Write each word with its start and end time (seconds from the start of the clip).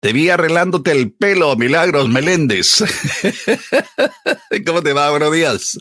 Te 0.00 0.14
vi 0.14 0.30
arreglándote 0.30 0.92
el 0.92 1.12
pelo, 1.12 1.56
Milagros 1.56 2.08
Meléndez. 2.08 2.82
¿Cómo 4.66 4.82
te 4.82 4.94
va? 4.94 5.10
Buenos 5.10 5.30
días. 5.30 5.78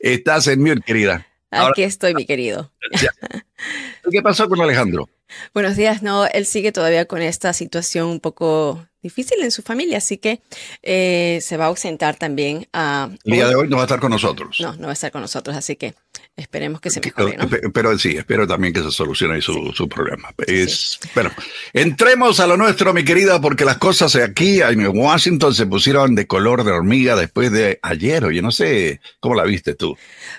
Estás 0.00 0.48
en 0.48 0.60
mute, 0.60 0.82
querida. 0.84 1.24
Aquí 1.52 1.84
estoy, 1.84 2.14
mi 2.14 2.26
querido. 2.26 2.72
¿Qué 4.10 4.22
pasó 4.22 4.48
con 4.48 4.60
Alejandro? 4.60 5.08
Buenos 5.54 5.76
días, 5.76 6.02
no, 6.02 6.26
él 6.26 6.46
sigue 6.46 6.72
todavía 6.72 7.04
con 7.04 7.22
esta 7.22 7.52
situación 7.52 8.08
un 8.08 8.18
poco 8.18 8.86
difícil 9.02 9.40
en 9.42 9.52
su 9.52 9.62
familia, 9.62 9.98
así 9.98 10.16
que 10.18 10.40
eh, 10.82 11.38
se 11.40 11.56
va 11.56 11.66
a 11.66 11.68
ausentar 11.68 12.16
también. 12.16 12.66
a 12.72 13.10
el 13.24 13.32
día 13.32 13.46
de 13.46 13.54
hoy 13.54 13.68
no 13.68 13.76
va 13.76 13.82
a 13.82 13.86
estar 13.86 14.00
con 14.00 14.10
nosotros. 14.10 14.58
No, 14.60 14.74
no 14.74 14.84
va 14.84 14.90
a 14.90 14.92
estar 14.94 15.12
con 15.12 15.20
nosotros, 15.20 15.54
así 15.56 15.76
que 15.76 15.94
Esperemos 16.38 16.80
que 16.80 16.88
se 16.88 17.00
mejore, 17.00 17.36
¿no? 17.36 17.48
Pero, 17.74 17.98
sí, 17.98 18.16
espero 18.16 18.46
también 18.46 18.72
que 18.72 18.80
se 18.80 18.92
solucione 18.92 19.40
su, 19.40 19.72
su 19.74 19.88
problema. 19.88 20.32
Es, 20.46 21.00
Bueno, 21.12 21.32
entremos 21.72 22.38
a 22.38 22.46
lo 22.46 22.56
nuestro, 22.56 22.94
mi 22.94 23.04
querida, 23.04 23.40
porque 23.40 23.64
las 23.64 23.78
cosas 23.78 24.14
aquí 24.14 24.60
en 24.62 24.86
Washington 24.96 25.52
se 25.52 25.66
pusieron 25.66 26.14
de 26.14 26.28
color 26.28 26.62
de 26.62 26.70
hormiga 26.70 27.16
después 27.16 27.50
de 27.50 27.80
ayer. 27.82 28.24
Oye, 28.24 28.40
no 28.40 28.52
sé 28.52 29.00
cómo 29.18 29.34
la 29.34 29.42
viste 29.42 29.74
tú. 29.74 29.96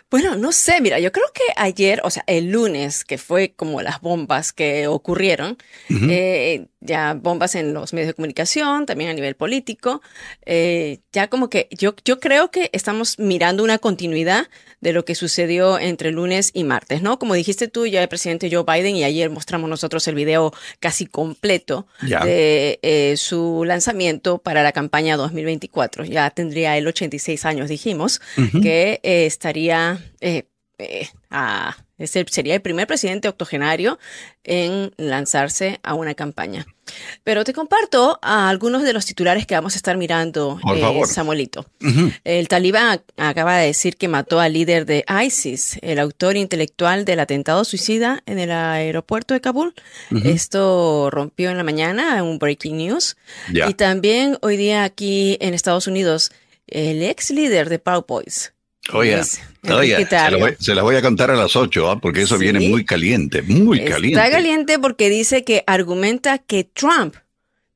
Bueno, 0.09 0.37
no 0.37 0.53
sé, 0.53 0.79
mira, 0.79 0.99
yo 0.99 1.11
creo 1.11 1.25
que 1.33 1.43
ayer, 1.57 1.99
o 2.05 2.09
sea, 2.09 2.23
el 2.27 2.49
lunes, 2.49 3.03
que 3.03 3.17
fue 3.17 3.51
como 3.53 3.81
las 3.81 3.99
bombas 3.99 4.53
que 4.53 4.87
ocurrieron, 4.87 5.57
eh, 5.89 6.67
ya 6.79 7.13
bombas 7.13 7.55
en 7.55 7.73
los 7.73 7.91
medios 7.91 8.07
de 8.07 8.13
comunicación, 8.13 8.85
también 8.85 9.09
a 9.09 9.13
nivel 9.13 9.35
político, 9.35 10.01
eh, 10.45 10.99
ya 11.11 11.27
como 11.27 11.49
que 11.49 11.67
yo, 11.71 11.93
yo 12.05 12.21
creo 12.21 12.51
que 12.51 12.69
estamos 12.71 13.19
mirando 13.19 13.63
una 13.63 13.79
continuidad 13.79 14.47
de 14.81 14.93
lo 14.93 15.03
que 15.05 15.15
sucedió 15.15 15.77
entre 15.89 16.11
lunes 16.11 16.51
y 16.53 16.63
martes, 16.63 17.01
¿no? 17.01 17.19
Como 17.19 17.33
dijiste 17.33 17.67
tú, 17.67 17.85
ya 17.85 18.01
el 18.01 18.07
presidente 18.07 18.49
Joe 18.51 18.63
Biden 18.63 18.95
y 18.95 19.03
ayer 19.03 19.29
mostramos 19.29 19.69
nosotros 19.69 20.07
el 20.07 20.15
video 20.15 20.53
casi 20.79 21.05
completo 21.05 21.87
de 22.01 22.79
eh, 22.81 23.15
su 23.17 23.63
lanzamiento 23.65 24.37
para 24.37 24.63
la 24.63 24.71
campaña 24.71 25.17
2024. 25.17 26.05
Ya 26.05 26.29
tendría 26.29 26.77
él 26.77 26.87
86 26.87 27.45
años, 27.45 27.69
dijimos, 27.69 28.21
que 28.61 28.99
eh, 29.03 29.25
estaría 29.25 29.99
eh, 30.21 30.43
a 31.29 31.75
sería 32.07 32.55
el 32.55 32.61
primer 32.61 32.87
presidente 32.87 33.27
octogenario 33.27 33.99
en 34.43 34.91
lanzarse 34.97 35.79
a 35.83 35.93
una 35.93 36.13
campaña. 36.15 36.65
Pero 37.23 37.43
te 37.43 37.53
comparto 37.53 38.19
algunos 38.21 38.83
de 38.83 38.93
los 38.93 39.05
titulares 39.05 39.45
que 39.45 39.55
vamos 39.55 39.73
a 39.73 39.77
estar 39.77 39.97
mirando, 39.97 40.59
eh, 40.75 41.01
Samuelito. 41.05 41.65
El 42.23 42.47
talibán 42.47 43.01
acaba 43.17 43.57
de 43.57 43.67
decir 43.67 43.97
que 43.97 44.07
mató 44.07 44.39
al 44.39 44.53
líder 44.53 44.85
de 44.85 45.05
ISIS, 45.23 45.77
el 45.81 45.99
autor 45.99 46.35
intelectual 46.35 47.05
del 47.05 47.19
atentado 47.19 47.63
suicida 47.63 48.23
en 48.25 48.39
el 48.39 48.51
aeropuerto 48.51 49.33
de 49.33 49.41
Kabul. 49.41 49.73
Esto 50.23 51.09
rompió 51.11 51.51
en 51.51 51.57
la 51.57 51.63
mañana, 51.63 52.23
un 52.23 52.39
breaking 52.39 52.77
news. 52.77 53.17
Y 53.51 53.73
también 53.75 54.37
hoy 54.41 54.57
día 54.57 54.83
aquí 54.83 55.37
en 55.41 55.53
Estados 55.53 55.87
Unidos, 55.87 56.31
el 56.67 57.03
ex 57.03 57.31
líder 57.31 57.69
de 57.69 57.79
Proud 57.79 58.05
Boys, 58.07 58.53
Oye, 58.93 59.21
oye 59.63 60.07
se, 60.59 60.75
la 60.75 60.81
voy, 60.83 60.95
a 60.95 61.01
contar 61.01 61.31
a 61.31 61.35
las 61.35 61.55
8, 61.55 61.91
¿ah? 61.91 61.99
porque 61.99 62.21
eso 62.21 62.37
viene 62.37 62.67
muy 62.69 62.85
caliente, 62.85 63.41
muy 63.41 63.83
caliente. 63.83 64.19
Está 64.19 64.31
caliente 64.31 64.79
porque 64.79 65.09
dice 65.09 65.43
que 65.43 65.63
argumenta 65.67 66.37
que 66.37 66.63
Trump 66.63 67.15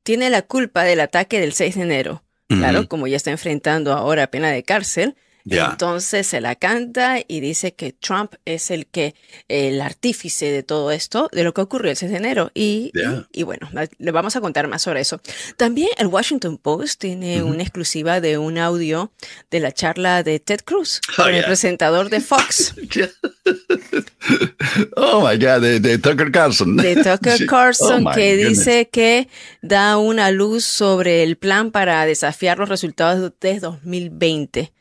tiene 0.02 0.30
la 0.30 0.42
culpa 0.42 0.84
del 0.84 1.00
ataque 1.00 1.40
del 1.40 1.52
6 1.52 1.74
de 1.76 1.82
enero. 1.82 2.22
Claro, 2.46 2.88
como 2.88 3.06
ya 3.08 3.16
está 3.16 3.30
enfrentando 3.30 3.92
ahora 3.92 4.30
pena 4.30 4.50
de 4.50 4.62
cárcel, 4.62 5.16
entonces 5.46 6.26
se 6.26 6.40
la 6.40 6.54
canta 6.54 7.18
y 7.26 7.40
dice 7.40 7.74
que 7.74 7.92
Trump 7.92 8.34
es 8.44 8.70
el 8.70 8.86
que, 8.86 9.14
el 9.48 9.80
artífice 9.82 10.50
de 10.50 10.62
todo 10.62 10.90
esto, 10.90 11.28
de 11.32 11.44
lo 11.44 11.52
que 11.52 11.60
ocurrió 11.60 11.90
el 11.90 11.96
6 11.96 12.10
de 12.10 12.16
enero. 12.16 12.50
Y, 12.54 12.92
y, 13.32 13.42
bueno, 13.42 13.68
le 13.98 14.10
vamos 14.10 14.36
a 14.36 14.40
contar 14.40 14.68
más 14.68 14.82
sobre 14.82 15.00
eso. 15.00 15.20
También 15.56 15.90
el 15.98 16.06
Washington 16.06 16.56
Post 16.56 17.00
tiene 17.00 17.42
una 17.42 17.62
exclusiva 17.62 18.20
de 18.20 18.38
un 18.38 18.58
audio 18.58 19.12
de 19.50 19.60
la 19.60 19.72
charla 19.72 20.22
de 20.22 20.40
Ted 20.40 20.60
Cruz, 20.64 21.00
oh, 21.18 21.26
el 21.26 21.44
presentador 21.44 22.08
de 22.08 22.20
Fox. 22.20 22.74
oh 24.96 25.28
my 25.28 25.36
God, 25.36 25.60
de, 25.60 25.98
Tucker 25.98 26.32
Carlson. 26.32 26.76
De 26.76 26.96
Tucker 26.96 27.46
Carlson, 27.46 28.06
oh, 28.06 28.12
que 28.12 28.36
dice 28.36 28.88
que 28.90 29.28
da 29.60 29.98
una 29.98 30.30
luz 30.30 30.64
sobre 30.64 31.22
el 31.22 31.36
plan 31.36 31.70
para 31.70 32.06
desafiar 32.06 32.58
los 32.58 32.70
resultados 32.70 33.32
de 33.40 33.60
2020. 33.60 34.72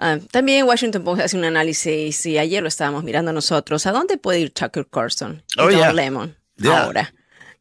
Ah, 0.00 0.18
también 0.30 0.66
Washington 0.66 1.04
Post 1.04 1.22
hace 1.22 1.36
un 1.36 1.44
análisis 1.44 2.26
y 2.26 2.38
ayer 2.38 2.62
lo 2.62 2.68
estábamos 2.68 3.04
mirando 3.04 3.32
nosotros. 3.32 3.86
¿A 3.86 3.92
dónde 3.92 4.16
puede 4.16 4.40
ir 4.40 4.50
Tucker 4.50 4.86
Carlson 4.90 5.42
y 5.56 5.60
oh, 5.60 5.92
Lemon 5.92 6.36
ahora? 6.64 7.12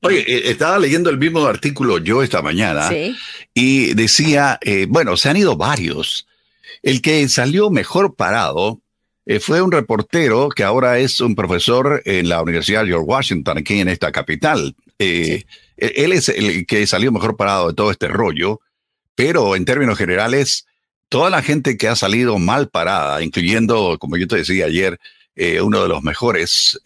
Oye, 0.02 0.20
eh, 0.20 0.52
estaba 0.52 0.80
leyendo 0.80 1.10
el 1.10 1.18
mismo 1.18 1.46
artículo 1.46 1.98
yo 1.98 2.24
esta 2.24 2.42
mañana 2.42 2.90
y 3.54 3.94
decía, 3.94 4.58
eh, 4.62 4.86
bueno, 4.90 5.18
se 5.18 5.30
han 5.30 5.38
ido 5.38 5.58
varios. 5.58 6.26
El 6.82 7.02
que 7.02 7.28
salió 7.28 7.70
mejor 7.70 8.16
parado 8.16 8.82
eh, 9.26 9.40
fue 9.40 9.62
un 9.62 9.72
reportero 9.72 10.50
que 10.50 10.64
ahora 10.64 11.00
es 11.00 11.20
un 11.20 11.36
profesor 11.36 12.02
en 12.06 12.30
la 12.30 12.42
Universidad 12.42 12.86
George 12.86 13.06
Washington, 13.06 13.58
aquí 13.58 13.80
en 13.82 13.90
esta 13.90 14.12
capital. 14.12 14.76
E-, 14.98 15.44
él 15.78 16.14
es 16.14 16.30
el 16.30 16.66
que 16.66 16.88
salió 16.88 17.12
mejor 17.12 17.36
parado 17.36 17.68
de 17.68 17.74
todo 17.74 17.92
este 17.92 18.08
rollo, 18.08 18.62
pero 19.16 19.58
en 19.58 19.66
términos 19.66 19.98
generales, 19.98 20.66
toda 21.10 21.30
la 21.30 21.42
gente 21.42 21.78
que 21.78 21.88
ha 21.88 21.96
salido 21.96 22.38
mal 22.38 22.70
parada, 22.70 23.22
incluyendo, 23.22 23.98
como 24.00 24.16
yo 24.18 24.28
te 24.28 24.38
decía 24.38 24.66
ayer, 24.66 25.00
eh, 25.36 25.62
uno 25.62 25.82
de 25.82 25.90
los 25.90 26.04
mejores 26.04 26.80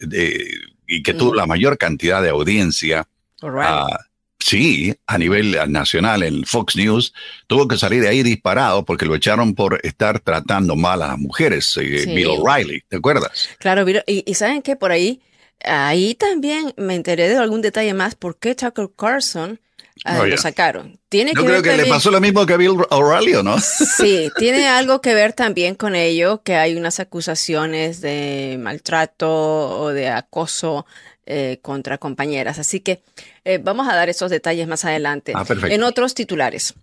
y 0.86 1.02
que 1.02 1.14
tuvo 1.14 1.34
la 1.34 1.46
mayor 1.46 1.78
cantidad 1.78 2.22
de 2.22 2.30
audiencia. 2.30 3.06
Ah, 3.42 3.98
sí, 4.38 4.94
a 5.06 5.18
nivel 5.18 5.56
nacional 5.68 6.22
en 6.22 6.44
Fox 6.44 6.76
News, 6.76 7.12
tuvo 7.46 7.68
que 7.68 7.76
salir 7.76 8.02
de 8.02 8.08
ahí 8.08 8.22
disparado 8.22 8.84
porque 8.84 9.06
lo 9.06 9.14
echaron 9.14 9.54
por 9.54 9.80
estar 9.82 10.20
tratando 10.20 10.76
mal 10.76 11.02
a 11.02 11.08
las 11.08 11.18
mujeres, 11.18 11.76
eh, 11.76 12.04
Bill 12.06 12.28
O'Reilly, 12.28 12.82
¿te 12.88 12.96
acuerdas? 12.96 13.50
Claro, 13.58 13.84
y, 14.06 14.24
y 14.26 14.34
saben 14.34 14.62
que 14.62 14.76
por 14.76 14.92
ahí, 14.92 15.20
ahí 15.64 16.14
también 16.14 16.72
me 16.76 16.94
enteré 16.94 17.28
de 17.28 17.36
algún 17.36 17.60
detalle 17.60 17.92
más, 17.92 18.14
por 18.14 18.38
qué 18.38 18.54
Tucker 18.54 18.88
Carlson 18.96 19.60
Ah, 20.04 20.18
oh, 20.20 20.26
lo 20.26 20.36
sacaron. 20.36 20.98
Tiene 21.08 21.32
Yo 21.34 21.44
creo 21.44 21.62
que 21.62 21.76
le 21.76 21.86
pasó 21.86 22.10
lo 22.10 22.20
mismo 22.20 22.44
que 22.46 22.54
a 22.54 22.56
Bill 22.56 22.84
O'Reilly, 22.90 23.42
¿no? 23.44 23.58
Sí, 23.60 24.30
tiene 24.38 24.66
algo 24.66 25.00
que 25.00 25.14
ver 25.14 25.32
también 25.32 25.76
con 25.76 25.94
ello, 25.94 26.42
que 26.42 26.56
hay 26.56 26.76
unas 26.76 26.98
acusaciones 26.98 28.00
de 28.00 28.56
maltrato 28.60 29.80
o 29.80 29.90
de 29.90 30.08
acoso 30.08 30.84
eh, 31.26 31.58
contra 31.62 31.98
compañeras. 31.98 32.58
Así 32.58 32.80
que 32.80 33.02
eh, 33.44 33.58
vamos 33.62 33.88
a 33.88 33.94
dar 33.94 34.08
esos 34.08 34.30
detalles 34.30 34.66
más 34.66 34.84
adelante. 34.84 35.32
Ah, 35.34 35.44
en 35.70 35.82
otros 35.84 36.14
titulares, 36.14 36.74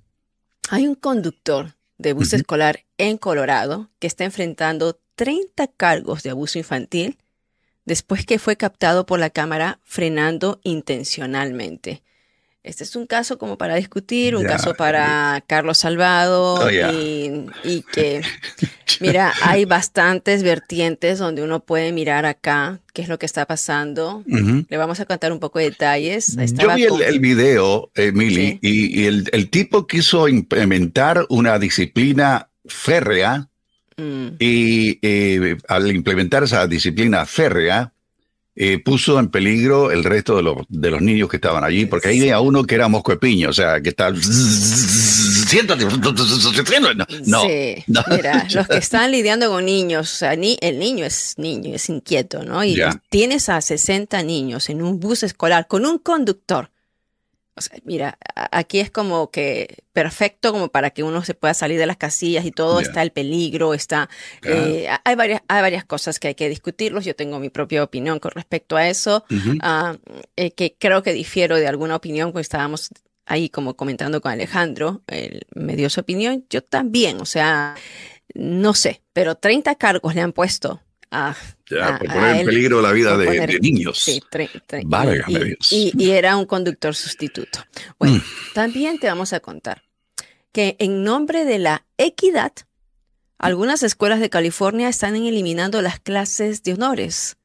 hay 0.70 0.88
un 0.88 0.96
conductor 0.96 1.76
de 1.98 2.14
bus 2.14 2.34
escolar 2.34 2.86
en 2.98 3.18
Colorado 3.18 3.90
que 4.00 4.08
está 4.08 4.24
enfrentando 4.24 5.00
30 5.16 5.68
cargos 5.68 6.24
de 6.24 6.32
abuso 6.32 6.58
infantil 6.58 7.18
después 7.86 8.26
que 8.26 8.40
fue 8.40 8.56
captado 8.56 9.06
por 9.06 9.20
la 9.20 9.30
cámara 9.30 9.80
frenando 9.84 10.60
intencionalmente. 10.64 12.02
Este 12.64 12.84
es 12.84 12.96
un 12.96 13.08
caso 13.08 13.40
como 13.40 13.58
para 13.58 13.76
discutir, 13.76 14.36
un 14.36 14.44
caso 14.44 14.76
para 14.76 15.44
Carlos 15.48 15.80
Salvado 15.80 16.60
oh, 16.60 16.70
y, 16.70 17.84
que, 17.92 18.22
mira, 19.00 19.34
hay 19.42 19.66
bastantes 19.66 20.44
vertientes 20.44 21.18
donde 21.18 21.42
uno 21.42 21.62
puede 21.62 21.92
mirar 21.92 22.28
acá 22.28 22.80
qué 22.94 23.02
es 23.02 23.10
lo 23.10 23.18
que 23.18 23.26
está 23.26 23.48
pasando. 23.48 24.24
Le 24.28 24.78
vamos 24.78 25.00
a 25.00 25.06
contar 25.06 25.32
un 25.32 25.40
poco 25.40 25.58
de 25.58 25.66
detalles. 25.66 26.36
Yo 26.36 26.76
vi 26.76 26.84
el, 26.84 27.20
video, 27.20 27.90
Emily, 27.96 28.60
y, 28.62 29.06
el, 29.06 29.50
tipo 29.50 29.88
quiso 29.88 30.28
implementar 30.28 31.26
una 31.30 31.58
disciplina 31.58 32.52
férrea 32.68 33.50
mm. 33.98 34.28
y 34.38 35.00
eh, 35.02 35.58
al 35.68 35.90
implementar 35.92 36.44
esa 36.44 36.68
disciplina 36.68 37.26
férrea, 37.26 37.92
eh, 38.64 38.78
puso 38.78 39.18
en 39.20 39.30
peligro 39.30 39.90
el 39.90 40.04
resto 40.04 40.36
de 40.36 40.44
los, 40.44 40.58
de 40.70 40.92
los 40.92 41.02
niños 41.02 41.28
que 41.30 41.38
estaban 41.38 41.64
allí, 41.64 41.88
porque 41.88 42.10
ahí 42.10 42.20
había 42.20 42.40
uno 42.42 42.64
que 42.64 42.76
era 42.76 42.88
mosco 42.88 43.12
de 43.12 43.18
piño, 43.18 43.50
o 43.50 43.54
sea, 43.54 43.82
que 43.82 43.90
está... 43.90 44.14
Siéntate, 44.16 45.84
no, 47.26 47.42
sí. 47.42 47.84
Mira, 47.88 48.48
los 48.54 48.68
que 48.68 48.78
están 48.78 49.10
lidiando 49.10 49.50
con 49.50 49.66
niños, 49.66 50.14
o 50.14 50.16
sea, 50.16 50.36
ni, 50.36 50.60
el 50.62 50.78
niño 50.78 51.06
es 51.06 51.34
niño, 51.38 51.74
es 51.74 51.90
inquieto, 51.90 52.44
¿no? 52.44 52.64
Y 52.64 52.80
tienes 53.10 53.50
a 53.50 53.60
60 53.60 54.22
niños 54.22 54.70
en 54.70 54.84
un 54.84 55.00
bus 55.00 55.24
escolar 55.24 55.66
con 55.68 55.88
un 55.88 55.98
conductor 55.98 56.70
mira, 57.84 58.18
aquí 58.36 58.80
es 58.80 58.90
como 58.92 59.30
que 59.32 59.84
perfecto 59.94 60.52
como 60.52 60.70
para 60.70 60.92
que 60.92 61.04
uno 61.04 61.24
se 61.24 61.34
pueda 61.34 61.54
salir 61.54 61.78
de 61.80 61.86
las 61.86 61.98
casillas 61.98 62.46
y 62.46 62.52
todo, 62.52 62.80
está 62.80 63.02
el 63.02 63.12
peligro, 63.12 63.74
está... 63.74 64.10
Eh, 64.44 64.88
hay, 65.04 65.16
varias, 65.16 65.42
hay 65.48 65.62
varias 65.62 65.86
cosas 65.86 66.20
que 66.20 66.30
hay 66.30 66.36
que 66.36 66.50
discutirlos, 66.50 67.06
yo 67.06 67.16
tengo 67.16 67.40
mi 67.40 67.50
propia 67.50 67.84
opinión 67.84 68.20
con 68.20 68.32
respecto 68.32 68.78
a 68.78 68.88
eso, 68.88 69.26
ah, 69.62 69.98
eh, 70.36 70.52
que 70.52 70.76
creo 70.80 71.04
que 71.04 71.14
difiero 71.14 71.58
de 71.58 71.68
alguna 71.68 71.96
opinión, 71.96 72.32
cuando 72.32 72.42
estábamos 72.42 72.90
ahí 73.26 73.50
como 73.50 73.76
comentando 73.76 74.22
con 74.22 74.32
Alejandro, 74.32 75.04
él 75.08 75.46
me 75.54 75.76
dio 75.76 75.90
su 75.90 76.02
opinión, 76.02 76.46
yo 76.50 76.64
también, 76.64 77.22
o 77.22 77.26
sea, 77.26 77.76
no 78.34 78.74
sé, 78.74 79.02
pero 79.14 79.36
30 79.36 79.76
cargos 79.76 80.16
le 80.16 80.22
han 80.22 80.34
puesto 80.34 80.82
a, 81.12 81.36
por 81.68 82.08
poner 82.08 82.38
en 82.38 82.46
peligro 82.46 82.82
la 82.82 82.92
vida 82.92 83.18
de, 83.18 83.60
niños. 83.60 84.00
Sí, 84.00 84.22
y, 85.70 85.92
y, 85.98 86.12
era 86.12 86.38
un 86.38 86.46
conductor 86.46 86.96
sustituto. 86.96 87.60
Bueno, 88.00 88.16
mm. 88.16 88.54
también 88.54 88.98
te 88.98 89.08
vamos 89.08 89.34
a 89.34 89.42
contar 89.42 89.84
que 90.52 90.76
en 90.80 91.04
nombre 91.04 91.46
de 91.46 91.60
la 91.60 91.86
equidad, 91.98 92.54
algunas 93.38 93.84
escuelas 93.84 94.20
de 94.20 94.30
California 94.30 94.90
están 94.90 95.16
eliminando 95.16 95.82
las 95.82 96.00
clases 96.00 96.64
de 96.64 96.74
honores. 96.74 97.38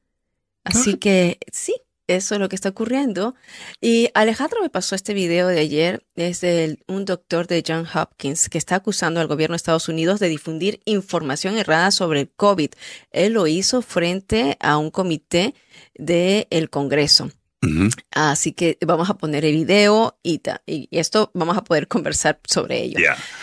Así 0.63 0.93
ah. 0.95 0.97
que 0.99 1.39
sí, 1.51 1.75
eso 2.07 2.35
es 2.35 2.41
lo 2.41 2.49
que 2.49 2.55
está 2.55 2.69
ocurriendo. 2.69 3.35
Y 3.81 4.09
Alejandro 4.13 4.61
me 4.61 4.69
pasó 4.69 4.95
este 4.95 5.13
video 5.13 5.47
de 5.47 5.59
ayer, 5.59 6.03
es 6.15 6.41
de 6.41 6.79
un 6.87 7.05
doctor 7.05 7.47
de 7.47 7.63
John 7.65 7.85
Hopkins 7.93 8.49
que 8.49 8.57
está 8.57 8.75
acusando 8.75 9.19
al 9.19 9.27
gobierno 9.27 9.53
de 9.53 9.57
Estados 9.57 9.89
Unidos 9.89 10.19
de 10.19 10.29
difundir 10.29 10.81
información 10.85 11.57
errada 11.57 11.91
sobre 11.91 12.21
el 12.21 12.29
COVID. 12.29 12.71
Él 13.11 13.33
lo 13.33 13.47
hizo 13.47 13.81
frente 13.81 14.57
a 14.59 14.77
un 14.77 14.91
comité 14.91 15.53
del 15.95 16.69
Congreso. 16.69 17.31
Así 18.11 18.51
que 18.51 18.77
vamos 18.85 19.09
a 19.09 19.15
poner 19.15 19.43
el 19.43 19.55
video 19.55 20.17
y, 20.21 20.41
y, 20.67 20.87
esto 20.91 21.31
vamos 21.33 21.57
a 21.57 21.63
poder 21.63 21.87
conversar 21.87 22.39
sobre 22.45 22.83
ello. 22.83 22.99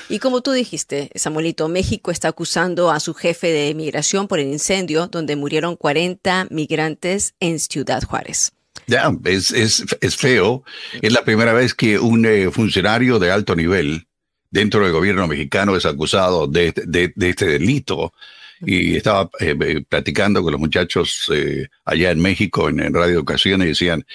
Y 0.08 0.18
como 0.20 0.40
tú 0.40 0.52
dijiste, 0.52 1.10
Samuelito, 1.16 1.68
México 1.68 2.10
está 2.10 2.28
acusando 2.28 2.90
a 2.90 3.00
su 3.00 3.14
jefe 3.14 3.48
de 3.48 3.74
migración 3.74 4.28
por 4.28 4.38
el 4.38 4.48
incendio 4.48 5.08
donde 5.08 5.36
murieron 5.36 5.76
40 5.76 6.48
migrantes 6.50 7.34
en 7.40 7.58
Ciudad 7.58 8.02
Juárez. 8.04 8.52
Ya, 8.86 9.10
es, 9.24 9.50
es, 9.50 9.84
es, 10.00 10.16
feo. 10.16 10.62
Es 11.00 11.12
la 11.12 11.24
primera 11.24 11.52
vez 11.52 11.74
que 11.74 11.98
un 11.98 12.26
eh, 12.26 12.50
funcionario 12.50 13.18
de 13.18 13.30
alto 13.30 13.56
nivel 13.56 14.06
dentro 14.50 14.84
del 14.84 14.92
gobierno 14.92 15.26
mexicano 15.26 15.74
es 15.76 15.86
acusado 15.86 16.46
de, 16.46 16.72
de, 16.86 17.12
de 17.14 17.30
este 17.30 17.46
delito 17.46 18.12
y 18.66 18.96
estaba 18.96 19.30
eh, 19.40 19.56
eh, 19.60 19.84
platicando 19.88 20.42
con 20.42 20.52
los 20.52 20.60
muchachos 20.60 21.30
eh, 21.32 21.68
allá 21.84 22.10
en 22.10 22.20
México 22.20 22.68
en, 22.68 22.92
Radio 22.92 23.14
Educación 23.14 23.62
y 23.62 23.66
decían, 23.66 24.06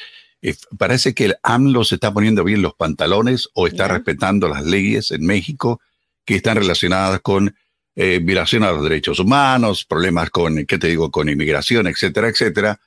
parece 0.78 1.14
que 1.14 1.26
el 1.26 1.36
AMLO 1.44 1.84
se 1.84 1.96
está 1.96 2.14
poniendo 2.14 2.44
bien 2.44 2.62
los 2.62 2.74
pantalones 2.74 3.50
o 3.54 3.68
está 3.68 3.88
respetando 3.88 4.48
las 4.48 4.66
leyes 4.66 5.12
en 5.12 5.26
México 5.26 5.82
que 6.26 6.36
están 6.36 6.58
relacionadas 6.58 7.20
con 7.22 7.56
violación 7.96 8.64
a 8.64 8.72
los 8.72 8.84
derechos 8.84 9.20
humanos, 9.20 9.84
problemas 9.84 10.30
con, 10.30 10.66
¿qué 10.66 10.78
te 10.78 10.88
digo?, 10.88 11.12
con 11.12 11.28
inmigración, 11.28 11.86
etcétera, 11.88 12.30
etcétera. 12.30 12.80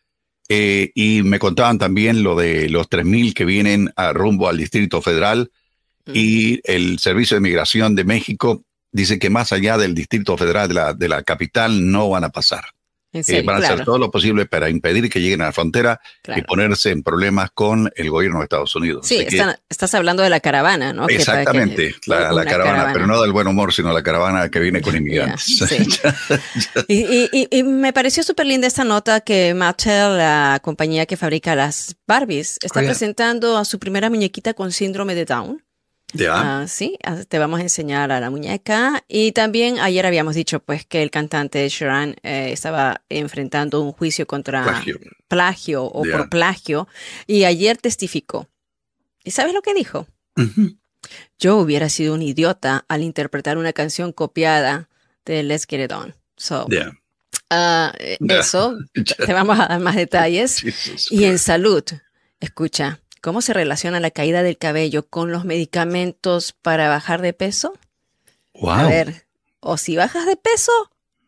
y 0.49 1.23
me 1.23 1.39
contaban 1.39 1.77
también 1.77 2.23
lo 2.23 2.35
de 2.35 2.71
los 2.71 2.89
3.000 2.89 3.35
que 3.35 3.45
vienen 3.45 3.93
a 3.97 4.15
rumbo 4.15 4.49
al 4.49 4.57
Distrito 4.57 5.03
Federal 5.03 5.51
y 6.07 6.61
el 6.65 6.99
Servicio 6.99 7.37
de 7.37 7.43
Migración 7.43 7.95
de 7.95 8.05
México 8.05 8.65
dice 8.93 9.19
que 9.19 9.31
más 9.31 9.53
allá 9.53 9.77
del 9.79 9.95
Distrito 9.95 10.37
Federal 10.37 10.69
de 10.69 10.75
la, 10.75 10.95
de 10.95 11.09
la 11.09 11.23
capital 11.23 11.91
no 11.91 12.09
van 12.11 12.25
a 12.25 12.31
pasar. 12.31 12.65
Eh, 13.15 13.43
van 13.43 13.63
a 13.63 13.67
hacer 13.67 13.85
todo 13.85 13.99
lo 13.99 14.11
posible 14.11 14.47
para 14.47 14.71
impedir 14.71 15.11
que 15.11 15.21
lleguen 15.21 15.43
a 15.43 15.47
la 15.47 15.53
frontera 15.53 16.01
y 16.35 16.41
ponerse 16.43 16.91
en 16.91 17.03
problemas 17.03 17.51
con 17.53 17.93
el 17.95 18.09
gobierno 18.09 18.39
de 18.39 18.45
Estados 18.45 18.75
Unidos. 18.75 19.07
Sí, 19.07 19.27
estás 19.69 19.95
hablando 19.95 20.23
de 20.23 20.31
la 20.31 20.41
caravana, 20.41 20.95
¿no? 20.95 21.07
Exactamente, 21.09 21.95
la, 22.07 22.45
caravana, 22.45 22.91
pero 22.95 23.07
no 23.07 23.21
del 23.21 23.33
buen 23.33 23.47
humor, 23.47 23.73
sino 23.73 23.93
la 23.93 24.03
caravana 24.03 24.49
que 24.49 24.61
viene 24.61 24.81
con 24.81 24.97
inmigrantes. 24.97 25.63
y, 26.89 27.63
me 27.65 27.93
pareció 27.93 28.23
súper 28.23 28.47
linda 28.47 28.67
esta 28.67 28.85
nota 28.85 29.21
que 29.21 29.53
Mattel, 29.53 30.17
la 30.17 30.61
compañía 30.63 31.05
que 31.05 31.19
fabrica 31.19 31.55
las 31.55 31.97
Barbies, 32.07 32.59
está 32.63 32.81
presentando 32.81 33.59
a 33.59 33.67
su 33.67 33.79
primera 33.79 34.09
muñequita 34.09 34.55
con 34.55 34.73
síndrome 34.73 35.15
de 35.15 35.27
Down. 35.27 35.63
Ya. 36.13 36.61
Ah, 36.63 36.69
sí, 36.69 36.99
te 37.29 37.39
vamos 37.39 37.61
a 37.61 37.63
enseñar 37.63 38.13
a 38.13 38.21
la 38.21 38.31
muñeca. 38.31 39.03
Y 39.09 39.33
también 39.33 39.79
ayer 39.79 40.05
habíamos 40.07 40.35
dicho 40.35 40.61
pues 40.61 40.85
que 40.85 41.03
el 41.03 41.11
cantante 41.11 41.67
Sharon 41.69 42.17
eh, 42.23 42.51
estaba 42.53 43.03
enfrentando 43.09 43.81
un 43.81 43.93
juicio 43.93 44.27
contra 44.27 44.83
plagio, 45.29 45.85
o 45.85 46.03
por 46.03 46.29
plagio. 46.29 46.89
Y 47.27 47.45
ayer 47.45 47.77
testificó. 47.79 48.49
¿Y 49.25 49.31
sabes 49.31 49.55
lo 49.55 49.63
que 49.63 49.75
dijo? 49.75 50.07
Yo 51.39 51.57
hubiera 51.57 51.89
sido 51.89 52.15
un 52.15 52.23
idiota 52.23 52.85
al 52.89 53.03
interpretar 53.03 53.59
una 53.59 53.73
canción 53.73 54.13
copiada 54.13 54.89
de 55.25 55.43
Let's 55.43 55.67
Get 55.67 55.85
It 55.85 55.93
On. 55.93 56.15
So, 56.37 56.67
ah, 57.51 57.93
Eso, 57.99 58.77
te 59.27 59.33
vamos 59.33 59.59
a 59.59 59.67
dar 59.67 59.81
más 59.81 59.97
detalles. 59.97 60.63
y 61.11 61.25
en 61.25 61.39
salud, 61.39 61.85
escucha, 62.41 63.01
¿Cómo 63.23 63.41
se 63.41 63.53
relaciona 63.53 64.01
la 64.01 64.11
caída 64.11 64.43
del 64.43 64.59
cabello 64.59 65.07
con 65.07 65.31
los 65.31 65.45
medicamentos 65.45 66.57
para 66.61 66.89
bajar 66.89 67.23
de 67.23 67.33
peso? 67.33 67.73
Wow. 68.55 68.71
A 68.71 68.89
ver, 68.89 69.27
o 69.61 69.77
si 69.77 69.95
bajas 69.95 70.27
de 70.27 70.37
peso 70.37 70.73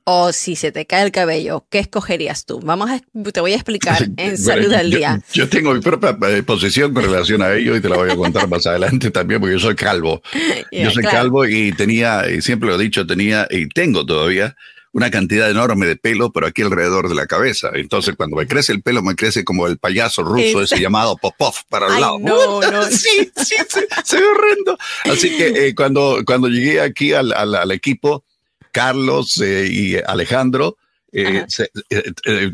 o 0.02 0.32
si 0.32 0.56
se 0.56 0.73
te 0.73 0.87
cae 0.87 1.05
el 1.05 1.12
cabello, 1.12 1.67
¿qué 1.70 1.79
escogerías 1.79 2.46
tú? 2.46 2.58
Vamos 2.64 2.91
a, 2.91 3.00
te 3.31 3.41
voy 3.41 3.52
a 3.52 3.55
explicar 3.55 4.08
en 4.17 4.37
Salud 4.37 4.73
al 4.73 4.91
Día. 4.91 5.23
Yo, 5.32 5.49
tengo 5.49 5.73
mi 5.73 5.81
propia 5.81 6.19
eh, 6.31 6.43
posición 6.43 6.93
con 6.93 7.05
relación 7.05 7.43
a 7.43 7.55
ello 7.55 7.76
y 7.76 7.81
te 7.81 7.88
la 7.88 7.96
voy 7.96 8.11
a 8.11 8.17
contar 8.17 8.49
más 8.49 8.67
adelante 8.67 9.12
también 9.12 9.41
porque 9.41 9.55
yo 9.55 9.61
soy 9.61 9.76
calvo. 9.76 10.20
yo 10.73 10.91
soy 10.91 11.05
calvo 11.05 11.46
y 11.46 11.70
tenía, 11.75 12.29
y 12.29 12.43
siempre 12.43 12.70
lo 12.70 12.75
he 12.75 12.82
dicho, 12.82 13.06
tenía 13.06 13.46
y 13.49 13.69
tengo 13.69 14.05
todavía 14.05 14.56
una 14.94 15.11
cantidad 15.11 15.50
enorme 15.50 15.87
de 15.87 15.96
pelo, 15.96 16.31
pero 16.31 16.46
aquí 16.46 16.62
alrededor 16.62 17.08
de 17.08 17.17
la 17.17 17.26
cabeza. 17.26 17.70
Entonces, 17.75 18.14
cuando 18.17 18.37
me 18.37 18.46
crece 18.46 18.73
el 18.73 18.81
pelo, 18.81 19.02
me 19.02 19.17
crece 19.17 19.44
como 19.44 19.67
el 19.67 19.76
payaso 19.76 20.23
ruso, 20.23 20.62
ese 20.62 20.79
llamado 20.79 21.17
Popov 21.17 21.55
para 21.69 21.88
el 21.88 22.00
lado. 22.00 22.20
No, 22.20 22.61
no. 22.61 22.82
sí, 22.91 23.29
sí, 23.37 23.56
se, 24.05 24.20
ve 24.20 24.26
horrendo. 24.29 24.79
Así 25.05 25.37
que 25.37 25.67
eh, 25.67 25.75
cuando, 25.75 26.23
cuando 26.25 26.46
llegué 26.46 26.81
aquí 26.81 27.12
al, 27.12 27.32
al, 27.32 27.73
equipo, 27.73 28.25
Carlos 28.70 29.41
eh, 29.41 29.67
y 29.69 29.96
Alejandro 29.96 30.76
eh, 31.11 31.44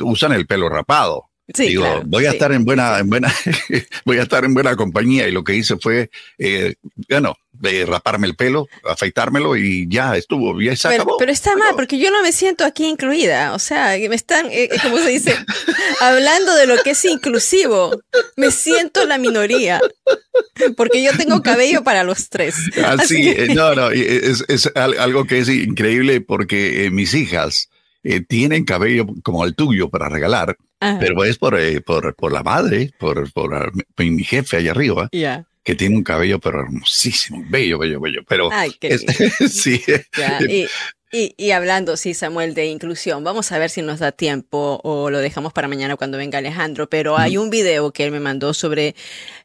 usan 0.01 0.33
el 0.33 0.47
pelo 0.47 0.71
rapado. 0.71 1.31
Sí, 1.53 1.69
Digo, 1.69 2.03
voy 2.07 2.27
a 2.27 2.31
estar 2.31 2.53
en 2.53 2.65
buena, 2.65 2.99
en 3.01 3.11
buena, 3.11 3.35
voy 4.05 4.19
a 4.19 4.23
estar 4.23 4.45
en 4.45 4.55
buena 4.55 4.77
compañía 4.77 5.27
y 5.29 5.33
lo 5.33 5.43
que 5.43 5.57
hice 5.57 5.77
fue, 5.77 6.11
eh, 6.39 6.75
bueno, 7.09 7.37
de 7.61 7.87
raparme 7.87 8.27
el 8.27 8.35
pelo, 8.35 8.67
afeitármelo 8.85 9.57
y 9.57 9.87
ya 9.89 10.17
estuvo, 10.17 10.61
ya 10.61 10.75
se 10.75 10.89
pero, 10.89 11.03
acabó. 11.03 11.17
Pero 11.19 11.33
está 11.33 11.55
mal, 11.57 11.75
porque 11.77 11.99
yo 11.99 12.11
no 12.11 12.23
me 12.23 12.33
siento 12.33 12.65
aquí 12.65 12.87
incluida, 12.87 13.55
o 13.55 13.59
sea, 13.59 13.97
me 14.09 14.15
están, 14.15 14.47
eh, 14.47 14.65
eh, 14.65 14.79
como 14.83 14.99
se 14.99 15.11
dice, 15.11 15.35
hablando 16.01 16.55
de 16.55 16.67
lo 16.67 16.77
que 16.83 16.91
es 16.91 17.05
inclusivo, 17.05 18.01
me 18.37 18.51
siento 18.51 19.05
la 19.05 19.19
minoría, 19.19 19.81
porque 20.77 21.03
yo 21.03 21.17
tengo 21.17 21.43
cabello 21.43 21.85
para 21.85 22.03
los 22.03 22.29
tres. 22.29 22.57
Así, 22.85 23.29
ah, 23.29 23.35
eh, 23.37 23.55
no, 23.55 23.75
no, 23.75 23.91
es, 23.91 24.45
es, 24.49 24.71
algo 24.75 25.27
que 25.27 25.39
es 25.39 25.49
increíble 25.49 26.21
porque 26.21 26.89
mis 26.91 27.15
hijas 27.15 27.69
tienen 28.29 28.65
cabello 28.65 29.07
como 29.23 29.45
el 29.45 29.55
tuyo 29.55 29.91
para 29.91 30.09
regalar 30.09 30.57
pero 30.99 31.25
es 31.25 31.37
por, 31.37 31.59
eh, 31.59 31.81
por, 31.81 32.15
por, 32.17 32.33
la 32.33 32.43
madre, 32.43 32.91
por, 32.99 33.31
por, 33.33 33.55
ah, 33.55 33.71
mi 33.99 34.25
jefe 34.25 34.57
allá 34.57 34.71
arriba, 34.71 35.11
que 35.63 35.75
tiene 35.75 35.97
un 35.97 36.03
cabello 36.03 36.39
pero 36.39 36.61
hermosísimo, 36.61 37.45
bello, 37.49 37.79
bello, 37.79 38.01
bello. 38.01 38.23
Pero 38.27 38.51
sí. 39.49 39.83
Y, 41.13 41.35
y, 41.37 41.51
hablando, 41.51 41.97
sí, 41.97 42.15
Samuel, 42.15 42.55
de 42.55 42.67
inclusión, 42.67 43.25
vamos 43.25 43.51
a 43.51 43.59
ver 43.59 43.69
si 43.69 43.83
nos 43.83 43.99
da 43.99 44.13
tiempo 44.13 44.81
o 44.85 45.11
lo 45.11 45.19
dejamos 45.19 45.53
para 45.53 45.67
mañana 45.67 45.97
cuando 45.97 46.19
venga 46.19 46.39
Alejandro, 46.39 46.89
pero 46.89 47.19
hay 47.19 47.37
un 47.37 47.51
video 47.51 47.93
que 47.93 48.05
él 48.05 48.13
me 48.13 48.21
mandó 48.21 48.55
sobre 48.55 48.95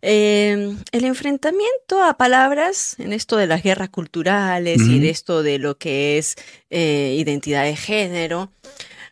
em, 0.04 0.78
el 0.92 1.06
enfrentamiento 1.06 2.04
a 2.04 2.18
palabras 2.18 3.00
en 3.00 3.14
esto 3.14 3.36
de 3.38 3.48
las 3.48 3.64
guerras 3.64 3.90
culturales 3.90 4.80
y 4.80 5.00
de 5.00 5.10
esto 5.10 5.42
de 5.42 5.58
lo 5.58 5.80
que 5.80 6.20
es 6.20 6.36
eh, 6.70 7.16
identidad 7.18 7.64
de 7.64 7.76
género. 7.76 8.52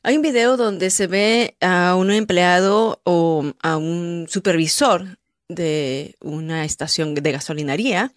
Hay 0.03 0.15
un 0.15 0.21
video 0.21 0.55
donde 0.55 0.91
se 0.91 1.07
ve 1.07 1.55
a 1.59 1.95
un 1.95 2.11
empleado 2.11 3.01
o 3.03 3.51
a 3.63 3.77
un 3.77 4.27
supervisor 4.29 5.17
de 5.55 6.15
una 6.19 6.65
estación 6.65 7.15
de 7.15 7.31
gasolinería 7.31 8.11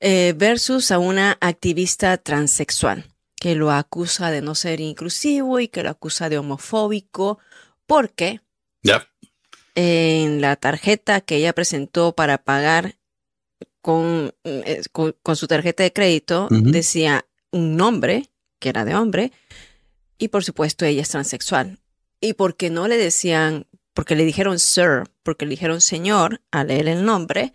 eh, 0.00 0.34
versus 0.36 0.90
a 0.90 0.98
una 0.98 1.38
activista 1.40 2.16
transexual 2.18 3.04
que 3.36 3.54
lo 3.54 3.72
acusa 3.72 4.30
de 4.30 4.42
no 4.42 4.54
ser 4.54 4.80
inclusivo 4.80 5.60
y 5.60 5.68
que 5.68 5.82
lo 5.82 5.90
acusa 5.90 6.28
de 6.28 6.38
homofóbico 6.38 7.38
porque 7.86 8.40
en 9.74 10.40
la 10.40 10.56
tarjeta 10.56 11.20
que 11.20 11.36
ella 11.36 11.52
presentó 11.52 12.14
para 12.14 12.38
pagar 12.38 12.96
con, 13.80 14.32
eh, 14.44 14.82
con, 14.92 15.36
su 15.36 15.46
tarjeta 15.46 15.82
de 15.82 15.92
crédito 15.92 16.48
decía 16.50 17.26
un 17.50 17.76
nombre 17.76 18.30
que 18.58 18.68
era 18.68 18.84
de 18.84 18.94
hombre 18.94 19.32
y 20.18 20.28
por 20.28 20.44
supuesto 20.44 20.84
ella 20.84 21.02
es 21.02 21.08
transexual. 21.08 21.80
Y 22.20 22.34
porque 22.34 22.70
no 22.70 22.86
le 22.86 22.96
decían, 22.96 23.66
porque 23.94 24.14
le 24.14 24.24
dijeron 24.24 24.58
sir, 24.58 25.04
porque 25.22 25.46
le 25.46 25.50
dijeron 25.50 25.80
señor 25.80 26.40
al 26.50 26.68
leer 26.68 26.88
el 26.88 27.04
nombre, 27.04 27.52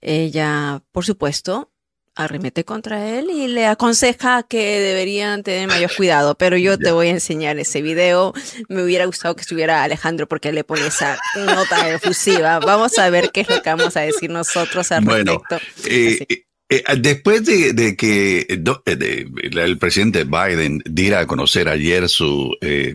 ella, 0.00 0.82
por 0.92 1.04
supuesto, 1.04 1.70
arremete 2.14 2.64
contra 2.64 3.08
él 3.08 3.30
y 3.30 3.48
le 3.48 3.66
aconseja 3.66 4.42
que 4.42 4.80
deberían 4.80 5.42
tener 5.42 5.68
mayor 5.68 5.90
cuidado. 5.96 6.34
Pero 6.34 6.56
yo 6.56 6.78
te 6.78 6.92
voy 6.92 7.08
a 7.08 7.12
enseñar 7.12 7.58
ese 7.58 7.82
video. 7.82 8.34
Me 8.68 8.82
hubiera 8.82 9.06
gustado 9.06 9.34
que 9.36 9.42
estuviera 9.42 9.82
Alejandro 9.82 10.28
porque 10.28 10.52
le 10.52 10.64
pone 10.64 10.86
esa 10.86 11.18
nota 11.36 11.88
efusiva. 11.90 12.58
Vamos 12.58 12.98
a 12.98 13.08
ver 13.10 13.30
qué 13.32 13.42
es 13.42 13.48
lo 13.48 13.62
que 13.62 13.70
vamos 13.70 13.96
a 13.96 14.00
decir 14.00 14.30
nosotros 14.30 14.92
al 14.92 15.06
respecto. 15.06 15.58
Eh, 15.86 16.44
eh, 16.72 16.84
después 16.98 17.44
de, 17.44 17.96
que 17.96 18.46
eh, 18.48 19.26
el 19.52 19.78
presidente 19.78 20.22
Biden 20.22 20.80
diera 20.88 21.18
a 21.18 21.26
conocer 21.26 21.68
ayer 21.68 22.08
su, 22.08 22.56
eh, 22.60 22.94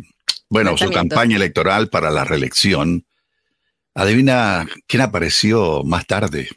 bueno, 0.49 0.77
su 0.77 0.89
campaña 0.91 1.35
electoral 1.35 1.89
para 1.89 2.11
la 2.11 2.23
reelección. 2.23 3.05
Adivina 3.93 4.67
quién 4.87 5.01
apareció 5.01 5.83
más 5.83 6.05
tarde 6.05 6.49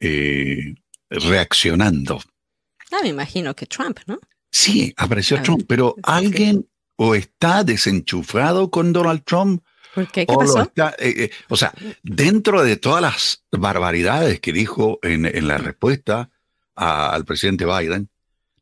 eh, 0.00 0.74
reaccionando. 1.10 2.20
Ah, 2.90 2.98
me 3.02 3.08
imagino 3.08 3.54
que 3.54 3.66
Trump, 3.66 3.98
¿no? 4.06 4.18
Sí, 4.50 4.92
apareció 4.96 5.38
ah, 5.38 5.42
Trump, 5.42 5.64
pero 5.66 5.96
alguien 6.02 6.68
o 6.96 7.14
está 7.14 7.64
desenchufado 7.64 8.70
con 8.70 8.92
Donald 8.92 9.22
Trump. 9.24 9.64
¿Por 9.94 10.08
qué? 10.08 10.26
¿Qué 10.26 10.34
pasó? 10.34 10.62
Eh, 10.62 10.92
eh, 10.98 11.30
o 11.48 11.56
sea, 11.56 11.72
dentro 12.02 12.62
de 12.62 12.76
todas 12.76 13.02
las 13.02 13.44
barbaridades 13.50 14.40
que 14.40 14.52
dijo 14.52 14.98
en, 15.02 15.46
la 15.46 15.58
respuesta 15.58 16.30
al 16.74 17.24
presidente 17.24 17.64
Biden, 17.64 18.10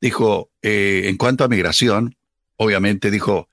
dijo, 0.00 0.50
en 0.62 1.16
cuanto 1.16 1.44
a 1.44 1.48
migración, 1.48 2.16
obviamente 2.56 3.10
dijo, 3.10 3.48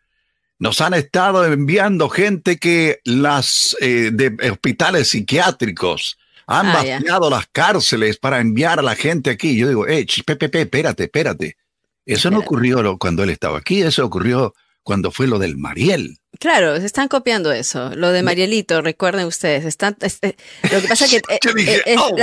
nos 0.60 0.82
han 0.82 0.94
estado 0.94 1.46
enviando 1.46 2.10
gente 2.10 2.58
que 2.58 3.00
las 3.04 3.76
eh, 3.80 4.10
de 4.12 4.36
hospitales 4.50 5.10
psiquiátricos 5.10 6.18
han 6.48 6.68
ah, 6.68 6.74
vaciado 6.74 7.30
las 7.30 7.48
cárceles 7.52 8.18
para 8.18 8.40
enviar 8.40 8.80
a 8.80 8.82
la 8.82 8.96
gente 8.96 9.30
aquí. 9.30 9.58
Yo 9.58 9.68
digo, 9.68 9.88
eh, 9.88 10.06
pepe, 10.26 10.62
espérate, 10.62 11.04
espérate. 11.04 11.58
Eso 12.06 12.32
no 12.32 12.40
ocurrió 12.40 12.98
cuando 12.98 13.24
él 13.24 13.30
estaba 13.30 13.58
aquí, 13.58 13.82
eso 13.82 14.06
ocurrió 14.06 14.54
cuando 14.82 15.12
fue 15.12 15.28
lo 15.28 15.40
del 15.40 15.58
Mariel. 15.58 16.20
Claro, 16.40 16.80
se 16.80 16.86
están 16.86 17.10
copiando 17.10 17.52
eso. 17.52 17.92
Lo 17.96 18.12
de 18.12 18.24
Marielito, 18.24 18.82
recuerden 18.82 19.26
ustedes. 19.28 19.66
Están, 19.66 19.98
lo 20.00 20.82
que 20.82 20.88
pasa 20.88 21.04
es 21.04 21.12
que 21.12 21.18
eh, 21.68 21.82
es 21.86 22.00
oh, 22.00 22.16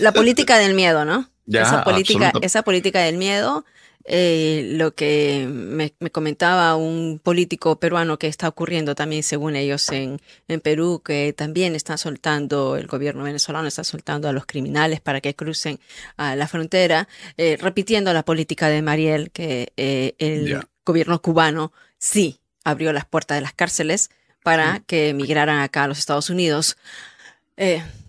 la, 0.00 0.12
política 0.12 0.58
del 0.58 0.74
miedo, 0.74 1.04
¿no? 1.04 1.30
esa 1.46 1.84
política, 1.84 2.32
esa 2.42 2.62
política 2.62 3.02
del 3.02 3.16
miedo 3.16 3.64
eh, 4.04 4.70
lo 4.72 4.94
que 4.94 5.46
me, 5.46 5.92
comentaba 6.10 6.74
un 6.74 7.20
político 7.22 7.78
peruano 7.78 8.18
que 8.18 8.28
está 8.28 8.48
ocurriendo 8.48 8.94
también, 8.94 9.22
según 9.22 9.56
ellos, 9.56 9.88
en, 9.90 10.20
en 10.48 10.60
Perú, 10.60 11.02
que 11.04 11.32
también 11.34 11.74
está 11.74 11.96
soltando, 11.98 12.76
el 12.76 12.86
gobierno 12.86 13.24
venezolano 13.24 13.68
está 13.68 13.84
soltando 13.84 14.28
a 14.28 14.32
los 14.32 14.46
criminales 14.46 15.00
para 15.00 15.20
que 15.20 15.34
crucen 15.34 15.78
a 16.16 16.34
la 16.34 16.48
frontera, 16.48 17.08
eh, 17.36 17.58
repitiendo 17.60 18.12
la 18.12 18.24
política 18.24 18.68
de 18.68 18.80
Mariel, 18.80 19.30
que 19.30 19.72
eh, 19.76 20.14
el 20.18 20.60
gobierno 20.84 21.20
cubano 21.20 21.72
sí 21.98 22.40
abrió 22.64 22.92
las 22.92 23.04
puertas 23.04 23.36
de 23.36 23.42
las 23.42 23.52
cárceles 23.52 24.10
para 24.42 24.80
que 24.86 25.10
emigraran 25.10 25.60
acá 25.60 25.84
a 25.84 25.88
los 25.88 25.98
Estados 25.98 26.30
Unidos. 26.30 26.78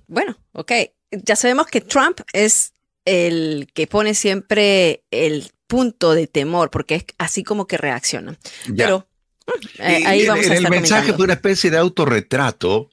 bueno, 0.08 0.38
ok, 0.54 0.72
ya 1.12 1.36
sabemos 1.36 1.68
que 1.68 1.82
Trump 1.82 2.22
es 2.32 2.74
el 3.04 3.68
que 3.74 3.88
pone 3.88 4.14
siempre 4.14 5.04
el 5.12 5.52
punto 5.72 6.14
de 6.14 6.28
temor, 6.28 6.70
porque 6.70 6.96
es 6.96 7.06
así 7.18 7.46
como 7.46 7.66
que 7.66 7.78
reacciona. 7.78 8.38
Pero 8.76 9.08
mm, 9.48 9.82
eh, 9.82 10.04
ahí 10.06 10.28
vamos 10.28 10.46
el, 10.46 10.52
a 10.52 10.56
estar 10.56 10.74
El 10.74 10.82
mensaje 10.82 11.14
fue 11.14 11.24
una 11.24 11.36
especie 11.36 11.72
de 11.72 11.78
autorretrato 11.78 12.90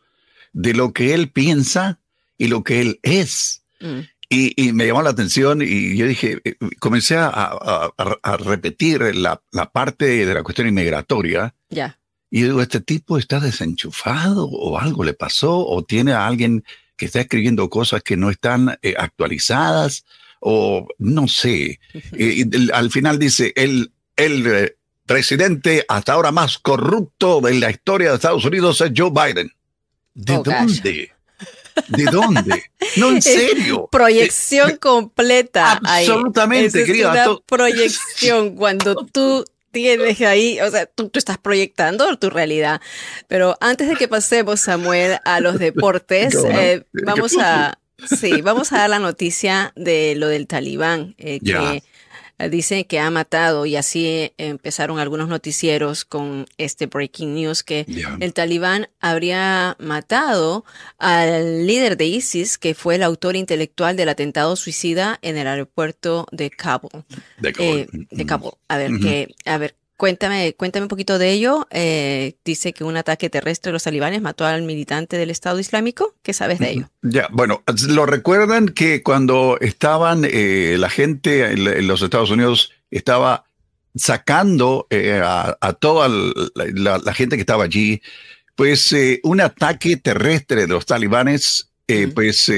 de 0.53 0.75
lo 0.75 0.93
que 0.93 1.13
él 1.13 1.29
piensa 1.29 1.99
y 2.37 2.47
lo 2.47 2.63
que 2.63 2.81
él 2.81 3.01
es. 3.03 3.65
Mm. 3.81 3.99
Y, 4.31 4.73
me 4.75 4.87
llamó 4.87 5.03
la 5.03 5.11
atención 5.11 5.61
y 5.61 5.97
yo 5.97 6.07
dije, 6.07 6.39
eh, 6.45 6.55
comencé 6.79 7.17
a, 7.19 7.91
repetir 8.39 9.01
la, 9.17 9.41
parte 9.73 10.25
de 10.25 10.35
la 10.35 10.45
cuestión 10.45 10.69
inmigratoria. 10.69 11.57
Ya. 11.71 11.99
Y 12.31 12.43
digo, 12.43 12.63
¿este 12.63 12.81
tipo 12.81 13.19
está 13.19 13.41
desenchufado 13.41 14.47
o 14.47 14.79
algo 14.79 15.03
le 15.03 15.15
pasó 15.15 15.67
o 15.67 15.83
tiene 15.83 16.13
a 16.13 16.29
alguien 16.29 16.63
que 16.97 17.07
está 17.07 17.23
escribiendo 17.23 17.69
cosas 17.71 18.05
que 18.05 18.17
no 18.17 18.31
están 18.31 18.79
eh, 18.83 18.95
actualizadas 18.97 20.05
o 20.41 20.87
no 20.99 21.29
sé. 21.29 21.81
al 22.73 22.91
final 22.91 23.19
dice, 23.19 23.53
el, 23.57 23.93
el 24.17 24.47
eh, 24.47 24.77
presidente 25.07 25.85
hasta 25.89 26.13
ahora 26.13 26.31
más 26.31 26.59
corrupto 26.59 27.41
de 27.41 27.55
la 27.55 27.71
historia 27.71 28.11
de 28.11 28.17
Estados 28.17 28.45
Unidos 28.45 28.81
es 28.81 28.93
Joe 28.97 29.11
Biden. 29.11 29.53
¿De 30.15 30.37
oh, 30.37 30.43
dónde? 30.43 31.13
¿De 31.89 32.05
dónde? 32.05 32.65
No, 32.97 33.11
en 33.11 33.23
serio. 33.23 33.89
proyección 33.91 34.77
completa. 34.77 35.81
Absolutamente, 35.85 36.83
es 36.83 37.05
una 37.05 37.39
proyección 37.47 38.55
cuando 38.57 38.97
tú 39.07 39.45
tienes 39.71 40.21
ahí, 40.23 40.61
o 40.61 40.71
sea, 40.71 40.87
tú, 40.87 41.09
tú, 41.09 41.19
estás 41.19 41.39
proyectando 41.39 42.17
tu 42.19 42.31
realidad. 42.31 42.81
Pero 43.29 43.57
antes 43.61 43.89
de 43.89 43.97
que 43.97 44.09
pasemos, 44.09 44.61
Samuel, 44.61 45.19
a 45.25 45.41
los 45.41 45.59
deportes, 45.59 46.35
eh, 46.35 46.85
vamos 47.05 47.37
a 47.39 47.79
Sí, 48.05 48.43
vamos 48.43 48.73
a 48.73 48.79
dar 48.79 48.91
la 48.91 48.99
noticia 48.99 49.73
de 49.77 50.15
lo 50.17 50.29
del 50.29 50.47
talibán, 50.47 51.15
eh, 51.19 51.41
que 51.41 51.83
dice 52.49 52.87
que 52.87 53.01
ha 53.01 53.11
matado 53.11 53.67
y 53.67 53.75
así 53.75 54.33
empezaron 54.39 55.01
algunos 55.01 55.29
noticieros 55.29 56.05
con 56.05 56.47
este 56.57 56.87
breaking 56.87 57.35
news 57.35 57.65
que 57.65 57.85
el 58.21 58.33
talibán 58.33 58.89
habría 59.01 59.77
matado 59.81 60.65
al 60.99 61.67
líder 61.67 61.97
de 61.97 62.07
ISIS, 62.07 62.57
que 62.57 62.75
fue 62.75 62.95
el 62.95 63.03
autor 63.03 63.35
intelectual 63.35 63.97
del 63.97 64.09
atentado 64.09 64.55
suicida 64.55 65.19
en 65.23 65.37
el 65.37 65.49
aeropuerto 65.49 66.27
de 66.31 66.51
Kabul. 66.51 67.05
De 67.39 67.53
Kabul. 67.53 67.79
Eh, 67.81 67.89
de 68.11 68.27
Kabul. 68.27 68.53
A 68.69 68.79
ver, 68.79 68.93
que, 69.01 69.35
a 69.45 69.59
ver, 69.59 69.75
Cuéntame, 69.99 70.55
cuéntame 70.55 70.85
un 70.85 70.89
poquito 70.89 71.19
de 71.19 71.33
ello. 71.33 71.67
Eh, 71.73 72.37
dice 72.45 72.73
que 72.73 72.85
un 72.85 72.97
ataque 72.97 73.31
terrestre 73.31 73.71
de 73.71 73.73
los 73.73 73.83
talibanes 73.83 74.23
mató 74.23 74.47
al 74.47 74.63
militante 74.63 75.19
del 75.19 75.29
Estado 75.29 75.59
Islámico. 75.59 76.15
¿Qué 76.23 76.33
sabes 76.33 76.61
de 76.61 76.71
ello? 76.71 76.91
Ya, 77.03 77.27
bueno, 77.33 77.65
lo 77.89 78.07
recuerdan 78.07 78.69
que 78.69 79.03
cuando 79.03 79.59
estaban 79.61 80.23
eh, 80.25 80.77
la 80.79 80.89
gente 80.89 81.51
en, 81.51 81.89
los 81.89 82.01
Estados 82.01 82.31
Unidos 82.31 82.71
estaba 82.93 83.47
sacando 83.97 84.87
eh, 84.91 85.21
a, 85.21 85.73
toda 85.81 86.09
la, 86.09 87.13
gente 87.13 87.35
que 87.35 87.41
estaba 87.43 87.65
allí, 87.65 88.01
pues 88.55 88.95
un 89.25 89.41
ataque 89.41 89.97
terrestre 89.97 90.61
de 90.61 90.69
los 90.69 90.87
talibanes, 90.87 91.73
pues 92.15 92.53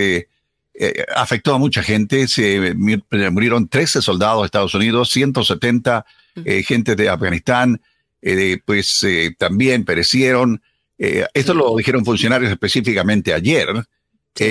afectó 1.16 1.54
a 1.54 1.59
mucha 1.59 1.82
gente. 1.82 2.28
Se 2.28 2.75
murieron 2.75 3.66
13 3.66 4.02
soldados 4.02 4.42
de 4.42 4.44
Estados 4.44 4.75
Unidos, 4.75 5.09
170 5.09 6.04
eh, 6.44 6.62
gente 6.62 6.97
de 6.97 7.09
Afganistán, 7.09 7.80
eh, 8.23 8.59
pues 8.64 9.02
eh, 9.04 9.35
también 9.38 9.85
perecieron. 9.85 10.62
esto 10.99 11.54
lo 11.54 11.75
dijeron 11.76 12.04
funcionarios 12.04 12.50
específicamente 12.50 13.32
ayer. 13.32 13.68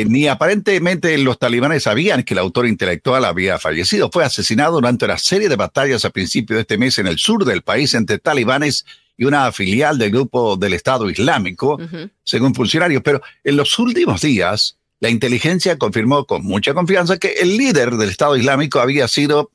ni 0.08 0.28
aparentemente 0.28 1.16
los 1.20 1.38
talibanes 1.38 1.84
sabían 1.84 2.24
que 2.24 2.34
el 2.34 2.40
autor 2.40 2.68
intelectual 2.68 3.24
había 3.26 3.60
fallecido. 3.60 4.10
Fue 4.12 4.24
asesinado 4.26 4.74
durante 4.74 5.06
una 5.06 5.18
serie 5.18 5.50
de 5.50 5.56
batallas 5.56 6.06
a 6.06 6.10
principios 6.10 6.58
de 6.58 6.62
este 6.62 6.78
mes 6.78 6.98
en 6.98 7.08
el 7.08 7.20
sur 7.20 7.46
del 7.46 7.62
país 7.62 7.94
entre 7.94 8.18
talibanes 8.18 8.86
y 9.16 9.26
una 9.26 9.52
filial 9.52 9.98
del 9.98 10.12
grupo 10.12 10.58
del 10.58 10.74
Estado 10.74 11.10
Islámico, 11.10 11.80
según 12.24 12.56
funcionarios. 12.56 13.04
Pero 13.04 13.22
en 13.44 13.58
los 13.58 13.78
últimos 13.78 14.22
días, 14.22 14.80
la 15.00 15.10
inteligencia 15.10 15.78
confirmó 15.78 16.26
con 16.26 16.44
mucha 16.44 16.74
confianza 16.74 17.18
que 17.18 17.34
el 17.42 17.58
líder 17.58 17.92
del 17.92 18.10
Estado 18.10 18.36
Islámico 18.36 18.80
había 18.80 19.08
sido 19.08 19.52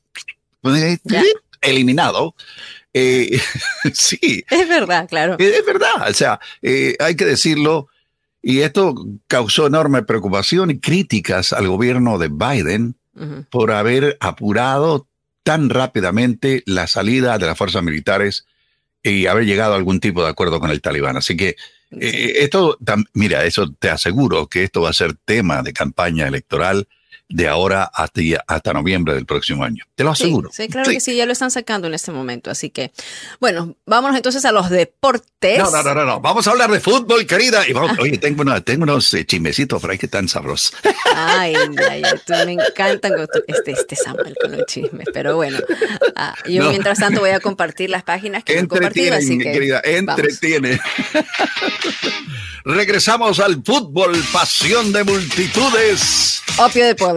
eliminado. 1.65 2.35
Eh, 2.93 3.39
sí. 3.93 4.43
Es 4.49 4.69
verdad, 4.69 5.07
claro. 5.07 5.35
Es 5.39 5.65
verdad, 5.65 6.09
o 6.09 6.13
sea, 6.13 6.39
eh, 6.61 6.95
hay 6.99 7.15
que 7.15 7.25
decirlo. 7.25 7.87
Y 8.41 8.61
esto 8.61 8.93
causó 9.27 9.65
enorme 9.65 10.03
preocupación 10.03 10.69
y 10.69 10.79
críticas 10.79 11.51
al 11.51 11.67
gobierno 11.67 12.19
de 12.19 12.27
Biden 12.27 12.95
por 13.49 13.71
haber 13.71 14.17
apurado 14.19 15.07
tan 15.41 15.69
rápidamente 15.69 16.61
la 16.65 16.85
salida 16.85 17.37
de 17.37 17.45
las 17.47 17.57
fuerzas 17.57 17.81
militares 17.81 18.45
y 19.01 19.27
haber 19.27 19.45
llegado 19.45 19.73
a 19.73 19.77
algún 19.77 19.99
tipo 19.99 20.23
de 20.23 20.29
acuerdo 20.29 20.59
con 20.59 20.69
el 20.69 20.81
talibán. 20.81 21.17
Así 21.17 21.37
que 21.37 21.55
eh, 21.91 22.33
esto, 22.39 22.77
mira, 23.13 23.45
eso 23.45 23.71
te 23.71 23.89
aseguro 23.89 24.47
que 24.47 24.63
esto 24.63 24.81
va 24.81 24.89
a 24.89 24.93
ser 24.93 25.13
tema 25.25 25.61
de 25.61 25.73
campaña 25.73 26.27
electoral 26.27 26.87
de 27.27 27.47
ahora 27.47 27.89
hasta, 27.93 28.21
hasta 28.47 28.73
noviembre 28.73 29.15
del 29.15 29.25
próximo 29.25 29.63
año. 29.63 29.83
Te 29.95 30.03
lo 30.03 30.11
aseguro. 30.11 30.51
Sí, 30.51 30.67
claro 30.67 30.91
que 30.91 30.99
sí, 30.99 31.15
ya 31.15 31.25
lo 31.25 31.31
están 31.31 31.51
sacando 31.51 31.87
en 31.87 31.93
este 31.93 32.11
momento. 32.11 32.51
Así 32.51 32.69
que, 32.69 32.91
bueno, 33.39 33.75
vámonos 33.85 34.15
entonces 34.15 34.45
a 34.45 34.51
los 34.51 34.69
deportes. 34.69 35.59
No, 35.59 35.71
no, 35.71 35.93
no, 35.93 36.05
no, 36.05 36.19
Vamos 36.21 36.47
a 36.47 36.51
hablar 36.51 36.69
de 36.71 36.79
fútbol, 36.79 37.25
querida. 37.25 37.67
Y 37.67 37.73
vamos, 37.73 37.97
oye, 37.99 38.17
tengo, 38.17 38.43
tengo 38.61 38.83
unos 38.83 39.13
eh, 39.13 39.25
chimecitos 39.25 39.81
por 39.81 39.91
ahí 39.91 39.97
que 39.97 40.05
están 40.05 40.27
sabrosos. 40.27 40.73
Ay, 41.17 41.55
ay, 41.89 42.03
ay, 42.03 42.45
me 42.45 42.53
encantan 42.53 43.13
este, 43.47 43.71
este 43.71 43.95
Samuel 43.95 44.35
con 44.39 44.51
los 44.51 44.65
chismes. 44.65 45.07
Pero 45.13 45.35
bueno, 45.37 45.57
ah, 46.15 46.35
yo 46.45 46.69
mientras 46.69 46.99
tanto 46.99 47.21
voy 47.21 47.29
a 47.29 47.39
compartir 47.39 47.89
las 47.89 48.03
páginas 48.03 48.43
que 48.43 48.59
he 48.59 48.67
compartido. 48.67 49.15
Así 49.15 49.37
que, 49.37 49.51
querida, 49.51 49.81
entretiene. 49.83 50.79
Regresamos 52.65 53.39
al 53.39 53.61
fútbol, 53.63 54.19
pasión 54.33 54.91
de 54.91 55.03
multitudes. 55.03 56.41
Opio 56.57 56.85
de 56.85 56.95
pueblo. 56.95 57.14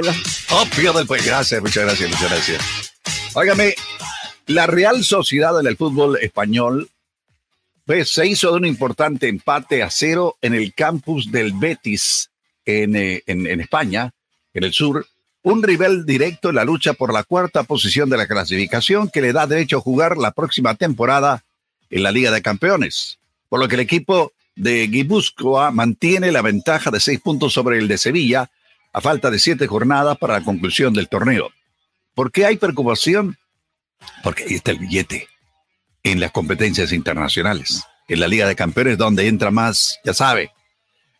Opio 0.50 0.92
del 0.92 1.06
pueblo. 1.06 1.26
Gracias, 1.26 1.60
muchas 1.60 1.84
gracias, 1.84 2.10
muchas 2.10 2.30
gracias. 2.30 2.94
Óigame, 3.34 3.74
la 4.46 4.66
Real 4.66 5.04
Sociedad 5.04 5.58
en 5.60 5.66
el 5.66 5.76
fútbol 5.76 6.18
español 6.20 6.88
pues, 7.84 8.10
se 8.10 8.26
hizo 8.26 8.50
de 8.50 8.56
un 8.58 8.66
importante 8.66 9.28
empate 9.28 9.82
a 9.82 9.90
cero 9.90 10.36
en 10.42 10.54
el 10.54 10.74
campus 10.74 11.30
del 11.32 11.52
Betis 11.52 12.30
en, 12.64 12.96
eh, 12.96 13.22
en, 13.26 13.46
en 13.46 13.60
España, 13.60 14.12
en 14.52 14.64
el 14.64 14.72
sur, 14.72 15.06
un 15.42 15.62
rival 15.62 16.04
directo 16.04 16.50
en 16.50 16.56
la 16.56 16.64
lucha 16.64 16.92
por 16.92 17.12
la 17.12 17.24
cuarta 17.24 17.62
posición 17.62 18.10
de 18.10 18.18
la 18.18 18.26
clasificación 18.26 19.08
que 19.08 19.22
le 19.22 19.32
da 19.32 19.46
derecho 19.46 19.78
a 19.78 19.80
jugar 19.80 20.18
la 20.18 20.32
próxima 20.32 20.74
temporada 20.74 21.44
en 21.90 22.02
la 22.02 22.12
Liga 22.12 22.30
de 22.30 22.42
Campeones. 22.42 23.18
por 23.48 23.60
lo 23.60 23.68
que 23.68 23.76
el 23.76 23.80
equipo 23.80 24.32
de 24.56 24.86
Guipúzcoa 24.88 25.70
mantiene 25.70 26.32
la 26.32 26.42
ventaja 26.42 26.90
de 26.90 27.00
seis 27.00 27.20
puntos 27.20 27.54
sobre 27.54 27.78
el 27.78 27.88
de 27.88 27.96
Sevilla 27.96 28.50
a 28.92 29.00
falta 29.00 29.30
de 29.30 29.38
siete 29.38 29.66
jornadas 29.66 30.18
para 30.18 30.38
la 30.38 30.44
conclusión 30.44 30.92
del 30.92 31.08
torneo. 31.08 31.50
¿Por 32.14 32.32
qué 32.32 32.46
hay 32.46 32.56
preocupación? 32.56 33.38
Porque 34.22 34.44
ahí 34.44 34.54
está 34.54 34.70
el 34.70 34.78
billete 34.78 35.28
en 36.02 36.20
las 36.20 36.32
competencias 36.32 36.92
internacionales, 36.92 37.84
en 38.08 38.20
la 38.20 38.28
Liga 38.28 38.46
de 38.46 38.56
Campeones 38.56 38.98
donde 38.98 39.28
entra 39.28 39.50
más, 39.50 39.98
ya 40.04 40.14
sabe. 40.14 40.50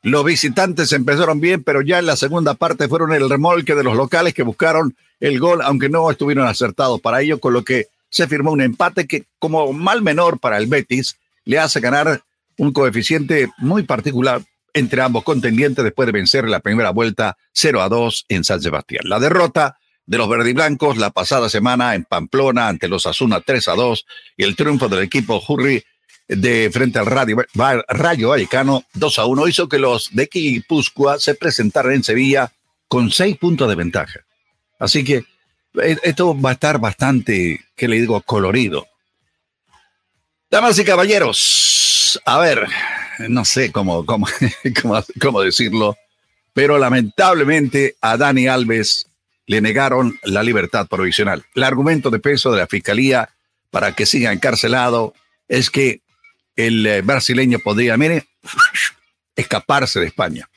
Los 0.02 0.25
visitantes 0.25 0.92
empezaron 0.92 1.40
bien, 1.40 1.64
pero 1.64 1.82
ya 1.82 1.98
en 1.98 2.06
la 2.06 2.16
segunda 2.16 2.54
parte 2.54 2.88
fueron 2.88 3.12
el 3.12 3.28
remolque 3.28 3.75
de 3.75 3.84
los 3.84 3.96
locales 3.96 4.32
que 4.32 4.44
buscaron 4.44 4.96
el 5.20 5.40
gol, 5.40 5.60
aunque 5.62 5.88
no 5.88 6.10
estuvieron 6.10 6.46
acertados 6.46 7.00
para 7.00 7.20
ello, 7.20 7.40
con 7.40 7.52
lo 7.52 7.64
que 7.64 7.88
se 8.08 8.28
firmó 8.28 8.52
un 8.52 8.60
empate 8.60 9.06
que, 9.06 9.25
como 9.38 9.72
mal 9.72 10.02
menor 10.02 10.38
para 10.38 10.56
el 10.56 10.66
Betis, 10.66 11.16
le 11.44 11.58
hace 11.58 11.80
ganar 11.80 12.22
un 12.56 12.72
coeficiente 12.72 13.50
muy 13.58 13.82
particular 13.82 14.42
entre 14.78 15.02
ambos 15.02 15.25
contendientes 15.25 15.85
después 15.85 16.06
de 16.06 16.12
vencer 16.12 16.49
la 16.49 16.61
primera 16.61 16.90
vuelta 16.90 17.37
0 17.52 17.82
a 17.82 17.88
2 17.88 18.26
en 18.28 18.44
San 18.44 18.62
Sebastián. 18.62 19.02
La 19.04 19.18
derrota 19.18 19.78
de 20.06 20.16
los 20.18 20.28
verdiblancos 20.28 20.97
la 20.97 21.11
pasada 21.11 21.49
semana 21.49 21.94
en 21.94 22.04
Pamplona 22.04 22.68
ante 22.68 22.88
los 22.88 23.06
Asuna 23.06 23.40
3 23.40 23.68
a 23.68 23.75
2 23.75 24.06
y 24.38 24.44
el 24.44 24.56
triunfo 24.56 24.88
del 24.88 25.02
equipo 25.02 25.42
Hurry 25.47 25.85
de 26.28 26.70
frente 26.73 26.99
al 26.99 27.06
Radio, 27.06 27.44
Rayo 27.88 28.28
Vallecano 28.30 28.85
2 28.94 29.18
a 29.18 29.25
1 29.26 29.49
hizo 29.49 29.68
que 29.68 29.78
los 29.78 30.14
de 30.14 30.28
Quipúzcoa 30.28 31.18
se 31.18 31.35
presentaran 31.35 31.92
en 31.92 32.04
Sevilla 32.04 32.52
con 32.87 33.11
seis 33.11 33.37
puntos 33.37 33.68
de 33.68 33.75
ventaja. 33.75 34.20
Así 34.78 35.04
que 35.04 35.25
eh, 35.82 35.97
esto 36.02 36.38
va 36.38 36.50
a 36.50 36.52
estar 36.54 36.78
bastante, 36.78 37.61
¿qué 37.76 37.88
le 37.88 37.97
digo?, 37.97 38.20
colorido. 38.23 38.87
Damas 40.50 40.78
y 40.78 40.85
caballeros, 40.85 42.20
a 42.25 42.38
ver, 42.38 42.66
no 43.28 43.44
sé 43.44 43.72
cómo, 43.72 44.04
cómo, 44.06 44.26
cómo, 45.20 45.40
decirlo, 45.40 45.96
pero 46.52 46.78
lamentablemente 46.78 47.96
a 48.00 48.16
Dani 48.16 48.48
Alves 48.48 49.06
le 49.46 49.60
negaron 49.60 50.18
la 50.25 50.42
libertad 50.42 50.87
provisional. 50.87 51.44
El 51.54 51.64
argumento 51.64 52.10
de 52.10 52.18
peso 52.18 52.52
de 52.52 52.58
la 52.58 52.66
fiscalía 52.66 53.30
para 53.70 53.92
que 53.92 54.06
siga 54.06 54.32
encarcelado 54.32 55.14
es 55.48 55.70
que 55.70 56.02
el 56.56 56.87
eh, 56.87 57.02
brasileño 57.02 57.58
podría, 57.58 57.96
mire, 57.96 58.26
escaparse 59.37 60.00
de 60.00 60.06
España. 60.06 60.48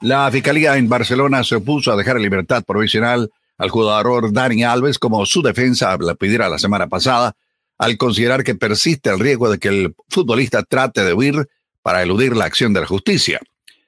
La 0.00 0.30
fiscalía 0.30 0.76
en 0.76 0.88
Barcelona 0.88 1.42
se 1.44 1.56
opuso 1.56 1.92
a 1.92 1.96
dejar 1.96 2.16
en 2.16 2.22
libertad 2.22 2.62
provisional 2.64 3.30
al 3.58 3.70
jugador 3.70 4.32
Dani 4.32 4.62
Alves 4.64 4.98
como 4.98 5.24
su 5.26 5.42
defensa 5.42 5.96
la 5.98 6.14
pidiera 6.14 6.48
la 6.48 6.58
semana 6.58 6.86
pasada, 6.86 7.34
al 7.78 7.96
considerar 7.96 8.44
que 8.44 8.54
persiste 8.54 9.10
el 9.10 9.18
riesgo 9.18 9.50
de 9.50 9.58
que 9.58 9.68
el 9.68 9.94
futbolista 10.08 10.62
trate 10.62 11.04
de 11.04 11.14
huir 11.14 11.48
para 11.86 12.02
eludir 12.02 12.34
la 12.34 12.46
acción 12.46 12.72
de 12.72 12.80
la 12.80 12.86
justicia. 12.88 13.40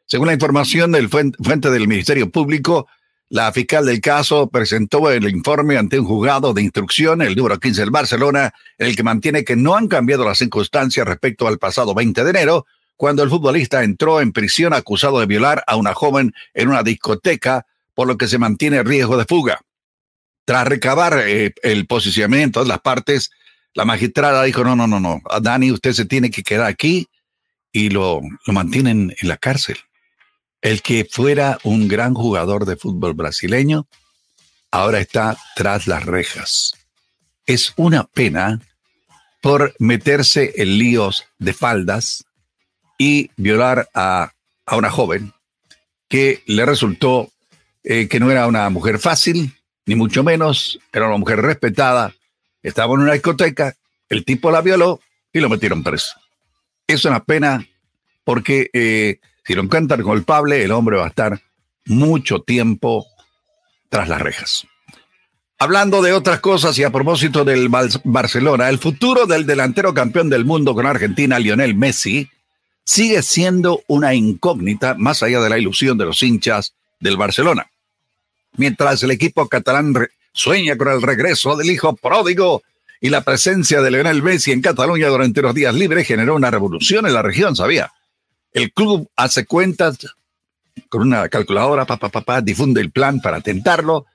Según 0.06 0.28
la 0.28 0.32
información 0.32 0.92
del 0.92 1.08
fuente 1.08 1.68
del 1.68 1.88
Ministerio 1.88 2.30
Público, 2.30 2.86
la 3.28 3.50
fiscal 3.50 3.86
del 3.86 4.00
caso 4.00 4.48
presentó 4.48 5.10
el 5.10 5.28
informe 5.28 5.76
ante 5.76 5.98
un 5.98 6.06
juzgado 6.06 6.54
de 6.54 6.62
instrucción, 6.62 7.22
el 7.22 7.34
número 7.34 7.58
15 7.58 7.80
del 7.80 7.90
Barcelona, 7.90 8.52
en 8.78 8.86
el 8.86 8.94
que 8.94 9.02
mantiene 9.02 9.42
que 9.42 9.56
no 9.56 9.74
han 9.74 9.88
cambiado 9.88 10.24
las 10.24 10.38
circunstancias 10.38 11.08
respecto 11.08 11.48
al 11.48 11.58
pasado 11.58 11.92
20 11.92 12.22
de 12.22 12.30
enero, 12.30 12.66
cuando 12.94 13.24
el 13.24 13.30
futbolista 13.30 13.82
entró 13.82 14.20
en 14.20 14.30
prisión 14.30 14.74
acusado 14.74 15.18
de 15.18 15.26
violar 15.26 15.64
a 15.66 15.74
una 15.74 15.92
joven 15.92 16.32
en 16.54 16.68
una 16.68 16.84
discoteca, 16.84 17.66
por 17.94 18.06
lo 18.06 18.16
que 18.16 18.28
se 18.28 18.38
mantiene 18.38 18.84
riesgo 18.84 19.16
de 19.16 19.24
fuga. 19.24 19.58
Tras 20.44 20.68
recabar 20.68 21.20
eh, 21.26 21.52
el 21.64 21.88
posicionamiento 21.88 22.62
de 22.62 22.68
las 22.68 22.78
partes, 22.78 23.32
la 23.74 23.84
magistrada 23.84 24.44
dijo, 24.44 24.62
no, 24.62 24.76
no, 24.76 24.86
no, 24.86 25.00
no, 25.00 25.20
Dani, 25.42 25.72
usted 25.72 25.94
se 25.94 26.04
tiene 26.04 26.30
que 26.30 26.44
quedar 26.44 26.68
aquí 26.68 27.08
y 27.72 27.90
lo, 27.90 28.20
lo 28.46 28.52
mantienen 28.52 29.14
en 29.20 29.28
la 29.28 29.36
cárcel. 29.36 29.76
El 30.60 30.82
que 30.82 31.06
fuera 31.10 31.58
un 31.62 31.88
gran 31.88 32.14
jugador 32.14 32.64
de 32.64 32.76
fútbol 32.76 33.14
brasileño, 33.14 33.86
ahora 34.70 35.00
está 35.00 35.36
tras 35.54 35.86
las 35.86 36.04
rejas. 36.04 36.72
Es 37.46 37.72
una 37.76 38.04
pena 38.04 38.60
por 39.40 39.74
meterse 39.78 40.52
en 40.56 40.78
líos 40.78 41.24
de 41.38 41.52
faldas 41.52 42.24
y 42.98 43.30
violar 43.36 43.88
a, 43.94 44.32
a 44.66 44.76
una 44.76 44.90
joven 44.90 45.32
que 46.08 46.42
le 46.46 46.66
resultó 46.66 47.30
eh, 47.84 48.08
que 48.08 48.20
no 48.20 48.30
era 48.30 48.46
una 48.46 48.68
mujer 48.70 48.98
fácil, 48.98 49.54
ni 49.86 49.94
mucho 49.94 50.24
menos, 50.24 50.78
era 50.92 51.06
una 51.06 51.16
mujer 51.16 51.40
respetada, 51.40 52.12
estaba 52.62 52.94
en 52.94 53.00
una 53.00 53.12
discoteca, 53.12 53.76
el 54.08 54.24
tipo 54.24 54.50
la 54.50 54.60
violó 54.60 55.00
y 55.32 55.40
lo 55.40 55.48
metieron 55.48 55.82
preso. 55.82 56.14
Es 56.88 57.04
una 57.04 57.22
pena 57.22 57.64
porque 58.24 58.70
eh, 58.72 59.20
si 59.44 59.54
lo 59.54 59.62
encuentran 59.62 60.02
culpable, 60.02 60.64
el 60.64 60.72
hombre 60.72 60.96
va 60.96 61.04
a 61.04 61.08
estar 61.08 61.40
mucho 61.86 62.40
tiempo 62.40 63.06
tras 63.88 64.08
las 64.08 64.20
rejas. 64.20 64.66
Hablando 65.58 66.02
de 66.02 66.12
otras 66.12 66.40
cosas 66.40 66.78
y 66.78 66.84
a 66.84 66.90
propósito 66.90 67.44
del 67.44 67.68
Barcelona, 68.04 68.68
el 68.68 68.78
futuro 68.78 69.26
del 69.26 69.46
delantero 69.46 69.92
campeón 69.92 70.30
del 70.30 70.44
mundo 70.44 70.74
con 70.74 70.86
Argentina, 70.86 71.38
Lionel 71.38 71.74
Messi, 71.74 72.28
sigue 72.84 73.22
siendo 73.22 73.82
una 73.86 74.14
incógnita 74.14 74.94
más 74.94 75.22
allá 75.22 75.40
de 75.40 75.50
la 75.50 75.58
ilusión 75.58 75.98
de 75.98 76.06
los 76.06 76.22
hinchas 76.22 76.74
del 77.00 77.16
Barcelona. 77.16 77.70
Mientras 78.56 79.02
el 79.02 79.10
equipo 79.10 79.48
catalán 79.48 79.94
sueña 80.32 80.76
con 80.76 80.88
el 80.88 81.02
regreso 81.02 81.56
del 81.56 81.70
hijo 81.70 81.96
pródigo, 81.96 82.62
y 83.00 83.10
la 83.10 83.22
presencia 83.22 83.80
de 83.80 83.90
Lionel 83.90 84.22
Messi 84.22 84.52
en 84.52 84.60
Cataluña 84.60 85.08
durante 85.08 85.42
los 85.42 85.54
días 85.54 85.74
libres 85.74 86.06
generó 86.06 86.34
una 86.34 86.50
revolución 86.50 87.06
en 87.06 87.14
la 87.14 87.22
región, 87.22 87.54
¿sabía? 87.54 87.92
El 88.52 88.72
club 88.72 89.08
hace 89.16 89.44
cuentas 89.46 89.98
con 90.88 91.02
una 91.02 91.28
calculadora, 91.28 91.86
papá, 91.86 92.40
difunde 92.40 92.80
el 92.80 92.90
plan 92.90 93.20
para 93.20 93.40
tentarlo. 93.40 94.06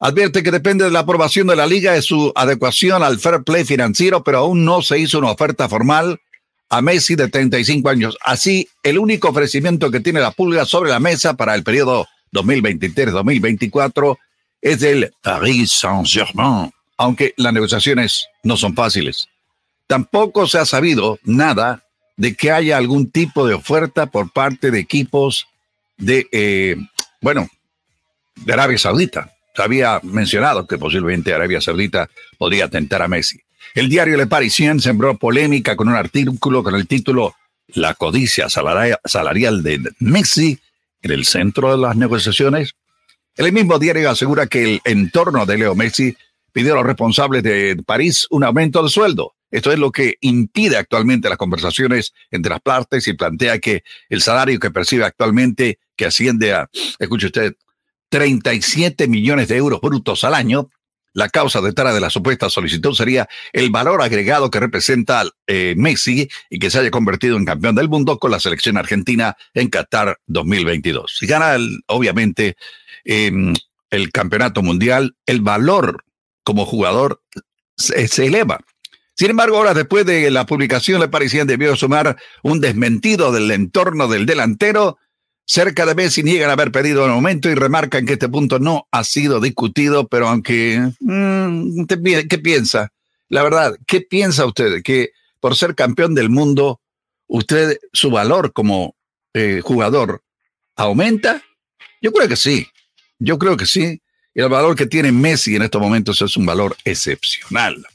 Advierte 0.00 0.42
que 0.42 0.50
depende 0.50 0.84
de 0.84 0.90
la 0.90 1.00
aprobación 1.00 1.46
de 1.46 1.56
la 1.56 1.66
liga 1.66 1.92
de 1.92 2.02
su 2.02 2.32
adecuación 2.34 3.02
al 3.02 3.18
fair 3.18 3.42
play 3.42 3.64
financiero, 3.64 4.22
pero 4.22 4.38
aún 4.38 4.64
no 4.64 4.82
se 4.82 4.98
hizo 4.98 5.18
una 5.18 5.30
oferta 5.30 5.68
formal 5.68 6.20
a 6.68 6.82
Messi 6.82 7.14
de 7.14 7.28
35 7.28 7.88
años. 7.88 8.18
Así, 8.24 8.68
el 8.82 8.98
único 8.98 9.28
ofrecimiento 9.28 9.90
que 9.90 10.00
tiene 10.00 10.20
la 10.20 10.32
pulga 10.32 10.64
sobre 10.64 10.90
la 10.90 11.00
mesa 11.00 11.34
para 11.34 11.54
el 11.54 11.62
periodo 11.62 12.06
2023-2024 12.32 14.16
es 14.60 14.80
del 14.80 15.12
Paris 15.22 15.72
Saint-Germain, 15.72 16.70
aunque 16.96 17.34
las 17.36 17.52
negociaciones 17.52 18.28
no 18.42 18.56
son 18.56 18.74
fáciles. 18.74 19.28
Tampoco 19.86 20.46
se 20.46 20.58
ha 20.58 20.64
sabido 20.64 21.18
nada 21.24 21.84
de 22.16 22.34
que 22.34 22.50
haya 22.50 22.76
algún 22.76 23.10
tipo 23.10 23.46
de 23.46 23.54
oferta 23.54 24.06
por 24.06 24.32
parte 24.32 24.70
de 24.70 24.78
equipos 24.78 25.46
de, 25.96 26.26
eh, 26.32 26.76
bueno, 27.20 27.48
de 28.36 28.52
Arabia 28.52 28.78
Saudita. 28.78 29.32
Se 29.54 29.62
había 29.62 30.00
mencionado 30.02 30.66
que 30.66 30.78
posiblemente 30.78 31.32
Arabia 31.32 31.60
Saudita 31.60 32.08
podría 32.38 32.68
tentar 32.68 33.02
a 33.02 33.08
Messi. 33.08 33.40
El 33.74 33.88
diario 33.88 34.16
Le 34.16 34.26
Parisien 34.26 34.80
sembró 34.80 35.16
polémica 35.16 35.76
con 35.76 35.88
un 35.88 35.96
artículo 35.96 36.62
con 36.62 36.74
el 36.74 36.86
título 36.86 37.34
La 37.68 37.94
codicia 37.94 38.48
salarial 38.48 39.62
de 39.62 39.80
Messi 39.98 40.58
en 41.02 41.10
el 41.10 41.24
centro 41.24 41.72
de 41.72 41.78
las 41.78 41.96
negociaciones. 41.96 42.74
El 43.36 43.52
mismo 43.52 43.78
diario 43.78 44.10
asegura 44.10 44.46
que 44.46 44.62
el 44.62 44.80
entorno 44.84 45.44
de 45.44 45.58
Leo 45.58 45.74
Messi 45.74 46.16
pidió 46.54 46.72
a 46.72 46.76
los 46.76 46.86
responsables 46.86 47.42
de 47.42 47.76
París 47.84 48.28
un 48.30 48.44
aumento 48.44 48.82
de 48.82 48.88
sueldo. 48.88 49.34
Esto 49.50 49.72
es 49.72 49.78
lo 49.78 49.90
que 49.90 50.14
impide 50.20 50.76
actualmente 50.76 51.28
las 51.28 51.36
conversaciones 51.36 52.14
entre 52.30 52.50
las 52.50 52.60
partes 52.60 53.06
y 53.08 53.12
plantea 53.12 53.58
que 53.58 53.82
el 54.08 54.22
salario 54.22 54.60
que 54.60 54.70
percibe 54.70 55.04
actualmente, 55.04 55.80
que 55.96 56.06
asciende 56.06 56.52
a, 56.52 56.70
escuche 56.98 57.26
usted, 57.26 57.56
37 58.08 59.08
millones 59.08 59.48
de 59.48 59.56
euros 59.56 59.80
brutos 59.80 60.22
al 60.22 60.34
año, 60.34 60.70
la 61.12 61.28
causa 61.28 61.60
detrás 61.60 61.92
de 61.92 62.00
la 62.00 62.10
supuesta 62.10 62.48
solicitud 62.48 62.94
sería 62.94 63.28
el 63.52 63.70
valor 63.70 64.00
agregado 64.00 64.50
que 64.50 64.60
representa 64.60 65.24
eh, 65.48 65.74
Messi 65.76 66.28
y 66.50 66.58
que 66.60 66.70
se 66.70 66.78
haya 66.78 66.90
convertido 66.90 67.36
en 67.36 67.44
campeón 67.44 67.74
del 67.74 67.88
mundo 67.88 68.18
con 68.18 68.30
la 68.30 68.40
selección 68.40 68.76
argentina 68.76 69.36
en 69.54 69.70
Qatar 69.70 70.20
2022. 70.26 71.16
Si 71.18 71.26
gana, 71.26 71.56
obviamente, 71.86 72.56
em, 73.04 73.54
el 73.90 74.10
campeonato 74.10 74.62
mundial, 74.62 75.16
el 75.26 75.40
valor 75.40 76.03
como 76.44 76.66
jugador 76.66 77.20
se, 77.76 78.26
eleva. 78.26 78.60
Sin 79.16 79.30
embargo, 79.30 79.56
ahora 79.56 79.74
después 79.74 80.06
de 80.06 80.30
la 80.30 80.46
publicación, 80.46 81.00
le 81.00 81.08
parecían 81.08 81.46
debió 81.46 81.74
sumar 81.76 82.16
un 82.42 82.60
desmentido 82.60 83.32
del 83.32 83.50
entorno 83.50 84.08
del 84.08 84.26
delantero. 84.26 84.98
Cerca 85.46 85.84
de 85.84 85.94
Messi 85.94 86.22
niegan 86.22 86.50
haber 86.50 86.72
pedido 86.72 87.04
el 87.04 87.10
aumento 87.10 87.50
y 87.50 87.54
remarcan 87.54 88.06
que 88.06 88.14
este 88.14 88.28
punto 88.28 88.58
no 88.58 88.88
ha 88.90 89.04
sido 89.04 89.40
discutido, 89.40 90.08
pero 90.08 90.28
aunque... 90.28 90.92
Mm, 91.00 91.84
¿Qué 91.84 92.38
piensa? 92.38 92.92
La 93.28 93.42
verdad, 93.42 93.76
¿qué 93.86 94.00
piensa 94.00 94.46
usted? 94.46 94.82
¿Que 94.82 95.10
por 95.40 95.56
ser 95.56 95.74
campeón 95.74 96.14
del 96.14 96.30
mundo, 96.30 96.80
usted, 97.26 97.78
su 97.92 98.10
valor 98.10 98.52
como 98.52 98.96
eh, 99.34 99.60
jugador 99.62 100.22
aumenta? 100.76 101.42
Yo 102.00 102.12
creo 102.12 102.28
que 102.28 102.36
sí. 102.36 102.66
Yo 103.18 103.38
creo 103.38 103.56
que 103.56 103.66
sí. 103.66 104.00
El 104.34 104.48
valor 104.48 104.74
que 104.74 104.86
tiene 104.86 105.12
Messi 105.12 105.54
en 105.54 105.62
estos 105.62 105.80
momentos 105.80 106.20
es 106.20 106.36
un 106.36 106.44
valor 106.44 106.76
excepcional. 106.84 107.86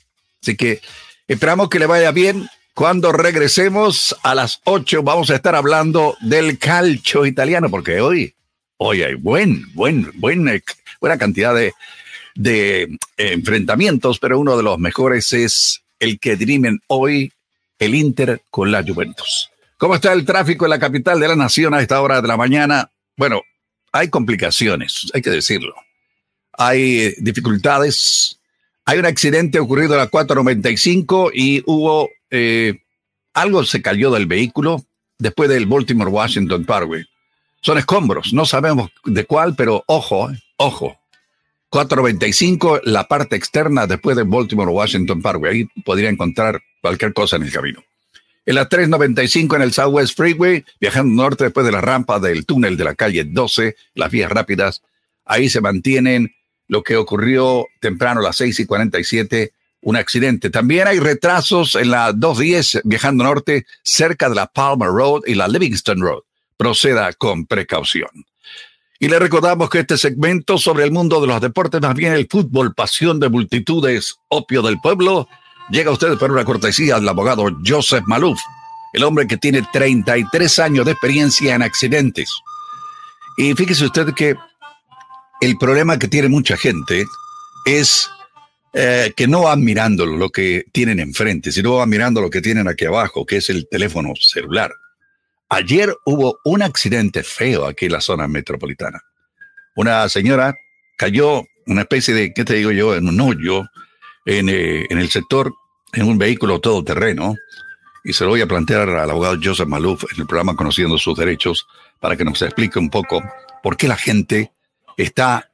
Así 0.42 0.56
que 0.56 0.82
esperamos 1.28 1.70
que 1.70 1.80
le 1.80 1.86
vaya 1.86 2.12
bien 2.12 2.50
Cuando 2.74 3.12
regresemos 3.12 4.16
a 4.24 4.34
las 4.36 4.62
8 4.64 5.04
vamos 5.04 5.30
a 5.30 5.36
estar 5.36 5.54
hablando 5.54 6.16
del 6.22 6.58
calcio 6.58 7.26
italiano, 7.26 7.70
porque 7.70 8.00
hoy, 8.00 8.34
hoy 8.78 9.04
hay 9.04 9.16
buen, 9.16 9.66
buen, 9.74 10.10
buen, 10.16 10.64
buena 11.02 11.18
cantidad 11.18 11.54
de, 11.54 11.74
de 12.36 12.84
eh, 12.84 13.34
enfrentamientos, 13.34 14.18
pero 14.20 14.40
uno 14.40 14.56
de 14.56 14.64
los 14.64 14.80
mejores 14.80 15.34
es 15.34 15.82
el 16.00 16.20
que 16.20 16.38
dirimen 16.38 16.80
hoy 16.88 17.34
el 17.80 17.96
Inter 17.96 18.42
con 18.50 18.72
la 18.72 18.82
Juventus. 18.82 19.50
¿Cómo 19.78 19.96
está 19.96 20.14
el 20.14 20.26
tráfico 20.26 20.66
en 20.66 20.70
la 20.70 20.80
capital 20.80 21.20
de 21.20 21.28
la 21.28 21.36
nación 21.36 21.74
a 21.74 21.82
esta 21.82 22.02
hora 22.02 22.22
de 22.22 22.28
la 22.30 22.38
mañana? 22.38 22.92
Bueno, 23.18 23.42
hay 23.92 24.08
complicaciones, 24.08 25.12
hay 25.14 25.22
que 25.22 25.32
decirlo. 25.32 25.76
Hay 26.62 27.00
eh, 27.00 27.16
dificultades. 27.20 28.38
Hay 28.84 29.00
un 29.00 29.06
accidente 29.06 29.60
ocurrido 29.60 29.94
a 29.94 29.98
la 29.98 30.08
495 30.08 31.32
y 31.34 31.64
hubo 31.66 32.10
eh, 32.30 32.82
algo 33.34 33.64
se 33.64 33.82
cayó 33.82 34.12
del 34.12 34.26
vehículo 34.26 34.84
después 35.18 35.50
del 35.50 35.68
Baltimore 35.68 36.12
Washington 36.12 36.66
Parkway. 36.66 37.06
Son 37.62 37.78
escombros, 37.78 38.34
no 38.34 38.46
sabemos 38.46 38.92
de 39.06 39.24
cuál, 39.24 39.56
pero 39.56 39.86
ojo, 39.88 40.30
ojo. 40.58 41.00
495, 41.70 42.82
la 42.84 43.08
parte 43.08 43.38
externa 43.38 43.88
después 43.88 44.18
del 44.18 44.26
Baltimore 44.26 44.72
Washington 44.72 45.22
Parkway. 45.22 45.54
Ahí 45.54 45.66
podría 45.86 46.10
encontrar 46.10 46.62
cualquier 46.82 47.14
cosa 47.14 47.38
en 47.38 47.44
el 47.44 47.54
camino. 47.54 47.82
En 48.46 48.56
la 48.56 48.68
395 48.68 49.56
en 49.56 49.62
el 49.62 49.72
Southwest 49.72 50.18
Freeway, 50.18 50.66
viajando 50.82 51.24
norte 51.24 51.46
después 51.46 51.66
de 51.66 51.72
la 51.72 51.80
rampa 51.80 52.20
del 52.20 52.46
túnel 52.46 52.76
de 52.76 52.84
la 52.84 52.96
calle 52.96 53.24
12, 53.24 53.78
las 53.94 54.12
vías 54.12 54.30
rápidas, 54.30 54.82
ahí 55.24 55.48
se 55.48 55.62
mantienen 55.62 56.34
lo 56.70 56.84
que 56.84 56.96
ocurrió 56.96 57.66
temprano 57.82 58.22
a 58.22 58.24
las 58.24 58.38
6 58.38 58.62
y 58.62 58.66
47, 58.66 59.52
un 59.82 59.96
accidente. 59.96 60.50
También 60.50 60.88
hay 60.88 61.00
retrasos 61.00 61.76
en 61.76 61.90
la 61.90 62.14
210 62.14 62.84
viajando 62.86 63.24
norte 63.24 63.66
cerca 63.84 64.30
de 64.30 64.36
la 64.36 64.48
Palmer 64.48 64.90
Road 64.90 65.24
y 65.26 65.36
la 65.36 65.48
Livingston 65.48 66.00
Road. 66.00 66.22
Proceda 66.56 67.12
con 67.14 67.46
precaución. 67.46 68.10
Y 69.00 69.08
le 69.08 69.18
recordamos 69.18 69.70
que 69.70 69.80
este 69.80 69.98
segmento 69.98 70.58
sobre 70.58 70.84
el 70.84 70.92
mundo 70.92 71.20
de 71.22 71.28
los 71.28 71.42
deportes, 71.42 71.82
más 71.82 71.96
bien 71.96 72.14
el 72.14 72.28
fútbol, 72.30 72.74
pasión 72.76 73.20
de 73.20 73.30
multitudes, 73.30 74.18
opio 74.28 74.62
del 74.62 74.80
pueblo, 74.80 75.28
llega 75.72 75.90
a 75.90 75.94
usted 75.94 76.18
por 76.18 76.32
una 76.32 76.46
cortesía 76.46 76.96
del 76.96 77.10
abogado 77.10 77.46
Joseph 77.66 78.04
Maluf, 78.06 78.40
el 78.94 79.04
hombre 79.04 79.26
que 79.26 79.38
tiene 79.38 79.66
33 79.72 80.60
años 80.60 80.86
de 80.86 80.92
experiencia 80.92 81.56
en 81.56 81.64
accidentes. 81.64 82.30
Y 83.38 83.54
fíjese 83.54 83.86
usted 83.86 84.14
que 84.14 84.36
el 85.42 85.58
problema 85.58 85.98
que 85.98 86.08
tiene 86.08 86.28
mucha 86.28 86.58
gente 86.58 87.06
es 87.66 88.10
eh, 88.74 89.14
que 89.16 89.28
no 89.28 89.44
van 89.44 89.64
mirando 89.64 90.06
lo 90.06 90.30
que 90.30 90.66
tienen 90.72 91.00
enfrente, 91.00 91.52
sino 91.52 91.78
van 91.78 91.90
mirando 91.90 92.22
lo 92.22 92.30
que 92.30 92.42
tienen 92.42 92.68
aquí 92.68 92.86
abajo, 92.86 93.26
que 93.26 93.38
es 93.38 93.50
el 93.50 93.68
teléfono 93.68 94.14
celular. 94.16 94.72
Ayer 95.50 95.96
hubo 96.06 96.40
un 96.44 96.62
accidente 96.62 97.24
feo 97.24 97.66
aquí 97.66 97.86
en 97.86 97.94
la 97.94 98.02
zona 98.02 98.28
metropolitana. 98.28 99.02
Una 99.76 100.08
señora 100.10 100.56
cayó, 100.98 101.44
una 101.66 101.82
especie 101.82 102.14
de, 102.14 102.34
¿qué 102.34 102.44
te 102.46 102.56
digo 102.56 102.72
yo?, 102.72 102.96
en 102.96 103.08
un 103.08 103.20
hoyo 103.20 103.66
en, 104.26 104.50
eh, 104.50 104.86
en 104.90 104.98
el 105.00 105.10
sector, 105.10 105.52
en 105.94 106.08
un 106.08 106.18
vehículo 106.18 106.60
todoterreno, 106.60 107.36
y 108.04 108.14
se 108.14 108.24
lo 108.24 108.32
voy 108.32 108.42
a 108.42 108.48
plantear 108.48 108.90
al 108.90 109.10
abogado 109.10 109.38
Joseph 109.42 109.68
Malouf 109.68 110.04
en 110.14 110.22
el 110.22 110.28
programa 110.28 110.56
Conociendo 110.56 110.98
sus 110.98 111.18
Derechos 111.18 111.68
para 112.00 112.16
que 112.16 112.26
nos 112.26 112.42
explique 112.42 112.78
un 112.78 112.90
poco 112.90 113.22
por 113.64 113.76
qué 113.76 113.88
la 113.88 113.98
gente 113.98 114.52
está, 115.04 115.50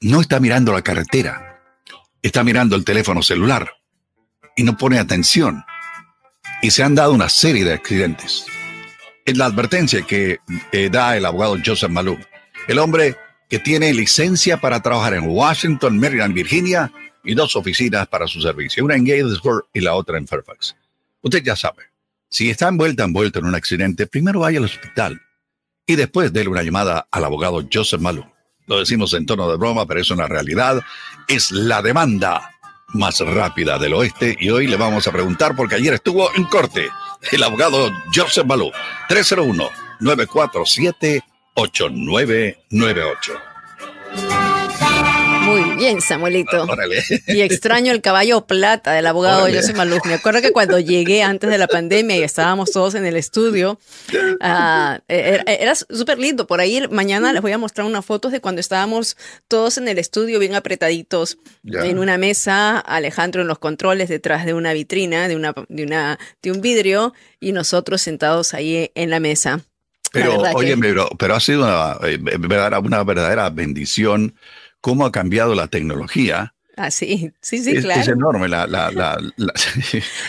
no 0.00 0.20
está 0.20 0.40
mirando 0.40 0.72
la 0.72 0.82
carretera, 0.82 1.60
está 2.22 2.42
mirando 2.42 2.76
el 2.76 2.84
teléfono 2.84 3.22
celular 3.22 3.70
y 4.56 4.62
no 4.62 4.76
pone 4.76 4.98
atención. 4.98 5.64
Y 6.62 6.70
se 6.70 6.82
han 6.82 6.94
dado 6.94 7.12
una 7.12 7.28
serie 7.28 7.64
de 7.64 7.74
accidentes. 7.74 8.46
Es 9.26 9.36
la 9.36 9.46
advertencia 9.46 10.02
que 10.02 10.38
eh, 10.72 10.88
da 10.90 11.16
el 11.16 11.26
abogado 11.26 11.56
Joseph 11.64 11.90
Malou, 11.90 12.18
el 12.68 12.78
hombre 12.78 13.16
que 13.50 13.58
tiene 13.58 13.92
licencia 13.92 14.56
para 14.56 14.80
trabajar 14.80 15.14
en 15.14 15.28
Washington, 15.28 15.98
Maryland, 15.98 16.34
Virginia 16.34 16.90
y 17.22 17.34
dos 17.34 17.54
oficinas 17.54 18.06
para 18.06 18.26
su 18.26 18.40
servicio, 18.40 18.84
una 18.84 18.94
en 18.94 19.04
Gatesburg 19.04 19.66
y 19.74 19.80
la 19.80 19.94
otra 19.94 20.16
en 20.16 20.26
Fairfax. 20.26 20.74
Usted 21.20 21.42
ya 21.42 21.54
sabe, 21.54 21.84
si 22.30 22.48
está 22.48 22.68
envuelta, 22.68 23.04
envuelto 23.04 23.40
en 23.40 23.46
un 23.46 23.54
accidente, 23.54 24.06
primero 24.06 24.40
vaya 24.40 24.58
al 24.58 24.64
hospital 24.64 25.20
y 25.86 25.96
después 25.96 26.32
déle 26.32 26.48
una 26.48 26.62
llamada 26.62 27.06
al 27.10 27.24
abogado 27.24 27.66
Joseph 27.70 28.00
Malou. 28.00 28.35
Lo 28.66 28.78
decimos 28.78 29.14
en 29.14 29.26
tono 29.26 29.48
de 29.50 29.56
broma, 29.56 29.86
pero 29.86 30.00
es 30.00 30.10
una 30.10 30.26
realidad. 30.26 30.82
Es 31.28 31.50
la 31.50 31.82
demanda 31.82 32.50
más 32.88 33.20
rápida 33.20 33.78
del 33.78 33.94
oeste 33.94 34.36
y 34.38 34.50
hoy 34.50 34.66
le 34.66 34.76
vamos 34.76 35.06
a 35.06 35.12
preguntar 35.12 35.54
porque 35.56 35.74
ayer 35.76 35.94
estuvo 35.94 36.34
en 36.34 36.44
corte 36.44 36.88
el 37.32 37.42
abogado 37.42 37.92
Joseph 38.14 38.46
Malou. 38.46 38.72
301 39.08 39.70
947 40.00 41.22
8998. 41.54 43.32
Muy 45.56 45.76
bien, 45.76 46.00
Samuelito. 46.00 46.66
Y 47.28 47.40
extraño 47.40 47.92
el 47.92 48.02
caballo 48.02 48.46
plata 48.46 48.92
del 48.92 49.06
abogado 49.06 49.46
José 49.46 49.72
Maluf. 49.72 50.04
Me 50.04 50.14
acuerdo 50.14 50.42
que 50.42 50.52
cuando 50.52 50.78
llegué 50.78 51.22
antes 51.22 51.48
de 51.48 51.56
la 51.56 51.66
pandemia 51.66 52.16
y 52.16 52.22
estábamos 52.22 52.70
todos 52.72 52.94
en 52.94 53.06
el 53.06 53.16
estudio, 53.16 53.78
uh, 54.12 54.98
era, 55.08 55.74
súper 55.74 56.18
lindo. 56.18 56.46
Por 56.46 56.60
ahí 56.60 56.86
mañana 56.90 57.32
les 57.32 57.40
voy 57.40 57.52
a 57.52 57.58
mostrar 57.58 57.86
unas 57.86 58.04
fotos 58.04 58.32
de 58.32 58.40
cuando 58.40 58.60
estábamos 58.60 59.16
todos 59.48 59.78
en 59.78 59.88
el 59.88 59.98
estudio, 59.98 60.38
bien 60.38 60.54
apretaditos, 60.54 61.38
en 61.64 61.98
una 61.98 62.18
mesa, 62.18 62.78
Alejandro 62.78 63.42
en 63.42 63.48
los 63.48 63.58
controles, 63.58 64.08
detrás 64.08 64.44
de 64.44 64.52
una 64.52 64.74
vitrina, 64.74 65.26
de, 65.26 65.36
una, 65.36 65.54
de, 65.68 65.84
una, 65.84 66.18
de 66.42 66.52
un 66.52 66.60
vidrio, 66.60 67.14
y 67.40 67.52
nosotros 67.52 68.02
sentados 68.02 68.52
ahí 68.52 68.90
en 68.94 69.10
la 69.10 69.20
mesa. 69.20 69.60
Pero, 70.12 70.40
oye, 70.54 70.76
pero, 70.76 71.08
pero 71.18 71.34
ha 71.34 71.40
sido 71.40 71.64
una, 71.64 71.98
eh, 72.06 72.18
una 72.82 73.04
verdadera 73.04 73.50
bendición 73.50 74.34
cómo 74.80 75.06
ha 75.06 75.12
cambiado 75.12 75.54
la 75.54 75.68
tecnología. 75.68 76.55
Ah, 76.78 76.90
sí, 76.90 77.32
sí, 77.40 77.64
sí, 77.64 77.74
claro. 77.76 78.02
Es 78.02 78.08
enorme 78.08 78.48
la, 78.48 78.66
la, 78.66 78.90
la, 78.90 79.16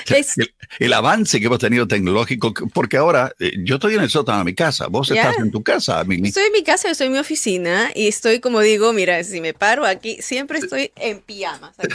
el, 0.79 0.93
avance 0.93 1.41
que 1.41 1.47
hemos 1.47 1.59
tenido 1.59 1.85
tecnológico, 1.89 2.53
porque 2.73 2.95
ahora 2.95 3.33
eh, 3.37 3.51
yo 3.65 3.75
estoy 3.75 3.95
en 3.95 4.01
el 4.01 4.09
sótano 4.09 4.39
de 4.39 4.45
mi 4.45 4.55
casa, 4.55 4.87
vos 4.87 5.11
estás 5.11 5.37
en 5.39 5.51
tu 5.51 5.61
casa. 5.61 6.05
Estoy 6.09 6.45
en 6.45 6.53
mi 6.53 6.63
casa, 6.63 6.89
estoy 6.89 7.07
en 7.07 7.13
mi 7.13 7.19
oficina 7.19 7.91
y 7.93 8.07
estoy, 8.07 8.39
como 8.39 8.61
digo, 8.61 8.93
mira, 8.93 9.21
si 9.25 9.41
me 9.41 9.53
paro 9.53 9.85
aquí, 9.85 10.21
siempre 10.21 10.59
estoy 10.59 10.93
en 10.95 11.19
pijamas. 11.19 11.75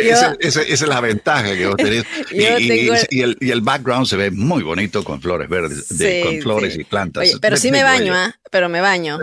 esa, 0.00 0.36
es 0.40 0.80
la 0.82 1.00
ventaja 1.00 1.56
que 1.56 1.66
vos 1.66 1.76
tenés. 1.76 2.04
y, 2.30 2.44
el, 2.44 3.36
y, 3.40 3.50
el, 3.50 3.60
background 3.62 4.06
se 4.06 4.16
ve 4.16 4.30
muy 4.30 4.62
bonito 4.62 5.02
con 5.02 5.20
flores 5.20 5.48
verdes, 5.48 5.88
con 6.22 6.40
flores 6.40 6.76
y 6.78 6.84
plantas. 6.84 7.32
pero 7.40 7.56
sí 7.56 7.72
me 7.72 7.82
baño, 7.82 8.14
¿ah? 8.14 8.32
Pero 8.52 8.68
me 8.68 8.80
baño. 8.80 9.18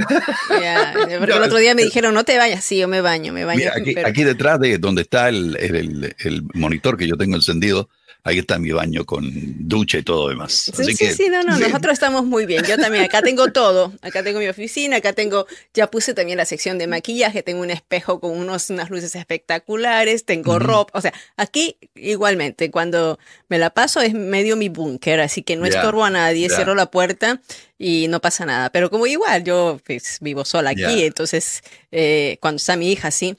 porque 1.19 1.34
el 1.34 1.43
otro 1.43 1.60
día 1.60 1.75
me 1.75 1.84
dijeron, 1.84 2.08
no 2.11 2.23
te 2.23 2.37
vayas. 2.37 2.63
Sí, 2.63 2.77
yo 2.77 2.87
me 2.87 3.01
baño, 3.01 3.33
me 3.33 3.45
baño. 3.45 3.69
aquí, 4.05 4.23
detrás 4.23 4.59
de 4.59 4.77
donde 4.77 5.03
está 5.03 5.29
el, 5.29 5.55
el, 5.57 6.43
monitor 6.53 6.97
que 6.97 7.07
yo 7.07 7.17
tengo 7.17 7.35
encendido, 7.35 7.89
ahí 8.23 8.39
está 8.39 8.60
mi 8.60 8.71
baño 8.71 9.05
con 9.05 9.29
ducha 9.67 9.97
y 9.97 10.03
todo 10.03 10.29
demás. 10.29 10.71
Sí, 10.75 10.95
sí, 10.95 11.12
sí, 11.13 11.29
no, 11.29 11.43
no, 11.43 11.58
nosotros 11.58 11.93
estamos 11.93 12.25
muy 12.25 12.45
bien. 12.45 12.63
Yo 12.65 12.77
también, 12.77 13.03
acá 13.03 13.21
tengo 13.21 13.51
todo. 13.51 13.93
Acá 14.01 14.23
tengo 14.23 14.39
mi 14.39 14.47
oficina, 14.47 14.97
acá 14.97 15.13
tengo, 15.13 15.47
ya 15.73 15.89
puse 15.89 16.13
también 16.13 16.38
la 16.38 16.45
sección 16.45 16.77
de 16.77 16.88
maquillaje, 16.88 17.43
tengo 17.43 17.62
un 17.62 17.71
espejo 17.71 18.19
con 18.19 18.32
unos, 18.32 18.69
unas 18.69 18.89
luces 18.89 19.15
espectaculares, 19.15 20.25
tengo 20.25 20.60
ropa, 20.60 20.97
o 20.97 21.01
sea, 21.01 21.13
aquí 21.38 21.77
igualmente, 21.95 22.71
cuando 22.71 23.19
me 23.47 23.58
la 23.58 23.69
paso 23.69 24.01
es 24.01 24.13
medio 24.13 24.55
mi 24.55 24.69
búnker, 24.69 25.19
así 25.19 25.41
que 25.41 25.55
no 25.55 25.65
estorbo 25.65 26.03
a 26.03 26.10
nadie, 26.10 26.49
cierro 26.49 26.75
la 26.75 26.91
puerta 26.91 27.41
y 27.77 28.08
no 28.10 28.19
pasa 28.21 28.45
nada. 28.45 28.69
Pero 28.71 28.89
como 28.89 29.08
igual, 29.08 29.43
yo 29.43 29.79
pues, 29.86 30.17
vivo 30.21 30.45
sola 30.45 30.71
aquí, 30.71 31.03
entonces 31.03 31.63
eh, 31.91 32.38
cuando 32.41 32.58
está 32.58 32.75
mi 32.75 32.91
hija, 32.91 33.12
sí. 33.12 33.38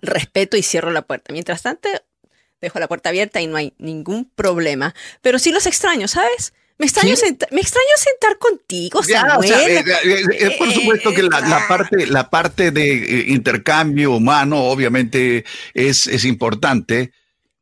Respeto 0.00 0.56
y 0.56 0.62
cierro 0.62 0.90
la 0.92 1.02
puerta. 1.02 1.32
Mientras 1.32 1.62
tanto, 1.62 1.88
dejo 2.60 2.78
la 2.78 2.88
puerta 2.88 3.10
abierta 3.10 3.40
y 3.40 3.46
no 3.46 3.56
hay 3.56 3.74
ningún 3.78 4.30
problema. 4.34 4.94
Pero 5.22 5.38
sí 5.38 5.52
los 5.52 5.66
extraño, 5.66 6.08
¿sabes? 6.08 6.52
Me 6.78 6.84
extraño, 6.84 7.16
sentar, 7.16 7.48
me 7.52 7.62
extraño 7.62 7.86
sentar 7.96 8.38
contigo, 8.38 9.02
Samuel. 9.02 9.50
Eh, 9.50 9.78
eh, 9.78 10.22
eh, 10.38 10.56
por 10.58 10.70
supuesto 10.70 11.14
que 11.14 11.22
la, 11.22 11.64
parte, 11.66 12.06
la 12.06 12.28
parte 12.28 12.70
de 12.70 13.24
intercambio 13.28 14.12
humano 14.12 14.62
obviamente 14.64 15.46
es, 15.72 16.06
es 16.06 16.26
importante, 16.26 17.12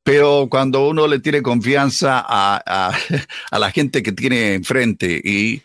pero 0.03 0.49
cuando 0.51 0.89
uno 0.89 1.07
le 1.07 1.21
tiene 1.21 1.43
confianza 1.43 2.25
a, 2.27 2.61
a, 2.67 3.59
la 3.59 3.71
gente 3.71 4.03
que 4.03 4.11
tiene 4.11 4.55
enfrente 4.55 5.21
y 5.23 5.63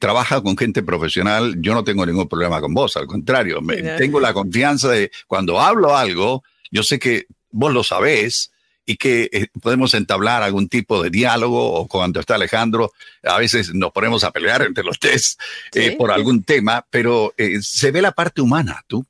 trabaja 0.00 0.40
con 0.40 0.56
gente 0.56 0.82
profesional, 0.82 1.56
yo 1.58 1.74
no 1.74 1.84
tengo 1.84 2.06
ningún 2.06 2.26
problema 2.26 2.62
con 2.62 2.72
vos, 2.72 2.96
al 2.96 3.06
contrario, 3.06 3.60
tengo 3.98 4.18
la 4.20 4.32
confianza 4.32 4.88
de 4.88 5.10
cuando 5.26 5.60
hablo 5.60 5.94
algo, 5.94 6.42
yo 6.70 6.82
sé 6.82 6.98
que 6.98 7.26
vos 7.54 7.72
lo 7.72 7.84
sabés 7.84 8.50
y 8.86 8.96
que 8.96 9.30
eh, 9.32 9.46
podemos 9.62 9.94
entablar 9.94 10.42
algún 10.42 10.68
tipo 10.68 11.02
de 11.02 11.08
diálogo 11.08 11.72
o 11.72 11.86
cuando 11.86 12.20
está 12.20 12.34
Alejandro, 12.34 12.92
a 13.22 13.38
veces 13.38 13.72
nos 13.72 13.92
ponemos 13.92 14.24
a 14.24 14.30
pelear 14.30 14.62
entre 14.62 14.84
los 14.84 14.98
tres 15.00 15.38
eh, 15.72 15.96
por 15.96 16.10
algún 16.10 16.42
tema, 16.42 16.84
pero 16.90 17.32
eh, 17.38 17.62
se 17.62 17.90
ve 17.90 18.02
la 18.02 18.12
parte 18.12 18.42
humana, 18.42 18.84
tú. 18.86 19.06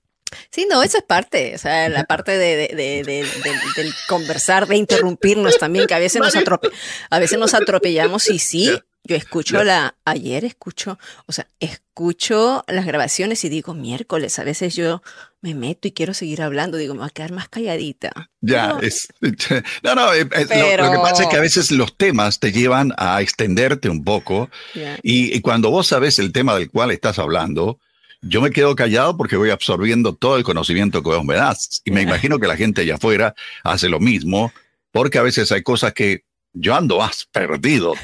Sí, 0.51 0.67
no, 0.69 0.83
eso 0.83 0.99
es 0.99 1.05
parte, 1.05 1.55
o 1.55 1.59
sea, 1.59 1.89
la 1.89 2.05
parte 2.05 2.39
de, 2.39 2.75
del 2.75 3.95
conversar, 4.09 4.67
de 4.67 4.77
interrumpirnos 4.77 5.59
también, 5.59 5.87
que 5.87 5.95
a 5.95 5.99
veces 5.99 6.21
nos, 6.21 6.37
atrope 6.37 6.69
a 7.11 7.19
veces 7.19 7.39
nos 7.39 7.55
atropellamos 7.55 8.29
y 8.31 8.39
sí, 8.39 8.71
yo 9.07 9.17
escucho 9.17 9.63
la, 9.65 9.97
ayer 10.07 10.47
escucho, 10.47 10.99
o 11.27 11.33
sea, 11.33 11.47
escucho 11.61 12.65
las 12.69 12.87
grabaciones 12.87 13.45
y 13.45 13.51
digo 13.51 13.75
miércoles, 13.75 14.39
a 14.39 14.45
veces 14.45 14.75
yo 14.75 15.03
me 15.43 15.55
meto 15.55 15.89
y 15.89 15.93
quiero 15.93 16.15
seguir 16.15 16.41
hablando, 16.41 16.79
digo, 16.79 16.95
me 16.95 17.01
voy 17.01 17.09
a 17.09 17.11
quedar 17.11 17.33
más 17.33 17.51
calladita. 17.51 18.13
Ya, 18.41 18.79
es, 18.81 19.09
no, 19.83 19.95
no, 19.95 20.07
lo, 20.07 20.13
que 20.13 20.99
pasa 21.03 21.25
es 21.25 21.29
que 21.29 21.37
a 21.37 21.41
veces 21.41 21.71
los 21.71 21.99
temas 21.99 22.41
te 22.41 22.51
llevan 22.51 22.95
a 22.97 23.21
extenderte 23.21 23.91
un 23.91 24.05
poco 24.05 24.49
y, 24.75 25.37
y, 25.37 25.41
cuando 25.43 25.69
vos 25.69 25.89
sabes 25.89 26.19
el 26.19 26.33
tema 26.33 26.55
del 26.57 26.71
cual 26.71 26.91
estás 26.91 27.19
hablando, 27.19 27.79
yo 28.27 28.41
me 28.41 28.51
quedo 28.51 28.75
callado 28.75 29.17
porque 29.17 29.37
voy 29.37 29.51
absorbiendo 29.51 30.15
todo 30.15 30.37
el 30.37 30.45
conocimiento 30.45 31.03
que 31.03 31.11
vos 31.11 31.25
me 31.25 31.35
das 31.35 31.83
y 31.85 31.91
me 31.91 32.03
imagino 32.03 32.39
que 32.39 32.47
la 32.47 32.57
gente 32.57 32.83
allá 32.83 32.97
afuera 32.97 33.35
hace 33.63 33.89
lo 33.89 34.01
mismo 34.01 34.53
porque 34.93 35.19
a 35.19 35.23
veces 35.23 35.51
hay 35.53 35.63
cosas 35.63 35.93
que 35.93 36.25
yo 36.57 36.75
ando 36.75 36.99
más 36.99 37.27
perdido, 37.27 37.95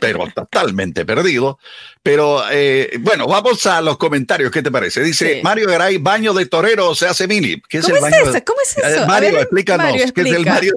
pero 0.00 0.26
totalmente 0.34 1.04
perdido. 1.04 1.60
Pero 2.02 2.42
eh, 2.50 2.90
bueno, 2.98 3.28
vamos 3.28 3.64
a 3.66 3.80
los 3.80 3.98
comentarios. 3.98 4.50
¿Qué 4.50 4.62
te 4.62 4.72
parece? 4.72 5.00
Dice 5.00 5.40
Mario 5.44 5.68
Garay, 5.68 5.98
baño 5.98 6.34
de 6.34 6.46
torero 6.46 6.96
se 6.96 7.06
hace 7.06 7.28
mini. 7.28 7.62
¿Qué 7.68 7.78
es 7.78 7.84
¿Cómo 7.84 7.96
el 7.96 8.04
es 8.04 8.10
baño? 8.10 8.30
Eso? 8.30 8.44
¿Cómo 8.44 8.58
es 8.62 8.76
eso? 8.76 9.06
Mario, 9.06 9.40
explícanos. 9.40 10.12
¿Qué 10.12 10.20
es 10.22 10.26
el 10.26 10.44
Mario? 10.44 10.74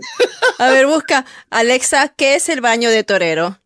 a 0.59 0.69
ver, 0.69 0.85
busca. 0.85 1.25
Alexa, 1.49 2.13
¿qué 2.15 2.35
es 2.35 2.49
el 2.49 2.61
baño 2.61 2.91
de 2.91 3.03
torero? 3.03 3.59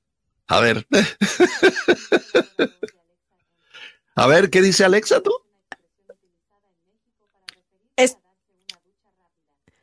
A 0.48 0.62
ver. 0.62 0.88
a 4.16 4.28
ver, 4.28 4.50
¿qué 4.50 4.62
dice 4.62 4.84
Alexa 4.84 5.22
tú? 5.22 5.32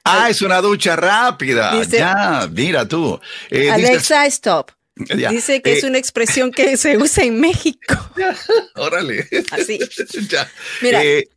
Ah, 0.09 0.31
es 0.31 0.43
una 0.43 0.61
ducha 0.61 0.97
rápida. 0.97 1.83
ya, 1.85 2.49
mira 2.51 2.89
tú. 2.89 3.21
Eh, 3.51 3.71
Alexa, 3.71 4.27
stop. 4.27 4.71
Dice 4.97 5.63
que 5.63 5.75
es 5.75 5.85
eh, 5.85 5.87
una 5.87 5.99
expresión 5.99 6.51
que 6.51 6.77
se 6.77 6.97
usa 6.97 7.25
en 7.25 7.39
México. 7.39 7.95
órale. 8.75 9.29
Así. 9.53 9.79
ya. 10.29 10.51
Mira. 10.83 11.05
Eh, 11.05 11.29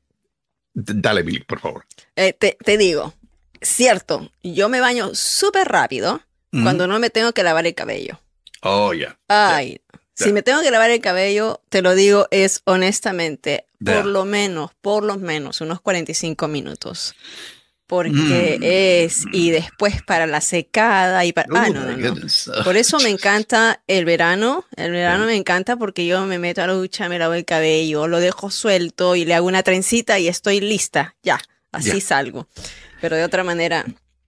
dale, 0.74 1.22
Billy, 1.22 1.44
por 1.44 1.60
favor. 1.60 1.86
te, 2.16 2.78
digo, 2.78 3.14
cierto, 3.62 4.32
yo 4.42 4.70
me 4.70 4.80
baño 4.80 5.14
súper 5.14 5.68
rápido 5.68 6.22
cuando 6.52 6.88
no 6.88 7.00
me 7.00 7.10
tengo 7.10 7.34
que 7.34 7.44
lavar 7.44 7.66
el 7.66 7.76
cabello. 7.76 8.20
Oh, 8.62 8.94
ya. 8.94 9.18
Ay, 9.28 9.82
si 10.22 10.34
me 10.34 10.44
tengo 10.44 10.62
que 10.62 10.72
lavar 10.72 10.90
el 10.92 11.02
cabello, 11.02 11.62
te 11.70 11.82
lo 11.82 11.96
digo, 11.96 12.28
es 12.32 12.62
honestamente, 12.66 13.66
por 13.84 14.06
lo 14.06 14.26
menos, 14.26 14.72
por 14.82 15.04
lo 15.04 15.18
menos, 15.18 15.62
unos 15.62 15.82
45 15.82 16.48
minutos 16.48 17.16
porque 17.92 18.58
mm. 18.58 18.64
es, 18.64 19.26
y 19.34 19.52
después 19.52 20.02
para 20.02 20.26
la 20.26 20.40
secada 20.40 21.26
y 21.26 21.34
para... 21.34 21.50
ah, 21.54 21.68
no, 21.68 21.84
no, 21.84 22.16
Por 22.64 22.78
eso 22.78 22.98
me 23.02 23.10
encanta 23.10 23.82
el 23.86 24.06
verano, 24.06 24.64
el 24.78 24.92
verano 24.92 25.26
me 25.26 25.36
encanta 25.36 25.76
porque 25.76 26.06
yo 26.06 26.26
me 26.26 26.40
meto 26.40 26.62
a 26.62 26.68
la 26.68 26.74
ducha, 26.74 27.10
me 27.10 27.20
lavo 27.20 27.34
el 27.34 27.44
cabello, 27.44 28.08
lo 28.08 28.22
dejo 28.22 28.50
suelto 28.50 29.18
y 29.18 29.26
le 29.26 29.34
hago 29.34 29.46
una 29.46 29.62
trencita 29.62 30.20
y 30.20 30.30
estoy 30.30 30.62
lista, 30.62 31.18
ya, 31.22 31.42
así 31.74 32.00
salgo. 32.00 32.48
Pero 33.02 33.18
de 33.18 33.26
otra 33.26 33.44
manera, 33.44 33.86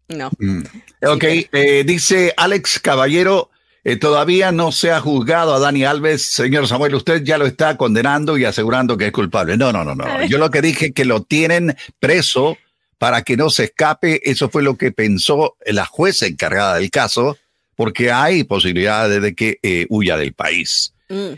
no. 0.10 0.29
Mm. 0.39 0.63
Ok, 1.08 1.23
eh, 1.23 1.84
dice 1.86 2.34
Alex 2.36 2.79
Caballero, 2.79 3.49
eh, 3.84 3.98
todavía 3.98 4.52
no 4.52 4.72
se 4.72 4.91
ha 4.91 5.02
juzgado 5.02 5.54
a 5.54 5.60
Dani 5.60 5.84
Alves. 5.84 6.24
Señor 6.24 6.67
Samuel, 6.67 6.96
usted 6.96 7.24
ya 7.24 7.38
lo 7.38 7.46
está 7.46 7.76
condenando 7.76 8.38
y 8.38 8.46
asegurando 8.46 8.98
que 8.98 9.08
es 9.08 9.12
culpable. 9.12 9.58
No, 9.58 9.74
no, 9.74 9.84
no, 9.84 9.93
no. 9.93 10.26
Yo 10.26 10.38
lo 10.38 10.50
que 10.50 10.62
dije 10.62 10.93
que 10.93 11.04
lo 11.04 11.24
tienen 11.24 11.76
preso 12.00 12.58
para 12.98 13.24
que 13.24 13.36
no 13.36 13.50
se 13.50 13.65
escape. 13.65 14.22
Eso 14.30 14.50
fue 14.50 14.63
lo 14.63 14.78
que 14.78 14.93
pensó 14.93 15.58
la 15.65 15.86
jueza 15.86 16.26
encargada 16.26 16.76
del 16.76 16.89
caso, 16.89 17.38
porque 17.76 18.12
hay 18.12 18.46
posibilidades 18.46 19.22
de 19.22 19.36
que 19.36 19.60
eh, 19.62 19.86
huya 19.89 20.15
del 20.15 20.34
país. 20.34 20.93
Mm, 21.10 21.34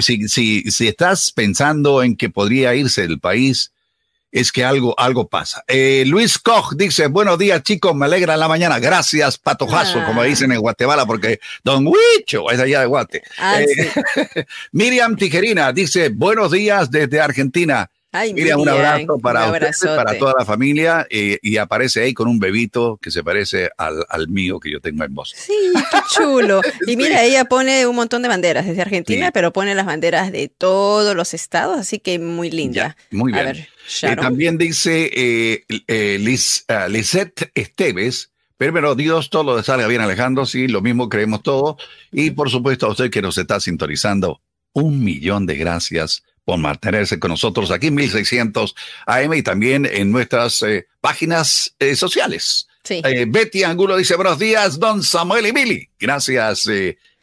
si, 0.00 0.28
si, 0.28 0.70
si, 0.70 0.88
estás 0.88 1.30
pensando 1.32 2.02
en 2.02 2.16
que 2.16 2.30
podría 2.30 2.74
irse 2.74 3.06
del 3.06 3.20
país, 3.20 3.71
es 4.32 4.50
que 4.50 4.64
algo, 4.64 4.98
algo 4.98 5.28
pasa. 5.28 5.62
Eh, 5.68 6.04
Luis 6.06 6.38
Koch 6.38 6.72
dice, 6.74 7.06
buenos 7.06 7.38
días 7.38 7.62
chicos, 7.62 7.94
me 7.94 8.06
alegra 8.06 8.36
la 8.38 8.48
mañana. 8.48 8.78
Gracias, 8.78 9.36
patojazo, 9.38 10.02
como 10.06 10.22
ah. 10.22 10.24
dicen 10.24 10.50
en 10.50 10.60
Guatemala, 10.60 11.04
porque 11.04 11.38
Don 11.62 11.86
Huicho 11.86 12.50
es 12.50 12.58
allá 12.58 12.80
de 12.80 12.86
Guate. 12.86 13.22
Ah, 13.38 13.60
eh, 13.60 14.46
Miriam 14.72 15.16
Tijerina 15.16 15.72
dice, 15.72 16.08
buenos 16.08 16.50
días 16.50 16.90
desde 16.90 17.20
Argentina. 17.20 17.90
Ay, 18.14 18.34
un 18.52 18.68
abrazo 18.68 19.18
para 19.18 19.50
para 19.50 20.18
toda 20.18 20.34
la 20.38 20.44
familia 20.44 21.06
eh, 21.08 21.38
y 21.40 21.56
aparece 21.56 22.02
ahí 22.02 22.12
con 22.12 22.28
un 22.28 22.38
bebito 22.38 22.98
que 23.00 23.10
se 23.10 23.24
parece 23.24 23.70
al, 23.78 24.04
al, 24.06 24.28
mío 24.28 24.60
que 24.60 24.70
yo 24.70 24.80
tengo 24.80 25.02
en 25.02 25.14
voz. 25.14 25.32
Sí, 25.34 25.54
qué 25.90 25.98
chulo. 26.14 26.60
Y 26.86 26.96
mira, 26.96 27.22
ella 27.24 27.46
pone 27.46 27.86
un 27.86 27.96
montón 27.96 28.20
de 28.20 28.28
banderas 28.28 28.66
desde 28.66 28.82
Argentina, 28.82 29.30
pero 29.32 29.50
pone 29.54 29.74
las 29.74 29.86
banderas 29.86 30.30
de 30.30 30.48
todos 30.48 31.16
los 31.16 31.32
estados, 31.32 31.78
así 31.78 32.00
que 32.00 32.18
muy 32.18 32.50
linda. 32.50 32.98
muy 33.10 33.32
bien. 33.32 33.66
Eh, 34.02 34.16
también 34.16 34.58
dice 34.58 35.10
eh, 35.14 35.64
eh 35.88 36.18
Liz, 36.20 36.66
uh, 36.68 36.90
Lisette 36.90 37.50
Esteves, 37.54 38.28
Primero, 38.58 38.94
Dios, 38.94 39.28
todo 39.28 39.42
lo 39.42 39.62
salga 39.64 39.88
bien, 39.88 40.02
Alejandro. 40.02 40.46
Sí, 40.46 40.68
lo 40.68 40.82
mismo 40.82 41.08
creemos 41.08 41.42
todos. 41.42 41.82
Y 42.12 42.30
por 42.30 42.48
supuesto, 42.48 42.86
a 42.86 42.90
usted 42.90 43.10
que 43.10 43.20
nos 43.20 43.36
está 43.36 43.58
sintonizando, 43.58 44.40
un 44.72 45.02
millón 45.02 45.46
de 45.46 45.56
gracias 45.56 46.22
por 46.44 46.58
mantenerse 46.58 47.18
con 47.18 47.30
nosotros 47.30 47.70
aquí 47.70 47.88
en 47.88 47.94
1600 47.94 48.74
AM 49.06 49.34
y 49.34 49.42
también 49.42 49.86
en 49.86 50.10
nuestras 50.10 50.62
eh, 50.62 50.86
páginas 51.00 51.74
eh, 51.78 51.94
sociales. 51.94 52.68
Sí. 52.82 53.00
Eh, 53.04 53.26
Betty 53.28 53.62
Angulo 53.62 53.96
dice, 53.96 54.16
buenos 54.16 54.38
días, 54.38 54.78
don 54.78 55.02
Samuel 55.02 55.46
y 55.46 55.52
Billy. 55.52 55.88
Gracias, 56.00 56.68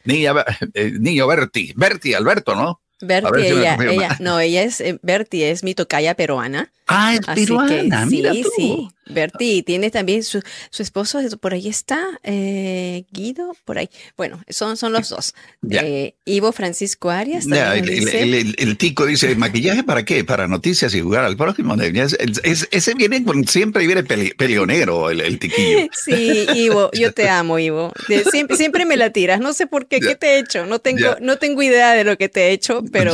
niña, 0.04 0.32
niño 0.74 1.26
Berti. 1.26 1.74
Berti, 1.76 2.14
Alberto, 2.14 2.54
¿no? 2.54 2.80
Berti, 3.02 3.46
ella, 3.46 3.76
ella, 3.80 4.16
no, 4.20 4.40
ella 4.40 4.62
es, 4.62 4.82
Berti 5.02 5.44
es 5.44 5.62
mi 5.62 5.74
tocaya 5.74 6.14
peruana. 6.14 6.70
Ah, 6.86 7.14
es 7.14 7.20
peruana, 7.26 8.06
sí, 8.08 8.44
sí. 8.56 8.90
Berti 9.06 9.62
tiene 9.62 9.90
también 9.90 10.22
su, 10.22 10.42
su 10.70 10.82
esposo, 10.82 11.20
por 11.40 11.54
ahí 11.54 11.68
está, 11.68 12.00
eh, 12.22 13.04
Guido, 13.10 13.56
por 13.64 13.78
ahí. 13.78 13.88
Bueno, 14.16 14.42
son, 14.48 14.76
son 14.76 14.92
los 14.92 15.08
dos. 15.08 15.34
Eh, 15.82 16.14
Ivo 16.24 16.52
Francisco 16.52 17.10
Arias. 17.10 17.46
el, 17.46 18.76
tico 18.76 19.06
dice, 19.06 19.34
¿maquillaje 19.36 19.84
para 19.84 20.04
qué? 20.04 20.24
Para 20.24 20.48
noticias 20.48 20.94
y 20.94 21.00
jugar 21.00 21.24
al 21.24 21.36
próximo. 21.36 21.76
ese 21.76 22.94
viene 22.94 23.24
con, 23.24 23.46
siempre 23.46 23.86
viene 23.86 24.02
peleonero, 24.02 25.10
el, 25.10 25.38
tiquillo. 25.38 25.88
Sí, 26.04 26.46
Ivo, 26.54 26.90
yo 26.92 27.12
te 27.12 27.28
amo, 27.28 27.58
Ivo. 27.58 27.92
Siempre, 28.30 28.56
siempre 28.56 28.84
me 28.84 28.96
la 28.96 29.10
tiras, 29.10 29.40
no 29.40 29.52
sé 29.52 29.66
por 29.66 29.86
qué, 29.86 30.00
¿qué 30.00 30.16
te 30.16 30.34
he 30.34 30.38
hecho? 30.38 30.66
No 30.66 30.80
tengo, 30.80 31.16
no 31.20 31.36
tengo 31.36 31.62
idea 31.62 31.92
de 31.92 32.04
lo 32.04 32.18
que 32.18 32.28
te 32.28 32.48
he 32.48 32.52
hecho, 32.52 32.82
pero 32.92 33.12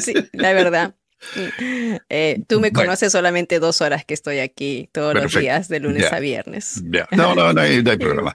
sí, 0.00 0.14
la 0.32 0.52
verdad. 0.52 0.94
Eh, 2.12 2.42
tú 2.48 2.60
me 2.60 2.72
conoces 2.72 3.12
solamente 3.12 3.60
dos 3.60 3.80
horas 3.80 4.04
que 4.04 4.14
estoy 4.14 4.38
aquí 4.38 4.88
todos 4.92 5.14
los 5.14 5.32
días, 5.32 5.68
de 5.68 5.80
lunes 5.80 6.12
a 6.12 6.18
viernes. 6.18 6.82
No, 7.12 7.34
no, 7.34 7.52
no 7.52 7.60
hay, 7.60 7.82
problema. 7.82 8.34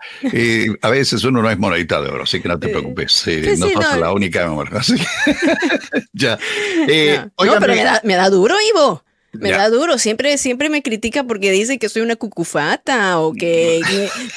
a 0.82 0.90
veces 0.90 1.24
uno 1.24 1.42
no 1.42 1.50
es 1.50 1.58
monedita 1.58 2.02
de 2.02 2.10
oro, 2.10 2.24
así 2.24 2.42
que 2.42 2.48
no 2.48 2.60
te 2.60 2.70
preocupes. 2.70 3.26
no 3.58 3.70
sos 3.70 3.98
la 3.98 4.14
única, 4.14 4.46
amor. 4.46 4.70
ya. 6.14 6.38
Eh, 6.88 7.20
no, 7.20 7.60
pero 7.60 7.74
me 7.74 7.84
da, 7.84 8.02
me 8.04 8.16
da 8.16 8.30
duro, 8.30 8.56
Ivo. 8.74 9.05
Me 9.40 9.52
da 9.52 9.70
duro, 9.70 9.98
siempre, 9.98 10.38
siempre 10.38 10.70
me 10.70 10.82
critica 10.82 11.24
porque 11.24 11.52
dice 11.52 11.78
que 11.78 11.90
soy 11.90 12.02
una 12.02 12.16
cucufata 12.16 13.20
o 13.20 13.34
que, 13.34 13.82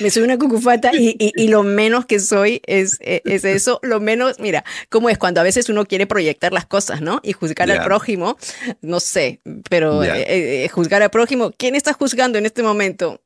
me 0.01 0.11
soy 0.11 0.23
una 0.23 0.39
cucufata 0.39 0.91
y, 0.93 1.17
y, 1.19 1.49
lo 1.49 1.63
menos 1.63 2.07
que 2.07 2.21
soy 2.21 2.61
es, 2.67 2.99
es, 3.01 3.45
eso, 3.45 3.81
lo 3.83 4.01
menos, 4.01 4.39
mira, 4.39 4.65
como 4.89 5.11
es 5.11 5.19
cuando 5.19 5.41
a 5.41 5.45
veces 5.45 5.69
uno 5.69 5.87
quiere 5.87 6.07
proyectar 6.07 6.53
las 6.53 6.67
cosas, 6.67 7.01
¿no? 7.01 7.21
Y 7.23 7.33
juzgar 7.33 7.71
al 7.71 7.85
prójimo, 7.85 8.37
no 8.81 9.01
sé, 9.01 9.41
pero 9.69 10.03
eh, 10.03 10.65
eh, 10.65 10.69
juzgar 10.69 11.03
al 11.03 11.11
prójimo, 11.11 11.53
¿quién 11.57 11.75
está 11.75 11.93
juzgando 11.93 12.39
en 12.39 12.47
este 12.47 12.63
momento? 12.63 13.21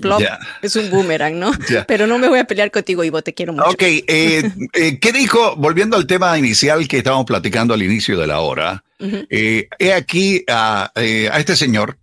Plop, 0.00 0.22
es 0.62 0.74
un 0.76 0.90
boomerang, 0.90 1.38
¿no? 1.38 1.52
Pero 1.86 2.06
no 2.06 2.18
me 2.18 2.28
voy 2.28 2.38
a 2.38 2.44
pelear 2.44 2.70
contigo, 2.70 3.04
Ivo, 3.04 3.20
te 3.20 3.34
quiero 3.34 3.52
mucho. 3.52 3.68
Ok, 3.68 3.82
eh, 3.82 4.50
eh, 4.72 4.98
¿qué 4.98 5.12
dijo, 5.12 5.54
volviendo 5.56 5.98
al 5.98 6.06
tema 6.06 6.38
inicial 6.38 6.88
que 6.88 6.98
estábamos 6.98 7.26
platicando 7.26 7.74
al 7.74 7.82
inicio 7.82 8.18
de 8.18 8.26
la 8.26 8.40
hora, 8.40 8.84
eh, 9.30 9.68
he 9.78 9.92
aquí 9.92 10.44
a, 10.48 10.92
a, 10.94 11.38
este 11.38 11.56
señor 11.56 11.98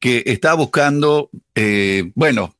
que 0.00 0.22
está 0.26 0.54
buscando, 0.54 1.30
bueno, 2.14 2.54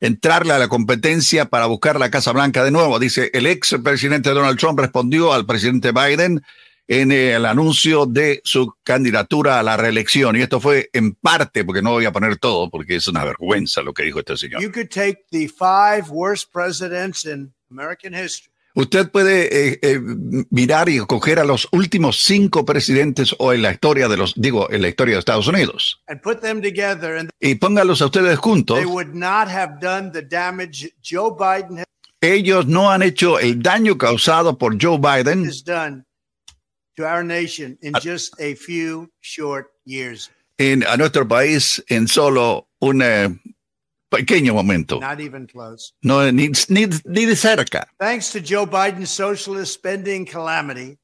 entrarle 0.00 0.52
a 0.52 0.58
la 0.58 0.68
competencia 0.68 1.46
para 1.46 1.66
buscar 1.66 1.98
la 1.98 2.10
Casa 2.10 2.32
Blanca 2.32 2.64
de 2.64 2.72
nuevo. 2.72 2.98
Dice, 2.98 3.30
el 3.32 3.46
ex 3.46 3.76
presidente 3.82 4.30
Donald 4.30 4.58
Trump 4.58 4.80
respondió 4.80 5.32
al 5.32 5.46
presidente 5.46 5.92
Biden 5.92 6.42
en 6.88 7.12
el 7.12 7.46
anuncio 7.46 8.06
de 8.06 8.42
su 8.44 8.74
candidatura 8.82 9.60
a 9.60 9.62
la 9.62 9.76
reelección. 9.76 10.36
Y 10.36 10.42
esto 10.42 10.60
fue 10.60 10.90
en 10.92 11.14
parte, 11.14 11.64
porque 11.64 11.82
no 11.82 11.92
voy 11.92 12.04
a 12.04 12.12
poner 12.12 12.36
todo, 12.36 12.68
porque 12.68 12.96
es 12.96 13.08
una 13.08 13.24
vergüenza 13.24 13.80
lo 13.82 13.94
que 13.94 14.02
dijo 14.02 14.18
este 14.18 14.36
señor. 14.36 14.60
You 14.60 14.72
could 14.72 14.90
take 14.90 15.24
the 15.30 15.48
five 15.48 16.10
worst 16.10 16.52
presidents 16.52 17.24
in 17.24 17.54
American 17.70 18.12
history. 18.12 18.51
Usted 18.74 19.10
puede 19.10 19.72
eh, 19.72 19.78
eh, 19.82 20.00
mirar 20.50 20.88
y 20.88 20.98
coger 21.00 21.38
a 21.38 21.44
los 21.44 21.68
últimos 21.72 22.22
cinco 22.22 22.64
presidentes 22.64 23.34
o 23.38 23.52
en 23.52 23.62
la 23.62 23.72
historia 23.72 24.08
de 24.08 24.16
los, 24.16 24.34
digo, 24.36 24.70
en 24.70 24.80
la 24.82 24.88
historia 24.88 25.14
de 25.14 25.18
Estados 25.18 25.46
Unidos. 25.46 26.00
y 27.38 27.56
póngalos 27.56 28.00
a 28.00 28.06
ustedes 28.06 28.38
juntos. 28.38 28.78
Ellos 32.20 32.66
no 32.66 32.90
han 32.90 33.02
hecho 33.02 33.38
el 33.38 33.60
daño 33.62 33.98
causado 33.98 34.56
por 34.56 34.80
Joe 34.80 34.98
Biden 34.98 35.44
En, 40.58 40.86
a 40.86 40.96
nuestro 40.96 41.26
país 41.26 41.82
en 41.88 42.06
solo 42.06 42.68
un 42.78 43.02
eh, 43.02 43.40
pequeño 44.12 44.54
momento. 44.54 45.00
No, 46.02 46.30
ni, 46.30 46.48
ni, 46.68 46.86
ni 47.04 47.26
de 47.26 47.36
cerca. 47.36 47.88
Thanks 47.98 48.30
to 48.32 48.40
Joe 48.40 48.66
Biden's 48.66 49.10
socialist 49.10 49.72
spending 49.72 50.26
calamity, 50.26 50.98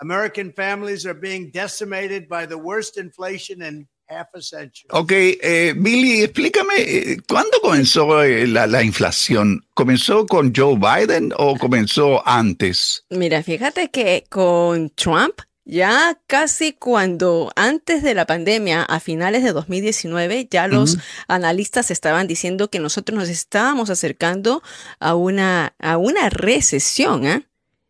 American 0.00 0.52
families 0.52 1.04
are 1.04 1.18
being 1.18 1.50
decimated 1.52 2.28
by 2.28 2.46
the 2.46 2.56
worst 2.56 2.96
inflation 2.96 3.62
in 3.62 3.88
half 4.08 4.28
a 4.34 4.40
century. 4.40 4.88
Ok, 4.90 5.12
eh, 5.12 5.74
Billy, 5.76 6.22
explícame, 6.22 6.74
eh, 6.78 7.16
¿cuándo 7.28 7.60
comenzó 7.60 8.22
eh, 8.22 8.46
la, 8.46 8.66
la, 8.66 8.82
inflación? 8.82 9.64
¿Comenzó 9.74 10.26
con 10.26 10.52
Joe 10.54 10.76
Biden 10.76 11.32
o 11.36 11.56
comenzó 11.56 12.26
antes? 12.26 13.04
Mira, 13.10 13.42
fíjate 13.42 13.90
que 13.90 14.24
con 14.28 14.90
Trump 14.90 15.40
ya 15.64 16.18
casi 16.26 16.72
cuando 16.72 17.52
antes 17.54 18.02
de 18.02 18.14
la 18.14 18.26
pandemia, 18.26 18.82
a 18.82 19.00
finales 19.00 19.44
de 19.44 19.52
2019, 19.52 20.48
ya 20.50 20.66
los 20.66 20.98
analistas 21.28 21.90
estaban 21.90 22.26
diciendo 22.26 22.68
que 22.68 22.80
nosotros 22.80 23.18
nos 23.18 23.28
estábamos 23.28 23.88
acercando 23.88 24.62
a 24.98 25.14
una, 25.14 25.74
a 25.78 25.98
una 25.98 26.30
recesión 26.30 27.26
¿eh? 27.26 27.46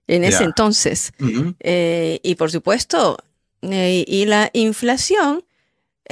en 0.06 0.24
ese 0.24 0.44
entonces. 0.44 1.12
Eh, 1.60 2.20
y 2.22 2.34
por 2.34 2.50
supuesto, 2.50 3.16
eh, 3.62 4.04
y 4.06 4.26
la 4.26 4.50
inflación 4.52 5.44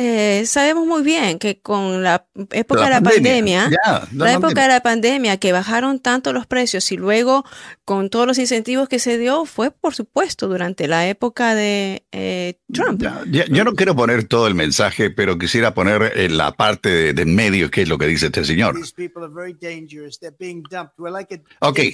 eh, 0.03 0.47
sabemos 0.47 0.87
muy 0.87 1.03
bien 1.03 1.39
que 1.39 1.61
con 1.61 2.03
la 2.03 2.27
época 2.53 2.85
de 2.85 2.91
la 2.91 3.03
pandemia, 3.03 3.71
la, 4.13 4.33
época 4.33 4.63
de 4.63 4.69
la 4.69 4.81
pandemia 4.81 5.37
que 5.37 5.53
bajaron 5.53 6.01
tanto 6.01 6.33
los 6.33 6.47
precios 6.47 6.91
y 6.91 6.97
luego 6.97 7.45
con 7.85 8.09
todos 8.09 8.27
los 8.27 8.39
incentivos 8.39 8.89
que 8.89 8.99
se 8.99 9.19
dio 9.19 9.45
fue 9.45 9.71
por 9.71 9.95
supuesto 9.95 10.49
durante 10.49 10.89
la 10.89 11.07
época 11.07 11.55
de 11.55 12.07
eh, 12.13 12.59
Trump. 12.73 13.03
yo 13.31 13.63
no 13.63 13.75
quiero 13.75 13.95
poner 13.95 14.25
todo 14.25 14.47
el 14.47 14.55
mensaje, 14.55 15.11
pero 15.11 15.39
quisiera 15.39 15.75
poner 15.75 16.13
en 16.17 16.39
la 16.39 16.53
parte 16.53 16.89
de, 16.89 17.13
de 17.13 17.25
medio 17.27 17.71
qué 17.71 17.83
es 17.83 17.89
lo 17.91 17.99
que 17.99 18.07
dice 18.07 18.27
este 18.27 18.43
señor. 18.47 18.77
Okay. 21.61 21.93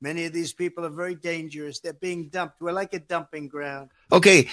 Many 0.00 0.26
of 0.26 0.32
these 0.32 0.54
people 0.54 0.84
are 0.84 0.94
very 0.94 1.14
dangerous. 1.14 1.80
They're 1.80 1.98
being 2.00 2.30
dumped. 2.30 2.60
We're 2.60 2.72
like 2.72 2.96
a 2.96 3.00
dumping 3.00 3.48
ground. 3.48 3.90
Ok, 4.08 4.26
eh, 4.26 4.46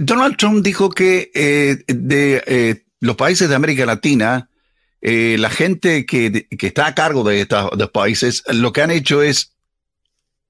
Donald 0.00 0.36
Trump 0.36 0.64
dijo 0.64 0.88
que 0.88 1.30
eh, 1.34 1.84
de 1.86 2.42
eh, 2.46 2.84
los 3.00 3.16
países 3.16 3.48
de 3.48 3.54
América 3.54 3.84
Latina, 3.84 4.48
eh, 5.00 5.36
la 5.38 5.50
gente 5.50 6.06
que, 6.06 6.48
que, 6.48 6.66
está 6.66 6.86
a 6.86 6.94
cargo 6.94 7.22
de 7.22 7.42
estos 7.42 7.90
países, 7.90 8.42
lo 8.48 8.72
que 8.72 8.82
han 8.82 8.90
hecho 8.90 9.22
es 9.22 9.52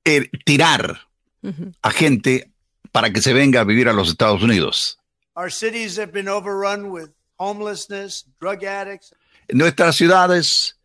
eh, 0.04 0.30
tirar 0.44 1.08
uh 1.42 1.50
-huh. 1.50 1.74
a 1.82 1.90
gente 1.90 2.50
para 2.92 3.12
que 3.12 3.20
se 3.20 3.32
venga 3.32 3.60
a 3.60 3.64
vivir 3.64 3.88
a 3.88 3.92
los 3.92 4.08
Estados 4.08 4.42
Unidos. 4.42 4.98
Our 5.34 5.50
cities 5.50 5.98
have 5.98 6.12
been 6.12 6.28
overrun 6.28 6.90
with 6.90 7.10
homelessness, 7.36 8.24
drug 8.40 8.64
addicts. 8.64 9.14
Nuestras 9.48 9.96
ciudades 9.96 10.77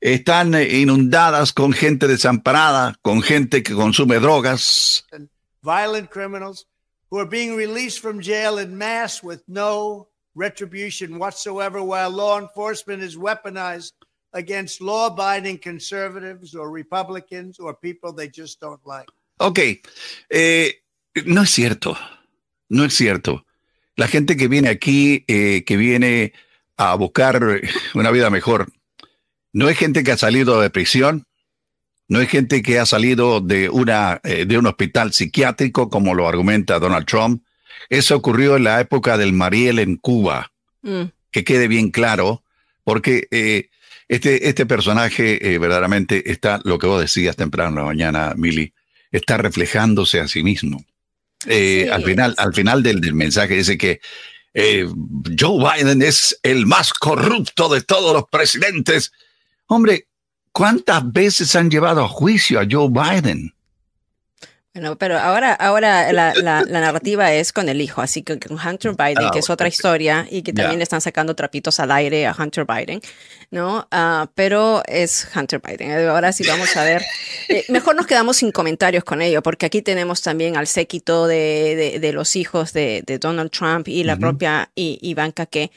están 0.00 0.54
inundadas 0.54 1.52
con 1.52 1.72
gente 1.72 2.06
desamparada, 2.06 2.96
con 3.02 3.22
gente 3.22 3.62
que 3.62 3.74
consume 3.74 4.20
drogas. 4.20 5.04
Violent 5.62 6.10
criminals 6.10 6.66
who 7.10 7.18
are 7.18 7.28
being 7.28 7.56
released 7.56 8.00
from 8.00 8.20
jail 8.20 8.58
in 8.58 8.76
mass 8.76 9.22
with 9.22 9.42
no 9.48 10.08
retribution 10.34 11.18
whatsoever, 11.18 11.82
while 11.82 12.10
law 12.10 12.38
enforcement 12.38 13.02
is 13.02 13.16
weaponized 13.16 13.92
against 14.32 14.80
law 14.80 15.06
abiding 15.06 15.58
conservatives 15.58 16.54
or 16.54 16.70
Republicans 16.70 17.58
or 17.58 17.74
people 17.74 18.12
they 18.12 18.28
just 18.28 18.60
don't 18.60 18.80
like. 18.86 19.08
Ok, 19.38 19.58
eh, 20.30 20.82
no 21.26 21.42
es 21.42 21.50
cierto, 21.50 21.96
no 22.68 22.84
es 22.84 22.94
cierto. 22.94 23.44
La 23.96 24.06
gente 24.06 24.36
que 24.36 24.48
viene 24.48 24.68
aquí, 24.68 25.24
eh, 25.26 25.64
que 25.64 25.76
viene 25.76 26.32
a 26.76 26.94
buscar 26.94 27.40
una 27.94 28.10
vida 28.12 28.30
mejor, 28.30 28.68
no 29.58 29.68
es 29.68 29.76
gente 29.76 30.04
que 30.04 30.12
ha 30.12 30.16
salido 30.16 30.60
de 30.60 30.70
prisión, 30.70 31.26
no 32.06 32.20
es 32.20 32.28
gente 32.28 32.62
que 32.62 32.78
ha 32.78 32.86
salido 32.86 33.40
de, 33.40 33.68
una, 33.68 34.20
eh, 34.22 34.44
de 34.46 34.56
un 34.56 34.66
hospital 34.66 35.12
psiquiátrico, 35.12 35.90
como 35.90 36.14
lo 36.14 36.28
argumenta 36.28 36.78
Donald 36.78 37.06
Trump. 37.06 37.42
Eso 37.88 38.14
ocurrió 38.14 38.54
en 38.54 38.62
la 38.62 38.80
época 38.80 39.18
del 39.18 39.32
Mariel 39.32 39.80
en 39.80 39.96
Cuba. 39.96 40.52
Mm. 40.82 41.06
Que 41.32 41.42
quede 41.42 41.66
bien 41.66 41.90
claro, 41.90 42.44
porque 42.84 43.26
eh, 43.32 43.68
este, 44.06 44.48
este 44.48 44.64
personaje 44.64 45.52
eh, 45.52 45.58
verdaderamente 45.58 46.30
está, 46.30 46.60
lo 46.62 46.78
que 46.78 46.86
vos 46.86 47.00
decías 47.00 47.34
temprano 47.34 47.70
en 47.70 47.76
la 47.78 47.82
mañana, 47.82 48.34
Mili, 48.36 48.72
está 49.10 49.38
reflejándose 49.38 50.20
a 50.20 50.28
sí 50.28 50.44
mismo. 50.44 50.84
Sí, 51.40 51.88
al 51.88 52.04
final, 52.04 52.36
al 52.38 52.54
final 52.54 52.84
del, 52.84 53.00
del 53.00 53.14
mensaje 53.14 53.56
dice 53.56 53.76
que 53.76 54.00
Joe 54.54 55.58
Biden 55.58 56.02
es 56.02 56.38
el 56.44 56.64
más 56.66 56.92
corrupto 56.92 57.68
de 57.68 57.80
todos 57.80 58.12
los 58.12 58.24
presidentes 58.30 59.12
Hombre, 59.68 60.08
¿cuántas 60.50 61.12
veces 61.12 61.54
han 61.54 61.70
llevado 61.70 62.02
a 62.02 62.08
juicio 62.08 62.58
a 62.58 62.66
Joe 62.68 62.88
Biden? 62.88 63.54
Bueno, 64.72 64.96
pero 64.96 65.18
ahora, 65.18 65.52
ahora 65.54 66.12
la, 66.12 66.32
la, 66.34 66.62
la, 66.62 66.80
narrativa 66.80 67.32
es 67.32 67.52
con 67.52 67.68
el 67.68 67.80
hijo, 67.80 68.00
así 68.00 68.22
que 68.22 68.38
con 68.38 68.58
Hunter 68.58 68.92
Biden, 68.92 69.26
ah, 69.26 69.30
que 69.32 69.40
es 69.40 69.50
otra 69.50 69.66
historia 69.66 70.26
y 70.30 70.42
que 70.42 70.52
también 70.52 70.72
yeah. 70.72 70.78
le 70.78 70.82
están 70.84 71.00
sacando 71.00 71.34
trapitos 71.34 71.80
al 71.80 71.90
aire 71.90 72.26
a 72.26 72.36
Hunter 72.38 72.64
Biden, 72.64 73.00
¿no? 73.50 73.88
Uh, 73.92 74.26
pero 74.34 74.82
es 74.86 75.28
Hunter 75.34 75.60
Biden. 75.60 76.08
Ahora 76.08 76.32
sí 76.32 76.44
vamos 76.46 76.76
a 76.76 76.84
ver. 76.84 77.04
Eh, 77.50 77.64
mejor 77.70 77.96
nos 77.96 78.06
quedamos 78.06 78.36
sin 78.36 78.52
comentarios 78.52 79.04
con 79.04 79.22
ello, 79.22 79.42
porque 79.42 79.64
aquí 79.64 79.80
tenemos 79.80 80.20
también 80.20 80.58
al 80.58 80.66
séquito 80.66 81.26
de, 81.26 81.74
de, 81.94 81.98
de 81.98 82.12
los 82.12 82.36
hijos 82.36 82.74
de, 82.74 83.02
de, 83.06 83.18
Donald 83.18 83.50
Trump 83.50 83.88
y 83.88 84.04
la 84.04 84.12
uh 84.12 84.16
-huh. 84.16 84.20
propia 84.20 84.70
Ivanka 84.74 85.46
que 85.46 85.70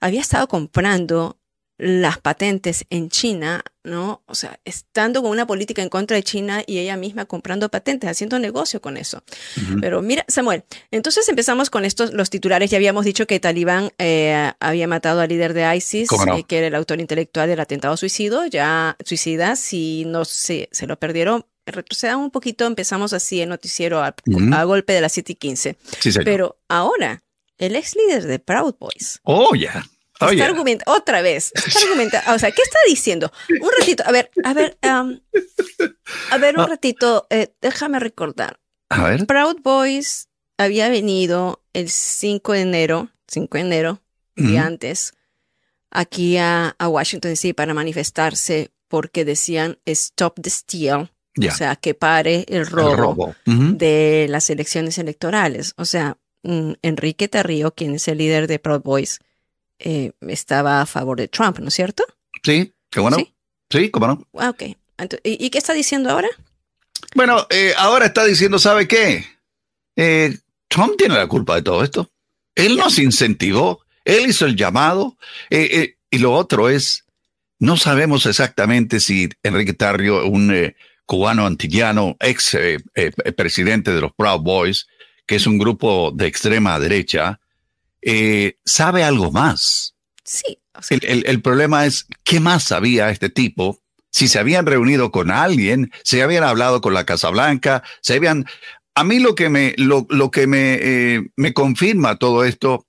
había 0.00 0.20
estado 0.20 0.46
comprando 0.46 1.38
las 1.78 2.18
patentes 2.18 2.84
en 2.90 3.08
China, 3.08 3.64
¿no? 3.82 4.22
O 4.26 4.34
sea, 4.34 4.60
estando 4.64 5.22
con 5.22 5.30
una 5.30 5.46
política 5.46 5.82
en 5.82 5.88
contra 5.88 6.16
de 6.16 6.22
China 6.22 6.62
y 6.66 6.78
ella 6.78 6.96
misma 6.96 7.24
comprando 7.24 7.68
patentes, 7.70 8.08
haciendo 8.08 8.38
negocio 8.38 8.80
con 8.80 8.96
eso. 8.96 9.24
Uh 9.56 9.60
-huh. 9.60 9.80
Pero 9.80 10.02
mira, 10.02 10.24
Samuel, 10.28 10.64
entonces 10.90 11.28
empezamos 11.28 11.70
con 11.70 11.84
estos, 11.84 12.12
los 12.12 12.30
titulares. 12.30 12.70
Ya 12.70 12.76
habíamos 12.76 13.04
dicho 13.04 13.26
que 13.26 13.40
Talibán 13.40 13.90
eh, 13.98 14.52
había 14.60 14.86
matado 14.86 15.20
al 15.20 15.28
líder 15.28 15.54
de 15.54 15.74
ISIS, 15.76 16.08
no? 16.26 16.36
eh, 16.38 16.44
que 16.46 16.58
era 16.58 16.66
el 16.68 16.74
autor 16.74 17.00
intelectual 17.00 17.48
del 17.48 17.60
atentado 17.60 17.96
suicidio, 17.96 18.46
ya 18.46 18.96
suicida, 19.04 19.56
si 19.56 20.04
no 20.06 20.24
se, 20.24 20.68
se 20.72 20.86
lo 20.86 20.98
perdieron. 20.98 21.46
Retrocedan 21.64 22.18
un 22.18 22.30
poquito, 22.30 22.66
empezamos 22.66 23.12
así 23.12 23.40
el 23.40 23.48
noticiero 23.48 24.02
a, 24.02 24.14
uh 24.26 24.38
-huh. 24.38 24.56
a 24.56 24.64
golpe 24.64 24.92
de 24.92 25.00
las 25.00 25.12
7 25.12 25.32
y 25.32 25.34
15. 25.36 25.76
Sí, 26.00 26.10
Pero 26.24 26.58
ahora, 26.68 27.22
el 27.58 27.76
ex 27.76 27.94
líder 27.96 28.24
de 28.24 28.38
Proud 28.38 28.74
Boys. 28.78 29.20
Oh, 29.24 29.54
ya. 29.54 29.72
Yeah 29.72 29.91
Oh, 30.22 30.30
está 30.30 30.34
yeah. 30.36 30.46
argumenta 30.46 30.84
otra 30.90 31.22
vez. 31.22 31.52
Está 31.54 31.80
argumenta 31.80 32.22
o 32.34 32.38
sea, 32.38 32.50
¿qué 32.50 32.62
está 32.62 32.78
diciendo? 32.86 33.32
Un 33.48 33.70
ratito, 33.78 34.02
a 34.06 34.12
ver, 34.12 34.30
a 34.44 34.54
ver, 34.54 34.78
um, 34.82 35.20
a 36.30 36.38
ver, 36.38 36.58
un 36.58 36.68
ratito, 36.68 37.26
eh, 37.30 37.52
déjame 37.60 37.98
recordar. 37.98 38.60
A 38.88 39.08
ver. 39.08 39.26
Proud 39.26 39.60
Boys 39.62 40.28
había 40.58 40.88
venido 40.88 41.62
el 41.72 41.88
5 41.88 42.52
de 42.52 42.60
enero, 42.60 43.08
5 43.28 43.58
de 43.58 43.60
enero, 43.60 44.02
mm 44.36 44.46
-hmm. 44.46 44.58
antes, 44.58 45.12
aquí 45.90 46.36
a, 46.38 46.74
a, 46.78 46.88
Washington 46.88 47.32
DC 47.32 47.54
para 47.54 47.74
manifestarse 47.74 48.70
porque 48.88 49.24
decían 49.24 49.78
Stop 49.86 50.40
the 50.40 50.50
Steal. 50.50 51.10
Yeah. 51.34 51.50
O 51.50 51.56
sea, 51.56 51.76
que 51.76 51.94
pare 51.94 52.44
el 52.48 52.66
robo, 52.66 52.90
el 52.90 52.98
robo. 52.98 53.34
De 53.46 54.26
las 54.28 54.50
elecciones 54.50 54.98
electorales. 54.98 55.72
O 55.78 55.86
sea, 55.86 56.18
mm, 56.42 56.72
Enrique 56.82 57.26
Tarrío, 57.26 57.74
quien 57.74 57.94
es 57.94 58.06
el 58.08 58.18
líder 58.18 58.48
de 58.48 58.58
Proud 58.58 58.82
Boys, 58.82 59.20
eh, 59.82 60.12
estaba 60.28 60.80
a 60.80 60.86
favor 60.86 61.18
de 61.18 61.28
Trump, 61.28 61.58
¿no 61.58 61.68
es 61.68 61.74
cierto? 61.74 62.04
Sí, 62.42 62.72
qué 62.90 63.00
bueno. 63.00 63.16
Sí, 63.18 63.34
sí 63.70 63.90
cómo 63.90 64.06
no. 64.06 64.26
Ah, 64.38 64.50
ok. 64.50 64.62
¿Y, 65.24 65.44
¿Y, 65.44 65.50
qué 65.50 65.58
está 65.58 65.72
diciendo 65.72 66.10
ahora? 66.10 66.28
Bueno, 67.14 67.46
eh, 67.50 67.74
ahora 67.76 68.06
está 68.06 68.24
diciendo, 68.24 68.58
¿sabe 68.58 68.86
qué? 68.86 69.24
Eh, 69.96 70.38
Trump 70.68 70.94
tiene 70.96 71.16
la 71.16 71.26
culpa 71.26 71.56
de 71.56 71.62
todo 71.62 71.82
esto. 71.84 72.10
Él 72.54 72.76
nos 72.76 72.98
incentivó, 72.98 73.80
él 74.04 74.26
hizo 74.28 74.46
el 74.46 74.56
llamado, 74.56 75.16
eh, 75.50 75.68
eh, 75.72 75.96
y 76.10 76.18
lo 76.18 76.32
otro 76.32 76.68
es, 76.68 77.04
no 77.58 77.76
sabemos 77.76 78.26
exactamente 78.26 79.00
si 79.00 79.28
Enrique 79.42 79.72
Tarrio, 79.72 80.26
un 80.26 80.54
eh, 80.54 80.76
cubano 81.06 81.46
antillano, 81.46 82.16
ex 82.20 82.56
presidente 83.36 83.92
de 83.92 84.00
los 84.00 84.12
Proud 84.14 84.40
Boys, 84.40 84.86
que 85.26 85.36
es 85.36 85.46
un 85.46 85.58
grupo 85.58 86.10
de 86.14 86.26
extrema 86.26 86.78
derecha, 86.78 87.40
eh, 88.02 88.58
sabe 88.64 89.04
algo 89.04 89.32
más. 89.32 89.94
Sí. 90.24 90.58
O 90.74 90.82
sea, 90.82 90.98
el, 90.98 91.08
el, 91.08 91.24
el, 91.26 91.42
problema 91.42 91.86
es, 91.86 92.06
¿qué 92.24 92.40
más 92.40 92.64
sabía 92.64 93.10
este 93.10 93.28
tipo 93.28 93.82
si 94.12 94.28
se 94.28 94.38
habían 94.38 94.66
reunido 94.66 95.10
con 95.10 95.30
alguien, 95.30 95.90
se 96.04 96.22
habían 96.22 96.44
hablado 96.44 96.80
con 96.80 96.94
la 96.94 97.06
Casa 97.06 97.30
Blanca, 97.30 97.82
se 98.02 98.14
habían... 98.14 98.44
A 98.94 99.04
mí 99.04 99.18
lo 99.18 99.34
que 99.34 99.48
me, 99.48 99.74
lo, 99.78 100.06
lo 100.10 100.30
que 100.30 100.46
me, 100.46 100.74
eh, 100.74 101.22
me 101.36 101.54
confirma 101.54 102.16
todo 102.16 102.44
esto 102.44 102.86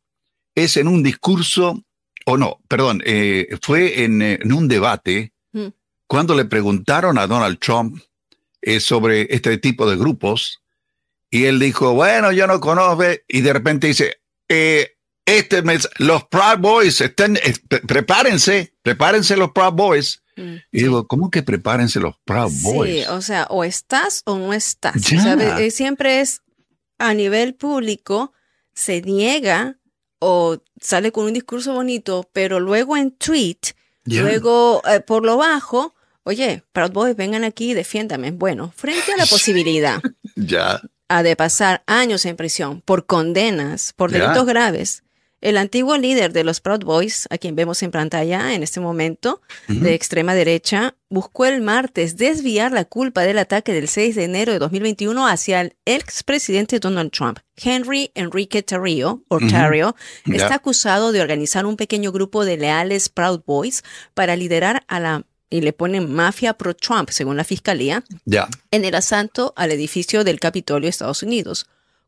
es 0.54 0.76
en 0.76 0.90
un 0.90 1.02
discurso, 1.02 1.82
o 2.26 2.38
no, 2.38 2.60
perdón, 2.68 3.02
eh, 3.06 3.58
fue 3.62 4.04
en, 4.04 4.22
en, 4.22 4.52
un 4.52 4.68
debate 4.68 5.32
mm. 5.54 5.68
cuando 6.06 6.36
le 6.36 6.44
preguntaron 6.44 7.18
a 7.18 7.26
Donald 7.26 7.58
Trump 7.60 8.02
eh, 8.62 8.82
sobre 8.82 9.34
este 9.34 9.58
tipo 9.58 9.90
de 9.90 9.96
grupos 9.96 10.62
y 11.30 11.46
él 11.46 11.58
dijo, 11.58 11.94
bueno, 11.94 12.34
yo 12.34 12.48
no 12.48 12.60
conozco, 12.60 13.06
y 13.30 13.42
de 13.42 13.54
repente 13.54 13.88
dice, 13.88 14.18
eh, 14.50 14.93
este 15.26 15.62
mes, 15.62 15.90
los 15.98 16.26
Proud 16.26 16.60
Boys, 16.60 17.02
estén, 17.02 17.40
prepárense, 17.88 18.74
prepárense 18.82 19.38
los 19.38 19.52
Proud 19.52 19.74
Boys. 19.74 20.22
Mm, 20.36 20.56
y 20.72 20.82
digo, 20.84 21.08
¿cómo 21.08 21.30
que 21.30 21.44
prepárense 21.44 22.00
los 22.00 22.16
Proud 22.26 22.52
Boys? 22.62 23.06
Sí, 23.06 23.10
o 23.10 23.22
sea, 23.22 23.46
o 23.50 23.64
estás 23.64 24.22
o 24.26 24.38
no 24.38 24.54
estás. 24.54 24.96
Eh, 25.12 25.72
siempre 25.72 26.22
es 26.22 26.42
a 26.98 27.14
nivel 27.14 27.56
público, 27.56 28.34
se 28.74 29.02
niega 29.02 29.78
o 30.20 30.58
sale 30.80 31.12
con 31.12 31.26
un 31.26 31.34
discurso 31.34 31.74
bonito, 31.74 32.30
pero 32.34 32.60
luego 32.60 32.98
en 32.98 33.12
tweet, 33.12 33.60
luego 34.06 34.82
eh, 34.90 35.00
por 35.02 35.26
lo 35.26 35.38
bajo, 35.38 35.94
oye, 36.24 36.64
Proud 36.72 36.92
Boys, 36.92 37.16
vengan 37.16 37.44
aquí, 37.44 37.74
defiéndame. 37.74 38.32
Bueno, 38.32 38.74
frente 38.76 39.14
a 39.14 39.18
la 39.18 39.26
posibilidad. 39.30 40.02
ya. 40.36 40.82
A 41.10 41.22
de 41.22 41.36
pasar 41.36 41.84
años 41.86 42.26
en 42.26 42.36
prisión 42.36 42.82
por 42.82 43.06
condenas, 43.06 43.94
por 43.94 44.10
delitos 44.10 44.46
graves, 44.46 45.04
el 45.44 45.58
antiguo 45.58 45.98
líder 45.98 46.32
de 46.32 46.46
los 46.46 46.62
Proud 46.62 46.86
Boys, 46.86 47.28
a 47.30 47.38
quien 47.38 47.54
vemos 47.56 47.84
en 47.84 47.92
pantalla 47.92 48.54
en 48.54 48.64
este 48.64 48.80
momento, 48.80 49.42
de 49.68 49.94
extrema 49.94 50.34
derecha, 50.34 50.96
buscó 51.10 51.46
el 51.46 51.60
martes 51.60 52.16
desviar 52.16 52.72
la 52.72 52.86
culpa 52.86 53.24
del 53.24 53.38
ataque 53.38 53.74
del 53.74 53.90
6 53.90 54.16
de 54.16 54.24
enero 54.24 54.54
de 54.54 54.60
2021 54.60 55.28
hacia 55.28 55.60
el 55.60 55.76
expresidente 55.84 56.80
Donald 56.80 57.12
Trump. 57.12 57.40
Henry 57.58 58.10
Enrique 58.16 58.64
Tarrio, 58.64 59.26
o 59.28 59.40
está 59.40 60.56
acusado 60.56 61.12
de 61.12 61.20
organizar 61.20 61.66
un 61.66 61.76
pequeño 61.76 62.14
grupo 62.14 62.46
de 62.46 62.56
leales 62.56 63.10
Proud 63.10 63.42
Boys 63.46 63.84
para 64.14 64.38
liderar 64.38 64.86
a 64.88 65.02
la 65.02 65.26
y 65.50 65.62
le 65.62 65.74
ponen 65.74 66.12
mafia 66.12 66.54
pro-Trump, 66.54 67.10
según 67.12 67.38
la 67.38 67.44
fiscalía, 67.44 68.04
en 68.72 68.86
el 68.86 68.96
asalto 68.96 69.54
al 69.56 69.72
edificio 69.72 70.24
del 70.24 70.40
Capitolio 70.40 70.88
de 70.88 70.90
Estados 70.90 71.22
Unidos. 71.22 71.68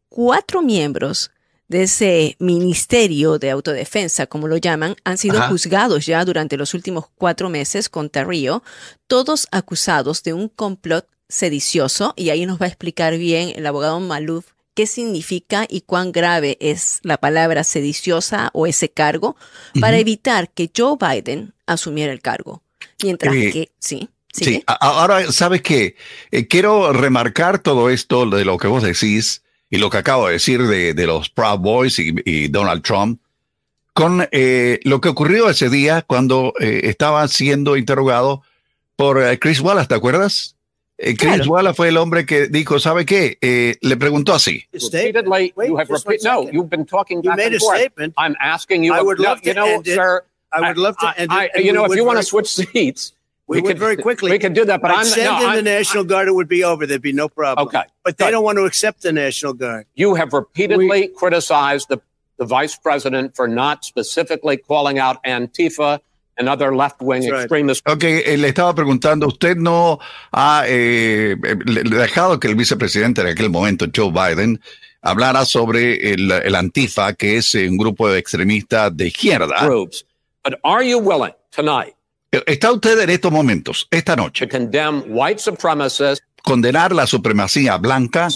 Cuatro 0.09 0.63
miembros 0.63 1.29
de 1.67 1.83
ese 1.83 2.35
Ministerio 2.39 3.39
de 3.39 3.51
Autodefensa, 3.51 4.27
como 4.27 4.47
lo 4.47 4.57
llaman, 4.57 4.95
han 5.03 5.17
sido 5.17 5.41
juzgados 5.43 6.05
ya 6.05 6.23
durante 6.23 6.57
los 6.57 6.73
últimos 6.73 7.05
cuatro 7.15 7.49
meses 7.49 7.89
contra 7.89 8.23
Río, 8.23 8.63
todos 9.07 9.47
acusados 9.51 10.23
de 10.23 10.33
un 10.33 10.49
complot 10.49 11.07
sedicioso, 11.27 12.13
y 12.15 12.29
ahí 12.29 12.45
nos 12.45 12.61
va 12.61 12.65
a 12.65 12.69
explicar 12.69 13.17
bien 13.17 13.53
el 13.55 13.65
abogado 13.65 13.99
Maluf 13.99 14.45
qué 14.75 14.85
significa 14.85 15.65
y 15.67 15.81
cuán 15.81 16.11
grave 16.11 16.57
es 16.59 16.99
la 17.01 17.17
palabra 17.17 17.63
sediciosa 17.63 18.51
o 18.53 18.67
ese 18.67 18.89
cargo, 18.89 19.35
para 19.79 19.97
evitar 19.97 20.49
que 20.49 20.69
Joe 20.75 20.97
Biden 20.99 21.53
asumiera 21.65 22.13
el 22.13 22.21
cargo. 22.21 22.61
Mientras 23.01 23.33
eh, 23.33 23.51
que, 23.51 23.71
sí. 23.79 24.09
Sí, 24.31 24.63
ahora, 24.67 25.31
¿sabes 25.31 25.61
qué? 25.61 25.95
Eh, 26.29 26.47
quiero 26.47 26.91
remarcar 26.91 27.59
todo 27.59 27.89
esto 27.89 28.29
de 28.29 28.43
lo 28.43 28.57
que 28.57 28.67
vos 28.67 28.83
decís 28.83 29.44
y 29.75 29.77
lo 29.77 29.89
que 29.89 29.97
acabo 29.97 30.27
de 30.27 30.33
decir 30.33 30.63
de, 30.63 30.93
de 30.93 31.05
los 31.05 31.29
Proud 31.29 31.59
Boys 31.59 31.99
y, 31.99 32.47
Donald 32.47 32.81
Trump, 32.81 33.19
con 33.93 34.25
eh, 34.31 34.79
lo 34.83 35.01
que 35.01 35.09
ocurrió 35.09 35.49
ese 35.49 35.69
día 35.69 36.01
cuando 36.01 36.53
eh, 36.61 36.81
estaba 36.83 37.27
siendo 37.27 37.75
interrogado 37.75 38.41
por 38.95 39.21
eh, 39.21 39.37
Chris 39.37 39.59
Wallace, 39.59 39.89
¿te 39.89 39.95
acuerdas? 39.95 40.55
Eh, 40.97 41.15
Chris 41.17 41.33
claro. 41.33 41.51
Wallace 41.51 41.75
fue 41.75 41.89
el 41.89 41.97
hombre 41.97 42.25
que 42.25 42.47
dijo, 42.47 42.79
¿sabe 42.79 43.05
qué? 43.05 43.37
Eh, 43.41 43.75
le 43.81 43.97
preguntó 43.97 44.33
así. 44.33 44.63
Repeatedly, 44.71 45.51
Wait, 45.57 45.67
you 45.67 45.77
have 45.77 45.89
repeat, 45.89 46.23
no, 46.23 46.49
you've 46.49 46.69
been 46.69 46.85
talking 46.85 47.21
back 47.21 47.37
you 47.37 47.43
made 47.43 47.53
and 47.53 47.59
forth. 47.59 47.75
A 47.75 47.79
statement. 47.79 48.13
I'm 48.17 48.35
asking 48.39 48.83
you. 48.85 48.93
I 48.93 49.01
would 49.01 49.19
love 49.19 49.39
you 49.43 49.53
to 49.53 49.59
know, 49.59 49.67
end 49.67 49.85
sir. 49.85 50.19
It. 50.19 50.23
I 50.53 50.69
would 50.69 50.77
love 50.77 50.95
to 50.99 51.13
I, 51.29 51.49
you 51.57 51.73
know, 51.73 51.83
if 51.83 51.95
you 51.97 52.05
want 52.05 52.17
to 52.17 52.23
switch 52.23 52.47
seats, 52.47 53.11
we, 53.47 53.57
we 53.57 53.61
would 53.61 53.69
could, 53.69 53.79
very 53.79 53.97
quickly. 53.97 54.31
We 54.31 54.39
could 54.39 54.53
do 54.53 54.65
that, 54.65 54.81
but 54.81 54.91
I'd 54.91 54.97
I'm 54.99 55.05
send 55.05 55.25
no, 55.25 55.39
in 55.43 55.49
I'm, 55.49 55.55
the 55.57 55.61
National 55.61 56.01
I'm, 56.01 56.07
Guard. 56.07 56.27
It 56.27 56.33
would 56.33 56.47
be 56.47 56.63
over. 56.63 56.87
There'd 56.87 57.01
be 57.01 57.13
no 57.13 57.29
problem. 57.29 57.67
Okay, 57.67 57.83
but 58.03 58.17
they 58.17 58.31
don't 58.31 58.43
want 58.43 58.57
to 58.57 58.65
accept 58.65 59.03
the 59.03 59.11
National 59.13 59.53
Guard. 59.53 59.85
You 59.93 60.15
have 60.15 60.33
repeatedly 60.33 60.89
we, 60.89 61.07
criticized 61.09 61.89
the 61.89 62.01
the 62.37 62.45
vice 62.45 62.75
president 62.75 63.35
for 63.35 63.47
not 63.47 63.85
specifically 63.85 64.57
calling 64.57 64.99
out 64.99 65.23
Antifa 65.23 65.99
and 66.37 66.49
other 66.49 66.75
left-wing 66.75 67.29
right. 67.29 67.43
extremists. 67.43 67.83
Okay, 67.87 68.23
eh, 68.25 68.37
le 68.37 68.49
estaba 68.49 68.75
preguntando, 68.75 69.27
¿usted 69.27 69.55
no 69.55 69.99
ha 70.33 70.65
eh, 70.67 71.35
dejado 71.37 72.39
que 72.39 72.49
el 72.49 72.55
vicepresidente 72.55 73.21
en 73.21 73.27
aquel 73.27 73.49
momento, 73.49 73.85
Joe 73.95 74.11
Biden, 74.11 74.59
hablara 75.01 75.45
sobre 75.45 76.11
el, 76.13 76.31
el 76.31 76.55
Antifa, 76.55 77.13
que 77.13 77.37
es 77.37 77.55
un 77.55 77.77
grupo 77.77 78.09
de 78.09 78.19
extremistas 78.19 78.95
de 78.97 79.07
izquierda? 79.07 79.65
Groups. 79.65 80.03
But 80.43 80.59
are 80.63 80.83
you 80.83 80.99
willing 80.99 81.33
tonight 81.51 81.94
¿Está 82.45 82.71
usted 82.71 82.99
en 82.99 83.09
estos 83.09 83.31
momentos, 83.31 83.87
esta 83.91 84.15
noche, 84.15 84.47
condenar 86.43 86.91
la 86.93 87.07
supremacía 87.07 87.77
blanca 87.77 88.27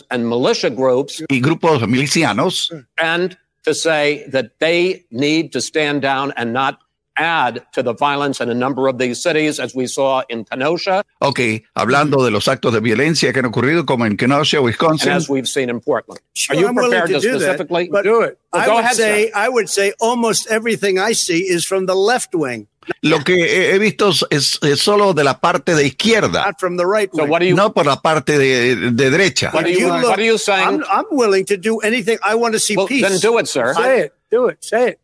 y 1.30 1.39
grupos 1.41 1.88
milicianos 1.88 2.74
and 2.97 3.38
to 3.64 3.74
say 3.74 4.26
that 4.32 4.52
they 4.60 5.06
need 5.12 5.52
to 5.52 5.62
stand 5.62 6.02
down 6.02 6.34
and 6.38 6.54
not 6.54 6.80
add 7.20 7.62
to 7.74 7.84
the 7.84 7.93
violence 7.93 8.39
in 8.39 8.50
a 8.50 8.54
number 8.54 8.88
of 8.88 8.97
these 8.97 9.22
cities, 9.22 9.60
as 9.60 9.76
we 9.76 9.86
saw 9.86 10.24
in 10.30 10.45
Kenosha. 10.45 11.04
Okay, 11.22 11.66
hablando 11.76 12.24
de 12.24 12.32
los 12.32 12.47
actos 12.47 12.74
de 12.74 12.80
violencia 12.80 13.34
que 13.34 13.39
han 13.39 13.45
ocurrido, 13.45 13.86
como 13.86 14.06
en 14.06 14.16
Kenosha, 14.16 14.62
Wisconsin. 14.62 15.10
And 15.10 15.18
as 15.18 15.30
we've 15.30 15.47
seen 15.47 15.70
in 15.70 15.82
Portland. 15.82 16.22
Sure, 16.34 16.56
Are 16.56 16.60
you 16.60 16.68
I'm 16.68 16.76
prepared 16.76 17.08
to, 17.10 17.16
to 17.16 17.20
do 17.20 17.39
specifically 17.39 17.89
that, 17.91 18.04
do 18.04 18.22
it? 18.22 18.39
Well, 18.54 18.62
I 18.62 18.66
go 18.66 18.76
would 18.76 18.86
ahead, 18.86 18.95
say 18.95 19.28
sir. 19.28 19.32
I 19.36 19.50
would 19.50 19.70
say 19.70 19.93
almost 20.00 20.47
everything 20.50 20.97
I 20.97 21.12
see 21.12 21.39
is 21.39 21.66
from 21.66 21.86
the 21.86 21.95
left 21.95 22.34
wing. 22.34 22.68
Lo 23.02 23.24
que 23.24 23.74
he 23.74 23.80
visto 23.80 24.12
es, 24.30 24.60
es, 24.62 24.80
solo 24.80 25.14
de 25.14 25.24
la 25.24 25.40
parte 25.40 25.76
de 25.76 25.88
izquierda. 25.88 26.46
Not 26.46 26.60
from 26.60 26.78
the 26.78 26.86
right 26.86 27.10
so 27.14 27.26
you, 27.40 27.56
no 27.56 27.74
por 27.74 27.86
la 27.86 28.02
parte 28.02 28.38
de, 28.38 28.92
de 28.92 29.10
derecha. 29.10 29.52
What 29.54 29.66
are 29.66 29.72
you, 29.72 29.88
look, 29.88 30.04
what 30.04 30.20
are 30.20 30.26
you 30.26 30.38
saying? 30.38 30.68
I'm, 30.68 30.84
I'm, 30.90 31.06
willing 31.12 31.46
to 31.46 31.58
do 31.58 31.80
anything. 31.80 32.18
I 32.24 32.36
want 32.36 32.54
to 32.54 32.60
see 32.60 32.76
well, 32.76 32.88
peace. 32.88 33.08
Then 33.08 33.20
do 33.20 33.38
it, 33.38 33.48
sir. 33.48 33.74
Say 33.74 34.00
it. 34.02 34.14
Do 34.30 34.48
it. 34.48 34.64
Say 34.64 34.90
it. 34.90 35.00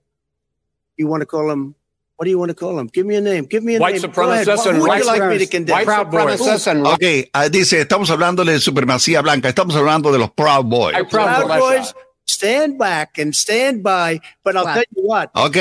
You 0.98 1.08
want 1.08 1.22
to 1.22 1.26
call 1.26 1.50
him 1.50 1.76
what 2.18 2.26
do 2.26 2.30
you 2.32 2.40
want 2.40 2.50
to 2.50 2.56
call 2.56 2.78
them? 2.78 2.88
Give 2.88 3.06
me 3.06 3.16
a 3.18 3.22
name. 3.22 3.46
Give 3.46 3.62
me 3.62 3.76
a 3.76 3.80
white 3.80 3.96
name. 3.96 4.04
Supremacists 4.04 4.66
and 4.70 4.78
you 4.78 4.88
like 4.88 5.30
me 5.30 5.38
to 5.38 5.48
condemn? 5.48 5.76
White 5.76 5.88
supremacists 5.88 6.68
and 6.68 6.88
Ok, 6.88 7.30
uh, 7.34 7.50
dice, 7.50 7.82
estamos 7.82 8.10
hablando 8.10 8.46
de 8.46 8.60
supremacía 8.60 9.22
blanca, 9.22 9.50
estamos 9.50 9.76
hablando 9.76 10.12
de 10.14 10.20
los 10.20 10.32
Proud 10.32 10.66
Boys. 10.66 10.96
Proud, 11.10 11.46
Proud 11.46 11.60
Boys, 11.60 11.94
stand 12.26 12.78
back 12.78 13.18
and 13.18 13.36
stand 13.36 13.84
by, 13.84 14.22
but 14.46 14.56
I'll 14.56 14.64
what? 14.64 14.74
tell 14.76 14.84
you 14.96 15.04
what. 15.04 15.32
Ok, 15.36 15.58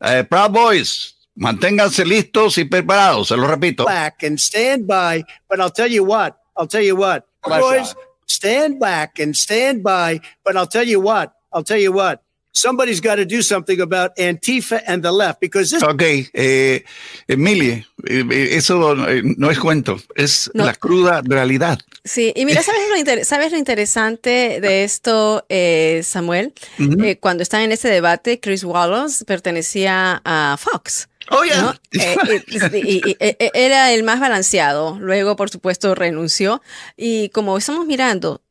uh, 0.00 0.22
Proud 0.30 0.52
Boys, 0.52 1.16
manténganse 1.38 2.04
listos 2.04 2.58
y 2.58 2.64
preparados, 2.64 3.28
se 3.28 3.36
lo 3.36 3.46
repito. 3.46 3.84
Back 3.84 4.24
and 4.24 4.38
stand 4.38 4.86
by, 4.86 5.24
but 5.48 5.60
I'll 5.60 5.72
tell 5.72 5.90
you 5.90 6.04
what. 6.04 6.36
I'll 6.56 6.68
tell 6.68 6.84
you 6.84 6.96
what. 6.96 7.24
Boys, 7.42 7.94
stand 8.26 8.78
back 8.78 9.18
and 9.20 9.34
stand 9.34 9.82
by, 9.82 10.20
but 10.44 10.56
I'll 10.56 10.68
tell 10.68 10.86
you 10.86 11.00
what. 11.00 11.32
I'll 11.52 11.64
tell 11.64 11.80
you 11.80 11.92
what. 11.92 12.22
somebody's 12.58 13.00
got 13.00 13.16
to 13.16 13.24
do 13.24 13.42
something 13.42 13.80
about 13.80 14.16
Antifa 14.16 14.82
and 14.86 15.02
the 15.02 15.12
left 15.12 15.40
because 15.40 15.70
this. 15.70 15.82
Ok, 15.82 16.02
eh, 16.32 16.84
Emilie, 17.26 17.86
eh, 18.06 18.24
eso 18.52 18.94
no 18.94 19.50
es 19.50 19.58
cuento, 19.58 20.00
es 20.14 20.50
no. 20.54 20.64
la 20.64 20.74
cruda 20.74 21.22
realidad. 21.24 21.78
Sí, 22.04 22.32
y 22.34 22.44
mira, 22.44 22.62
¿sabes 22.62 22.88
lo, 22.90 22.96
inter 22.96 23.24
¿sabes 23.24 23.52
lo 23.52 23.58
interesante 23.58 24.60
de 24.60 24.84
esto, 24.84 25.44
eh, 25.48 26.02
Samuel? 26.04 26.52
Uh 26.78 26.82
-huh. 26.82 27.04
eh, 27.04 27.18
cuando 27.18 27.42
están 27.42 27.62
en 27.62 27.72
ese 27.72 27.88
debate, 27.88 28.40
Chris 28.40 28.64
Wallace 28.64 29.24
pertenecía 29.24 30.20
a 30.24 30.56
Fox. 30.58 31.08
Oh, 31.30 31.44
yeah. 31.44 31.62
¿no? 31.62 31.74
Eh, 31.92 32.44
y, 32.46 32.88
y, 32.96 33.02
y, 33.08 33.16
era 33.54 33.92
el 33.92 34.02
más 34.02 34.20
balanceado. 34.20 34.98
Luego, 34.98 35.36
por 35.36 35.50
supuesto, 35.50 35.94
renunció. 35.94 36.62
Y 36.96 37.28
como 37.30 37.56
estamos 37.56 37.86
mirando, 37.86 38.42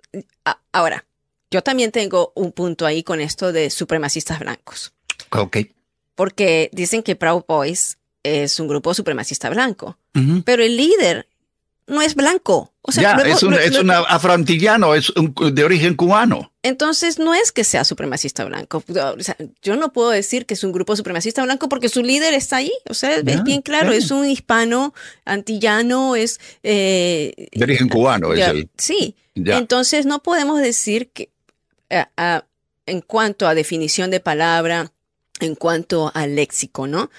a, 0.45 0.59
ahora, 0.71 1.05
yo 1.51 1.63
también 1.63 1.91
tengo 1.91 2.33
un 2.35 2.51
punto 2.51 2.85
ahí 2.85 3.03
con 3.03 3.21
esto 3.21 3.51
de 3.51 3.69
supremacistas 3.69 4.39
blancos. 4.39 4.93
Ok. 5.31 5.57
Porque 6.15 6.69
dicen 6.73 7.03
que 7.03 7.15
Proud 7.15 7.43
Boys 7.47 7.97
es 8.23 8.59
un 8.59 8.67
grupo 8.67 8.93
supremacista 8.93 9.49
blanco, 9.49 9.97
uh 10.15 10.19
-huh. 10.19 10.43
pero 10.43 10.63
el 10.63 10.75
líder 10.75 11.27
no 11.87 12.01
es 12.01 12.15
blanco. 12.15 12.73
O 12.81 12.91
sea, 12.91 13.03
ya, 13.03 13.15
luego, 13.15 13.35
es 13.35 13.43
un, 13.43 13.51
lo, 13.51 13.59
es 13.59 13.73
lo, 13.73 13.81
un 13.81 13.91
afroantillano, 13.91 14.93
es 14.93 15.09
un, 15.11 15.33
de 15.53 15.63
origen 15.63 15.95
cubano. 15.95 16.53
Entonces, 16.63 17.19
no 17.19 17.33
es 17.33 17.51
que 17.51 17.63
sea 17.63 17.83
supremacista 17.83 18.45
blanco. 18.45 18.83
O 18.87 19.23
sea, 19.23 19.35
yo 19.61 19.75
no 19.75 19.91
puedo 19.91 20.09
decir 20.09 20.45
que 20.45 20.53
es 20.53 20.63
un 20.63 20.71
grupo 20.71 20.95
supremacista 20.95 21.43
blanco 21.43 21.69
porque 21.69 21.89
su 21.89 22.03
líder 22.03 22.33
está 22.33 22.57
ahí. 22.57 22.71
O 22.89 22.93
sea, 22.93 23.15
es 23.15 23.43
bien 23.43 23.61
claro, 23.61 23.91
es 23.91 24.11
un 24.11 24.25
hispano 24.25 24.93
antillano, 25.25 26.15
es... 26.15 26.39
Eh, 26.63 27.49
de 27.51 27.63
origen 27.63 27.89
cubano 27.89 28.35
ya, 28.35 28.47
es 28.47 28.51
el... 28.51 28.69
Sí. 28.77 29.15
Entonces, 29.35 30.05
no 30.05 30.23
podemos 30.23 30.61
decir 30.61 31.09
que 31.11 31.29
uh, 31.91 32.39
en 32.85 33.01
cuanto 33.01 33.47
a 33.47 33.55
definición 33.55 34.11
de 34.11 34.19
palabra, 34.19 34.91
en 35.39 35.55
cuanto 35.55 36.11
al 36.13 36.35
léxico, 36.35 36.87
¿no? 36.87 37.09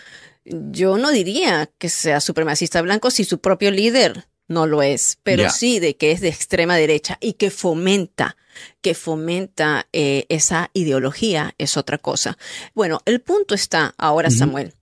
yo 0.51 0.97
no 0.97 1.11
diría 1.11 1.71
que 1.79 1.89
sea 1.89 2.21
supremacista 2.21 2.81
blanco 2.83 3.11
si 3.11 3.25
su 3.25 3.39
propio 3.39 3.71
líder 3.71 4.27
no 4.49 4.67
lo 4.67 4.83
es, 4.83 5.19
pero 5.23 5.51
sí 5.51 5.79
de 5.79 5.97
que 5.97 6.11
es 6.11 6.21
de 6.21 6.29
extrema 6.29 6.77
derecha 6.77 7.19
y 7.21 7.35
que 7.35 7.51
fomenta, 7.51 8.37
que 8.81 8.95
fomenta 8.95 9.87
eh, 9.93 10.27
esa 10.29 10.71
ideología 10.73 11.55
es 11.59 11.77
otra 11.77 11.99
cosa. 11.99 12.39
Bueno, 12.75 13.01
el 13.05 13.21
punto 13.21 13.55
está 13.55 13.95
ahora, 13.99 14.31
Samuel, 14.31 14.73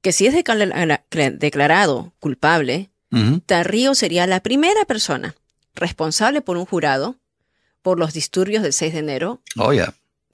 que 0.00 0.12
si 0.12 0.26
es 0.26 0.34
declarado 0.34 2.12
culpable, 2.18 2.90
Tarrío 3.46 3.94
sería 3.94 4.26
la 4.26 4.40
primera 4.40 4.84
persona 4.84 5.34
responsable 5.74 6.40
por 6.40 6.56
un 6.56 6.64
jurado 6.64 7.16
por 7.82 7.98
los 7.98 8.12
disturbios 8.12 8.62
del 8.62 8.72
6 8.72 8.92
de 8.92 8.98
enero 8.98 9.42
oh, 9.56 9.72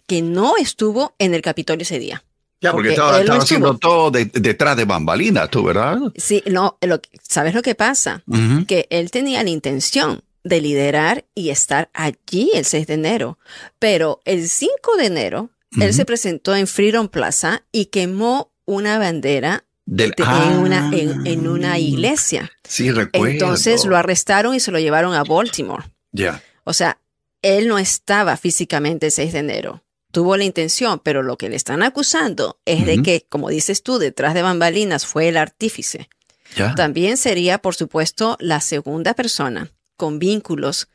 que 0.07 0.23
no 0.23 0.57
estuvo 0.57 1.15
en 1.19 1.35
el 1.35 1.43
Capitolio 1.43 1.83
ese 1.83 1.99
día. 1.99 2.23
Ya, 2.61 2.73
porque, 2.73 2.91
estaba, 2.91 3.19
haciendo 3.19 3.77
todo 3.77 4.11
detrás 4.11 4.77
de 4.77 4.85
bambalinas, 4.85 5.51
tú, 5.51 5.63
¿verdad? 5.63 5.99
Sí, 6.17 6.43
no, 6.47 6.79
¿sabes 7.23 7.55
lo 7.55 7.63
que 7.63 7.75
pasa? 7.75 8.23
Que 8.67 8.87
él 8.91 9.11
tenía 9.11 9.43
la 9.43 9.51
intención 9.51 10.23
de 10.43 10.61
liderar 10.61 11.25
y 11.35 11.51
estar 11.51 11.91
allí 11.93 12.51
el 12.55 12.65
6 12.65 12.87
de 12.87 12.95
enero, 12.95 13.39
pero 13.79 14.21
el 14.25 14.49
5 14.49 14.97
de 14.97 15.07
enero 15.07 15.51
él 15.81 15.93
se 15.93 16.05
presentó 16.05 16.55
en 16.57 16.67
Freedom 16.67 17.09
Plaza 17.09 17.63
y 17.73 17.87
quemó 17.87 18.53
una 18.65 18.99
bandera 18.99 19.65
en, 19.87 20.59
una, 20.59 20.91
en, 20.93 21.47
una 21.47 21.73
ah. 21.73 21.79
iglesia. 21.79 22.51
Sí, 22.65 22.91
recuerdo. 22.91 23.31
Entonces 23.31 23.85
lo 23.85 23.97
arrestaron 23.97 24.55
y 24.55 24.61
se 24.61 24.71
lo 24.71 24.79
llevaron 24.79 25.15
a 25.15 25.23
Baltimore. 25.23 25.85
Ya. 26.13 26.43
O 26.65 26.73
sea, 26.73 26.99
él 27.43 27.69
no 27.69 27.79
estaba 27.79 28.37
físicamente 28.37 29.07
el 29.07 29.13
6 29.13 29.33
de 29.33 29.39
enero. 29.39 29.83
Tuvo 30.17 30.39
la 30.39 30.45
intención, 30.45 30.99
pero 31.05 31.23
lo 31.23 31.37
que 31.37 31.51
le 31.51 31.57
están 31.57 31.83
acusando 31.83 32.59
es 32.65 32.87
de 32.87 33.03
que, 33.03 33.27
como 33.29 33.51
dices 33.51 33.83
tú, 33.83 33.99
detrás 33.99 34.33
de 34.33 34.41
bambalinas 34.41 35.05
fue 35.05 35.29
el 35.29 35.37
artífice. 35.37 36.09
Ya. 36.57 36.75
También 36.75 37.19
sería, 37.19 37.59
por 37.59 37.75
supuesto, 37.75 38.39
la 38.41 38.63
segunda 38.63 39.13
persona 39.13 39.71
con 39.99 40.19
vínculos 40.19 40.89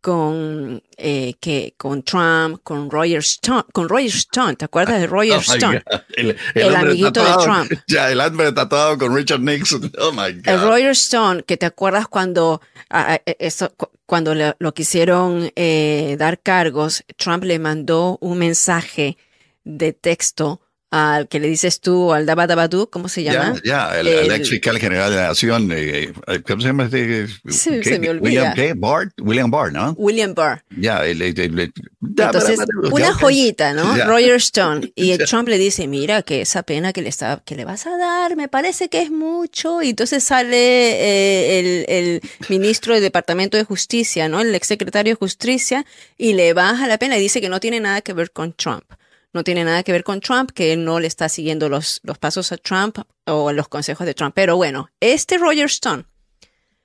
con, 0.00 0.80
eh, 0.96 1.34
que, 1.40 1.74
con 1.76 2.04
Trump, 2.04 2.60
con 2.62 2.88
Roger 2.88 3.18
Stone, 3.18 3.64
con 3.72 3.88
Roger 3.88 4.14
Stone, 4.14 4.54
¿te 4.54 4.66
acuerdas 4.66 5.00
de 5.00 5.06
Roger 5.08 5.38
oh 5.38 5.40
Stone? 5.40 5.82
El, 6.14 6.76
amiguito 6.76 7.20
de 7.24 7.32
Trump. 7.42 7.72
Ya, 7.88 8.12
el 8.12 8.20
hombre 8.20 8.52
tatuado 8.52 8.96
con 8.96 9.12
Richard 9.12 9.40
Nixon. 9.40 9.90
Oh 9.98 10.12
my 10.12 10.34
God. 10.34 10.46
El 10.46 10.60
Roger 10.60 10.90
Stone, 10.90 11.42
que 11.42 11.56
te 11.56 11.66
acuerdas 11.66 12.06
cuando, 12.06 12.62
e, 12.94 13.36
eso, 13.40 13.72
cuando 14.08 14.34
lo 14.34 14.72
quisieron 14.72 15.52
eh, 15.54 16.16
dar 16.18 16.40
cargos, 16.40 17.04
Trump 17.18 17.44
le 17.44 17.58
mandó 17.58 18.16
un 18.22 18.38
mensaje 18.38 19.18
de 19.64 19.92
texto 19.92 20.62
al 20.90 21.28
que 21.28 21.38
le 21.38 21.48
dices 21.48 21.80
tú, 21.80 22.12
al 22.12 22.24
Dabadabadú, 22.24 22.88
¿cómo 22.88 23.08
se 23.08 23.22
llama? 23.22 23.54
Ya, 23.64 23.98
el, 23.98 24.06
ex 24.30 24.48
fiscal 24.48 24.78
general 24.78 25.10
de 25.10 25.16
la 25.16 25.28
Nación, 25.28 25.70
eh, 25.70 26.12
eh, 26.26 26.42
¿cómo 26.46 26.62
se 26.62 26.68
llama 26.68 26.84
este? 26.84 27.26
Sí, 27.48 27.82
se 27.82 27.98
me 27.98 28.08
olvida. 28.08 28.22
William, 28.22 28.54
¿qué? 28.54 28.72
Barr, 28.74 29.12
William 29.18 29.50
Barr, 29.50 29.72
¿no? 29.72 29.92
William 29.98 30.34
Barr. 30.34 30.64
Ya, 30.76 31.04
el, 31.04 31.20
Entonces, 31.20 32.58
una 32.90 33.12
joyita, 33.12 33.74
¿no? 33.74 33.96
Roger 34.04 34.36
Stone. 34.36 34.92
Y 34.98 35.12
el 35.12 35.24
Trump 35.26 35.48
le 35.48 35.58
dice, 35.58 35.86
mira, 35.86 36.22
que 36.22 36.40
esa 36.40 36.62
pena 36.62 36.92
que 36.92 37.02
le, 37.02 37.08
está, 37.08 37.42
que 37.44 37.54
le 37.54 37.64
vas 37.64 37.86
a 37.86 37.96
dar, 37.96 38.36
me 38.36 38.48
parece 38.48 38.88
que 38.88 39.02
es 39.02 39.10
mucho. 39.10 39.82
Y 39.82 39.90
entonces 39.90 40.24
sale 40.24 40.56
eh, 40.56 41.60
el, 41.60 41.84
el, 41.88 42.20
ministro 42.48 42.94
del 42.94 43.02
Departamento 43.02 43.56
de 43.56 43.64
Justicia, 43.64 44.28
¿no? 44.28 44.40
El 44.40 44.54
exsecretario 44.54 45.12
de 45.12 45.16
Justicia, 45.16 45.86
y 46.16 46.32
le 46.32 46.52
baja 46.52 46.86
la 46.86 46.98
pena 46.98 47.16
y 47.16 47.20
dice 47.20 47.40
que 47.40 47.48
no 47.48 47.60
tiene 47.60 47.80
nada 47.80 48.00
que 48.00 48.12
ver 48.12 48.30
con 48.30 48.52
Trump 48.52 48.84
no 49.32 49.44
tiene 49.44 49.64
nada 49.64 49.82
que 49.82 49.92
ver 49.92 50.04
con 50.04 50.20
Trump, 50.20 50.50
que 50.52 50.72
él 50.72 50.84
no 50.84 51.00
le 51.00 51.06
está 51.06 51.28
siguiendo 51.28 51.68
los, 51.68 52.00
los 52.02 52.18
pasos 52.18 52.50
a 52.52 52.56
Trump 52.56 52.98
o 53.26 53.52
los 53.52 53.68
consejos 53.68 54.06
de 54.06 54.14
Trump. 54.14 54.34
Pero 54.34 54.56
bueno, 54.56 54.90
este 55.00 55.38
Roger 55.38 55.66
Stone 55.66 56.04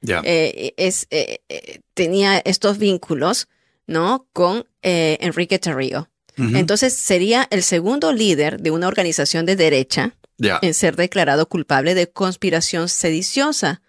eh, 0.05 0.73
es, 0.77 1.07
eh, 1.09 1.39
eh, 1.49 1.79
tenía 1.93 2.39
estos 2.39 2.77
vínculos 2.77 3.47
¿no? 3.87 4.27
con 4.33 4.65
Enrique 4.81 5.59
Tarrio. 5.59 6.09
Entonces 6.35 6.93
sería 6.95 7.47
el 7.51 7.61
segundo 7.61 8.11
líder 8.11 8.59
de 8.59 8.71
una 8.71 8.87
organización 8.87 9.45
de 9.45 9.55
derecha 9.55 10.15
en 10.39 10.73
ser 10.73 10.95
declarado 10.95 11.47
culpable 11.47 11.93
de 11.93 12.09
conspiración 12.09 12.89
sediciosa. 12.89 13.83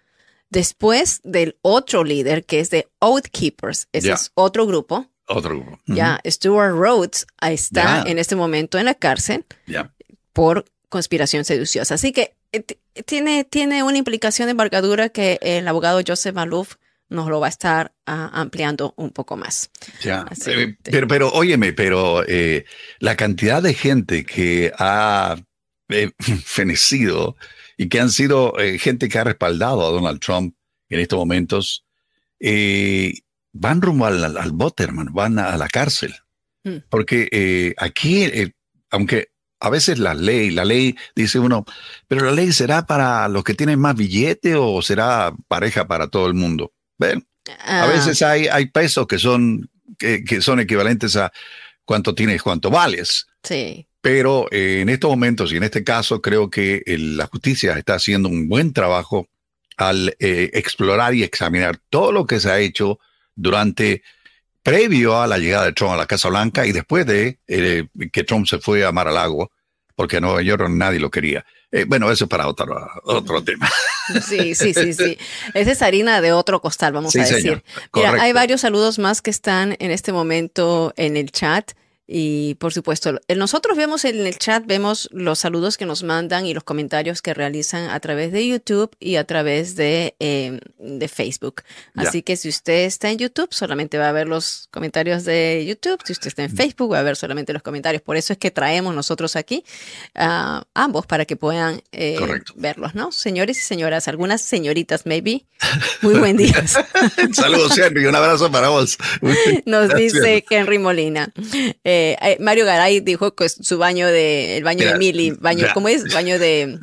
Después 0.51 1.21
del 1.23 1.57
otro 1.63 2.03
líder 2.03 2.45
que 2.45 2.59
es 2.59 2.69
de 2.69 2.87
Oath 2.99 3.29
Keepers, 3.31 3.87
ese 3.91 4.11
es 4.11 4.31
otro 4.35 4.67
grupo 4.67 5.09
otro 5.27 5.59
grupo. 5.59 5.79
Ya, 5.87 6.19
Stuart 6.25 6.75
Rhodes 6.75 7.27
está 7.41 8.03
en 8.05 8.19
este 8.19 8.35
momento 8.35 8.77
en 8.77 8.85
la 8.85 8.93
cárcel 8.93 9.45
por 10.33 10.65
conspiración 10.89 11.45
seduciosa. 11.45 11.95
Así 11.95 12.11
que 12.11 12.35
eh, 12.51 12.63
tiene, 13.05 13.43
tiene 13.43 13.83
una 13.83 13.97
implicación 13.97 14.47
de 14.47 14.51
embargadura 14.51 15.09
que 15.09 15.39
el 15.41 15.67
abogado 15.67 16.01
Joseph 16.05 16.35
Malouf 16.35 16.75
nos 17.09 17.29
lo 17.29 17.39
va 17.39 17.47
a 17.47 17.49
estar 17.49 17.93
ah, 18.05 18.31
ampliando 18.33 18.93
un 18.97 19.11
poco 19.11 19.37
más. 19.37 19.69
Ya, 20.01 20.25
eh, 20.47 20.75
pero, 20.83 21.07
pero 21.07 21.29
óyeme, 21.31 21.73
pero 21.73 22.23
eh, 22.27 22.65
la 22.99 23.15
cantidad 23.15 23.61
de 23.61 23.73
gente 23.73 24.25
que 24.25 24.71
ha 24.77 25.37
fenecido 26.45 27.35
y 27.77 27.89
que 27.89 27.99
han 27.99 28.09
sido 28.09 28.53
gente 28.79 29.09
que 29.09 29.19
ha 29.19 29.23
respaldado 29.25 29.85
a 29.85 29.91
Donald 29.91 30.19
Trump 30.19 30.55
en 30.89 30.99
estos 30.99 31.17
momentos, 31.17 31.85
eh, 32.39 33.13
van 33.57 33.81
rumbo 33.81 34.05
al, 34.05 34.37
al, 34.37 34.51
bote, 34.51 34.83
hermano, 34.83 35.11
van 35.13 35.39
a, 35.39 35.57
la 35.57 35.67
cárcel. 35.67 36.13
Mm. 36.63 36.77
Porque 36.89 37.29
eh, 37.31 37.73
aquí, 37.77 38.23
eh, 38.23 38.51
aunque 38.91 39.29
a 39.59 39.69
veces 39.69 39.97
la 39.97 40.13
ley, 40.13 40.51
la 40.51 40.65
ley 40.65 40.95
dice 41.15 41.39
uno, 41.39 41.65
pero 42.07 42.25
la 42.25 42.31
ley 42.31 42.51
será 42.51 42.85
para 42.85 43.27
los 43.29 43.43
que 43.43 43.53
tienen 43.53 43.79
más 43.79 43.95
billete 43.95 44.55
o 44.55 44.81
será 44.81 45.33
pareja 45.47 45.87
para 45.87 46.07
todo 46.09 46.27
el 46.27 46.33
mundo. 46.33 46.73
¿Ven? 46.97 47.25
A 47.65 47.83
ah. 47.83 47.87
veces 47.87 48.21
hay, 48.21 48.47
hay 48.47 48.67
pesos 48.67 49.07
que 49.07 49.19
son, 49.19 49.69
que, 49.97 50.41
son 50.41 50.59
equivalentes 50.59 51.15
a 51.15 51.31
cuánto 51.85 52.13
tienes, 52.13 52.41
cuánto 52.41 52.69
vales. 52.69 53.27
Sí. 53.43 53.87
Pero 54.01 54.47
eh, 54.51 54.81
en 54.81 54.89
estos 54.89 55.09
momentos 55.09 55.53
y 55.53 55.57
en 55.57 55.63
este 55.63 55.83
caso 55.83 56.21
creo 56.21 56.49
que 56.49 56.83
la 56.85 57.27
justicia 57.27 57.77
está 57.77 57.95
haciendo 57.95 58.27
un 58.27 58.49
buen 58.49 58.73
trabajo 58.73 59.29
al 59.77 60.15
explorar 60.19 61.15
y 61.15 61.23
examinar 61.23 61.79
todo 61.89 62.11
lo 62.11 62.25
que 62.25 62.39
se 62.39 62.49
ha 62.49 62.59
hecho 62.59 62.99
durante, 63.35 64.03
previo 64.65 65.21
a 65.21 65.27
la 65.27 65.37
llegada 65.37 65.65
de 65.65 65.73
Trump 65.73 65.93
a 65.93 65.97
la 65.97 66.07
Casa 66.07 66.27
Blanca 66.27 66.65
y 66.65 66.71
después 66.71 67.05
de 67.05 67.37
eh, 67.47 67.87
que 68.11 68.23
Trump 68.23 68.47
se 68.47 68.57
fue 68.57 68.83
a 68.83 68.91
Mar 68.91 69.07
a 69.07 69.11
Lago, 69.11 69.51
porque 69.95 70.17
a 70.17 70.21
Nueva 70.21 70.41
York 70.41 70.67
nadie 70.69 70.99
lo 70.99 71.11
quería. 71.11 71.45
Eh, 71.71 71.85
bueno, 71.87 72.09
eso 72.11 72.25
es 72.25 72.29
para 72.29 72.47
otro, 72.47 72.75
otro 73.03 73.43
tema. 73.43 73.69
Sí, 74.27 74.55
sí, 74.55 74.73
sí, 74.73 74.93
sí. 74.93 75.17
Esa 75.53 75.71
es 75.71 75.81
harina 75.81 76.21
de 76.21 76.31
otro 76.31 76.61
costal, 76.61 76.93
vamos 76.93 77.15
a 77.15 77.19
decir. 77.19 77.63
Mira, 77.93 78.21
hay 78.21 78.33
varios 78.33 78.61
saludos 78.61 78.99
más 78.99 79.21
que 79.21 79.31
están 79.31 79.75
en 79.79 79.91
este 79.91 80.11
momento 80.11 80.93
en 80.95 81.17
el 81.17 81.31
chat. 81.31 81.71
Y 82.07 82.55
por 82.55 82.71
supuesto, 82.71 83.19
nosotros 83.35 83.75
vemos 83.75 84.05
en 84.05 84.27
el 84.27 84.37
chat, 84.37 84.63
vemos 84.65 85.09
los 85.11 85.39
saludos 85.39 85.75
que 85.75 85.87
nos 85.87 86.03
mandan 86.03 86.45
y 86.45 86.53
los 86.53 86.63
comentarios 86.63 87.23
que 87.23 87.33
realizan 87.33 87.89
a 87.89 87.99
través 87.99 88.31
de 88.31 88.47
YouTube 88.47 88.95
y 88.99 89.15
a 89.15 89.23
través 89.23 89.75
de, 89.75 90.15
em, 90.19 90.59
de 90.77 91.07
Facebook. 91.07 91.63
Así 91.95 92.21
que 92.21 92.37
si 92.37 92.49
usted 92.49 92.85
está 92.85 93.09
en 93.09 93.17
YouTube, 93.17 93.47
solamente 93.51 93.97
va 93.97 94.09
a 94.09 94.11
ver 94.11 94.27
los 94.27 94.67
comentarios 94.71 95.25
de 95.25 95.65
YouTube. 95.67 95.99
Si 96.05 96.13
usted 96.13 96.27
está 96.27 96.43
en 96.43 96.55
Facebook, 96.55 96.93
va 96.93 96.99
a 96.99 97.03
ver 97.03 97.15
solamente 97.15 97.53
los 97.53 97.63
comentarios. 97.63 98.03
Por 98.03 98.17
eso 98.17 98.33
es 98.33 98.39
que 98.39 98.51
traemos 98.51 98.93
nosotros 98.93 99.35
aquí 99.35 99.63
a 100.13 100.63
ambos 100.75 101.07
para 101.07 101.25
que 101.25 101.35
puedan 101.35 101.81
eh, 101.91 102.19
verlos, 102.55 102.93
¿no? 102.93 103.11
Señores 103.11 103.57
y 103.57 103.61
señoras, 103.61 104.07
algunas 104.07 104.41
señoritas, 104.41 105.07
maybe. 105.07 105.45
Muy 106.01 106.19
buen 106.19 106.37
día. 106.37 106.63
Saludos, 107.33 107.75
Henry. 107.77 108.05
Un 108.05 108.15
abrazo 108.15 108.51
para 108.51 108.69
vos. 108.69 108.97
Nos 109.65 109.93
dice 109.95 110.45
Henry 110.49 110.77
Molina. 110.77 111.33
Eh, 111.83 111.94
eh, 111.95 112.37
Mario 112.39 112.65
Garay 112.65 112.99
dijo 112.99 113.35
que 113.35 113.49
su 113.49 113.77
baño 113.77 114.07
de, 114.07 114.57
el 114.57 114.63
baño 114.63 114.85
de 114.85 114.97
Mili, 114.97 115.31
baño, 115.31 115.67
¿cómo 115.73 115.87
es? 115.87 116.13
Baño 116.13 116.39
de, 116.39 116.79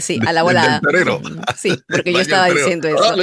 sí, 0.00 0.18
a 0.26 0.32
la 0.32 0.42
volada. 0.42 0.80
sí, 1.56 1.72
porque 1.88 2.12
yo 2.12 2.20
estaba 2.20 2.48
diciendo 2.50 2.88
eso. 2.88 3.16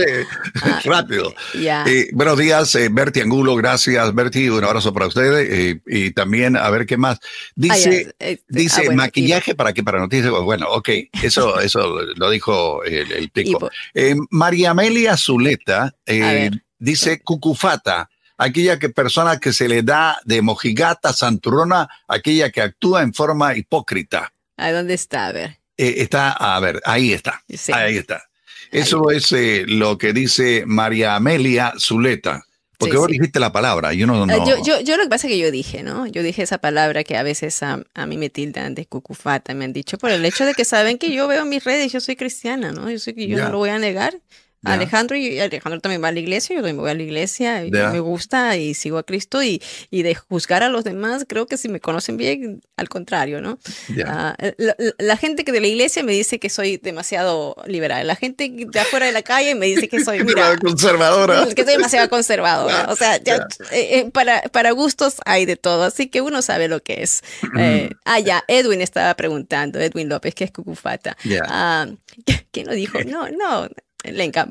Ah, 0.61 0.81
rápido. 0.83 1.33
Eh, 1.53 2.09
buenos 2.13 2.37
días, 2.37 2.77
Berti 2.91 3.21
Angulo, 3.21 3.55
gracias 3.55 4.13
Berti, 4.13 4.49
un 4.49 4.63
abrazo 4.63 4.93
para 4.93 5.07
ustedes 5.07 5.79
y 5.85 6.11
también 6.11 6.57
a 6.57 6.69
ver 6.69 6.85
qué 6.85 6.97
más. 6.97 7.19
Dice, 7.55 8.13
este, 8.19 8.43
dice 8.47 8.83
ah, 8.89 8.93
maquillaje 8.93 9.55
para 9.55 9.73
qué, 9.73 9.83
para 9.83 9.99
noticias. 9.99 10.31
Bueno, 10.31 10.67
ok, 10.69 10.89
eso, 11.23 11.59
eso 11.61 12.01
lo 12.15 12.29
dijo 12.29 12.83
el, 12.83 13.11
el 13.11 13.29
pico. 13.29 13.69
María 14.29 14.71
Amelia 14.71 15.17
Zuleta 15.17 15.95
dice 16.79 17.21
cucufata 17.21 18.09
aquella 18.39 18.79
que 18.79 18.89
persona 18.89 19.39
que 19.39 19.53
se 19.53 19.67
le 19.67 19.83
da 19.83 20.19
de 20.25 20.41
mojigata, 20.41 21.13
santurrona, 21.13 21.87
aquella 22.07 22.49
que 22.49 22.61
actúa 22.61 23.03
en 23.03 23.13
forma 23.13 23.55
hipócrita. 23.55 24.33
¿A 24.57 24.71
dónde 24.71 24.95
está? 24.95 25.27
A 25.27 25.31
ver. 25.33 25.59
Eh, 25.77 25.95
está, 25.97 26.31
a 26.31 26.59
ver, 26.59 26.81
ahí 26.85 27.13
está. 27.13 27.43
Ahí 27.73 27.97
está. 27.97 28.23
Eso 28.71 29.11
es 29.11 29.31
eh, 29.31 29.65
lo 29.67 29.97
que 29.97 30.13
dice 30.13 30.63
María 30.65 31.15
Amelia 31.15 31.73
Zuleta. 31.77 32.45
Porque 32.77 32.95
vos 32.95 33.09
dijiste 33.09 33.41
la 33.41 33.51
palabra, 33.51 33.93
yo 33.93 34.07
no, 34.07 34.25
no... 34.25 34.47
Yo, 34.47 34.63
yo, 34.63 34.79
yo, 34.79 34.95
lo 34.95 35.03
que 35.03 35.09
pasa 35.09 35.27
es 35.27 35.33
que 35.33 35.37
yo 35.37 35.51
dije, 35.51 35.83
¿no? 35.83 36.07
Yo 36.07 36.23
dije 36.23 36.43
esa 36.43 36.59
palabra 36.59 37.03
que 37.03 37.17
a 37.17 37.23
veces 37.23 37.61
a, 37.61 37.83
a 37.93 38.05
mí 38.05 38.15
me 38.15 38.29
tildan 38.29 38.73
de 38.73 38.85
cucufata, 38.85 39.53
me 39.53 39.65
han 39.65 39.73
dicho, 39.73 39.97
por 39.97 40.11
el 40.11 40.23
hecho 40.23 40.45
de 40.45 40.53
que 40.53 40.63
saben 40.63 40.97
que 40.97 41.11
yo 41.11 41.27
veo 41.27 41.41
en 41.41 41.49
mis 41.49 41.61
redes, 41.65 41.91
yo 41.91 41.99
soy 41.99 42.15
cristiana, 42.15 42.71
¿no? 42.71 42.89
Yo 42.89 43.13
que 43.13 43.27
yo 43.27 43.37
no 43.37 43.49
lo 43.49 43.57
voy 43.57 43.69
a 43.69 43.79
negar. 43.79 44.21
Alejandro 44.63 45.15
y 45.15 45.39
Alejandro 45.39 45.79
también 45.79 46.03
va 46.03 46.09
a 46.09 46.11
la 46.11 46.19
iglesia, 46.19 46.55
yo 46.55 46.61
también 46.61 46.77
voy 46.77 46.89
a 46.89 46.93
la 46.93 47.03
iglesia, 47.03 47.63
y 47.63 47.71
me 47.71 47.99
gusta 47.99 48.57
y 48.57 48.73
sigo 48.73 48.97
a 48.97 49.03
Cristo 49.03 49.41
y, 49.41 49.61
y, 49.89 50.03
de 50.03 50.15
juzgar 50.15 50.63
a 50.63 50.69
los 50.69 50.83
demás, 50.83 51.25
creo 51.27 51.47
que 51.47 51.57
si 51.57 51.69
me 51.69 51.79
conocen 51.79 52.17
bien, 52.17 52.61
al 52.75 52.89
contrario, 52.89 53.41
¿no? 53.41 53.57
Ah, 54.05 54.35
la, 54.97 55.17
gente 55.17 55.43
que 55.43 55.51
de 55.51 55.61
la 55.61 55.67
iglesia 55.67 56.03
me 56.03 56.11
dice 56.11 56.39
que 56.39 56.49
soy 56.49 56.77
demasiado 56.77 57.55
liberal, 57.67 58.05
la 58.07 58.15
gente 58.15 58.49
de 58.49 58.79
afuera 58.79 59.05
de 59.05 59.11
la 59.11 59.21
calle 59.21 59.55
me 59.55 59.65
dice 59.65 59.87
que 59.87 60.03
soy 60.03 60.23
mira, 60.23 60.57
conservadora, 60.57 61.47
que 61.55 61.63
soy 61.63 61.73
demasiado 61.73 62.09
conservadora, 62.09 62.87
o 62.89 62.95
sea, 62.95 63.17
ya, 63.17 63.47
eh, 63.71 63.99
eh, 63.99 64.11
para, 64.11 64.41
para 64.43 64.71
gustos 64.71 65.15
hay 65.25 65.45
de 65.45 65.55
todo, 65.55 65.83
así 65.83 66.07
que 66.07 66.21
uno 66.21 66.41
sabe 66.41 66.67
lo 66.67 66.81
que 66.81 67.03
es. 67.03 67.23
Eh, 67.57 67.89
ah, 68.05 68.19
ya, 68.19 68.43
Edwin 68.47 68.81
estaba 68.81 69.13
preguntando, 69.15 69.79
Edwin 69.79 70.09
López, 70.09 70.35
que 70.35 70.43
es 70.43 70.51
cucufata. 70.51 71.15
Ah, 71.47 71.87
¿Quién 72.51 72.67
lo 72.67 72.73
dijo? 72.73 72.99
No, 73.05 73.29
no. 73.29 73.69
Lenka, 74.11 74.47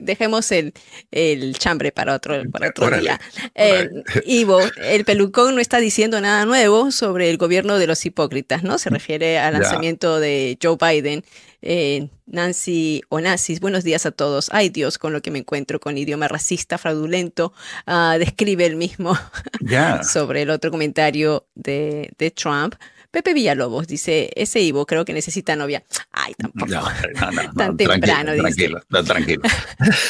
dejemos 0.00 0.50
el, 0.52 0.72
el, 1.10 1.56
chambre 1.58 1.92
para 1.92 2.14
otro, 2.14 2.42
para 2.50 2.68
otro 2.70 2.90
día. 2.98 3.20
Eh, 3.54 3.88
Ivo, 4.26 4.60
el 4.84 5.04
pelucón 5.04 5.54
no 5.54 5.60
está 5.60 5.78
diciendo 5.78 6.20
nada 6.20 6.44
nuevo 6.44 6.90
sobre 6.90 7.30
el 7.30 7.38
gobierno 7.38 7.78
de 7.78 7.86
los 7.86 8.04
hipócritas, 8.04 8.62
¿no? 8.62 8.78
Se 8.78 8.90
refiere 8.90 9.38
al 9.38 9.54
lanzamiento 9.54 10.20
de 10.20 10.58
Joe 10.62 10.76
Biden. 10.80 11.24
Eh, 11.64 12.08
Nancy 12.26 13.02
Onassis, 13.08 13.60
buenos 13.60 13.84
días 13.84 14.04
a 14.04 14.10
todos. 14.10 14.48
Ay 14.52 14.68
Dios, 14.68 14.98
con 14.98 15.12
lo 15.12 15.22
que 15.22 15.30
me 15.30 15.38
encuentro 15.38 15.78
con 15.78 15.96
idioma 15.96 16.26
racista, 16.26 16.76
fraudulento, 16.76 17.52
uh, 17.86 18.18
describe 18.18 18.66
el 18.66 18.74
mismo 18.74 19.16
sobre 20.12 20.42
el 20.42 20.50
otro 20.50 20.70
comentario 20.70 21.46
de, 21.54 22.10
de 22.18 22.30
Trump. 22.30 22.74
Pepe 23.12 23.34
Villalobos 23.34 23.86
dice, 23.86 24.30
ese 24.34 24.60
Ivo 24.60 24.86
creo 24.86 25.04
que 25.04 25.12
necesita 25.12 25.54
novia. 25.54 25.84
Ay, 26.12 26.32
tampoco. 26.34 26.72
No, 26.72 26.82
no, 26.82 27.52
Tan 27.56 27.76
temprano, 27.76 28.32
tranquilo, 28.34 28.80
dice. 28.90 29.04
Tranquilo, 29.04 29.42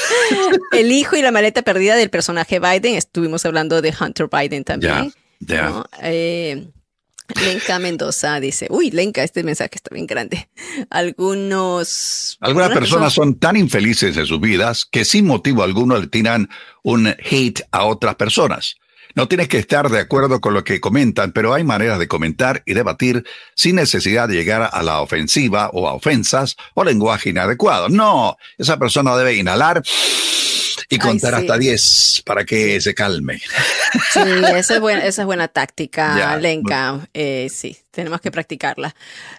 El 0.73 0.93
hijo 0.93 1.17
y 1.17 1.23
la 1.23 1.33
maleta 1.33 1.63
perdida 1.63 1.97
del 1.97 2.11
personaje 2.11 2.61
Biden. 2.61 2.95
Estuvimos 2.95 3.45
hablando 3.45 3.83
de 3.83 3.93
Hunter 3.99 4.29
Biden 4.31 4.63
también. 4.63 5.13
Ya, 5.41 5.85
eh, 6.01 6.69
Lenka 7.41 7.81
Mendoza 7.81 8.39
dice, 8.39 8.69
uy, 8.71 8.93
Lenka, 8.93 9.25
este 9.25 9.43
mensaje 9.43 9.73
está 9.75 9.93
bien 9.93 10.07
grande. 10.07 10.49
Algunos... 10.89 12.37
Algunas 12.41 12.71
personas 12.71 13.13
son 13.13 13.39
tan 13.39 13.57
infelices 13.57 14.17
en 14.17 14.27
sus 14.27 14.41
vidas 14.41 14.85
que 14.85 15.05
sin 15.05 15.27
motivo 15.27 15.65
alguno 15.65 15.99
le 15.99 16.07
tiran 16.07 16.49
un 16.85 17.09
hate 17.09 17.63
a 17.73 17.85
otras 17.85 18.15
personas. 18.15 18.77
No 19.15 19.29
tienes 19.29 19.49
que 19.49 19.59
estar 19.59 19.89
de 19.91 20.01
acuerdo 20.01 20.41
con 20.41 20.55
lo 20.55 20.65
que 20.65 20.81
comentan, 20.81 21.33
pero 21.33 21.55
hay 21.55 21.65
maneras 21.65 21.99
de 21.99 22.09
comentar 22.09 22.63
y 22.67 22.75
debatir 22.75 23.25
sin 23.55 23.77
necesidad 23.77 24.29
de 24.29 24.37
llegar 24.37 24.71
a 24.73 24.83
la 24.83 25.01
ofensiva 25.01 25.71
o 25.73 25.89
a 25.89 25.95
ofensas 25.95 26.57
o 26.75 26.85
lenguaje 26.85 27.31
inadecuado. 27.31 27.89
No, 27.89 28.37
esa 28.59 28.79
persona 28.79 29.17
debe 29.17 29.35
inhalar 29.35 29.83
y 30.93 30.99
contar 30.99 31.35
hasta 31.35 31.57
10 31.57 32.23
para 32.27 32.45
que 32.45 32.79
se 32.81 32.95
calme. 32.95 33.41
Sí, 34.13 34.21
esa 34.55 34.75
es 34.75 34.81
buena, 34.81 35.05
esa 35.07 35.23
es 35.23 35.27
buena 35.27 35.49
táctica, 35.49 36.37
Lenka. 36.37 37.09
Eh, 37.15 37.49
sí, 37.51 37.79
tenemos 37.91 38.21
que 38.21 38.31
practicarla. 38.31 38.95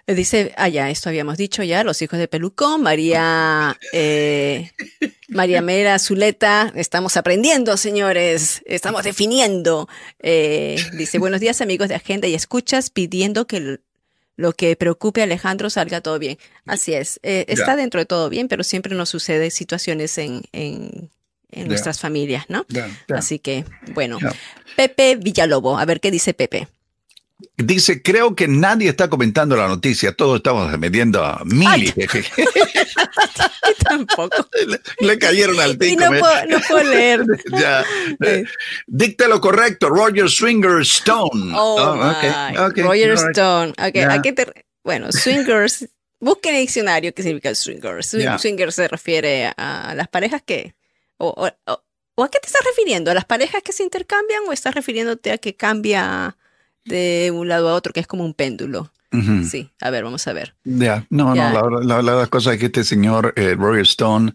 Eh, 0.08 0.16
dice, 0.16 0.52
allá, 0.58 0.86
ah, 0.86 0.90
esto 0.90 1.10
habíamos 1.10 1.38
dicho 1.38 1.62
ya, 1.62 1.84
los 1.84 2.02
hijos 2.02 2.18
de 2.18 2.28
Pelucón, 2.28 2.82
María, 2.82 3.78
eh, 3.92 4.72
María 5.28 5.62
Mera 5.62 6.00
Zuleta, 6.00 6.74
estamos 6.76 7.18
aprendiendo, 7.18 7.78
señores, 7.78 8.64
estamos 8.66 9.04
definiendo. 9.04 9.88
dice, 10.20 11.20
buenos 11.20 11.40
días, 11.40 11.62
amigos 11.62 11.88
de 11.88 11.96
Agenda 11.96 12.28
y 12.28 12.34
Escuchas, 12.34 12.90
pidiendo 12.90 13.46
que 13.46 13.80
lo 14.38 14.54
que 14.54 14.76
preocupe 14.76 15.22
a 15.22 15.26
Alejandro 15.26 15.70
salga 15.70 16.02
todo 16.02 16.18
bien. 16.18 16.40
Así 16.66 16.96
es, 16.96 17.20
está 17.22 17.76
dentro 17.76 18.00
de 18.00 18.08
todo 18.08 18.30
bien, 18.30 18.48
pero 18.48 18.64
siempre 18.64 18.96
nos 18.96 19.10
sucede 19.10 19.52
situaciones 19.52 20.18
en, 20.18 20.42
en 20.52 21.12
en 21.56 21.68
nuestras 21.68 22.00
familias, 22.00 22.46
¿no? 22.50 22.66
Así 23.10 23.40
que, 23.40 23.66
bueno, 23.94 24.18
Pepe 24.76 25.16
Villalobo, 25.16 25.78
a 25.78 25.86
ver 25.86 26.00
qué 26.00 26.12
dice 26.12 26.34
Pepe. 26.34 26.68
Dice, 27.58 28.02
creo 28.02 28.36
que 28.36 28.48
nadie 28.48 28.90
está 28.90 29.10
comentando 29.10 29.56
la 29.56 29.68
noticia, 29.68 30.14
todos 30.14 30.38
estamos 30.38 30.78
metiendo 30.80 31.24
a 31.24 31.42
Mili. 31.46 31.94
tampoco. 33.84 34.48
Le, 35.00 35.20
cayeron 35.20 35.60
al 35.60 35.78
tico. 35.78 36.02
no, 36.02 36.60
puedo, 36.68 36.84
leer. 36.84 37.24
ya. 37.52 37.84
Dicta 38.88 39.28
lo 39.28 39.42
correcto, 39.42 39.90
Roger 39.90 40.30
Swinger 40.30 40.82
Stone. 40.82 41.54
Oh, 41.56 41.76
oh 41.76 42.70
Roger 42.70 43.14
Stone. 43.32 43.74
Okay, 43.78 44.06
bueno, 44.84 45.12
Swingers, 45.12 45.88
busquen 46.20 46.56
el 46.56 46.62
diccionario 46.62 47.14
qué 47.14 47.24
significa 47.24 47.54
Swingers. 47.56 48.16
Swinger 48.40 48.72
se 48.72 48.88
refiere 48.88 49.52
a 49.56 49.94
las 49.96 50.08
parejas 50.08 50.42
que 50.46 50.76
o, 51.28 51.46
a 51.46 52.30
qué 52.30 52.40
te 52.40 52.48
estás 52.48 52.66
refiriendo? 52.66 53.12
¿A 53.12 53.14
las 53.14 53.26
parejas 53.26 53.64
que 53.64 53.74
se 53.74 53.84
intercambian 53.84 54.44
o 54.48 54.52
estás 54.52 54.76
refiriéndote 54.76 55.32
a 55.32 55.38
que 55.38 55.56
cambia 55.56 56.38
de 56.86 57.32
un 57.34 57.48
lado 57.48 57.70
a 57.70 57.74
otro, 57.74 57.94
que 57.94 58.00
es 58.00 58.08
como 58.08 58.26
un 58.26 58.34
péndulo? 58.34 58.92
Sí, 59.48 59.70
a 59.80 59.92
ver, 59.92 60.04
vamos 60.04 60.26
a 60.28 60.34
ver. 60.34 60.56
Ya, 60.64 61.06
no, 61.12 61.36
no, 61.36 61.82
la, 61.82 62.02
la, 62.02 62.28
cosa 62.28 62.54
es 62.54 62.60
que 62.60 62.66
este 62.66 62.84
señor, 62.84 63.34
eh, 63.36 63.54
Roger 63.54 63.84
Stone, 63.84 64.34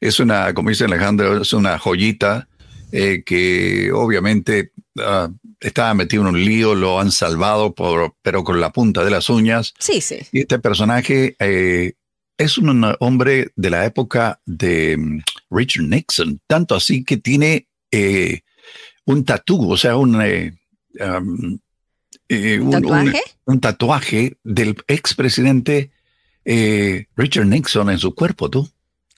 es 0.00 0.18
una, 0.18 0.52
como 0.52 0.70
dice 0.70 0.84
Alejandro, 0.84 1.42
es 1.42 1.52
una 1.52 1.78
joyita 1.78 2.48
eh, 2.90 3.22
que 3.24 3.92
obviamente 3.92 4.72
uh, 4.96 5.32
estaba 5.60 5.94
metido 5.94 6.22
en 6.22 6.28
un 6.30 6.44
lío, 6.44 6.74
lo 6.74 6.98
han 6.98 7.12
salvado, 7.12 7.74
por, 7.74 8.14
pero 8.22 8.42
con 8.42 8.60
la 8.60 8.72
punta 8.72 9.04
de 9.04 9.10
las 9.10 9.30
uñas. 9.30 9.74
Sí, 9.78 10.00
sí. 10.00 10.18
Y 10.32 10.40
este 10.40 10.58
personaje 10.58 11.36
eh, 11.38 11.94
es 12.36 12.58
un 12.58 12.96
hombre 12.98 13.52
de 13.54 13.70
la 13.70 13.84
época 13.84 14.40
de 14.44 15.22
Richard 15.50 15.86
Nixon, 15.86 16.40
tanto 16.46 16.74
así 16.74 17.04
que 17.04 17.16
tiene 17.16 17.68
eh, 17.90 18.40
un 19.04 19.24
tatu, 19.24 19.70
o 19.70 19.76
sea, 19.76 19.96
un, 19.96 20.20
eh, 20.20 20.54
eh, 22.28 22.60
¿Tatuaje? 22.70 23.22
Un, 23.44 23.60
tatuaje 23.60 24.36
del 24.42 24.76
expresidente 24.88 25.92
Richard 26.44 27.46
Nixon 27.46 27.90
en 27.90 27.98
su 27.98 28.14
cuerpo, 28.14 28.50
tú. 28.50 28.68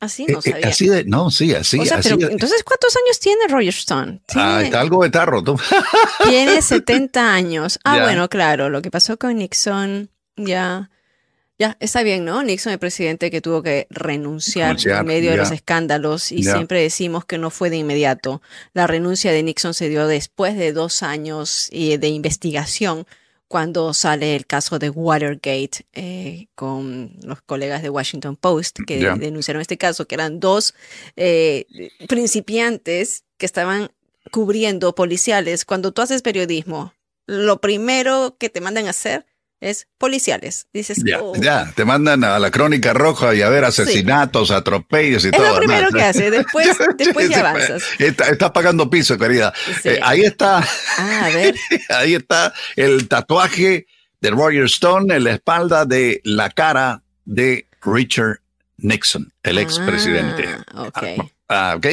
Así 0.00 0.26
no 0.26 0.40
sabía. 0.40 0.68
así 0.68 0.86
de, 0.86 1.04
no, 1.04 1.30
sí, 1.30 1.52
así. 1.54 1.76
entonces, 1.78 2.62
¿cuántos 2.62 2.96
años 2.96 3.18
tiene 3.18 3.48
Roger 3.48 3.68
Stone? 3.70 4.20
Ah, 4.34 4.62
está 4.62 4.80
algo 4.80 5.02
de 5.02 5.10
tarro, 5.10 5.42
tú. 5.42 5.58
Tiene 6.28 6.62
70 6.62 7.34
años. 7.34 7.80
Ah, 7.82 7.98
bueno, 8.04 8.28
claro, 8.28 8.70
lo 8.70 8.80
que 8.80 8.92
pasó 8.92 9.16
con 9.16 9.36
Nixon, 9.38 10.08
ya. 10.36 10.90
Ya, 11.58 11.76
está 11.80 12.04
bien, 12.04 12.24
¿no? 12.24 12.42
Nixon, 12.44 12.72
el 12.72 12.78
presidente 12.78 13.32
que 13.32 13.40
tuvo 13.40 13.64
que 13.64 13.88
renunciar, 13.90 14.76
en 14.84 15.06
medio 15.06 15.32
de 15.32 15.38
los 15.38 15.50
escándalos 15.50 16.30
y 16.30 16.44
siempre 16.44 16.80
decimos 16.80 17.24
que 17.24 17.36
no 17.36 17.50
fue 17.50 17.68
de 17.68 17.76
inmediato. 17.76 18.40
La 18.74 18.86
renuncia 18.86 19.32
de 19.32 19.42
Nixon 19.42 19.74
se 19.74 19.88
dio 19.88 20.06
después 20.06 20.56
de 20.56 20.72
dos 20.72 21.02
años 21.02 21.68
de 21.72 22.08
investigación 22.08 23.06
cuando 23.48 23.94
sale 23.94 24.36
el 24.36 24.46
caso 24.46 24.78
de 24.78 24.90
Watergate 24.90 25.86
eh, 25.94 26.46
con 26.54 27.16
los 27.22 27.40
colegas 27.42 27.82
de 27.82 27.90
Washington 27.90 28.36
Post 28.36 28.80
que 28.86 28.98
denunciaron 29.18 29.60
este 29.60 29.78
caso, 29.78 30.06
que 30.06 30.14
eran 30.14 30.38
dos 30.38 30.74
eh, 31.16 31.66
principiantes 32.08 33.24
que 33.38 33.46
estaban 33.46 33.90
cubriendo 34.30 34.94
policiales. 34.94 35.64
Cuando 35.64 35.92
tú 35.92 36.02
haces 36.02 36.22
periodismo, 36.22 36.92
lo 37.26 37.60
primero 37.60 38.36
que 38.38 38.50
te 38.50 38.60
mandan 38.60 38.86
a 38.86 38.90
hacer 38.90 39.24
es 39.60 39.88
policiales. 39.98 40.66
Dices, 40.72 41.02
ya, 41.04 41.20
oh". 41.20 41.34
ya, 41.36 41.72
te 41.74 41.84
mandan 41.84 42.24
a 42.24 42.38
la 42.38 42.50
crónica 42.50 42.92
roja 42.92 43.34
y 43.34 43.42
a 43.42 43.48
ver 43.48 43.64
asesinatos, 43.64 44.50
atropellos 44.50 45.24
y 45.24 45.30
todo. 45.30 45.44
Es 45.44 45.52
lo 45.52 45.58
primero 45.58 45.90
que 45.90 46.02
hace, 46.02 46.30
después, 46.30 46.68
después 46.98 47.28
ya 47.28 47.40
avanzas. 47.40 47.82
Está, 47.98 48.52
pagando 48.52 48.88
piso, 48.88 49.18
querida. 49.18 49.52
Eh, 49.84 49.98
ahí 50.02 50.22
está. 50.22 50.58
Ah, 50.98 51.26
a 51.26 51.28
ver. 51.30 51.54
ahí 51.88 52.14
está 52.14 52.52
el 52.76 53.08
tatuaje 53.08 53.86
de 54.20 54.30
Roger 54.30 54.64
Stone 54.64 55.14
en 55.14 55.24
la 55.24 55.32
espalda 55.32 55.84
de 55.84 56.20
la 56.24 56.50
cara 56.50 57.02
de 57.24 57.66
Richard 57.82 58.40
Nixon, 58.78 59.32
el 59.42 59.58
expresidente. 59.58 60.48
Ah, 60.72 60.82
ok. 60.82 61.30
Ah, 61.48 61.74
ok. 61.76 61.86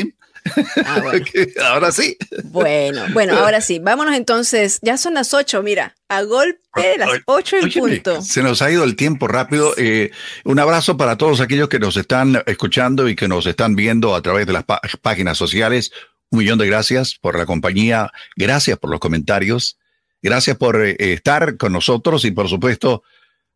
Ah, 0.86 1.02
ahora 1.72 1.92
sí. 1.92 2.18
Bueno, 2.46 3.06
bueno, 3.14 3.38
ahora 3.38 3.62
sí. 3.62 3.80
Vámonos 3.80 4.16
entonces. 4.16 4.80
Ya 4.82 4.98
son 4.98 5.16
las 5.16 5.34
ocho, 5.34 5.64
mira, 5.64 5.96
a 6.08 6.22
golpe 6.24 6.60
de 6.76 6.98
las 6.98 7.10
ocho 7.26 7.58
en 7.58 7.72
punto. 7.72 8.22
Se 8.22 8.44
nos 8.44 8.62
ha 8.62 8.72
ido 8.72 8.84
el 8.84 8.96
tiempo 8.96 9.28
rápido. 9.28 9.74
Eh, 9.78 10.12
un 10.44 10.60
abrazo 10.60 10.98
para 10.98 11.18
todos 11.18 11.42
aquellos 11.42 11.70
que 11.70 11.80
nos 11.80 11.98
están 11.98 12.44
escuchando 12.46 13.10
y 13.10 13.16
que 13.16 13.28
nos 13.28 13.46
están 13.46 13.76
viendo 13.76 14.16
a 14.16 14.22
través 14.22 14.46
de 14.46 14.54
las 14.54 14.66
páginas 15.02 15.38
sociales. 15.38 15.92
Un 16.30 16.40
millón 16.40 16.60
de 16.60 16.68
gracias 16.68 17.16
por 17.16 17.38
la 17.38 17.46
compañía. 17.46 18.12
Gracias 18.36 18.78
por 18.78 18.90
los 18.92 19.00
comentarios. 19.00 19.78
Gracias 20.22 20.58
por 20.58 20.84
eh, 20.84 20.96
estar 21.00 21.58
con 21.58 21.74
nosotros 21.74 22.26
y 22.26 22.32
por 22.32 22.50
supuesto 22.50 23.04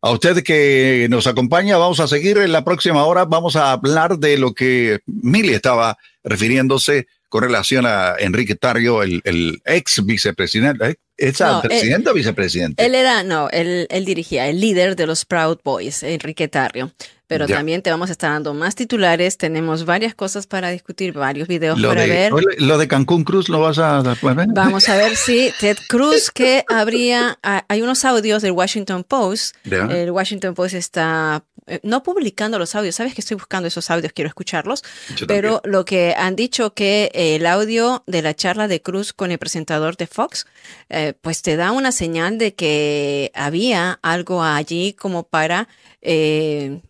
a 0.02 0.10
usted 0.10 0.42
que 0.42 1.06
nos 1.10 1.26
acompaña, 1.26 1.76
vamos 1.76 2.00
a 2.00 2.08
seguir 2.08 2.38
en 2.38 2.52
la 2.52 2.64
próxima 2.64 3.04
hora. 3.04 3.24
Vamos 3.24 3.56
a 3.56 3.72
hablar 3.72 4.18
de 4.18 4.38
lo 4.38 4.54
que 4.54 5.00
Mili 5.06 5.52
estaba 5.52 5.98
refiriéndose 6.24 7.06
con 7.28 7.42
relación 7.42 7.86
a 7.86 8.16
Enrique 8.18 8.56
Tarrio, 8.56 9.02
el, 9.02 9.62
ex 9.64 10.04
vicepresidente. 10.04 10.98
¿Es 11.16 11.38
presidente 11.62 12.10
o 12.10 12.14
vicepresidente? 12.14 12.84
Él 12.84 12.94
era, 12.94 13.22
no, 13.22 13.50
él, 13.50 13.86
él 13.90 14.04
dirigía, 14.04 14.48
el 14.48 14.58
líder 14.58 14.96
de 14.96 15.06
los 15.06 15.26
Proud 15.26 15.58
Boys, 15.62 16.02
Enrique 16.02 16.48
Tarrio 16.48 16.92
pero 17.30 17.46
también 17.46 17.80
te 17.80 17.92
vamos 17.92 18.08
a 18.08 18.12
estar 18.12 18.32
dando 18.32 18.54
más 18.54 18.74
titulares. 18.74 19.38
Tenemos 19.38 19.84
varias 19.84 20.16
cosas 20.16 20.48
para 20.48 20.70
discutir, 20.70 21.12
varios 21.12 21.46
videos 21.46 21.80
para 21.80 22.04
ver. 22.04 22.32
Lo 22.58 22.76
de 22.76 22.88
Cancún 22.88 23.22
Cruz 23.22 23.48
lo 23.48 23.60
vas 23.60 23.78
a 23.78 24.02
ver. 24.02 24.48
Vamos 24.48 24.88
a 24.88 24.96
ver 24.96 25.14
si 25.14 25.52
Ted 25.60 25.78
Cruz, 25.88 26.32
que 26.32 26.64
habría, 26.68 27.38
hay 27.42 27.82
unos 27.82 28.04
audios 28.04 28.42
del 28.42 28.50
Washington 28.50 29.04
Post. 29.04 29.54
El 29.64 30.10
Washington 30.10 30.54
Post 30.54 30.74
está 30.74 31.44
eh, 31.68 31.78
no 31.84 32.02
publicando 32.02 32.58
los 32.58 32.74
audios. 32.74 32.96
Sabes 32.96 33.14
que 33.14 33.20
estoy 33.20 33.36
buscando 33.36 33.68
esos 33.68 33.92
audios, 33.92 34.12
quiero 34.12 34.26
escucharlos. 34.26 34.82
pero 35.28 35.60
lo 35.62 35.84
que 35.84 36.16
han 36.18 36.34
dicho 36.34 36.74
que 36.74 37.12
el 37.14 37.46
audio 37.46 38.02
de 38.08 38.22
la 38.22 38.34
charla 38.34 38.66
de 38.66 38.82
Cruz 38.82 39.12
con 39.12 39.30
el 39.30 39.38
presentador 39.38 39.96
de 39.96 40.08
Fox, 40.08 40.46
eh, 40.88 41.14
pues 41.20 41.42
te 41.42 41.54
da 41.54 41.70
una 41.70 41.92
señal 41.92 42.38
de 42.38 42.54
que 42.54 43.30
había 43.36 44.00
algo 44.02 44.42
allí 44.42 44.94
como 44.94 45.22
para 45.22 45.68
eh, 46.02 46.80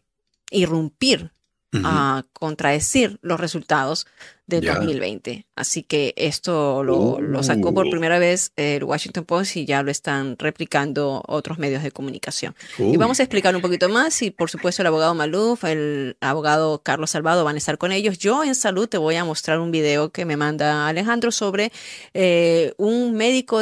irrumpir 0.51 1.33
a 1.73 2.25
contradecir 2.33 3.19
los 3.23 3.39
resultados 3.39 4.07
de 4.47 4.61
2020. 4.61 5.47
Así 5.55 5.85
que 5.85 6.13
esto 6.17 6.83
lo, 6.83 7.43
sacó 7.43 7.73
por 7.73 7.87
uh. 7.87 7.91
primera 7.91 8.19
vez 8.19 8.53
el 8.57 8.83
Washington 8.83 9.25
Post 9.25 9.57
y 9.57 9.65
ya 9.65 9.83
lo 9.83 9.91
están 9.91 10.37
replicando 10.39 11.23
otros 11.27 11.59
medios 11.59 11.83
de 11.85 11.93
comunicación. 11.93 12.57
Y 12.79 12.97
vamos 12.97 13.21
a 13.21 13.23
explicar 13.23 13.55
un 13.55 13.63
poquito 13.63 13.89
más 13.89 14.21
y 14.23 14.31
por 14.33 14.51
supuesto 14.51 14.83
el 14.83 14.89
abogado 14.89 15.15
Maluf, 15.15 15.63
el 15.65 16.17
abogado 16.21 16.83
Carlos 16.83 17.11
Salvado 17.11 17.45
van 17.45 17.55
a 17.55 17.59
estar 17.59 17.79
con 17.79 17.93
ellos. 17.93 18.19
Yo 18.19 18.43
en 18.43 18.57
salud 18.57 18.89
te 18.89 18.99
voy 18.99 19.15
a 19.15 19.25
mostrar 19.25 19.61
un 19.61 19.71
video 19.71 20.11
que 20.11 20.25
me 20.25 20.37
manda 20.37 20.89
Alejandro 20.89 21.31
sobre 21.31 21.71
eh, 22.13 22.75
un 22.77 23.15
médico 23.15 23.61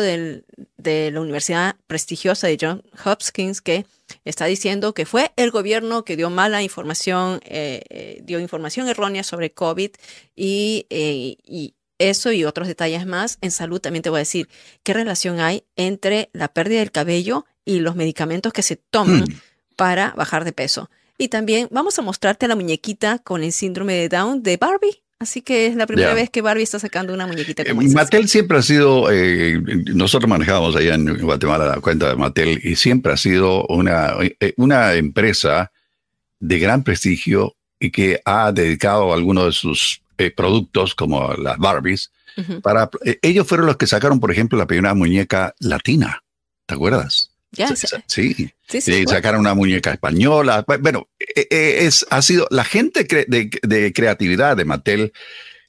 de 0.79 1.11
la 1.11 1.21
Universidad 1.21 1.77
prestigiosa 1.87 2.47
de 2.47 2.57
John 2.61 2.83
Hopkins 3.05 3.61
que 3.61 3.85
está 4.25 4.47
diciendo 4.47 4.95
que 4.95 5.05
fue 5.05 5.33
el 5.37 5.51
gobierno 5.51 6.05
que 6.05 6.17
dio 6.17 6.31
mala 6.31 6.63
información, 6.63 7.41
eh, 7.45 7.83
eh, 7.91 8.21
dio 8.23 8.41
información 8.41 8.89
errónea 8.89 9.23
sobre 9.23 9.53
COVID 9.53 9.91
y, 10.35 10.87
eh, 10.89 11.37
y, 11.45 11.75
eso 11.99 12.31
y 12.31 12.45
otros 12.45 12.69
detalles 12.69 13.07
más. 13.07 13.39
En 13.41 13.51
salud 13.51 13.81
también 13.81 14.05
te 14.05 14.11
voy 14.11 14.19
a 14.19 14.21
decir 14.21 14.49
qué 14.85 14.95
relación 14.95 15.41
hay 15.41 15.65
entre 15.75 16.31
la 16.33 16.47
pérdida 16.47 16.79
del 16.79 16.93
cabello 16.93 17.45
y 17.65 17.81
los 17.81 17.97
medicamentos 17.97 18.53
que 18.53 18.63
se 18.63 18.77
toman 18.77 19.23
hmm. 19.23 19.41
para 19.75 20.13
bajar 20.13 20.45
de 20.45 20.53
peso. 20.53 20.91
Y 21.19 21.27
también 21.27 21.67
vamos 21.73 21.99
a 21.99 22.03
mostrarte 22.03 22.47
la 22.47 22.55
muñequita 22.55 23.19
con 23.19 23.43
el 23.43 23.53
síndrome 23.53 23.95
de 23.95 24.09
Down 24.09 24.45
de 24.45 24.57
Barbie. 24.57 25.03
Así 25.21 25.43
que 25.43 25.67
es 25.67 25.75
la 25.75 25.87
primera 25.87 26.15
vez 26.15 26.31
que 26.31 26.43
Barbie 26.43 26.63
está 26.63 26.79
sacando 26.79 27.13
una 27.13 27.27
muñequita 27.27 27.65
como 27.65 27.83
eh, 27.83 27.89
Mattel 27.89 28.29
siempre 28.29 28.59
ha 28.59 28.63
sido, 28.63 29.11
eh, 29.11 29.61
nosotros 29.93 30.29
manejamos 30.29 30.77
allá 30.77 30.95
en 30.95 31.19
Guatemala 31.19 31.67
la 31.67 31.81
cuenta 31.81 32.09
de 32.09 32.15
Mattel 32.15 32.61
y 32.63 32.77
siempre 32.77 33.13
ha 33.13 33.17
sido 33.17 33.67
una, 33.67 34.15
eh, 34.21 34.55
una 34.57 34.95
empresa 34.95 35.73
de 36.39 36.59
gran 36.61 36.85
prestigio 36.85 37.57
y 37.81 37.91
que 37.91 38.21
ha 38.25 38.53
dedicado 38.53 39.13
algunos 39.13 39.47
de 39.47 39.53
sus 39.53 40.03
productos 40.37 40.95
como 40.95 41.33
las 41.35 41.59
Barbies 41.59 42.11
para 42.63 42.89
ellos 43.23 43.47
fueron 43.47 43.67
los 43.67 43.77
que 43.77 43.87
sacaron 43.89 44.21
por 44.21 44.31
ejemplo 44.31 44.57
la 44.59 44.67
primera 44.67 44.95
muñeca 44.95 45.55
latina. 45.59 46.23
¿te 46.69 46.75
acuerdas? 46.75 47.28
Sí, 48.07 48.51
sí, 48.67 49.05
sacaron 49.07 49.41
una 49.41 49.55
muñeca 49.55 49.93
española. 49.93 50.65
Bueno, 50.81 51.09
e, 51.19 51.47
e, 51.51 51.87
es, 51.87 52.07
ha 52.11 52.23
sido 52.23 52.47
la 52.51 52.65
gente 52.65 53.05
de, 53.27 53.93
creatividad 53.93 54.57
de 54.57 54.65
Mattel, 54.65 55.13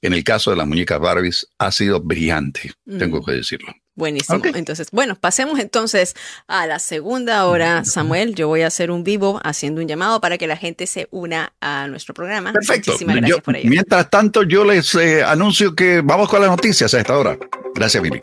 en 0.01 0.13
el 0.13 0.23
caso 0.23 0.51
de 0.51 0.57
las 0.57 0.67
muñecas 0.67 0.99
Barbies, 0.99 1.47
ha 1.57 1.71
sido 1.71 2.01
brillante, 2.01 2.71
tengo 2.97 3.19
mm. 3.19 3.25
que 3.25 3.31
decirlo. 3.33 3.73
Buenísimo. 3.99 4.41
Entonces, 4.55 4.91
bueno, 4.91 5.15
pasemos 5.15 5.59
entonces 5.59 6.15
a 6.47 6.65
la 6.65 6.79
segunda 6.79 7.45
hora, 7.47 7.83
Samuel. 7.83 8.33
Yo 8.33 8.47
voy 8.47 8.61
a 8.61 8.67
hacer 8.67 8.91
un 8.91 9.03
vivo 9.03 9.41
haciendo 9.43 9.81
un 9.81 9.89
llamado 9.89 10.21
para 10.21 10.37
que 10.37 10.47
la 10.47 10.55
gente 10.55 10.87
se 10.87 11.09
una 11.11 11.51
a 11.59 11.85
nuestro 11.89 12.13
programa. 12.13 12.53
Perfecto. 12.53 12.91
Muchísimas 12.91 13.17
gracias 13.17 13.41
por 13.41 13.57
ello. 13.57 13.69
Mientras 13.69 14.09
tanto, 14.09 14.43
yo 14.43 14.63
les 14.63 14.95
eh, 14.95 15.21
anuncio 15.21 15.75
que 15.75 15.99
vamos 15.99 16.29
con 16.29 16.39
las 16.39 16.49
noticias 16.49 16.93
a 16.93 16.99
esta 16.99 17.17
hora. 17.17 17.37
Gracias, 17.75 18.01
Billy. 18.01 18.21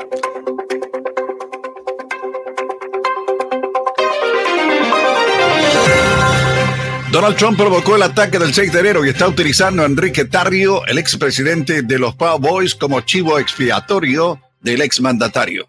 Donald 7.17 7.37
Trump 7.39 7.57
provocó 7.57 7.97
el 7.97 8.03
ataque 8.03 8.39
del 8.39 8.53
6 8.53 8.71
de 8.75 8.81
enero 8.81 9.03
y 9.03 9.09
está 9.09 9.27
utilizando 9.27 9.83
a 9.83 9.87
Enrique 9.87 10.27
Tarrio, 10.27 10.85
el 10.85 10.99
expresidente 10.99 11.81
de 11.81 11.99
los 11.99 12.14
Proud 12.14 12.41
Boys, 12.41 12.75
como 12.75 13.01
chivo 13.01 13.39
expiatorio 13.39 14.39
del 14.61 14.83
exmandatario. 14.83 15.67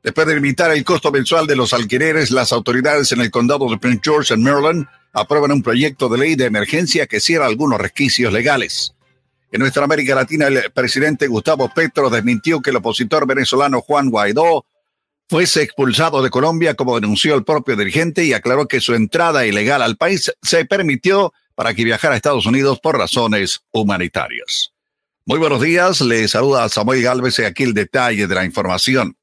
Después 0.00 0.28
de 0.28 0.36
limitar 0.36 0.70
el 0.70 0.84
costo 0.84 1.10
mensual 1.10 1.48
de 1.48 1.56
los 1.56 1.72
alquileres, 1.72 2.30
las 2.30 2.52
autoridades 2.52 3.10
en 3.10 3.20
el 3.20 3.32
condado 3.32 3.68
de 3.68 3.78
Prince 3.78 4.00
George, 4.04 4.34
en 4.34 4.44
Maryland, 4.44 4.86
aprueban 5.12 5.50
un 5.50 5.60
proyecto 5.60 6.08
de 6.08 6.18
ley 6.18 6.36
de 6.36 6.44
emergencia 6.44 7.08
que 7.08 7.18
cierra 7.18 7.46
algunos 7.46 7.80
resquicios 7.80 8.32
legales. 8.32 8.94
En 9.50 9.62
nuestra 9.62 9.82
América 9.82 10.14
Latina, 10.14 10.46
el 10.46 10.70
presidente 10.70 11.26
Gustavo 11.26 11.68
Petro 11.74 12.10
desmintió 12.10 12.62
que 12.62 12.70
el 12.70 12.76
opositor 12.76 13.26
venezolano 13.26 13.80
Juan 13.80 14.08
Guaidó 14.08 14.64
fuese 15.28 15.62
expulsado 15.62 16.22
de 16.22 16.30
Colombia, 16.30 16.74
como 16.74 16.98
denunció 16.98 17.34
el 17.34 17.44
propio 17.44 17.76
dirigente, 17.76 18.24
y 18.24 18.32
aclaró 18.32 18.68
que 18.68 18.80
su 18.80 18.94
entrada 18.94 19.46
ilegal 19.46 19.82
al 19.82 19.96
país 19.96 20.32
se 20.42 20.64
permitió 20.64 21.32
para 21.54 21.74
que 21.74 21.84
viajara 21.84 22.14
a 22.14 22.16
Estados 22.16 22.46
Unidos 22.46 22.80
por 22.80 22.98
razones 22.98 23.60
humanitarias. 23.72 24.72
Muy 25.24 25.38
buenos 25.38 25.60
días, 25.60 26.00
le 26.02 26.28
saluda 26.28 26.68
Samuel 26.68 27.02
Galvez 27.02 27.38
y 27.40 27.44
aquí 27.44 27.64
el 27.64 27.74
detalle 27.74 28.26
de 28.26 28.34
la 28.34 28.44
información. 28.44 29.16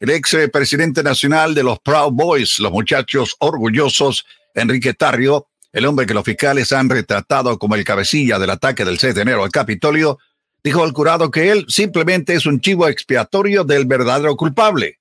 El 0.00 0.10
ex 0.10 0.36
presidente 0.52 1.02
nacional 1.02 1.54
de 1.54 1.64
los 1.64 1.80
Proud 1.80 2.12
Boys, 2.12 2.60
los 2.60 2.72
muchachos 2.72 3.36
orgullosos, 3.40 4.24
Enrique 4.54 4.94
Tarrio, 4.94 5.48
el 5.72 5.84
hombre 5.84 6.06
que 6.06 6.14
los 6.14 6.24
fiscales 6.24 6.72
han 6.72 6.88
retratado 6.88 7.58
como 7.58 7.74
el 7.74 7.84
cabecilla 7.84 8.38
del 8.38 8.50
ataque 8.50 8.84
del 8.84 8.98
6 8.98 9.14
de 9.14 9.22
enero 9.22 9.44
al 9.44 9.50
Capitolio, 9.50 10.18
dijo 10.62 10.82
al 10.82 10.92
curado 10.92 11.30
que 11.30 11.50
él 11.50 11.66
simplemente 11.68 12.34
es 12.34 12.46
un 12.46 12.60
chivo 12.60 12.88
expiatorio 12.88 13.64
del 13.64 13.84
verdadero 13.84 14.36
culpable. 14.36 14.97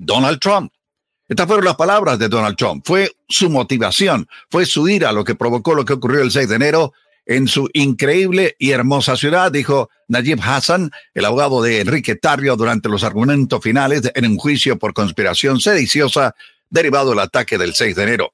Donald 0.00 0.40
Trump. 0.40 0.72
Estas 1.28 1.46
fueron 1.46 1.64
las 1.64 1.76
palabras 1.76 2.18
de 2.18 2.28
Donald 2.28 2.56
Trump. 2.56 2.82
Fue 2.84 3.12
su 3.28 3.50
motivación, 3.50 4.26
fue 4.50 4.66
su 4.66 4.88
ira 4.88 5.12
lo 5.12 5.22
que 5.22 5.36
provocó 5.36 5.74
lo 5.74 5.84
que 5.84 5.92
ocurrió 5.92 6.22
el 6.22 6.32
6 6.32 6.48
de 6.48 6.56
enero 6.56 6.92
en 7.26 7.46
su 7.46 7.68
increíble 7.74 8.56
y 8.58 8.70
hermosa 8.72 9.16
ciudad, 9.16 9.52
dijo 9.52 9.90
Najib 10.08 10.40
Hassan, 10.42 10.90
el 11.14 11.24
abogado 11.24 11.62
de 11.62 11.80
Enrique 11.80 12.16
Tarrio, 12.16 12.56
durante 12.56 12.88
los 12.88 13.04
argumentos 13.04 13.62
finales 13.62 14.10
en 14.14 14.26
un 14.26 14.36
juicio 14.38 14.78
por 14.78 14.94
conspiración 14.94 15.60
sediciosa 15.60 16.34
derivado 16.70 17.10
del 17.10 17.20
ataque 17.20 17.58
del 17.58 17.74
6 17.74 17.94
de 17.94 18.02
enero. 18.02 18.32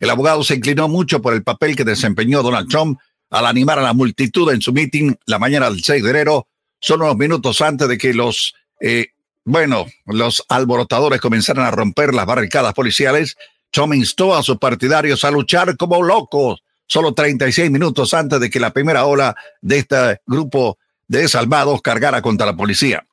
El 0.00 0.10
abogado 0.10 0.42
se 0.44 0.56
inclinó 0.56 0.88
mucho 0.88 1.22
por 1.22 1.32
el 1.32 1.44
papel 1.44 1.76
que 1.76 1.84
desempeñó 1.84 2.42
Donald 2.42 2.68
Trump 2.68 2.98
al 3.30 3.46
animar 3.46 3.78
a 3.78 3.82
la 3.82 3.94
multitud 3.94 4.52
en 4.52 4.60
su 4.60 4.72
meeting 4.72 5.14
la 5.24 5.38
mañana 5.38 5.70
del 5.70 5.82
6 5.82 6.02
de 6.02 6.10
enero, 6.10 6.48
solo 6.80 7.06
unos 7.06 7.16
minutos 7.16 7.62
antes 7.62 7.88
de 7.88 7.96
que 7.96 8.12
los 8.12 8.54
eh, 8.80 9.13
bueno, 9.44 9.86
los 10.06 10.44
alborotadores 10.48 11.20
comenzaron 11.20 11.64
a 11.64 11.70
romper 11.70 12.14
las 12.14 12.26
barricadas 12.26 12.72
policiales. 12.72 13.36
Trump 13.70 13.94
instó 13.94 14.34
a 14.34 14.42
sus 14.42 14.58
partidarios 14.58 15.24
a 15.24 15.30
luchar 15.30 15.76
como 15.76 16.02
locos, 16.02 16.62
solo 16.86 17.12
36 17.12 17.70
minutos 17.70 18.14
antes 18.14 18.40
de 18.40 18.48
que 18.48 18.60
la 18.60 18.72
primera 18.72 19.04
ola 19.04 19.36
de 19.60 19.78
este 19.78 20.20
grupo 20.26 20.78
de 21.08 21.28
salvados 21.28 21.82
cargara 21.82 22.22
contra 22.22 22.46
la 22.46 22.56
policía. 22.56 23.06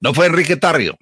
No 0.00 0.14
fue 0.14 0.26
Enrique 0.26 0.56
Tarrio. 0.56 0.98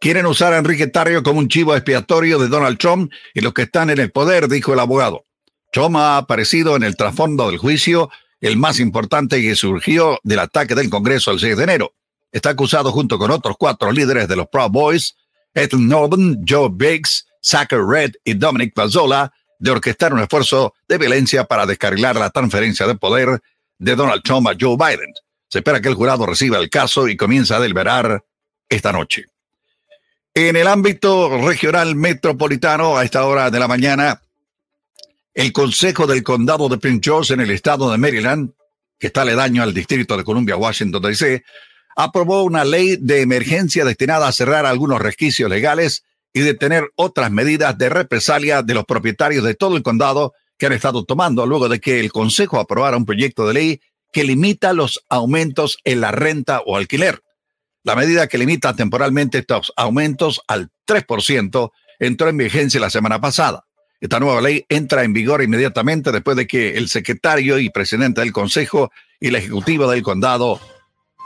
Quieren 0.00 0.26
usar 0.26 0.54
a 0.54 0.58
Enrique 0.58 0.86
Tarrio 0.86 1.22
como 1.22 1.40
un 1.40 1.48
chivo 1.48 1.74
expiatorio 1.74 2.38
de 2.38 2.48
Donald 2.48 2.78
Trump 2.78 3.12
y 3.34 3.40
los 3.40 3.52
que 3.52 3.62
están 3.62 3.90
en 3.90 3.98
el 3.98 4.12
poder, 4.12 4.48
dijo 4.48 4.72
el 4.72 4.80
abogado. 4.80 5.24
Trump 5.72 5.96
ha 5.96 6.16
aparecido 6.16 6.76
en 6.76 6.82
el 6.84 6.96
trasfondo 6.96 7.48
del 7.48 7.58
juicio, 7.58 8.10
el 8.40 8.56
más 8.56 8.80
importante 8.80 9.42
que 9.42 9.54
surgió 9.56 10.18
del 10.22 10.38
ataque 10.38 10.74
del 10.74 10.88
Congreso 10.88 11.32
el 11.32 11.40
6 11.40 11.56
de 11.56 11.64
enero. 11.64 11.92
Está 12.32 12.50
acusado 12.50 12.92
junto 12.92 13.18
con 13.18 13.30
otros 13.30 13.56
cuatro 13.58 13.90
líderes 13.90 14.28
de 14.28 14.36
los 14.36 14.48
Proud 14.48 14.70
Boys, 14.70 15.16
Ed 15.54 15.72
Norton, 15.72 16.44
Joe 16.48 16.68
Biggs, 16.72 17.26
Zachary 17.42 17.82
Red 17.86 18.12
y 18.24 18.34
Dominic 18.34 18.74
Pazzola, 18.74 19.32
de 19.58 19.70
orquestar 19.70 20.14
un 20.14 20.20
esfuerzo 20.20 20.74
de 20.88 20.98
violencia 20.98 21.44
para 21.44 21.66
descarrilar 21.66 22.16
la 22.16 22.30
transferencia 22.30 22.86
de 22.86 22.94
poder 22.94 23.40
de 23.78 23.96
Donald 23.96 24.22
Trump 24.22 24.48
a 24.48 24.54
Joe 24.58 24.76
Biden. 24.76 25.12
Se 25.48 25.58
espera 25.58 25.80
que 25.80 25.88
el 25.88 25.94
jurado 25.94 26.24
reciba 26.26 26.58
el 26.58 26.70
caso 26.70 27.08
y 27.08 27.16
comience 27.16 27.52
a 27.52 27.60
deliberar 27.60 28.24
esta 28.68 28.92
noche. 28.92 29.26
En 30.32 30.54
el 30.54 30.68
ámbito 30.68 31.38
regional 31.44 31.96
metropolitano, 31.96 32.96
a 32.96 33.04
esta 33.04 33.24
hora 33.26 33.50
de 33.50 33.58
la 33.58 33.66
mañana, 33.66 34.22
el 35.34 35.52
Consejo 35.52 36.06
del 36.06 36.22
Condado 36.22 36.68
de 36.68 36.78
Prince 36.78 37.00
George 37.02 37.34
en 37.34 37.40
el 37.40 37.50
estado 37.50 37.90
de 37.90 37.98
Maryland, 37.98 38.52
que 38.98 39.08
está 39.08 39.22
aledaño 39.22 39.62
al 39.62 39.74
Distrito 39.74 40.16
de 40.16 40.24
Columbia, 40.24 40.56
Washington, 40.56 41.02
D.C., 41.02 41.42
aprobó 41.96 42.42
una 42.42 42.64
ley 42.64 42.96
de 43.00 43.20
emergencia 43.20 43.84
destinada 43.84 44.28
a 44.28 44.32
cerrar 44.32 44.66
algunos 44.66 45.00
resquicios 45.00 45.50
legales 45.50 46.04
y 46.32 46.40
detener 46.40 46.90
otras 46.96 47.30
medidas 47.30 47.76
de 47.76 47.88
represalia 47.88 48.62
de 48.62 48.74
los 48.74 48.84
propietarios 48.84 49.44
de 49.44 49.54
todo 49.54 49.76
el 49.76 49.82
condado 49.82 50.32
que 50.58 50.66
han 50.66 50.72
estado 50.72 51.04
tomando 51.04 51.46
luego 51.46 51.68
de 51.68 51.80
que 51.80 52.00
el 52.00 52.12
Consejo 52.12 52.60
aprobara 52.60 52.96
un 52.96 53.06
proyecto 53.06 53.46
de 53.46 53.54
ley 53.54 53.80
que 54.12 54.24
limita 54.24 54.72
los 54.72 55.04
aumentos 55.08 55.78
en 55.84 56.00
la 56.00 56.12
renta 56.12 56.62
o 56.66 56.76
alquiler. 56.76 57.22
La 57.82 57.96
medida 57.96 58.26
que 58.26 58.38
limita 58.38 58.74
temporalmente 58.74 59.38
estos 59.38 59.72
aumentos 59.76 60.42
al 60.46 60.70
3% 60.86 61.70
entró 61.98 62.28
en 62.28 62.36
vigencia 62.36 62.80
la 62.80 62.90
semana 62.90 63.20
pasada. 63.20 63.64
Esta 64.00 64.20
nueva 64.20 64.40
ley 64.40 64.64
entra 64.68 65.04
en 65.04 65.12
vigor 65.12 65.42
inmediatamente 65.42 66.12
después 66.12 66.36
de 66.36 66.46
que 66.46 66.76
el 66.76 66.88
secretario 66.88 67.58
y 67.58 67.70
presidente 67.70 68.20
del 68.20 68.32
Consejo 68.32 68.90
y 69.18 69.28
el 69.28 69.36
Ejecutivo 69.36 69.90
del 69.90 70.02
Condado 70.02 70.60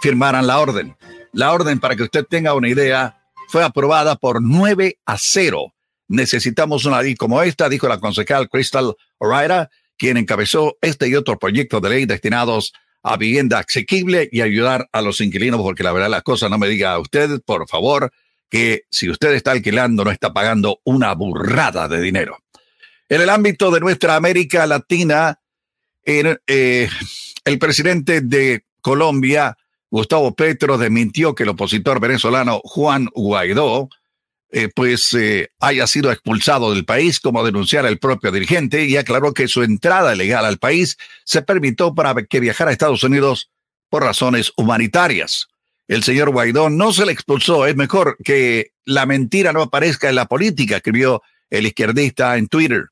firmaran 0.04 0.46
la 0.46 0.58
orden. 0.58 0.94
La 1.32 1.54
orden, 1.54 1.80
para 1.80 1.96
que 1.96 2.02
usted 2.02 2.26
tenga 2.28 2.52
una 2.52 2.68
idea, 2.68 3.22
fue 3.48 3.64
aprobada 3.64 4.16
por 4.16 4.42
9 4.42 4.98
a 5.06 5.16
0. 5.16 5.72
Necesitamos 6.08 6.84
una 6.84 7.00
ley 7.00 7.14
como 7.14 7.40
esta, 7.40 7.70
dijo 7.70 7.88
la 7.88 7.98
concejal 7.98 8.50
Crystal 8.50 8.94
O'Reilly, 9.16 9.66
quien 9.96 10.18
encabezó 10.18 10.76
este 10.82 11.08
y 11.08 11.14
otro 11.14 11.38
proyecto 11.38 11.80
de 11.80 11.88
ley 11.88 12.04
destinados 12.04 12.74
a 13.02 13.16
vivienda 13.16 13.60
asequible 13.60 14.28
y 14.30 14.42
ayudar 14.42 14.90
a 14.92 15.00
los 15.00 15.22
inquilinos, 15.22 15.62
porque 15.62 15.82
la 15.82 15.92
verdad 15.92 16.10
las 16.10 16.22
cosas 16.22 16.50
no 16.50 16.58
me 16.58 16.68
diga 16.68 16.92
a 16.92 16.98
usted, 16.98 17.40
por 17.40 17.66
favor, 17.66 18.12
que 18.50 18.82
si 18.90 19.08
usted 19.08 19.32
está 19.32 19.52
alquilando 19.52 20.04
no 20.04 20.10
está 20.10 20.34
pagando 20.34 20.80
una 20.84 21.14
burrada 21.14 21.88
de 21.88 22.02
dinero. 22.02 22.36
En 23.08 23.22
el 23.22 23.30
ámbito 23.30 23.70
de 23.70 23.80
nuestra 23.80 24.16
América 24.16 24.66
Latina, 24.66 25.40
eh, 26.04 26.90
el 27.46 27.58
presidente 27.58 28.20
de 28.20 28.66
Colombia, 28.82 29.56
Gustavo 29.94 30.34
Petro, 30.34 30.76
desmintió 30.76 31.36
que 31.36 31.44
el 31.44 31.50
opositor 31.50 32.00
venezolano 32.00 32.60
Juan 32.64 33.06
Guaidó 33.14 33.88
eh, 34.50 34.68
pues 34.74 35.14
eh, 35.14 35.52
haya 35.60 35.86
sido 35.86 36.10
expulsado 36.10 36.74
del 36.74 36.84
país, 36.84 37.20
como 37.20 37.44
denunciara 37.44 37.88
el 37.88 38.00
propio 38.00 38.32
dirigente, 38.32 38.86
y 38.86 38.96
aclaró 38.96 39.32
que 39.32 39.46
su 39.46 39.62
entrada 39.62 40.16
legal 40.16 40.46
al 40.46 40.58
país 40.58 40.98
se 41.22 41.42
permitió 41.42 41.94
para 41.94 42.12
que 42.24 42.40
viajara 42.40 42.70
a 42.70 42.72
Estados 42.72 43.04
Unidos 43.04 43.52
por 43.88 44.02
razones 44.02 44.52
humanitarias. 44.56 45.46
El 45.86 46.02
señor 46.02 46.30
Guaidó 46.30 46.70
no 46.70 46.92
se 46.92 47.06
le 47.06 47.12
expulsó, 47.12 47.64
es 47.64 47.76
mejor 47.76 48.16
que 48.24 48.72
la 48.84 49.06
mentira 49.06 49.52
no 49.52 49.62
aparezca 49.62 50.08
en 50.08 50.16
la 50.16 50.26
política, 50.26 50.78
escribió 50.78 51.22
el 51.50 51.66
izquierdista 51.66 52.36
en 52.36 52.48
Twitter. 52.48 52.86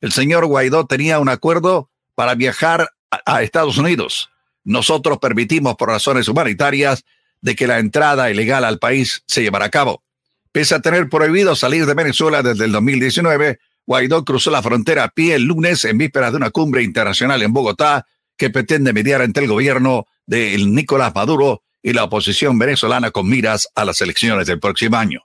El 0.00 0.10
señor 0.10 0.46
Guaidó 0.46 0.86
tenía 0.86 1.18
un 1.18 1.28
acuerdo 1.28 1.90
para 2.14 2.34
viajar 2.34 2.88
a, 3.26 3.42
Estados 3.42 3.76
Unidos. 3.76 4.30
Nosotros 4.66 5.18
permitimos 5.18 5.76
por 5.76 5.88
razones 5.88 6.26
humanitarias 6.26 7.04
de 7.40 7.54
que 7.54 7.68
la 7.68 7.78
entrada 7.78 8.32
ilegal 8.32 8.64
al 8.64 8.80
país 8.80 9.22
se 9.26 9.42
llevara 9.42 9.66
a 9.66 9.70
cabo. 9.70 10.02
Pese 10.50 10.74
a 10.74 10.80
tener 10.80 11.08
prohibido 11.08 11.54
salir 11.54 11.86
de 11.86 11.94
Venezuela 11.94 12.42
desde 12.42 12.64
el 12.64 12.72
2019, 12.72 13.60
Guaidó 13.86 14.24
cruzó 14.24 14.50
la 14.50 14.62
frontera 14.62 15.04
a 15.04 15.08
pie 15.08 15.36
el 15.36 15.44
lunes 15.44 15.84
en 15.84 15.98
vísperas 15.98 16.32
de 16.32 16.38
una 16.38 16.50
cumbre 16.50 16.82
internacional 16.82 17.42
en 17.42 17.52
Bogotá 17.52 18.06
que 18.36 18.50
pretende 18.50 18.92
mediar 18.92 19.22
entre 19.22 19.44
el 19.44 19.50
gobierno 19.50 20.06
de 20.26 20.58
Nicolás 20.58 21.14
Maduro 21.14 21.62
y 21.80 21.92
la 21.92 22.02
oposición 22.02 22.58
venezolana 22.58 23.12
con 23.12 23.28
miras 23.28 23.68
a 23.76 23.84
las 23.84 24.00
elecciones 24.00 24.48
del 24.48 24.58
próximo 24.58 24.96
año. 24.96 25.22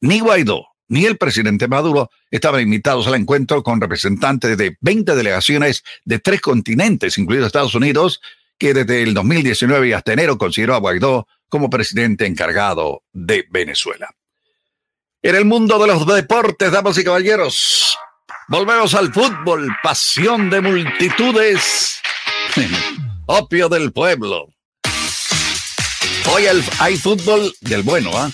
Ni 0.00 0.18
Guaidó 0.18 0.66
ni 0.88 1.04
el 1.04 1.16
presidente 1.16 1.68
Maduro 1.68 2.10
estaban 2.32 2.62
invitados 2.62 3.06
al 3.06 3.14
encuentro 3.14 3.62
con 3.62 3.80
representantes 3.80 4.58
de 4.58 4.76
20 4.80 5.14
delegaciones 5.14 5.84
de 6.04 6.18
tres 6.18 6.40
continentes, 6.40 7.16
incluido 7.16 7.46
Estados 7.46 7.76
Unidos, 7.76 8.20
que 8.60 8.74
desde 8.74 9.02
el 9.02 9.14
2019 9.14 9.94
hasta 9.94 10.12
enero 10.12 10.36
consideró 10.36 10.74
a 10.74 10.78
Guaidó 10.78 11.26
como 11.48 11.70
presidente 11.70 12.26
encargado 12.26 13.02
de 13.10 13.46
Venezuela. 13.50 14.10
En 15.22 15.34
el 15.34 15.46
mundo 15.46 15.78
de 15.78 15.86
los 15.86 16.06
deportes, 16.06 16.70
damas 16.70 16.98
y 16.98 17.04
caballeros, 17.04 17.98
volvemos 18.48 18.94
al 18.94 19.12
fútbol, 19.14 19.66
pasión 19.82 20.50
de 20.50 20.60
multitudes, 20.60 22.00
opio 23.26 23.70
del 23.70 23.92
pueblo. 23.92 24.50
Hoy 26.30 26.44
hay 26.78 26.96
fútbol 26.98 27.52
del 27.62 27.82
bueno, 27.82 28.10
¿ah? 28.14 28.30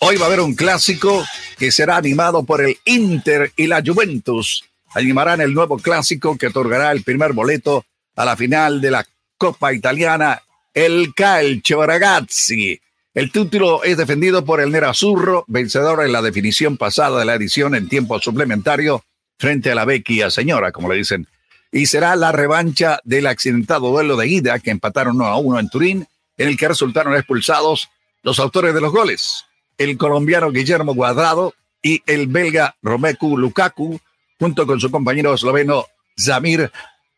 Hoy 0.00 0.16
va 0.16 0.24
a 0.24 0.26
haber 0.26 0.40
un 0.40 0.54
clásico 0.54 1.24
que 1.58 1.70
será 1.70 1.96
animado 1.96 2.42
por 2.42 2.60
el 2.60 2.76
Inter 2.86 3.52
y 3.56 3.68
la 3.68 3.82
Juventus. 3.86 4.64
Animarán 4.94 5.40
el 5.40 5.54
nuevo 5.54 5.78
clásico 5.78 6.36
que 6.36 6.48
otorgará 6.48 6.90
el 6.90 7.04
primer 7.04 7.34
boleto 7.34 7.84
a 8.16 8.24
la 8.24 8.36
final 8.36 8.80
de 8.80 8.90
la 8.90 9.06
Copa 9.40 9.72
Italiana, 9.72 10.42
el 10.74 11.14
Calcio 11.14 11.86
Ragazzi. 11.86 12.78
El 13.14 13.32
título 13.32 13.82
es 13.84 13.96
defendido 13.96 14.44
por 14.44 14.60
el 14.60 14.70
Nerazzurro, 14.70 15.46
vencedor 15.48 16.04
en 16.04 16.12
la 16.12 16.20
definición 16.20 16.76
pasada 16.76 17.18
de 17.18 17.24
la 17.24 17.36
edición 17.36 17.74
en 17.74 17.88
tiempo 17.88 18.20
suplementario 18.20 19.02
frente 19.38 19.72
a 19.72 19.74
la 19.74 19.86
Vecchia 19.86 20.30
Señora, 20.30 20.72
como 20.72 20.90
le 20.90 20.96
dicen. 20.96 21.26
Y 21.72 21.86
será 21.86 22.16
la 22.16 22.32
revancha 22.32 23.00
del 23.04 23.26
accidentado 23.26 23.88
duelo 23.88 24.18
de 24.18 24.28
ida 24.28 24.58
que 24.58 24.72
empataron 24.72 25.16
1 25.16 25.24
a 25.24 25.38
1 25.38 25.58
en 25.58 25.68
Turín, 25.70 26.06
en 26.36 26.48
el 26.48 26.58
que 26.58 26.68
resultaron 26.68 27.14
expulsados 27.14 27.88
los 28.22 28.38
autores 28.40 28.74
de 28.74 28.82
los 28.82 28.92
goles 28.92 29.46
el 29.80 29.96
colombiano 29.96 30.50
Guillermo 30.50 30.94
Cuadrado 30.94 31.54
y 31.82 32.02
el 32.04 32.26
belga 32.26 32.76
Romeku 32.82 33.38
Lukaku, 33.38 33.98
junto 34.38 34.66
con 34.66 34.78
su 34.78 34.90
compañero 34.90 35.32
esloveno 35.32 35.86
Zamir 36.14 36.70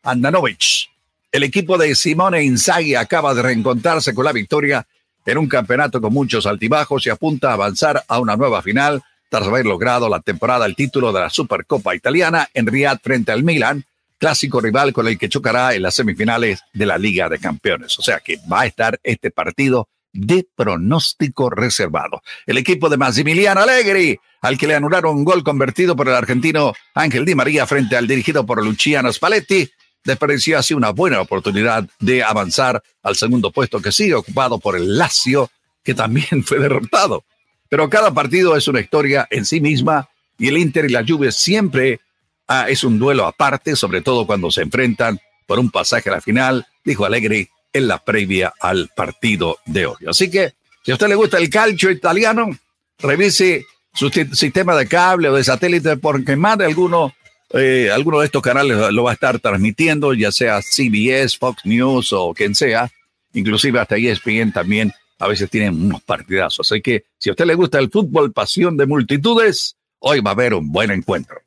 Andanovic. 0.04 0.91
El 1.32 1.44
equipo 1.44 1.78
de 1.78 1.94
Simone 1.94 2.44
Inzaghi 2.44 2.94
acaba 2.94 3.32
de 3.32 3.40
reencontrarse 3.40 4.12
con 4.12 4.26
la 4.26 4.32
victoria 4.32 4.86
en 5.24 5.38
un 5.38 5.48
campeonato 5.48 5.98
con 5.98 6.12
muchos 6.12 6.44
altibajos 6.44 7.06
y 7.06 7.08
apunta 7.08 7.48
a 7.48 7.54
avanzar 7.54 8.04
a 8.06 8.18
una 8.18 8.36
nueva 8.36 8.60
final 8.60 9.02
tras 9.30 9.48
haber 9.48 9.64
logrado 9.64 10.10
la 10.10 10.20
temporada 10.20 10.66
el 10.66 10.76
título 10.76 11.10
de 11.10 11.20
la 11.20 11.30
Supercopa 11.30 11.94
Italiana 11.94 12.50
en 12.52 12.66
Riyadh 12.66 13.00
frente 13.02 13.32
al 13.32 13.44
Milan, 13.44 13.82
clásico 14.18 14.60
rival 14.60 14.92
con 14.92 15.08
el 15.08 15.16
que 15.16 15.30
chocará 15.30 15.74
en 15.74 15.80
las 15.80 15.94
semifinales 15.94 16.60
de 16.74 16.84
la 16.84 16.98
Liga 16.98 17.30
de 17.30 17.38
Campeones. 17.38 17.98
O 17.98 18.02
sea 18.02 18.20
que 18.20 18.38
va 18.52 18.60
a 18.60 18.66
estar 18.66 19.00
este 19.02 19.30
partido 19.30 19.88
de 20.12 20.46
pronóstico 20.54 21.48
reservado. 21.48 22.20
El 22.44 22.58
equipo 22.58 22.90
de 22.90 22.98
Massimiliano 22.98 23.62
Allegri, 23.62 24.20
al 24.42 24.58
que 24.58 24.66
le 24.66 24.74
anularon 24.74 25.16
un 25.16 25.24
gol 25.24 25.42
convertido 25.42 25.96
por 25.96 26.08
el 26.08 26.14
argentino 26.14 26.74
Ángel 26.94 27.24
Di 27.24 27.34
María 27.34 27.66
frente 27.66 27.96
al 27.96 28.06
dirigido 28.06 28.44
por 28.44 28.62
Luciano 28.62 29.10
Spalletti, 29.10 29.70
desperdició 30.04 30.58
así 30.58 30.74
una 30.74 30.90
buena 30.90 31.20
oportunidad 31.20 31.88
de 32.00 32.22
avanzar 32.22 32.82
al 33.02 33.16
segundo 33.16 33.50
puesto 33.50 33.80
que 33.80 33.92
sigue 33.92 34.14
ocupado 34.14 34.58
por 34.58 34.76
el 34.76 34.98
Lazio, 34.98 35.50
que 35.82 35.94
también 35.94 36.42
fue 36.44 36.58
derrotado. 36.58 37.24
Pero 37.68 37.88
cada 37.88 38.12
partido 38.12 38.56
es 38.56 38.68
una 38.68 38.80
historia 38.80 39.26
en 39.30 39.46
sí 39.46 39.60
misma 39.60 40.08
y 40.38 40.48
el 40.48 40.58
Inter 40.58 40.86
y 40.86 40.88
la 40.88 41.04
Juve 41.06 41.32
siempre 41.32 42.00
ah, 42.48 42.66
es 42.68 42.84
un 42.84 42.98
duelo 42.98 43.26
aparte, 43.26 43.76
sobre 43.76 44.02
todo 44.02 44.26
cuando 44.26 44.50
se 44.50 44.62
enfrentan 44.62 45.20
por 45.46 45.58
un 45.58 45.70
pasaje 45.70 46.10
a 46.10 46.14
la 46.14 46.20
final, 46.20 46.66
dijo 46.84 47.04
Allegri 47.04 47.48
en 47.72 47.88
la 47.88 47.98
previa 47.98 48.52
al 48.60 48.90
partido 48.94 49.58
de 49.64 49.86
hoy. 49.86 49.96
Así 50.06 50.30
que, 50.30 50.54
si 50.84 50.90
a 50.90 50.94
usted 50.94 51.08
le 51.08 51.14
gusta 51.14 51.38
el 51.38 51.48
calcio 51.48 51.90
italiano, 51.90 52.50
revise 52.98 53.64
su 53.94 54.08
sistema 54.08 54.74
de 54.76 54.86
cable 54.86 55.28
o 55.28 55.34
de 55.34 55.44
satélite 55.44 55.96
porque 55.96 56.36
más 56.36 56.58
de 56.58 56.66
alguno, 56.66 57.14
eh, 57.54 57.90
alguno 57.92 58.20
de 58.20 58.26
estos 58.26 58.42
canales 58.42 58.76
lo 58.92 59.04
va 59.04 59.10
a 59.10 59.14
estar 59.14 59.38
transmitiendo, 59.38 60.14
ya 60.14 60.32
sea 60.32 60.60
CBS, 60.62 61.36
Fox 61.38 61.64
News 61.64 62.12
o 62.12 62.32
quien 62.34 62.54
sea, 62.54 62.90
inclusive 63.32 63.80
hasta 63.80 63.96
ESPN 63.96 64.52
también 64.52 64.92
a 65.18 65.28
veces 65.28 65.48
tienen 65.50 65.80
unos 65.80 66.02
partidazos. 66.02 66.70
Así 66.70 66.82
que 66.82 67.04
si 67.18 67.30
a 67.30 67.32
usted 67.32 67.46
le 67.46 67.54
gusta 67.54 67.78
el 67.78 67.90
fútbol, 67.90 68.32
pasión 68.32 68.76
de 68.76 68.86
multitudes, 68.86 69.76
hoy 70.00 70.20
va 70.20 70.30
a 70.30 70.34
haber 70.34 70.54
un 70.54 70.72
buen 70.72 70.90
encuentro. 70.90 71.40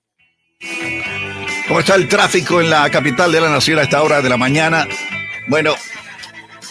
¿Cómo 1.68 1.80
está 1.80 1.96
el 1.96 2.08
tráfico 2.08 2.62
en 2.62 2.70
la 2.70 2.90
capital 2.90 3.32
de 3.32 3.42
la 3.42 3.50
nación 3.50 3.80
a 3.80 3.84
esta 3.84 4.02
hora 4.02 4.22
de 4.22 4.30
la 4.30 4.38
mañana? 4.38 4.88
Bueno, 5.48 5.76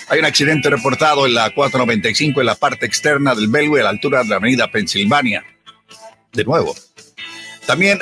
hay 0.08 0.18
un 0.18 0.24
accidente 0.24 0.70
reportado 0.70 1.26
en 1.26 1.34
la 1.34 1.50
495 1.50 2.40
en 2.40 2.46
la 2.46 2.54
parte 2.54 2.86
externa 2.86 3.34
del 3.34 3.48
Belway 3.48 3.80
a 3.80 3.84
la 3.84 3.90
altura 3.90 4.22
de 4.22 4.28
la 4.28 4.36
avenida 4.36 4.70
Pensilvania. 4.70 5.44
De 6.32 6.44
nuevo. 6.44 6.74
También, 7.66 7.98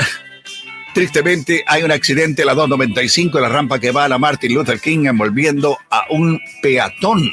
tristemente, 0.93 1.64
hay 1.66 1.82
un 1.82 1.90
accidente 1.90 2.43
en 2.43 2.47
la 2.47 2.55
295 2.55 3.38
en 3.38 3.43
la 3.43 3.49
rampa 3.49 3.78
que 3.78 3.90
va 3.90 4.05
a 4.05 4.09
la 4.09 4.18
Martin 4.18 4.55
Luther 4.55 4.80
King 4.80 5.07
envolviendo 5.07 5.78
a 5.90 6.07
un 6.11 6.40
peatón. 6.62 7.30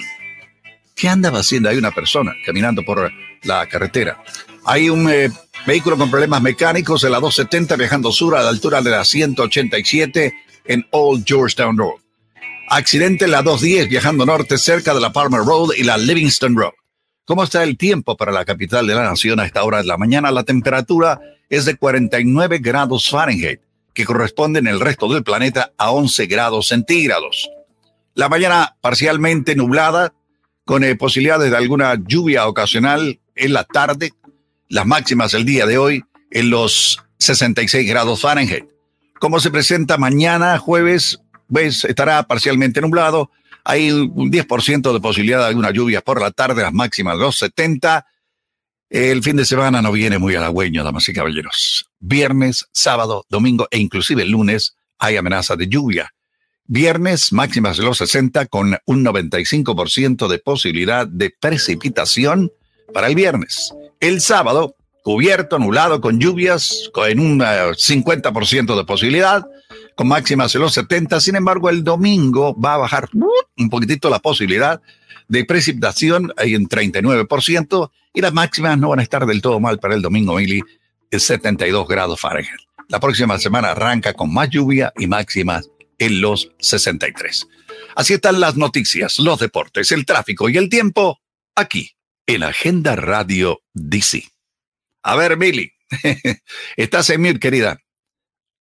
¿Qué 0.95 1.07
andaba 1.07 1.39
haciendo? 1.39 1.70
Hay 1.70 1.78
una 1.78 1.91
persona 1.91 2.36
caminando 2.45 2.84
por 2.84 3.12
la 3.43 3.68
carretera. 3.68 4.22
Hay 4.66 4.89
un 4.89 5.10
eh, 5.10 5.32
vehículo 5.66 5.97
con 5.97 6.12
problemas 6.12 6.41
mecánicos 6.41 7.03
en 7.03 7.12
la 7.12 7.20
270 7.20 7.76
viajando 7.76 8.12
sur 8.12 8.36
a 8.36 8.43
la 8.43 8.49
altura 8.49 8.82
de 8.82 8.91
la 8.91 9.05
187 9.05 10.34
en 10.66 10.86
Old 10.91 11.24
Georgetown 11.26 11.78
Road. 11.78 11.99
Accidente 12.68 13.26
en 13.26 13.32
la 13.32 13.41
210 13.41 13.89
viajando 13.89 14.26
norte 14.26 14.57
cerca 14.57 14.93
de 14.93 14.99
la 14.99 15.12
Palmer 15.12 15.41
Road 15.41 15.70
y 15.78 15.84
la 15.84 15.97
Livingston 15.97 16.55
Road. 16.55 16.74
¿Cómo 17.30 17.43
está 17.43 17.61
el 17.61 17.77
tiempo 17.77 18.17
para 18.17 18.32
la 18.32 18.43
capital 18.43 18.88
de 18.88 18.95
la 18.95 19.03
nación 19.03 19.39
a 19.39 19.45
esta 19.45 19.63
hora 19.63 19.77
de 19.77 19.84
la 19.84 19.99
mañana? 19.99 20.32
La 20.32 20.45
temperatura 20.45 21.21
es 21.47 21.65
de 21.65 21.75
49 21.75 22.57
grados 22.57 23.07
Fahrenheit, 23.07 23.61
que 23.93 24.03
corresponde 24.03 24.57
en 24.57 24.65
el 24.65 24.80
resto 24.80 25.07
del 25.13 25.23
planeta 25.23 25.71
a 25.77 25.91
11 25.91 26.25
grados 26.25 26.69
centígrados. 26.69 27.51
La 28.15 28.30
mañana 28.30 28.77
parcialmente 28.82 29.55
nublada, 29.55 30.11
con 30.65 30.84
eh, 30.84 30.95
posibilidades 30.95 31.51
de 31.51 31.57
alguna 31.57 32.01
lluvia 32.03 32.47
ocasional 32.47 33.19
en 33.36 33.53
la 33.53 33.63
tarde. 33.63 34.11
Las 34.67 34.88
máximas 34.88 35.32
del 35.32 35.45
día 35.45 35.67
de 35.67 35.77
hoy 35.77 36.03
en 36.32 36.49
los 36.49 36.99
66 37.19 37.88
grados 37.88 38.21
Fahrenheit. 38.21 38.65
¿Cómo 39.19 39.39
se 39.39 39.51
presenta 39.51 39.99
mañana, 39.99 40.57
jueves 40.57 41.19
ves, 41.49 41.84
estará 41.84 42.23
parcialmente 42.23 42.80
nublado, 42.80 43.32
Hay 43.70 43.91
un 43.91 44.32
10% 44.32 44.93
de 44.93 44.99
posibilidad 44.99 45.41
de 45.41 45.45
alguna 45.45 45.70
lluvia 45.70 46.01
por 46.01 46.20
la 46.20 46.32
tarde, 46.32 46.63
las 46.63 46.74
máximas 46.74 47.15
los 47.20 47.38
70. 47.38 48.03
El 48.89 49.22
fin 49.22 49.36
de 49.36 49.45
semana 49.45 49.80
no 49.80 49.91
viene 49.91 50.17
muy 50.17 50.34
halagüeño, 50.34 50.84
damas 50.84 51.07
y 51.07 51.13
caballeros. 51.13 51.86
Viernes, 51.99 52.65
sábado, 52.72 53.28
domingo 53.30 53.67
e 53.70 53.78
inclusive 53.78 54.24
el 54.24 54.32
lunes 54.32 54.76
hay 54.97 55.17
amenaza 55.17 55.55
de 55.55 55.67
lluvia. 55.67 56.11
Viernes, 56.65 57.32
máximas 57.32 57.78
de 57.78 57.84
los 57.84 57.99
60 57.99 58.47
con 58.47 58.76
un 58.86 59.05
95% 59.05 60.28
de 60.28 60.39
posibilidad 60.39 61.05
de 61.05 61.30
precipitación 61.30 62.51
para 62.91 63.05
el 63.05 63.13
viernes. 63.13 63.72
El 63.99 64.20
sábado, 64.22 64.78
cubierto, 65.03 65.57
anulado, 65.57 66.01
con 66.01 66.20
lluvias, 66.20 66.89
en 67.07 67.20
un 67.20 67.39
50% 67.39 68.76
de 68.76 68.84
posibilidad, 68.84 69.45
con 70.00 70.08
máximas 70.08 70.54
de 70.54 70.60
los 70.60 70.74
70. 70.76 71.20
Sin 71.20 71.36
embargo, 71.36 71.70
el 71.70 71.84
domingo 71.84 72.58
va 72.58 72.76
a 72.76 72.78
bajar 72.78 73.10
un 73.58 73.70
poquitito 73.70 74.10
la 74.10 74.20
posibilidad 74.20 74.82
de 75.28 75.43
precipitación 75.43 76.32
en 76.38 76.70
39% 76.70 77.91
y 78.14 78.22
las 78.22 78.32
máximas 78.32 78.78
no 78.78 78.88
van 78.88 79.00
a 79.00 79.04
estar 79.04 79.26
del 79.26 79.41
todo 79.41 79.60
mal 79.60 79.78
para 79.78 79.95
el 79.95 80.02
domingo, 80.02 80.36
Mili, 80.36 80.62
de 81.12 81.20
72 81.20 81.86
grados 81.86 82.18
Fahrenheit. 82.18 82.62
La 82.88 83.02
próxima 83.02 83.38
semana 83.39 83.72
arranca 83.72 84.14
con 84.14 84.34
más 84.34 84.50
lluvia 84.50 84.93
y 84.97 85.08
máximas 85.08 85.70
en 85.97 86.22
los 86.22 86.50
63. 86.60 87.47
Así 87.97 88.14
están 88.14 88.39
las 88.39 88.56
noticias, 88.56 89.20
los 89.20 89.38
deportes, 89.38 89.91
el 89.91 90.06
tráfico 90.06 90.47
y 90.47 90.56
el 90.56 90.70
tiempo 90.70 91.20
aquí 91.56 91.91
en 92.26 92.43
Agenda 92.43 92.95
Radio 92.95 93.64
DC. 93.74 94.24
A 95.04 95.18
ver, 95.18 95.36
Mili, 95.36 95.74
estás 96.78 97.10
en 97.10 97.22
mute, 97.22 97.39
querida. 97.41 97.82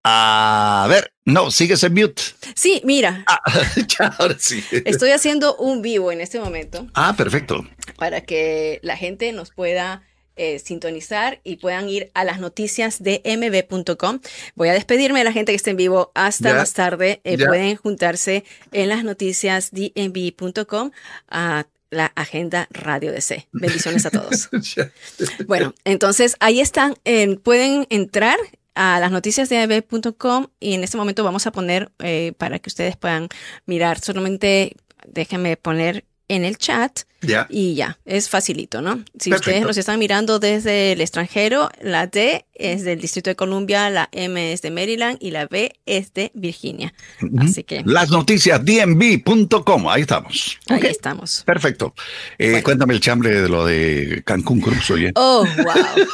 A 0.07 0.85
ver, 0.87 1.13
no, 1.25 1.49
sigues 1.49 1.81
en 1.83 1.95
mute. 1.95 2.21
Sí, 2.53 2.79
mira. 2.85 3.23
Ah, 3.25 3.41
ya, 3.99 4.15
ahora 4.19 4.35
sí. 4.37 4.63
Estoy 4.85 5.09
haciendo 5.09 5.55
un 5.55 5.81
vivo 5.81 6.11
en 6.11 6.21
este 6.21 6.39
momento. 6.39 6.85
Ah, 6.93 7.15
perfecto. 7.17 7.67
Para 7.97 8.21
que 8.21 8.79
la 8.83 8.97
gente 8.97 9.31
nos 9.31 9.49
pueda 9.49 10.03
eh, 10.35 10.59
sintonizar 10.59 11.41
y 11.43 11.55
puedan 11.55 11.89
ir 11.89 12.11
a 12.13 12.23
las 12.23 12.39
noticias 12.39 13.01
de 13.01 13.23
mb.com. 13.25 14.19
Voy 14.53 14.69
a 14.69 14.73
despedirme 14.73 15.17
de 15.17 15.25
la 15.25 15.31
gente 15.31 15.51
que 15.51 15.55
esté 15.55 15.71
en 15.71 15.77
vivo 15.77 16.11
hasta 16.13 16.53
más 16.53 16.73
tarde. 16.73 17.21
Eh, 17.23 17.43
pueden 17.43 17.75
juntarse 17.75 18.45
en 18.73 18.89
las 18.89 19.03
noticias 19.03 19.71
de 19.71 19.91
mb.com 19.95 20.91
a 21.29 21.65
la 21.89 22.11
agenda 22.15 22.67
Radio 22.69 23.11
DC. 23.11 23.47
Bendiciones 23.53 24.05
a 24.05 24.11
todos. 24.11 24.49
bueno, 25.47 25.73
entonces 25.83 26.35
ahí 26.39 26.59
están. 26.59 26.93
pueden 27.41 27.87
entrar 27.89 28.37
a 28.75 28.99
las 28.99 29.11
noticias 29.11 29.49
de 29.49 29.65
mb.com 29.67 30.47
y 30.59 30.73
en 30.73 30.83
este 30.83 30.97
momento 30.97 31.23
vamos 31.23 31.47
a 31.47 31.51
poner 31.51 31.91
eh, 31.99 32.33
para 32.37 32.59
que 32.59 32.69
ustedes 32.69 32.97
puedan 32.97 33.29
mirar. 33.65 33.99
Solamente 33.99 34.75
déjenme 35.07 35.57
poner 35.57 36.05
en 36.27 36.43
el 36.43 36.57
chat 36.57 37.01
y 37.49 37.75
ya, 37.75 37.97
es 38.05 38.29
facilito, 38.29 38.81
¿no? 38.81 39.03
Si 39.19 39.33
ustedes 39.33 39.63
nos 39.63 39.77
están 39.77 39.99
mirando 39.99 40.39
desde 40.39 40.91
el 40.91 41.01
extranjero, 41.01 41.69
la 41.81 42.07
D 42.07 42.45
es 42.53 42.83
del 42.83 42.99
Distrito 43.01 43.29
de 43.29 43.35
Columbia, 43.35 43.89
la 43.89 44.09
M 44.11 44.53
es 44.53 44.61
de 44.61 44.71
Maryland 44.71 45.17
y 45.19 45.31
la 45.31 45.47
B 45.47 45.73
es 45.85 46.13
de 46.13 46.31
Virginia. 46.33 46.93
Así 47.39 47.63
que. 47.63 47.83
Las 47.85 48.09
noticias 48.09 48.63
dmv.com, 48.63 49.89
ahí 49.89 50.01
estamos. 50.01 50.57
Ahí 50.69 50.85
estamos. 50.85 51.43
Perfecto. 51.45 51.93
Eh, 52.37 52.61
cuéntame 52.63 52.93
el 52.93 52.99
chambre 52.99 53.41
de 53.41 53.49
lo 53.49 53.65
de 53.65 54.21
Cancún 54.25 54.61
Cruz, 54.61 54.89
oye. 54.91 55.11
Oh, 55.15 55.45
wow. 55.57 56.05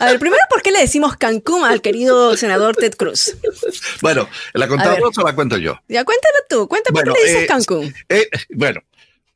A 0.00 0.06
ver, 0.06 0.18
primero, 0.18 0.42
¿por 0.48 0.62
qué 0.62 0.70
le 0.72 0.80
decimos 0.80 1.16
Cancún 1.16 1.64
al 1.64 1.82
querido 1.82 2.36
senador 2.36 2.76
Ted 2.76 2.94
Cruz? 2.94 3.36
Bueno, 4.00 4.28
¿la 4.54 4.66
contamos 4.66 5.16
o 5.18 5.22
la 5.22 5.34
cuento 5.34 5.58
yo? 5.58 5.78
Ya, 5.88 6.04
cuéntalo 6.04 6.38
tú. 6.48 6.68
Cuéntame 6.68 7.02
por 7.02 7.12
qué 7.12 7.20
le 7.20 7.26
dices 7.26 7.42
eh, 7.42 7.46
Cancún. 7.46 7.94
Eh, 8.08 8.28
bueno, 8.50 8.80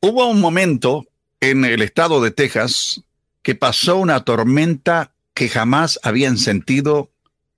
Hubo 0.07 0.27
un 0.27 0.39
momento 0.39 1.07
en 1.39 1.65
el 1.65 1.81
estado 1.81 2.21
de 2.21 2.29
Texas 2.29 3.01
que 3.41 3.55
pasó 3.55 3.97
una 3.97 4.23
tormenta 4.23 5.13
que 5.33 5.49
jamás 5.49 5.99
habían 6.03 6.37
sentido 6.37 7.09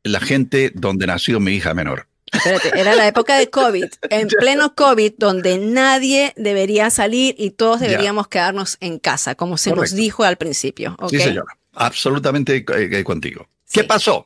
la 0.01 0.21
gente 0.21 0.71
donde 0.73 1.07
nació 1.07 1.41
mi 1.41 1.55
hija 1.55 1.73
menor. 1.73 2.07
Espérate, 2.31 2.79
era 2.79 2.95
la 2.95 3.05
época 3.05 3.37
de 3.37 3.49
COVID, 3.49 3.87
en 4.09 4.27
pleno 4.39 4.75
COVID, 4.75 5.15
donde 5.17 5.57
nadie 5.57 6.31
debería 6.37 6.89
salir 6.89 7.35
y 7.37 7.49
todos 7.49 7.81
deberíamos 7.81 8.29
quedarnos 8.29 8.77
en 8.79 8.99
casa, 8.99 9.35
como 9.35 9.57
se 9.57 9.73
nos 9.73 9.93
dijo 9.93 10.23
al 10.23 10.37
principio. 10.37 10.95
Sí, 11.09 11.19
señora, 11.19 11.57
absolutamente 11.73 12.63
eh, 12.65 13.03
contigo. 13.03 13.49
¿Qué 13.69 13.83
pasó? 13.83 14.25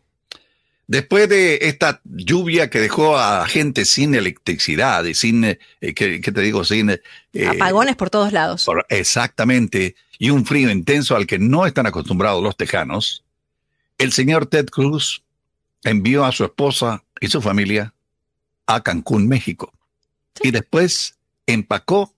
Después 0.92 1.30
de 1.30 1.60
esta 1.62 2.02
lluvia 2.04 2.70
que 2.70 2.82
dejó 2.82 3.18
a 3.18 3.48
gente 3.48 3.86
sin 3.86 4.14
electricidad 4.14 5.06
y 5.06 5.14
sin, 5.14 5.46
eh, 5.46 5.58
¿qué, 5.80 6.20
te 6.20 6.42
digo? 6.42 6.66
Sin... 6.66 6.90
Eh, 6.90 7.00
Apagones 7.48 7.96
por 7.96 8.10
todos 8.10 8.34
lados. 8.34 8.68
exactamente. 8.90 9.96
Y 10.20 10.32
un 10.32 10.46
frío 10.46 10.70
intenso 10.70 11.16
al 11.16 11.28
que 11.28 11.40
no 11.40 11.66
están 11.66 11.86
acostumbrados 11.86 12.44
los 12.44 12.58
tejanos. 12.58 13.24
El 13.98 14.12
señor 14.12 14.48
Ted 14.48 14.66
Cruz 14.66 15.24
envió 15.86 16.26
a 16.26 16.34
su 16.34 16.44
esposa 16.44 17.06
y 17.22 17.30
su 17.30 17.42
familia 17.42 17.94
a 18.66 18.84
Cancún, 18.84 19.30
México. 19.30 19.72
Y 20.44 20.52
después 20.52 21.16
empacó. 21.48 22.14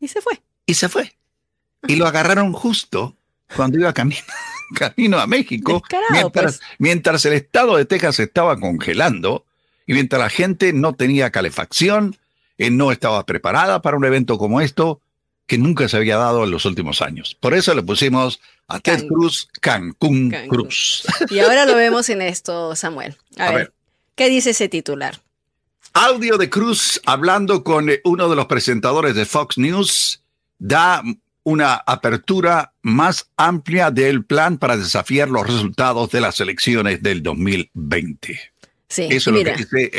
Y 0.00 0.08
se 0.08 0.20
fue. 0.20 0.42
Y 0.66 0.74
se 0.74 0.88
fue. 0.88 1.14
Y 1.86 1.94
lo 1.94 2.08
agarraron 2.08 2.52
justo 2.52 3.16
cuando 3.54 3.78
iba 3.78 3.90
a 3.90 3.94
caminar 3.94 4.24
camino 4.78 5.18
a 5.18 5.26
México, 5.26 5.82
mientras, 6.10 6.58
pues. 6.58 6.60
mientras 6.78 7.24
el 7.24 7.34
estado 7.34 7.76
de 7.76 7.84
Texas 7.84 8.18
estaba 8.20 8.58
congelando 8.58 9.44
y 9.86 9.94
mientras 9.94 10.20
la 10.20 10.30
gente 10.30 10.72
no 10.72 10.94
tenía 10.94 11.30
calefacción, 11.30 12.16
eh, 12.58 12.70
no 12.70 12.92
estaba 12.92 13.24
preparada 13.26 13.82
para 13.82 13.96
un 13.96 14.04
evento 14.04 14.38
como 14.38 14.60
esto 14.60 15.00
que 15.46 15.58
nunca 15.58 15.88
se 15.88 15.96
había 15.96 16.16
dado 16.16 16.44
en 16.44 16.50
los 16.50 16.64
últimos 16.64 17.02
años. 17.02 17.36
Por 17.38 17.54
eso 17.54 17.74
le 17.74 17.82
pusimos 17.82 18.40
a 18.68 18.80
Ted 18.80 19.06
Cruz 19.06 19.48
Cancún, 19.60 20.34
Cruz. 20.48 21.04
Y 21.30 21.40
ahora 21.40 21.66
lo 21.66 21.74
vemos 21.74 22.08
en 22.08 22.22
esto, 22.22 22.74
Samuel. 22.76 23.16
A, 23.38 23.52
ver, 23.52 23.72
¿qué 24.14 24.28
dice 24.28 24.50
ese 24.50 24.68
titular? 24.68 25.20
Audio 25.94 26.38
de 26.38 26.48
Cruz 26.48 27.00
hablando 27.04 27.64
con 27.64 27.90
eh, 27.90 28.00
uno 28.04 28.28
de 28.30 28.36
los 28.36 28.46
presentadores 28.46 29.14
de 29.14 29.26
Fox 29.26 29.58
News 29.58 30.22
da 30.58 31.02
una 31.44 31.74
apertura 31.74 32.72
más 32.82 33.30
amplia 33.36 33.90
del 33.90 34.24
plan 34.24 34.58
para 34.58 34.76
desafiar 34.76 35.28
los 35.28 35.46
resultados 35.46 36.10
de 36.10 36.20
las 36.20 36.40
elecciones 36.40 37.02
del 37.02 37.22
2020. 37.22 38.40
Sí, 38.88 39.08
Eso 39.10 39.30
es 39.30 39.36
lo 39.36 39.44
que 39.44 39.56
dice 39.56 39.90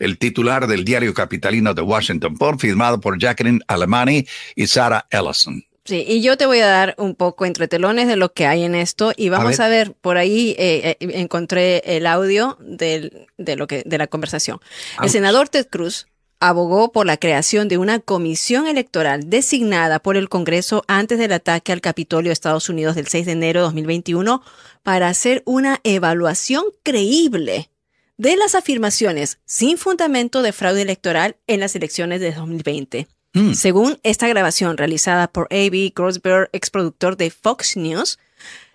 el, 0.00 0.18
titular 0.18 0.66
del 0.66 0.84
diario 0.84 1.14
capitalino 1.14 1.74
de 1.74 1.82
Washington 1.82 2.36
Post, 2.36 2.60
firmado 2.60 3.00
por 3.00 3.20
Jacqueline 3.20 3.60
Alemani 3.68 4.26
y 4.56 4.66
Sarah 4.66 5.06
Ellison. 5.10 5.64
Sí, 5.84 6.04
y 6.06 6.20
yo 6.20 6.36
te 6.36 6.44
voy 6.44 6.58
a 6.58 6.66
dar 6.66 6.94
un 6.98 7.14
poco 7.14 7.46
entre 7.46 7.66
telones 7.66 8.06
de 8.06 8.16
lo 8.16 8.32
que 8.32 8.46
hay 8.46 8.64
en 8.64 8.74
esto 8.74 9.12
y 9.16 9.28
vamos 9.28 9.60
a 9.60 9.68
ver, 9.68 9.92
por 9.92 10.18
ahí 10.18 10.54
eh, 10.58 10.96
eh, 11.00 11.08
encontré 11.14 11.82
el 11.84 12.06
audio 12.06 12.58
de, 12.60 13.28
lo 13.56 13.66
que, 13.66 13.82
de 13.86 13.98
la 13.98 14.06
conversación. 14.06 14.58
El 15.02 15.08
senador 15.08 15.48
Ted 15.48 15.68
Cruz 15.68 16.06
abogó 16.40 16.90
por 16.90 17.06
la 17.06 17.18
creación 17.18 17.68
de 17.68 17.78
una 17.78 18.00
comisión 18.00 18.66
electoral 18.66 19.28
designada 19.28 19.98
por 19.98 20.16
el 20.16 20.30
Congreso 20.30 20.82
antes 20.88 21.18
del 21.18 21.32
ataque 21.32 21.72
al 21.72 21.82
Capitolio 21.82 22.30
de 22.30 22.32
Estados 22.32 22.70
Unidos 22.70 22.96
del 22.96 23.06
6 23.06 23.26
de 23.26 23.32
enero 23.32 23.60
de 23.60 23.64
2021 23.64 24.42
para 24.82 25.08
hacer 25.08 25.42
una 25.44 25.80
evaluación 25.84 26.64
creíble 26.82 27.68
de 28.16 28.36
las 28.36 28.54
afirmaciones 28.54 29.38
sin 29.44 29.76
fundamento 29.78 30.42
de 30.42 30.52
fraude 30.52 30.82
electoral 30.82 31.36
en 31.46 31.60
las 31.60 31.76
elecciones 31.76 32.20
de 32.20 32.32
2020. 32.32 33.06
Mm. 33.34 33.52
Según 33.52 33.98
esta 34.02 34.26
grabación 34.26 34.76
realizada 34.76 35.28
por 35.28 35.44
A.B. 35.50 35.92
Grossberg, 35.94 36.48
exproductor 36.52 37.16
de 37.16 37.30
Fox 37.30 37.76
News, 37.76 38.18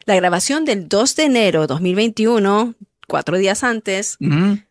la 0.05 0.15
grabación 0.15 0.65
del 0.65 0.87
2 0.87 1.15
de 1.15 1.23
enero 1.23 1.61
de 1.61 1.67
2021 1.67 2.75
cuatro 3.05 3.37
días 3.37 3.63
antes, 3.63 4.17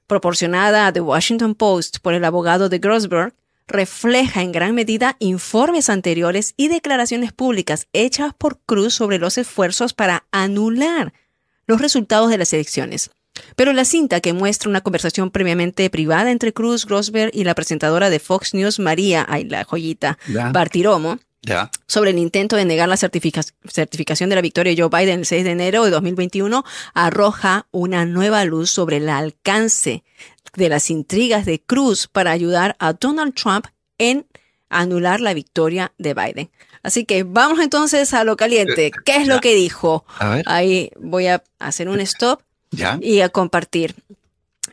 proporcionada 0.07 0.87
a 0.87 0.93
The 0.93 1.01
Washington 1.01 1.55
Post 1.55 1.99
por 2.01 2.14
el 2.14 2.24
abogado 2.24 2.68
de 2.68 2.78
Grossberg, 2.78 3.35
refleja 3.66 4.43
en 4.43 4.53
gran 4.53 4.74
medida 4.74 5.16
informes 5.20 5.89
anteriores 5.89 6.55
y 6.57 6.68
declaraciones 6.68 7.32
públicas 7.32 7.89
hechas 7.93 8.32
por 8.37 8.59
Cruz 8.66 8.95
sobre 8.95 9.18
los 9.18 9.39
esfuerzos 9.39 9.95
para 9.95 10.24
anular 10.30 11.12
los 11.66 11.80
resultados 11.80 12.30
de 12.30 12.39
las 12.39 12.53
elecciones. 12.53 13.11
Pero 13.57 13.72
la 13.72 13.85
cinta 13.85 14.20
que 14.20 14.32
muestra 14.32 14.70
una 14.70 14.80
conversación 14.80 15.30
previamente 15.30 15.89
privada 15.91 16.30
entre 16.30 16.53
Cruz, 16.53 16.87
Grossberg 16.87 17.30
y 17.35 17.45
la 17.45 17.55
presentadora 17.55 18.11
de 18.11 18.20
Fox 18.20 18.55
News, 18.55 18.78
María, 18.78 19.26
ay, 19.28 19.45
la 19.45 19.64
joyita, 19.64 20.18
Bartiromo, 20.53 21.18
sobre 21.86 22.11
el 22.11 22.18
intento 22.18 22.57
de 22.57 22.64
negar 22.64 22.88
la 22.88 22.97
certificación 22.97 24.28
de 24.30 24.34
la 24.36 24.42
victoria 24.42 24.74
de 24.74 24.80
Joe 24.80 24.90
Biden 24.90 25.20
el 25.20 25.26
6 25.26 25.45
de 25.45 25.51
enero 25.51 25.84
de 25.84 25.90
2021 25.90 26.64
arroja 26.95 27.66
una 27.70 28.05
nueva 28.07 28.45
luz 28.45 28.70
sobre 28.70 28.99
el 28.99 29.09
alcance 29.09 30.05
de 30.57 30.68
las 30.68 30.90
intrigas 30.90 31.45
de 31.47 31.61
Cruz 31.61 32.07
para 32.07 32.30
ayudar 32.30 32.76
a 32.78 32.92
Donald 32.92 33.34
Trump 33.34 33.66
en 33.99 34.26
anular 34.68 35.20
la 35.20 35.34
victoria 35.34 35.92
de 35.99 36.14
Biden. 36.14 36.51
Así 36.82 37.05
que 37.05 37.22
vamos 37.22 37.61
entonces 37.61 38.12
a 38.12 38.24
lo 38.24 38.36
caliente. 38.36 38.90
¿Qué 39.05 39.16
es 39.16 39.26
lo 39.26 39.40
que 39.40 39.55
dijo? 39.55 40.05
Ahí 40.47 40.90
voy 41.01 41.26
a 41.28 41.42
hacer 41.59 41.88
un 41.88 42.01
stop 42.01 42.40
y 43.01 43.20
a 43.20 43.28
compartir. 43.30 43.95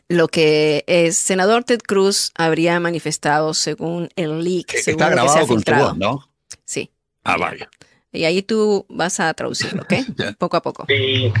lo 0.08 0.28
que 0.28 0.84
el 0.86 1.14
senador 1.14 1.64
Ted 1.64 1.80
Cruz 1.86 2.32
habría 2.34 2.78
manifestado 2.80 3.54
según 3.54 4.10
el 4.16 4.42
leak. 4.44 4.74
Eh, 4.74 4.82
según 4.82 5.02
Está 5.02 5.14
lo 5.14 5.22
que 5.22 5.28
se 5.28 5.38
ha 5.38 5.42
grabado 5.42 5.46
con 5.46 5.48
tu 5.48 5.54
filtrado. 5.56 5.88
voz, 5.90 5.98
¿no? 5.98 6.28
Sí. 6.64 6.90
Ah, 7.24 7.36
vaya. 7.36 7.68
Y 8.12 8.24
ahí 8.24 8.42
tú 8.42 8.84
vas 8.90 9.20
a 9.20 9.32
traducirlo, 9.34 9.82
¿ok? 9.82 9.92
Ya. 10.16 10.32
Poco 10.32 10.56
a 10.58 10.62
poco. 10.62 10.84
be, 10.86 11.32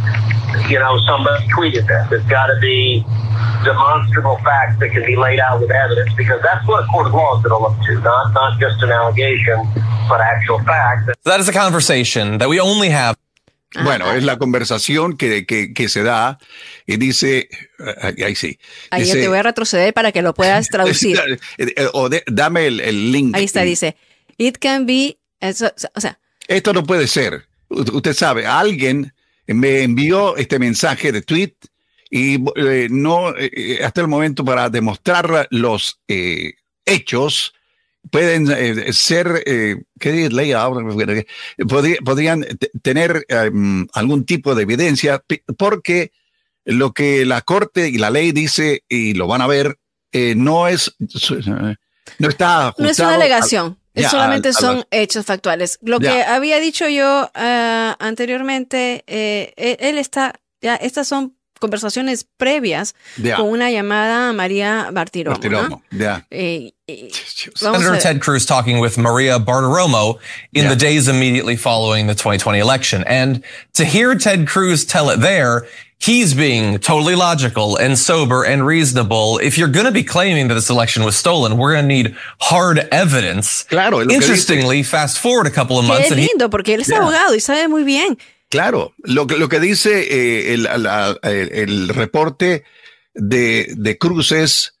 you 0.70 0.78
know, 0.78 0.98
somebody 1.06 1.46
tweeted 1.48 1.86
that. 1.86 2.08
There's 2.08 2.24
got 2.28 2.46
to 2.46 2.58
be 2.60 3.04
demonstrable 3.64 4.38
facts 4.42 4.78
that 4.80 4.90
can 4.92 5.04
be 5.04 5.16
laid 5.16 5.38
out 5.40 5.60
with 5.60 5.70
evidence 5.70 6.12
because 6.16 6.40
that's 6.42 6.66
what 6.66 6.82
a 6.82 6.86
court 6.86 7.06
of 7.06 7.12
law 7.14 7.36
is 7.36 7.42
going 7.44 7.52
to 7.52 7.58
look 7.58 7.76
to, 7.86 8.00
not 8.02 8.32
not 8.32 8.58
just 8.58 8.82
an 8.82 8.90
allegation, 8.90 9.56
but 10.08 10.20
actual 10.20 10.58
facts. 10.64 11.10
That 11.24 11.40
is 11.40 11.48
a 11.48 11.52
conversation 11.52 12.38
that 12.38 12.48
we 12.48 12.60
only 12.60 12.90
have 12.90 13.16
Bueno, 13.84 14.12
es 14.12 14.22
la 14.22 14.36
conversación 14.36 15.16
que, 15.16 15.46
que, 15.46 15.72
que 15.72 15.88
se 15.88 16.02
da 16.02 16.38
y 16.86 16.98
dice, 16.98 17.48
ahí, 18.02 18.22
ahí 18.22 18.34
sí. 18.34 18.58
Ahí 18.90 19.02
Dice- 19.04 19.18
te 19.22 19.28
voy 19.28 19.38
a 19.38 19.42
retroceder 19.42 19.94
para 19.94 20.12
que 20.12 20.20
lo 20.20 20.34
puedas 20.34 20.68
traducir. 20.70 21.18
Eh, 21.56 21.72
eh, 21.76 21.88
o 21.94 22.10
de- 22.10 22.22
dame 22.26 22.66
el, 22.66 22.80
el 22.80 23.10
link. 23.12 23.34
Ahí 23.34 23.44
está, 23.44 23.62
dice, 23.62 23.96
it 24.38 24.58
can 24.58 24.86
be, 24.86 25.18
eso- 25.40 25.72
o 25.94 26.00
sea, 26.00 26.18
Esto 26.48 26.72
no 26.72 26.82
puede 26.84 27.06
ser. 27.06 27.46
Usted 27.68 28.12
sabe, 28.14 28.46
alguien 28.46 29.12
me 29.46 29.82
envió 29.82 30.36
este 30.36 30.58
mensaje 30.58 31.12
de 31.12 31.22
tweet 31.22 31.54
y 32.10 32.34
eh, 32.56 32.88
no, 32.90 33.30
eh, 33.36 33.50
eh, 33.54 33.84
hasta 33.84 34.00
el 34.02 34.08
momento 34.08 34.44
para 34.44 34.68
demostrar 34.68 35.46
los 35.50 36.00
eh, 36.08 36.54
hechos, 36.84 37.54
pueden 38.10 38.50
eh, 38.50 38.92
ser, 38.92 39.42
eh, 39.46 39.76
¿qué 39.98 40.12
dice 40.12 40.30
ley 40.30 40.52
ahora? 40.52 40.84
Podría- 41.68 41.98
podrían 42.04 42.42
te- 42.42 42.70
tener 42.82 43.24
eh, 43.28 43.50
algún 43.94 44.24
tipo 44.26 44.54
de 44.54 44.64
evidencia 44.64 45.22
porque 45.56 46.12
lo 46.64 46.92
que 46.92 47.24
la 47.24 47.40
corte 47.42 47.88
y 47.88 47.98
la 47.98 48.10
ley 48.10 48.32
dice, 48.32 48.84
y 48.88 49.14
lo 49.14 49.26
van 49.28 49.40
a 49.40 49.46
ver, 49.46 49.78
eh, 50.12 50.34
no 50.36 50.68
es, 50.68 50.94
no 52.18 52.28
está 52.28 52.74
no 52.78 52.86
es 52.88 52.98
ajustado 52.98 53.08
una 53.08 53.14
al- 53.14 53.20
alegación. 53.22 53.78
Ya, 53.94 54.08
solamente 54.08 54.52
son 54.52 54.84
hechos 54.90 55.26
factuales. 55.26 55.78
Lo 55.82 56.00
que 56.00 56.22
había 56.22 56.58
dicho 56.60 56.88
yo 56.88 57.30
ah, 57.34 57.96
anteriormente, 57.98 59.04
eh, 59.06 59.52
él, 59.56 59.76
él 59.80 59.98
está, 59.98 60.40
ya, 60.60 60.76
estas 60.76 61.08
son 61.08 61.36
conversaciones 61.62 62.26
previas 62.36 62.94
Ya. 63.16 63.36
con 63.36 63.46
una 63.48 63.70
llamada 63.70 64.28
a 64.30 64.32
María 64.32 64.90
Bartiromo. 64.92 65.38
¿no? 65.38 65.40
Bartiromo, 65.40 65.82
ya. 65.92 66.26
Eh, 66.30 66.72
eh, 66.88 67.08
Senator 67.54 67.96
Ted 67.98 68.20
Cruz 68.20 68.44
talking 68.44 68.80
with 68.80 68.98
Maria 68.98 69.38
Bartiromo 69.38 70.18
in 70.52 70.64
Yeah. 70.64 70.70
the 70.74 70.76
days 70.76 71.08
immediately 71.08 71.56
following 71.56 72.06
the 72.08 72.14
2020 72.14 72.58
election. 72.58 73.04
And 73.06 73.42
to 73.74 73.84
hear 73.84 74.14
Ted 74.16 74.46
Cruz 74.46 74.84
tell 74.84 75.08
it 75.10 75.20
there, 75.20 75.66
he's 75.98 76.34
being 76.34 76.78
totally 76.80 77.14
logical 77.14 77.76
and 77.76 77.96
sober 77.96 78.44
and 78.44 78.66
reasonable. 78.66 79.38
If 79.38 79.56
you're 79.56 79.70
going 79.72 79.86
to 79.86 79.92
be 79.92 80.02
claiming 80.02 80.48
that 80.48 80.54
this 80.54 80.68
election 80.68 81.04
was 81.04 81.14
stolen, 81.16 81.56
we're 81.56 81.72
going 81.74 81.84
to 81.84 81.94
need 81.94 82.16
hard 82.40 82.88
evidence. 82.90 83.64
Claro, 83.68 84.00
es 84.00 84.06
lo 84.06 84.08
que 84.08 84.18
dice. 84.18 84.28
Interestingly, 84.28 84.82
fast 84.82 85.18
forward 85.20 85.46
a 85.46 85.50
couple 85.50 85.78
of 85.78 85.84
que 85.84 85.88
months 85.94 86.06
es 86.06 86.10
and 86.12 86.20
he 86.20 86.26
lindo 86.26 86.50
porque 86.50 86.74
él 86.74 86.80
es 86.80 86.88
Ya. 86.88 86.98
abogado 86.98 87.34
y 87.36 87.40
sabe 87.40 87.68
muy 87.68 87.84
bien. 87.84 88.18
Claro, 88.52 88.92
lo 88.98 89.26
que, 89.26 89.38
lo 89.38 89.48
que 89.48 89.60
dice 89.60 90.02
eh, 90.02 90.52
el, 90.52 90.64
la- 90.64 91.18
el- 91.22 91.52
el 91.52 91.88
reporte 91.88 92.64
de, 93.14 93.72
de 93.78 93.96
Cruz 93.96 94.30
es 94.30 94.74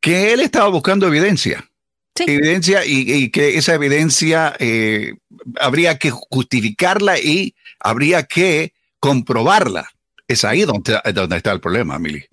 que 0.00 0.32
él 0.32 0.40
estaba 0.40 0.68
buscando 0.70 1.06
evidencia. 1.06 1.68
Sí. 2.16 2.24
Evidencia 2.26 2.86
y, 2.86 3.00
y 3.12 3.30
que 3.30 3.58
esa 3.58 3.74
evidencia 3.74 4.56
eh, 4.58 5.12
habría 5.60 5.98
que 5.98 6.10
justificarla 6.10 7.18
y 7.18 7.54
habría 7.80 8.22
que 8.22 8.72
comprobarla. 8.98 9.90
Es 10.26 10.44
ahí 10.44 10.62
donde, 10.62 10.98
donde 11.12 11.36
está 11.36 11.52
el 11.52 11.60
problema, 11.60 11.98
Mili. 11.98 12.24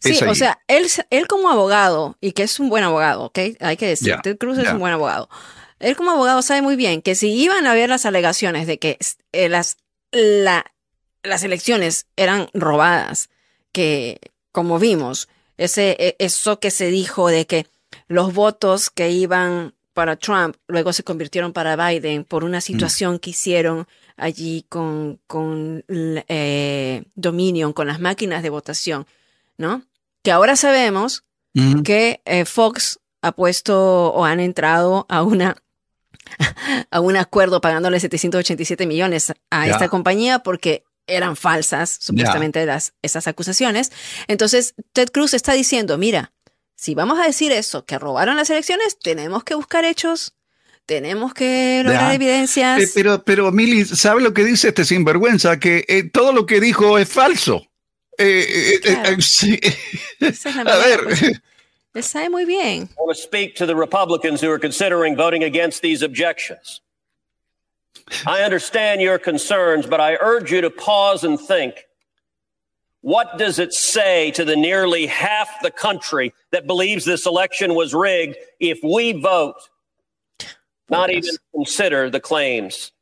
Sí, 0.00 0.18
o 0.24 0.34
sea, 0.34 0.60
él, 0.66 0.86
él 1.10 1.26
como 1.26 1.50
abogado, 1.50 2.16
y 2.22 2.32
que 2.32 2.42
es 2.44 2.58
un 2.58 2.70
buen 2.70 2.84
abogado, 2.84 3.24
¿ok? 3.24 3.38
Hay 3.60 3.76
que 3.76 3.86
decir, 3.86 4.16
Ted 4.22 4.38
Cruz 4.38 4.56
es 4.56 4.70
un 4.72 4.78
buen 4.78 4.94
abogado. 4.94 5.28
Él 5.78 5.94
como 5.94 6.10
abogado 6.12 6.40
sabe 6.40 6.62
muy 6.62 6.74
bien 6.76 7.02
que 7.02 7.14
si 7.14 7.32
iban 7.32 7.66
a 7.66 7.74
ver 7.74 7.90
las 7.90 8.06
alegaciones 8.06 8.66
de 8.66 8.78
que 8.78 8.96
eh, 9.32 9.48
las, 9.50 9.76
la, 10.12 10.64
las 11.22 11.42
elecciones 11.42 12.06
eran 12.16 12.48
robadas, 12.54 13.30
que 13.72 14.20
como 14.52 14.78
vimos, 14.78 15.28
ese, 15.56 15.96
e- 15.98 16.16
eso 16.18 16.60
que 16.60 16.70
se 16.70 16.86
dijo 16.90 17.28
de 17.28 17.46
que 17.46 17.66
los 18.06 18.34
votos 18.34 18.90
que 18.90 19.10
iban 19.10 19.74
para 19.92 20.16
Trump 20.16 20.56
luego 20.68 20.92
se 20.92 21.02
convirtieron 21.02 21.52
para 21.52 21.74
Biden 21.76 22.24
por 22.24 22.44
una 22.44 22.60
situación 22.60 23.18
que 23.18 23.30
hicieron 23.30 23.88
allí 24.16 24.64
con, 24.68 25.18
con 25.26 25.84
eh, 25.88 27.04
Dominion, 27.16 27.72
con 27.72 27.88
las 27.88 27.98
máquinas 28.00 28.42
de 28.42 28.50
votación, 28.50 29.06
¿no? 29.56 29.82
Que 30.22 30.30
ahora 30.30 30.56
sabemos 30.56 31.24
Ujú. 31.54 31.82
que 31.82 32.20
eh, 32.24 32.44
Fox 32.44 33.00
ha 33.22 33.32
puesto 33.32 34.12
o 34.12 34.24
han 34.24 34.38
entrado 34.38 35.06
a 35.08 35.22
una 35.22 35.56
a 36.90 37.00
un 37.00 37.16
acuerdo 37.16 37.60
pagándole 37.60 38.00
787 38.00 38.86
millones 38.86 39.32
a 39.50 39.66
esta 39.68 39.88
compañía 39.88 40.40
porque 40.40 40.84
eran 41.06 41.36
falsas 41.36 41.96
supuestamente 42.00 42.64
las 42.66 42.92
esas 43.02 43.26
acusaciones. 43.26 43.90
Entonces 44.26 44.74
Ted 44.92 45.08
Cruz 45.08 45.34
está 45.34 45.52
diciendo, 45.54 45.98
mira, 45.98 46.32
si 46.76 46.94
vamos 46.94 47.18
a 47.18 47.24
decir 47.24 47.50
eso, 47.50 47.84
que 47.84 47.98
robaron 47.98 48.36
las 48.36 48.50
elecciones, 48.50 48.98
tenemos 48.98 49.42
que 49.42 49.54
buscar 49.54 49.84
hechos, 49.84 50.34
tenemos 50.86 51.34
que 51.34 51.82
lograr 51.84 52.14
evidencias. 52.14 52.80
Eh, 52.80 52.88
pero, 52.94 53.24
pero 53.24 53.50
Mili, 53.50 53.84
¿sabe 53.84 54.22
lo 54.22 54.32
que 54.32 54.44
dice 54.44 54.68
este 54.68 54.84
sinvergüenza? 54.84 55.58
Que 55.58 55.84
eh, 55.88 56.04
todo 56.04 56.32
lo 56.32 56.46
que 56.46 56.60
dijo 56.60 56.98
es 56.98 57.08
falso. 57.08 57.66
Eh, 58.16 58.80
Claro. 58.82 59.20
sí. 59.20 59.58
Esa 60.20 60.50
es 60.50 60.56
la 60.56 60.62
A 60.72 60.76
ver. 60.78 61.42
Él 61.94 62.02
sabe 62.04 62.30
muy 62.30 62.44
bien. 62.44 62.88
I 62.98 63.02
want 63.02 63.16
to 63.16 63.22
speak 63.22 63.56
to 63.56 63.66
the 63.66 63.74
Republicans 63.74 64.40
who 64.40 64.50
are 64.50 64.58
considering 64.58 65.16
voting 65.16 65.42
against 65.42 65.82
these 65.82 66.02
objections. 66.02 66.80
I 68.26 68.42
understand 68.42 69.00
your 69.00 69.18
concerns, 69.18 69.86
but 69.86 70.00
I 70.00 70.16
urge 70.20 70.52
you 70.52 70.60
to 70.60 70.70
pause 70.70 71.24
and 71.24 71.38
think. 71.40 71.84
What 73.00 73.38
does 73.38 73.58
it 73.58 73.72
say 73.72 74.30
to 74.32 74.44
the 74.44 74.56
nearly 74.56 75.06
half 75.06 75.48
the 75.62 75.70
country 75.70 76.32
that 76.50 76.66
believes 76.66 77.04
this 77.04 77.26
election 77.26 77.74
was 77.74 77.94
rigged 77.94 78.36
if 78.60 78.80
we 78.82 79.12
vote, 79.12 79.54
not 80.90 81.10
even 81.10 81.30
consider 81.54 82.10
the 82.10 82.20
claims 82.20 82.92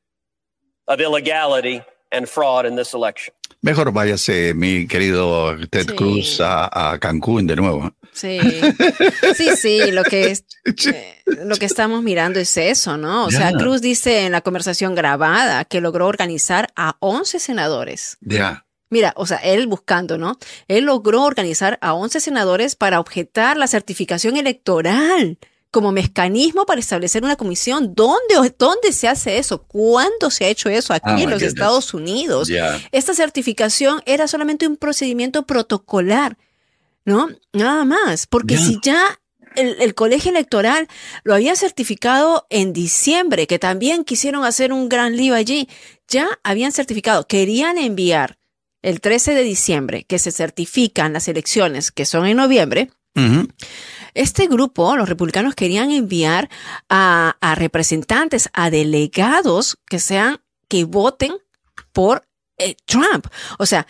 of 0.86 1.00
illegality 1.00 1.82
and 2.12 2.28
fraud 2.28 2.66
in 2.66 2.76
this 2.76 2.94
election? 2.94 3.32
Mejor 3.62 3.86
váyase, 3.86 4.54
mi 4.54 4.86
querido 4.86 5.58
Ted 5.70 5.86
Sí. 5.88 5.96
Cruz, 5.96 6.40
a, 6.40 6.68
a 6.72 6.98
Cancún 6.98 7.48
de 7.48 7.56
nuevo. 7.56 7.90
Sí, 8.16 8.38
sí, 9.36 9.50
sí, 9.56 9.90
lo 9.92 10.02
que, 10.02 10.30
es, 10.30 10.44
eh, 10.64 11.22
lo 11.26 11.56
que 11.56 11.66
estamos 11.66 12.02
mirando 12.02 12.40
es 12.40 12.56
eso, 12.56 12.96
¿no? 12.96 13.26
O 13.26 13.30
sea. 13.30 13.52
Cruz 13.52 13.80
dice 13.80 14.24
en 14.24 14.32
la 14.32 14.40
conversación 14.40 14.94
grabada 14.94 15.64
que 15.64 15.80
logró 15.80 16.06
organizar 16.06 16.68
a 16.76 16.96
11 17.00 17.38
senadores. 17.38 18.16
Ya. 18.22 18.66
Mira, 18.88 19.12
o 19.16 19.26
sea, 19.26 19.38
él 19.38 19.66
buscando, 19.66 20.16
¿no? 20.16 20.38
Él 20.68 20.84
logró 20.84 21.24
organizar 21.24 21.78
a 21.82 21.92
11 21.94 22.20
senadores 22.20 22.74
para 22.76 23.00
objetar 23.00 23.56
la 23.56 23.66
certificación 23.66 24.36
electoral 24.36 25.38
como 25.70 25.92
mecanismo 25.92 26.64
para 26.64 26.80
establecer 26.80 27.22
una 27.22 27.36
comisión. 27.36 27.94
¿Dónde, 27.94 28.54
dónde 28.58 28.92
se 28.92 29.08
hace 29.08 29.38
eso? 29.38 29.62
¿Cuándo 29.64 30.30
se 30.30 30.46
ha 30.46 30.48
hecho 30.48 30.70
eso? 30.70 30.94
Aquí 30.94 31.10
Oh, 31.10 31.14
my 31.16 31.22
en 31.24 31.30
los. 31.30 31.42
Estados 31.42 31.92
Unidos. 31.92 32.48
Ya. 32.48 32.80
Esta 32.92 33.12
certificación 33.12 34.00
era 34.06 34.26
solamente 34.26 34.66
un 34.66 34.76
procedimiento 34.76 35.44
protocolar, 35.44 36.38
¿no? 37.06 37.28
Nada 37.54 37.86
más, 37.86 38.26
porque 38.26 38.56
Ya. 38.56 38.60
si 38.60 38.78
ya 38.82 39.20
el, 39.54 39.76
el 39.80 39.94
colegio 39.94 40.30
electoral 40.30 40.86
lo 41.24 41.34
había 41.34 41.56
certificado 41.56 42.46
en 42.50 42.74
diciembre, 42.74 43.46
que 43.46 43.58
también 43.58 44.04
quisieron 44.04 44.44
hacer 44.44 44.70
un 44.72 44.90
gran 44.90 45.16
lío 45.16 45.34
allí, 45.34 45.66
ya 46.08 46.28
habían 46.44 46.72
certificado, 46.72 47.26
querían 47.26 47.78
enviar 47.78 48.36
el 48.82 49.00
13 49.00 49.34
de 49.34 49.42
diciembre, 49.42 50.04
que 50.04 50.18
se 50.18 50.30
certifican 50.30 51.14
las 51.14 51.26
elecciones, 51.28 51.90
que 51.90 52.04
son 52.04 52.26
en 52.26 52.36
noviembre, 52.36 52.90
este 54.12 54.46
grupo, 54.46 54.94
los 54.94 55.08
republicanos, 55.08 55.54
querían 55.54 55.90
enviar 55.90 56.50
a, 56.90 57.36
a 57.40 57.54
representantes, 57.54 58.50
a 58.52 58.68
delegados 58.68 59.78
que 59.88 59.98
sean, 59.98 60.42
que 60.68 60.84
voten 60.84 61.32
por 61.92 62.26
eh, 62.58 62.76
Trump. 62.84 63.26
O 63.58 63.64
sea, 63.64 63.86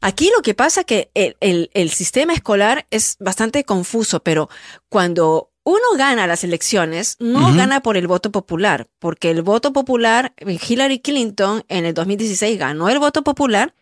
aquí 0.00 0.30
lo 0.34 0.42
que 0.42 0.54
pasa 0.54 0.84
que 0.84 1.10
el, 1.14 1.36
el- 1.40 1.70
el 1.74 1.90
sistema 1.90 2.32
escolar 2.32 2.86
es 2.90 3.16
bastante 3.20 3.64
confuso, 3.64 4.20
pero 4.22 4.48
cuando 4.88 5.50
uno 5.64 5.82
gana 5.98 6.26
las 6.28 6.44
elecciones, 6.44 7.16
no 7.18 7.52
gana 7.56 7.80
por 7.82 7.96
el 7.96 8.06
voto 8.06 8.30
popular, 8.30 8.86
porque 9.00 9.30
el 9.30 9.42
voto 9.42 9.72
popular, 9.72 10.32
Hillary 10.38 11.00
Clinton 11.00 11.64
en 11.68 11.84
el 11.86 11.92
2016 11.94 12.56
ganó 12.58 12.88
el 12.88 13.00
voto 13.00 13.22
popular, 13.24 13.74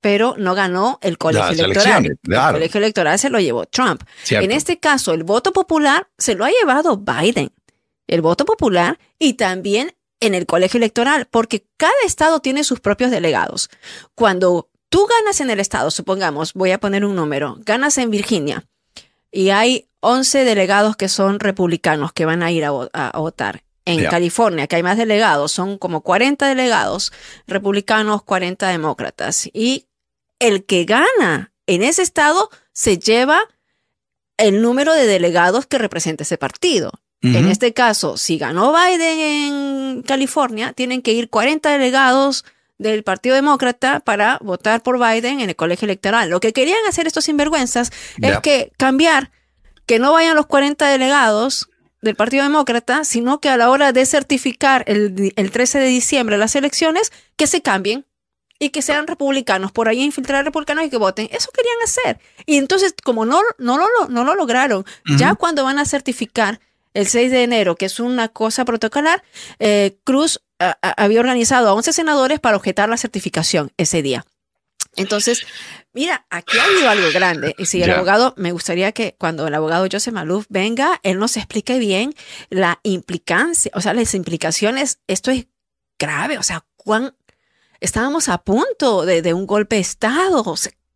pero 0.00 0.34
no 0.38 0.54
ganó 0.54 0.98
el 1.02 1.18
colegio 1.18 1.48
Las 1.50 1.58
electoral. 1.58 2.04
El 2.54 2.54
colegio 2.60 2.78
electoral 2.78 3.18
se 3.18 3.30
lo 3.30 3.40
llevó 3.40 3.64
Trump. 3.66 4.02
Cierto. 4.22 4.44
En 4.44 4.52
este 4.52 4.78
caso, 4.78 5.12
el 5.12 5.24
voto 5.24 5.52
popular 5.52 6.08
se 6.18 6.34
lo 6.36 6.44
ha 6.44 6.50
llevado 6.50 6.98
Biden. 6.98 7.50
El 8.06 8.20
voto 8.20 8.44
popular 8.44 8.98
y 9.18 9.32
también 9.32 9.92
en 10.20 10.34
el 10.34 10.46
colegio 10.46 10.78
electoral, 10.78 11.26
porque 11.30 11.66
cada 11.78 11.92
estado 12.06 12.40
tiene 12.40 12.62
sus 12.64 12.78
propios 12.80 13.10
delegados. 13.10 13.70
Cuando 14.14 14.68
tú 14.94 15.08
ganas 15.08 15.40
en 15.40 15.50
el 15.50 15.58
estado, 15.58 15.90
supongamos, 15.90 16.52
voy 16.52 16.70
a 16.70 16.78
poner 16.78 17.04
un 17.04 17.16
número, 17.16 17.56
ganas 17.64 17.98
en 17.98 18.12
Virginia, 18.12 18.64
y 19.32 19.50
hay 19.50 19.88
11 19.98 20.44
delegados 20.44 20.94
que 20.94 21.08
son 21.08 21.40
republicanos 21.40 22.12
que 22.12 22.24
van 22.24 22.44
a 22.44 22.52
ir 22.52 22.64
a, 22.64 23.10
votar. 23.18 23.64
En 23.86 24.04
California, 24.06 24.68
que 24.68 24.76
hay 24.76 24.84
más 24.84 24.96
delegados, 24.96 25.50
son 25.50 25.78
como 25.78 26.02
40 26.02 26.46
delegados 26.46 27.12
republicanos, 27.48 28.22
40 28.22 28.68
demócratas. 28.68 29.50
Y 29.52 29.88
el 30.38 30.64
que 30.64 30.84
gana 30.84 31.52
en 31.66 31.82
ese 31.82 32.02
estado 32.02 32.48
se 32.72 32.96
lleva 32.96 33.40
el 34.38 34.62
número 34.62 34.94
de 34.94 35.06
delegados 35.06 35.66
que 35.66 35.76
representa 35.76 36.22
ese 36.22 36.38
partido. 36.38 36.92
En 37.20 37.48
este 37.48 37.72
caso, 37.72 38.18
si 38.18 38.36
ganó 38.36 38.72
Biden 38.72 39.18
en 39.18 40.02
California, 40.02 40.72
tienen 40.74 41.02
que 41.02 41.12
ir 41.12 41.30
40 41.30 41.70
delegados 41.70 42.44
del 42.78 43.02
Partido 43.04 43.34
Demócrata 43.34 44.00
para 44.00 44.38
votar 44.42 44.82
por 44.82 44.98
Biden 44.98 45.40
en 45.40 45.48
el 45.48 45.56
colegio 45.56 45.86
electoral. 45.86 46.30
Lo 46.30 46.40
que 46.40 46.52
querían 46.52 46.84
hacer 46.88 47.06
estos 47.06 47.24
sinvergüenzas 47.24 47.90
es 48.20 48.38
que 48.40 48.72
cambiar, 48.76 49.30
que 49.86 49.98
no 49.98 50.12
vayan 50.12 50.36
los 50.36 50.46
40 50.46 50.88
delegados 50.88 51.68
del 52.02 52.16
Partido 52.16 52.42
Demócrata, 52.42 53.04
sino 53.04 53.40
que 53.40 53.48
a 53.48 53.56
la 53.56 53.70
hora 53.70 53.92
de 53.92 54.04
certificar 54.06 54.84
el, 54.86 55.32
el 55.36 55.50
13 55.50 55.78
de 55.78 55.86
diciembre 55.86 56.38
las 56.38 56.54
elecciones, 56.56 57.12
que 57.36 57.46
se 57.46 57.62
cambien 57.62 58.06
y 58.58 58.70
que 58.70 58.82
sean 58.82 59.06
republicanos, 59.06 59.72
por 59.72 59.88
ahí 59.88 60.02
infiltrar 60.02 60.44
republicanos 60.44 60.84
y 60.84 60.90
que 60.90 60.96
voten. 60.96 61.28
Eso 61.32 61.50
querían 61.52 61.76
hacer. 61.82 62.20
Y 62.46 62.56
entonces, 62.56 62.94
como 63.02 63.24
no, 63.24 63.40
no, 63.58 63.78
lo, 63.78 64.08
no 64.08 64.24
lo 64.24 64.34
lograron, 64.34 64.84
ya 65.16 65.34
cuando 65.34 65.64
van 65.64 65.78
a 65.78 65.84
certificar 65.84 66.60
el 66.94 67.08
6 67.08 67.30
de 67.30 67.42
enero, 67.42 67.74
que 67.74 67.86
es 67.86 67.98
una 67.98 68.28
cosa 68.28 68.64
protocolar, 68.64 69.22
eh, 69.58 69.96
Cruz 70.04 70.40
había 70.58 71.20
organizado 71.20 71.68
a 71.68 71.74
11 71.74 71.92
senadores 71.92 72.40
para 72.40 72.56
objetar 72.56 72.88
la 72.88 72.96
certificación 72.96 73.72
ese 73.76 74.02
día. 74.02 74.24
Entonces, 74.96 75.44
mira, 75.92 76.26
aquí 76.30 76.58
ha 76.58 76.64
habido 76.64 76.88
algo 76.88 77.08
grande. 77.12 77.54
Y 77.58 77.66
si 77.66 77.82
el 77.82 77.90
abogado, 77.90 78.34
me 78.36 78.52
gustaría 78.52 78.92
que 78.92 79.16
cuando 79.18 79.46
el 79.46 79.54
abogado 79.54 79.86
Joseph 79.90 80.14
Maluf 80.14 80.46
venga, 80.48 81.00
él 81.02 81.18
nos 81.18 81.36
explique 81.36 81.78
bien 81.78 82.14
la 82.50 82.80
implicancia, 82.82 83.70
o 83.74 83.80
sea, 83.80 83.94
las 83.94 84.14
implicaciones. 84.14 85.00
Esto 85.06 85.30
es 85.30 85.46
grave, 85.98 86.38
o 86.38 86.42
sea, 86.42 86.64
cuán 86.76 87.14
estábamos 87.80 88.28
a 88.28 88.38
punto 88.38 89.04
de, 89.04 89.34
un 89.34 89.46
golpe 89.46 89.76
de 89.76 89.82
Estado. 89.82 90.44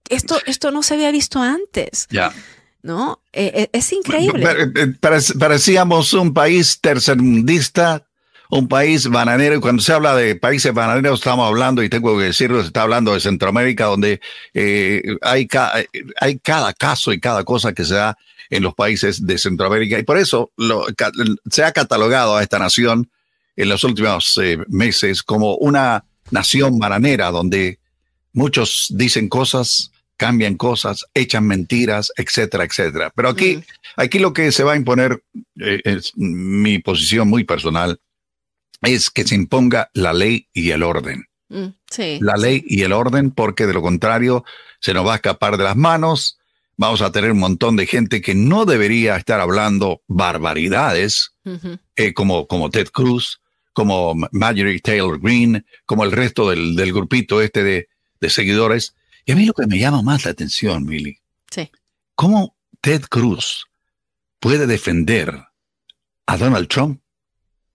esto, 0.08 0.38
esto 0.46 0.70
no 0.70 0.82
se 0.82 0.94
había 0.94 1.10
visto 1.10 1.40
antes. 1.40 2.06
Ya. 2.10 2.32
¿No? 2.80 3.22
E, 3.32 3.68
e, 3.72 3.76
es 3.76 3.92
increíble. 3.92 4.46
Eh, 4.76 4.94
parecíamos 5.38 6.12
un 6.12 6.32
país 6.32 6.80
tercermundista, 6.80 8.07
un 8.50 8.68
país 8.68 9.08
bananero. 9.08 9.56
Y 9.56 9.60
cuando 9.60 9.82
se 9.82 9.92
habla 9.92 10.14
de 10.14 10.36
países 10.36 10.72
bananeros, 10.72 11.20
estamos 11.20 11.46
hablando, 11.46 11.82
y 11.82 11.88
tengo 11.88 12.16
que 12.18 12.24
decirlo, 12.24 12.60
se 12.60 12.68
está 12.68 12.82
hablando 12.82 13.14
de 13.14 13.20
Centroamérica, 13.20 13.86
donde 13.86 14.20
eh, 14.54 15.02
hay, 15.22 15.48
hay 16.20 16.38
cada 16.38 16.72
caso 16.72 17.12
y 17.12 17.20
cada 17.20 17.44
cosa 17.44 17.72
que 17.72 17.84
se 17.84 17.94
da 17.94 18.16
en 18.50 18.62
los 18.62 18.74
países 18.74 19.26
de 19.26 19.38
Centroamérica. 19.38 19.98
Y 19.98 20.02
por 20.02 20.18
eso 20.18 20.50
se 21.50 21.64
ha 21.64 21.72
catalogado 21.72 22.36
a 22.36 22.42
esta 22.42 22.58
nación 22.58 23.10
en 23.56 23.68
los 23.68 23.84
últimos 23.84 24.38
eh, 24.42 24.58
meses 24.68 25.22
como 25.22 25.56
una 25.56 26.04
nación 26.30 26.78
maranera 26.78 27.30
donde 27.30 27.78
muchos 28.32 28.88
dicen 28.90 29.28
cosas, 29.28 29.90
cambian 30.16 30.56
cosas, 30.56 31.04
echan 31.14 31.46
mentiras, 31.46 32.12
etcétera, 32.16 32.64
etcétera. 32.64 33.12
Pero 33.14 33.28
aquí, 33.28 33.62
aquí 33.96 34.18
lo 34.18 34.32
que 34.32 34.52
se 34.52 34.64
va 34.64 34.72
a 34.72 34.76
imponer, 34.76 35.22
eh, 35.60 35.80
es 35.84 36.12
mi 36.16 36.78
posición 36.78 37.28
muy 37.28 37.44
personal, 37.44 38.00
es 38.82 39.10
que 39.10 39.24
se 39.24 39.34
imponga 39.34 39.90
la 39.94 40.12
ley 40.12 40.48
y 40.52 40.70
el 40.70 40.82
orden. 40.82 41.24
Mm, 41.48 41.68
sí, 41.90 42.18
la 42.20 42.36
ley 42.36 42.64
y 42.66 42.82
el 42.82 42.92
orden, 42.92 43.30
porque 43.30 43.66
de 43.66 43.72
lo 43.72 43.82
contrario 43.82 44.44
se 44.80 44.94
nos 44.94 45.06
va 45.06 45.14
a 45.14 45.16
escapar 45.16 45.56
de 45.56 45.64
las 45.64 45.76
manos. 45.76 46.38
Vamos 46.76 47.02
a 47.02 47.10
tener 47.10 47.32
un 47.32 47.40
montón 47.40 47.76
de 47.76 47.86
gente 47.86 48.20
que 48.20 48.34
no 48.34 48.64
debería 48.64 49.16
estar 49.16 49.40
hablando 49.40 50.02
barbaridades, 50.06 51.32
eh, 51.96 52.14
como, 52.14 52.46
como 52.46 52.70
Ted 52.70 52.88
Cruz, 52.88 53.40
como 53.72 54.14
Marjorie 54.32 54.80
Taylor 54.80 55.20
Greene, 55.20 55.64
como 55.86 56.04
el 56.04 56.12
resto 56.12 56.50
del, 56.50 56.92
grupito 56.92 57.40
este 57.42 57.64
de, 57.64 58.30
seguidores. 58.30 58.94
Y 59.24 59.32
a 59.32 59.36
mí 59.36 59.44
lo 59.44 59.54
que 59.54 59.66
me 59.66 59.78
llama 59.78 60.02
más 60.02 60.24
la 60.24 60.30
atención, 60.30 60.84
Milly, 60.84 61.18
sí. 61.50 61.70
¿cómo 62.14 62.56
Ted 62.80 63.02
Cruz 63.02 63.66
puede 64.38 64.66
defender 64.66 65.46
a 66.26 66.36
Donald 66.36 66.68
Trump 66.68 67.00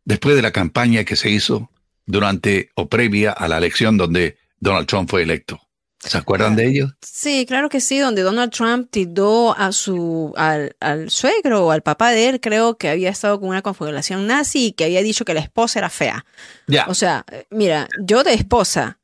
después 0.05 0.35
de 0.35 0.41
la 0.41 0.51
campaña 0.51 1.03
que 1.03 1.15
se 1.15 1.29
hizo 1.29 1.69
durante 2.05 2.69
o 2.75 2.89
previa 2.89 3.31
a 3.31 3.47
la 3.47 3.57
elección 3.57 3.97
donde 3.97 4.37
Donald 4.59 4.87
Trump 4.87 5.09
fue 5.09 5.23
electo? 5.23 5.59
¿Se 5.99 6.17
acuerdan 6.17 6.57
de 6.57 6.67
ello? 6.67 6.87
Sí, 7.01 7.45
claro 7.47 7.69
que 7.69 7.79
sí, 7.79 7.97
donde 7.97 8.23
Donald 8.23 8.51
Trump 8.51 8.89
tiró 8.91 9.55
a 9.57 9.71
su, 9.71 10.33
al, 10.35 10.75
suegro 11.09 11.67
o 11.67 11.71
al 11.71 11.81
papá 11.81 12.11
de 12.11 12.27
él, 12.27 12.41
creo 12.41 12.77
que 12.77 12.89
había 12.89 13.09
estado 13.09 13.39
con 13.39 13.49
una 13.49 13.61
confederación 13.61 14.27
nazi 14.27 14.67
y 14.67 14.71
que 14.73 14.83
había 14.83 15.01
dicho 15.01 15.23
que 15.23 15.33
la 15.33 15.39
esposa 15.39 15.79
era 15.79 15.89
fea. 15.89 16.25
Ya. 16.67 16.87
O 16.87 16.93
sea, 16.93 17.25
mira, 17.49 17.87
yo 18.01 18.23
de 18.23 18.33
esposa, 18.33 18.99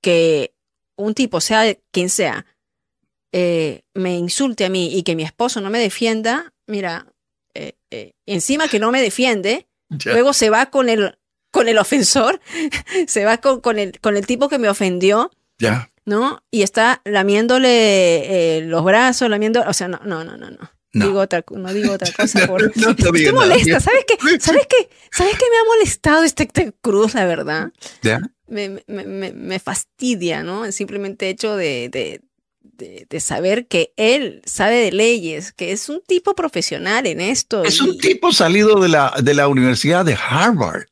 que 0.00 0.54
un 0.96 1.14
tipo, 1.14 1.42
sea 1.42 1.76
quien 1.90 2.08
sea, 2.08 2.46
eh, 3.32 3.82
me 3.92 4.16
insulte 4.16 4.64
a 4.64 4.70
mí 4.70 4.96
y 4.96 5.02
que 5.02 5.16
mi 5.16 5.24
esposo 5.24 5.60
no 5.60 5.68
me 5.68 5.78
defienda, 5.78 6.54
mira, 6.66 7.06
eh, 7.52 7.74
eh, 7.90 8.12
encima 8.24 8.68
que 8.68 8.78
no 8.78 8.90
me 8.90 9.02
defiende, 9.02 9.67
luego 10.04 10.32
se 10.32 10.50
va 10.50 10.66
con 10.66 10.88
el, 10.88 11.18
con 11.50 11.68
el 11.68 11.78
ofensor, 11.78 12.40
se 13.06 13.24
va 13.24 13.38
con, 13.38 13.60
con, 13.60 13.78
el, 13.78 13.98
con 14.00 14.16
el 14.16 14.26
tipo 14.26 14.48
que 14.48 14.58
me 14.58 14.68
ofendió. 14.68 15.30
Ya. 15.58 15.90
¿no? 16.08 16.42
Y 16.50 16.62
está 16.62 17.02
lamiéndole 17.04 18.56
eh, 18.56 18.62
los 18.62 18.82
brazos, 18.82 19.28
lamiendo, 19.28 19.62
o 19.66 19.72
sea, 19.74 19.88
no, 19.88 20.00
no, 20.04 20.24
no, 20.24 20.38
no, 20.38 20.50
no. 20.50 20.70
Digo 20.92 21.20
otra, 21.20 21.44
no 21.50 21.72
digo 21.72 21.92
otra 21.92 22.10
cosa. 22.16 22.46
Por, 22.46 22.76
no, 22.76 22.90
estoy 22.90 23.32
molesta. 23.32 23.78
¿Sabes 23.78 24.04
qué? 24.06 24.16
¿Sabes 24.40 24.66
qué? 24.66 24.88
¿Sabes 25.12 25.36
qué 25.36 25.44
me 25.50 25.56
ha 25.58 25.64
molestado 25.76 26.24
este, 26.24 26.44
este 26.44 26.72
cruz, 26.80 27.14
la 27.14 27.26
verdad? 27.26 27.72
¿Ya? 28.02 28.20
Me, 28.46 28.82
me, 28.86 29.04
me, 29.04 29.32
me, 29.32 29.58
fastidia, 29.58 30.42
¿no? 30.42 30.64
El 30.64 30.72
simplemente 30.72 31.28
hecho 31.28 31.56
de, 31.56 31.90
de, 31.90 32.22
de, 32.78 33.06
de, 33.10 33.20
saber 33.20 33.66
que 33.66 33.92
él 33.96 34.40
sabe 34.46 34.76
de 34.76 34.92
leyes, 34.92 35.52
que 35.52 35.72
es 35.72 35.88
un 35.88 36.00
tipo 36.06 36.34
profesional 36.34 37.06
en 37.06 37.20
esto. 37.20 37.64
Es 37.64 37.80
un 37.80 37.98
tipo 37.98 38.32
salido 38.32 38.80
de 38.80 38.88
la, 38.88 39.12
de 39.22 39.34
la 39.34 39.48
Universidad 39.48 40.04
de 40.04 40.14
Harvard 40.14 40.86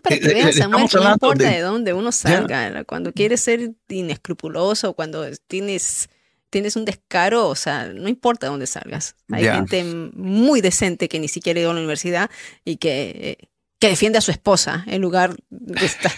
para 0.00 0.18
que 0.18 0.28
veas, 0.28 0.56
Samuel, 0.56 0.86
no 0.92 1.12
importa 1.12 1.50
de, 1.50 1.60
dónde 1.60 1.92
uno 1.92 2.12
salga, 2.12 2.84
cuando 2.84 3.12
quieres 3.12 3.40
ser 3.40 3.72
inescrupuloso, 3.88 4.94
cuando 4.94 5.26
tienes, 5.46 6.08
tienes 6.50 6.76
un 6.76 6.84
descaro, 6.84 7.48
o 7.48 7.54
sea, 7.54 7.86
no 7.88 8.08
importa 8.08 8.48
dónde 8.48 8.66
salgas. 8.66 9.16
Hay 9.30 9.44
gente 9.44 9.84
muy 9.84 10.60
decente 10.60 11.08
que 11.08 11.18
ni 11.18 11.28
siquiera 11.28 11.58
ha 11.58 11.62
ido 11.62 11.70
a 11.70 11.74
la 11.74 11.80
universidad 11.80 12.30
y 12.64 12.76
que, 12.76 13.49
que 13.80 13.88
defiende 13.88 14.18
a 14.18 14.20
su 14.20 14.30
esposa 14.30 14.84
en 14.86 15.00
lugar 15.00 15.34
de 15.48 15.86
estar. 15.86 16.12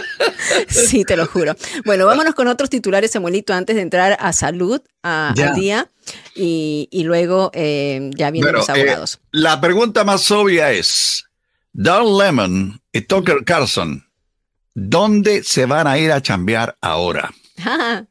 sí, 0.68 1.04
te 1.04 1.16
lo 1.16 1.26
juro. 1.26 1.54
Bueno, 1.84 2.06
vámonos 2.06 2.34
con 2.34 2.48
otros 2.48 2.70
titulares, 2.70 3.12
Samuelito, 3.12 3.52
antes 3.52 3.76
de 3.76 3.82
entrar 3.82 4.16
a 4.18 4.32
salud, 4.32 4.80
a, 5.02 5.34
al 5.38 5.54
día, 5.54 5.90
y, 6.34 6.88
y 6.90 7.04
luego 7.04 7.50
eh, 7.52 8.10
ya 8.16 8.30
vienen 8.30 8.54
los 8.54 8.68
eh, 8.70 8.72
abogados. 8.72 9.20
la 9.30 9.60
pregunta 9.60 10.02
más 10.02 10.28
obvia 10.30 10.72
es, 10.72 11.26
Don 11.72 12.18
Lemon 12.18 12.80
y 12.90 13.02
Tucker 13.02 13.44
Carlson, 13.44 14.08
¿dónde 14.74 15.44
se 15.44 15.66
van 15.66 15.86
a 15.86 15.98
ir 15.98 16.10
a 16.10 16.22
chambear 16.22 16.76
ahora? 16.80 17.30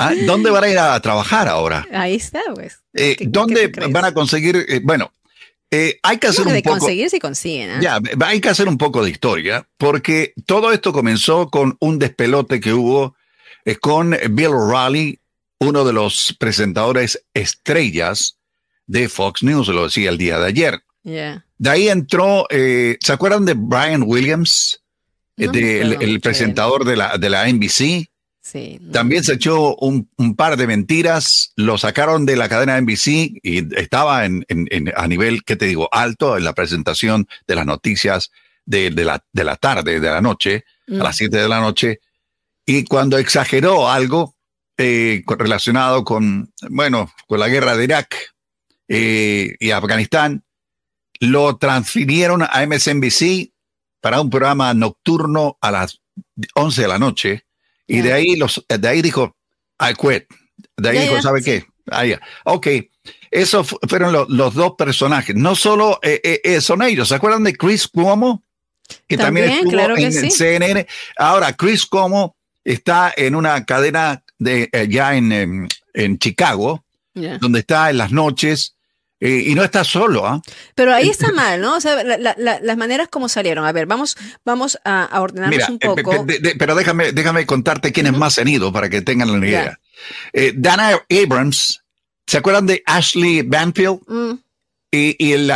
Ah, 0.00 0.12
¿Dónde 0.26 0.50
van 0.50 0.64
a 0.64 0.68
ir 0.68 0.78
a 0.80 1.00
trabajar 1.00 1.46
ahora? 1.46 1.86
Ahí 1.92 2.16
está, 2.16 2.40
pues. 2.52 2.80
Eh, 2.92 3.16
¿Dónde 3.20 3.68
van 3.68 4.04
a 4.04 4.12
conseguir? 4.12 4.56
Eh, 4.68 4.80
bueno, 4.82 5.12
eh, 5.70 5.98
hay 6.02 6.18
que 6.18 6.28
hacer 6.28 6.46
un 6.46 6.52
de 6.52 6.62
poco. 6.62 6.78
conseguir 6.78 7.10
si 7.10 7.18
consiguen. 7.18 7.70
¿ah? 7.70 7.80
Ya, 7.80 8.00
hay 8.24 8.40
que 8.40 8.48
hacer 8.48 8.68
un 8.68 8.78
poco 8.78 9.04
de 9.04 9.10
historia, 9.10 9.68
porque 9.76 10.32
todo 10.46 10.72
esto 10.72 10.92
comenzó 10.92 11.50
con 11.50 11.76
un 11.80 11.98
despelote 11.98 12.60
que 12.60 12.72
hubo 12.72 13.16
con 13.80 14.16
Bill 14.30 14.46
O'Reilly, 14.46 15.18
uno 15.58 15.84
de 15.84 15.92
los 15.92 16.36
presentadores 16.38 17.24
estrellas 17.34 18.38
de 18.86 19.08
Fox 19.08 19.42
News, 19.42 19.68
lo 19.68 19.84
decía 19.84 20.10
el 20.10 20.18
día 20.18 20.38
de 20.38 20.46
ayer. 20.46 20.82
De 21.02 21.70
ahí 21.70 21.88
entró, 21.88 22.46
eh, 22.50 22.96
¿se 23.00 23.12
acuerdan 23.12 23.44
de 23.44 23.54
Brian 23.54 24.02
Williams? 24.04 24.82
Eh, 25.36 25.96
el, 26.00 26.20
presentador 26.20 26.84
de 26.84 26.96
la, 26.96 27.18
de 27.18 27.30
la 27.30 27.46
NBC. 27.46 28.08
Sí, 28.46 28.78
También 28.92 29.24
se 29.24 29.32
echó 29.32 29.74
un, 29.74 30.08
par 30.36 30.56
de 30.56 30.68
mentiras, 30.68 31.52
lo 31.56 31.78
sacaron 31.78 32.26
de 32.26 32.36
la 32.36 32.48
cadena 32.48 32.80
NBC 32.80 33.40
y 33.42 33.74
estaba 33.74 34.24
en, 34.24 34.46
a 34.94 35.08
nivel, 35.08 35.42
¿qué 35.42 35.56
te 35.56 35.66
digo?, 35.66 35.88
alto 35.90 36.36
en 36.36 36.44
la 36.44 36.52
presentación 36.52 37.26
de 37.48 37.56
las 37.56 37.66
noticias 37.66 38.30
de, 38.64 38.92
la, 38.92 39.24
de 39.32 39.42
la 39.42 39.56
tarde, 39.56 39.98
de 39.98 40.08
la 40.08 40.20
noche, 40.20 40.64
a 40.88 41.02
las 41.02 41.16
mm. 41.16 41.18
7 41.18 41.36
de 41.38 41.48
la 41.48 41.58
noche. 41.58 41.98
Y 42.64 42.84
cuando 42.84 43.18
exageró 43.18 43.90
algo 43.90 44.36
eh, 44.78 45.24
relacionado 45.26 46.04
con, 46.04 46.52
bueno, 46.70 47.12
con 47.26 47.40
la 47.40 47.48
guerra 47.48 47.76
de 47.76 47.82
Irak 47.82 48.14
y 48.86 49.70
Afganistán, 49.72 50.44
lo 51.18 51.56
transfirieron 51.56 52.44
a 52.44 52.64
MSNBC 52.64 53.50
para 54.00 54.20
un 54.20 54.30
programa 54.30 54.72
nocturno 54.72 55.58
a 55.60 55.72
las 55.72 56.00
11 56.54 56.82
de 56.82 56.88
la 56.88 57.00
noche 57.00 57.45
y 57.86 58.00
de 58.00 58.12
ahí 58.12 58.36
los 58.36 58.64
de 58.68 58.88
ahí 58.88 59.02
dijo 59.02 59.36
I 59.80 59.94
quit. 59.94 60.24
De 60.76 60.88
ahí 60.88 60.98
dijo, 60.98 61.20
¿sabe 61.20 61.42
qué? 61.42 61.64
Ah, 61.90 62.04
ya. 62.04 62.20
Ok. 62.44 62.66
Esos 63.30 63.76
fueron 63.88 64.12
los 64.28 64.54
dos 64.54 64.72
personajes. 64.76 65.36
No 65.36 65.54
solo 65.54 65.98
eh, 66.02 66.20
eh, 66.22 66.40
eh, 66.42 66.60
son 66.60 66.82
ellos. 66.82 67.08
¿Se 67.08 67.14
acuerdan 67.14 67.44
de 67.44 67.54
Chris 67.54 67.86
Cuomo? 67.88 68.42
Que 69.08 69.16
también, 69.16 69.50
estuvo 69.50 69.70
claro 69.70 69.96
en, 69.96 70.12
CNN. 70.12 70.86
Ahora, 71.18 71.52
Chris 71.52 71.86
Cuomo 71.86 72.36
está 72.64 73.12
en 73.16 73.34
una 73.34 73.64
cadena 73.64 74.22
de 74.38 74.70
ya 74.88 75.16
en, 75.16 75.68
en, 75.92 76.18
Chicago, 76.18 76.84
donde 77.40 77.60
está 77.60 77.90
en 77.90 77.98
las 77.98 78.12
noches. 78.12 78.75
Y 79.20 79.54
no 79.54 79.64
está 79.64 79.82
solo, 79.82 80.26
¿ah? 80.26 80.42
Pero 80.74 80.94
ahí 80.94 81.08
está 81.08 81.32
mal, 81.32 81.60
¿no? 81.60 81.76
O 81.76 81.80
sea, 81.80 82.02
las 82.04 82.76
maneras 82.76 83.08
como 83.08 83.28
salieron. 83.28 83.64
A 83.64 83.72
ver, 83.72 83.86
vamos, 83.86 84.16
vamos 84.44 84.78
a, 84.84 85.08
ordenarnos 85.20 85.68
un 85.68 85.78
poco. 85.78 86.26
pero 86.58 86.74
déjame, 86.74 87.12
déjame 87.12 87.46
contarte 87.46 87.92
quiénes 87.92 88.12
más 88.12 88.38
han 88.38 88.48
ido 88.48 88.72
para 88.72 88.88
que 88.88 89.02
tengan 89.02 89.40
la 89.40 89.46
idea. 89.46 89.80
Dana 90.54 91.00
Abrams, 91.10 91.82
¿Se 92.26 92.38
acuerdan 92.38 92.66
de 92.66 92.82
Ashley 92.86 93.42
Banfield? 93.42 94.00
Mm. 94.06 94.32
Y, 94.90 95.16
y, 95.18 95.50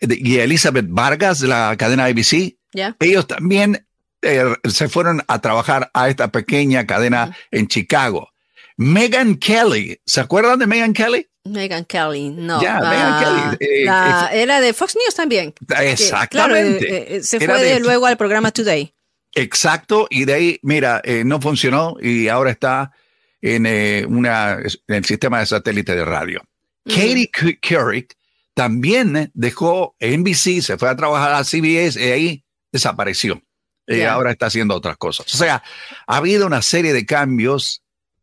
y, 0.00 0.38
Elizabeth 0.38 0.86
Vargas 0.88 1.40
de 1.40 1.48
la 1.48 1.76
cadena 1.76 2.06
ABC. 2.06 2.56
Ellos 2.98 3.26
también 3.26 3.84
eh, 4.22 4.44
se 4.68 4.88
fueron 4.88 5.22
a 5.26 5.40
trabajar 5.40 5.90
a 5.92 6.08
esta 6.08 6.32
pequeña 6.32 6.86
cadena 6.86 7.36
en 7.50 7.68
Chicago. 7.68 8.30
Megan 8.76 9.36
Kelly, 9.36 10.00
¿se 10.06 10.20
acuerdan 10.20 10.58
de 10.58 10.66
Megan 10.66 10.94
Kelly? 10.94 11.28
Megan 11.50 11.84
Kelly, 11.84 12.30
no. 12.30 12.60
Ya, 12.62 12.80
Megan 12.80 13.56
Kelly. 13.58 13.84
Eh, 13.84 14.42
era 14.42 14.60
de 14.60 14.72
Fox 14.72 14.96
News 14.96 15.14
también. 15.14 15.54
Exactamente. 15.80 16.86
claro, 16.86 17.04
eh, 17.06 17.22
se 17.22 17.40
fue 17.40 17.62
de, 17.62 17.80
luego 17.80 18.06
al 18.06 18.16
programa 18.16 18.50
Today. 18.50 18.92
Exacto, 19.34 20.06
y 20.10 20.24
de 20.24 20.34
ahí, 20.34 20.58
mira, 20.62 21.02
no 21.24 21.40
funcionó 21.40 21.96
y 22.00 22.28
ahora 22.28 22.50
está 22.50 22.92
en, 23.40 23.66
eh, 23.66 24.04
una, 24.06 24.58
en 24.58 24.94
el 24.94 25.04
sistema 25.04 25.40
de 25.40 25.46
satélite 25.46 25.94
de 25.94 26.04
radio. 26.04 26.42
Katie 26.84 27.30
Couric 27.60 28.16
también 28.54 29.30
dejó 29.34 29.94
NBC, 30.00 30.62
se 30.62 30.78
fue 30.78 30.88
a 30.88 30.96
trabajar 30.96 31.32
a 31.32 31.44
CBS 31.44 32.00
y 32.00 32.10
ahí 32.10 32.44
desapareció. 32.72 33.42
Y 33.86 34.02
ahora 34.02 34.30
está 34.30 34.46
haciendo 34.46 34.76
otras 34.76 34.96
cosas. 34.96 35.34
O 35.34 35.36
sea, 35.36 35.64
ha 36.06 36.16
habido 36.16 36.46
una 36.46 36.62
serie 36.62 36.92
de 36.92 37.04
cambios 37.04 37.82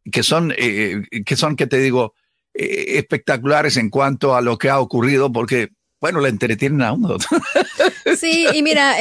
que 0.09 0.23
son, 0.23 0.53
eh, 0.57 1.03
que 1.25 1.35
son, 1.35 1.57
que 1.57 1.67
te 1.67 1.79
digo, 1.79 2.13
eh, 2.57 2.97
espectaculares 2.97 3.77
en 3.77 3.89
cuanto 3.89 4.35
a 4.35 4.41
lo 4.41 4.57
que 4.57 4.69
ha 4.69 4.79
ocurrido, 4.79 5.31
porque, 5.31 5.69
bueno, 6.01 6.19
le 6.19 6.29
entretienen 6.29 6.81
a 6.81 6.93
uno. 6.93 7.17
sí, 8.17 8.47
y 8.53 8.63
mira, 8.63 8.95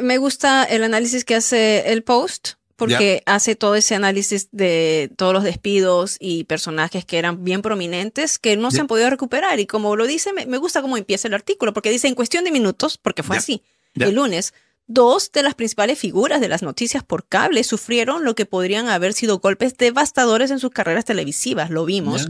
me 0.00 0.18
gusta 0.18 0.64
el 0.64 0.84
análisis 0.84 1.24
que 1.24 1.36
hace 1.36 1.92
el 1.92 2.02
Post 2.02 2.58
porque 2.78 3.24
hace 3.26 3.56
todo 3.56 3.74
ese 3.74 3.96
análisis 3.96 4.50
de 4.52 5.10
todos 5.16 5.32
los 5.32 5.42
despidos 5.42 6.16
y 6.20 6.44
personajes 6.44 7.04
que 7.04 7.18
eran 7.18 7.42
bien 7.42 7.60
prominentes 7.60 8.38
que 8.38 8.56
no 8.56 8.70
se 8.70 8.80
han 8.80 8.86
podido 8.86 9.10
recuperar. 9.10 9.58
Y 9.58 9.66
como 9.66 9.96
lo 9.96 10.06
dice, 10.06 10.32
me, 10.32 10.58
gusta 10.58 10.80
cómo 10.80 10.96
empieza 10.96 11.26
el 11.26 11.34
artículo, 11.34 11.72
porque 11.72 11.90
dice 11.90 12.06
en 12.06 12.14
cuestión 12.14 12.44
de 12.44 12.52
minutos, 12.52 12.96
porque 12.96 13.24
fue 13.24 13.36
así, 13.36 13.64
el 13.96 14.14
lunes, 14.14 14.54
dos 14.88 15.30
de 15.32 15.42
las 15.42 15.54
principales 15.54 15.98
figuras 15.98 16.40
de 16.40 16.48
las 16.48 16.62
noticias 16.62 17.04
por 17.04 17.26
cable 17.26 17.62
sufrieron 17.62 18.24
lo 18.24 18.34
que 18.34 18.46
podrían 18.46 18.88
haber 18.88 19.12
sido 19.12 19.38
golpes 19.38 19.76
devastadores 19.76 20.50
en 20.50 20.58
sus 20.58 20.70
carreras 20.70 21.04
televisivas, 21.04 21.70
lo 21.70 21.84
vimos. 21.84 22.28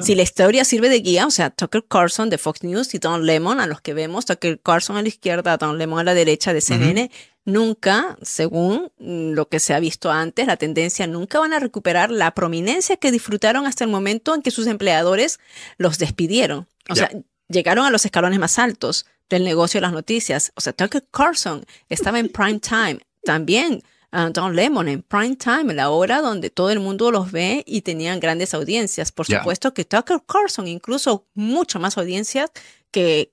Si 0.00 0.14
la 0.14 0.22
historia 0.22 0.64
sirve 0.64 0.88
de 0.88 1.00
guía, 1.00 1.26
o 1.26 1.30
sea, 1.30 1.50
Tucker 1.50 1.84
Carlson 1.86 2.30
de 2.30 2.38
Fox 2.38 2.62
News 2.62 2.94
y 2.94 2.98
Don 2.98 3.26
Lemon, 3.26 3.60
a 3.60 3.66
los 3.66 3.80
que 3.80 3.92
vemos, 3.92 4.24
Tucker 4.24 4.60
Carlson 4.60 4.96
a 4.96 5.02
la 5.02 5.08
izquierda, 5.08 5.56
Don 5.56 5.78
Lemon 5.78 5.98
a 5.98 6.04
la 6.04 6.14
derecha 6.14 6.52
de 6.52 6.60
CNN, 6.60 7.10
nunca, 7.44 8.16
según 8.22 8.92
lo 8.98 9.48
que 9.48 9.58
se 9.58 9.74
ha 9.74 9.80
visto 9.80 10.10
antes, 10.10 10.46
la 10.46 10.56
tendencia, 10.56 11.08
nunca 11.08 11.40
van 11.40 11.52
a 11.52 11.58
recuperar 11.58 12.10
la 12.12 12.34
prominencia 12.34 12.96
que 12.96 13.10
disfrutaron 13.10 13.66
hasta 13.66 13.84
el 13.84 13.90
momento 13.90 14.34
en 14.34 14.42
que 14.42 14.52
sus 14.52 14.68
empleadores 14.68 15.40
los 15.76 15.98
despidieron. 15.98 16.68
O 16.88 16.94
sea, 16.94 17.10
llegaron 17.48 17.84
a 17.84 17.90
los 17.90 18.04
escalones 18.04 18.38
más 18.38 18.58
altos 18.60 19.06
del 19.28 19.44
negocio 19.44 19.78
de 19.78 19.82
las 19.82 19.92
noticias. 19.92 20.52
O 20.54 20.60
sea, 20.60 20.72
Tucker 20.72 21.04
Carlson 21.10 21.64
estaba 21.88 22.18
en 22.18 22.28
prime 22.28 22.60
time. 22.60 22.98
También 23.24 23.82
uh, 24.12 24.30
Don 24.30 24.54
Lemon 24.54 24.88
en 24.88 25.02
prime 25.02 25.36
time, 25.36 25.74
la 25.74 25.90
hora 25.90 26.20
donde 26.20 26.50
todo 26.50 26.70
el 26.70 26.80
mundo 26.80 27.10
los 27.10 27.32
ve 27.32 27.64
y 27.66 27.82
tenían 27.82 28.20
grandes 28.20 28.54
audiencias. 28.54 29.12
Por 29.12 29.26
supuesto 29.26 29.74
que 29.74 29.84
Tucker 29.84 30.22
Carlson, 30.26 30.68
incluso 30.68 31.26
mucho 31.34 31.78
más 31.78 31.98
audiencias 31.98 32.50
que, 32.90 33.32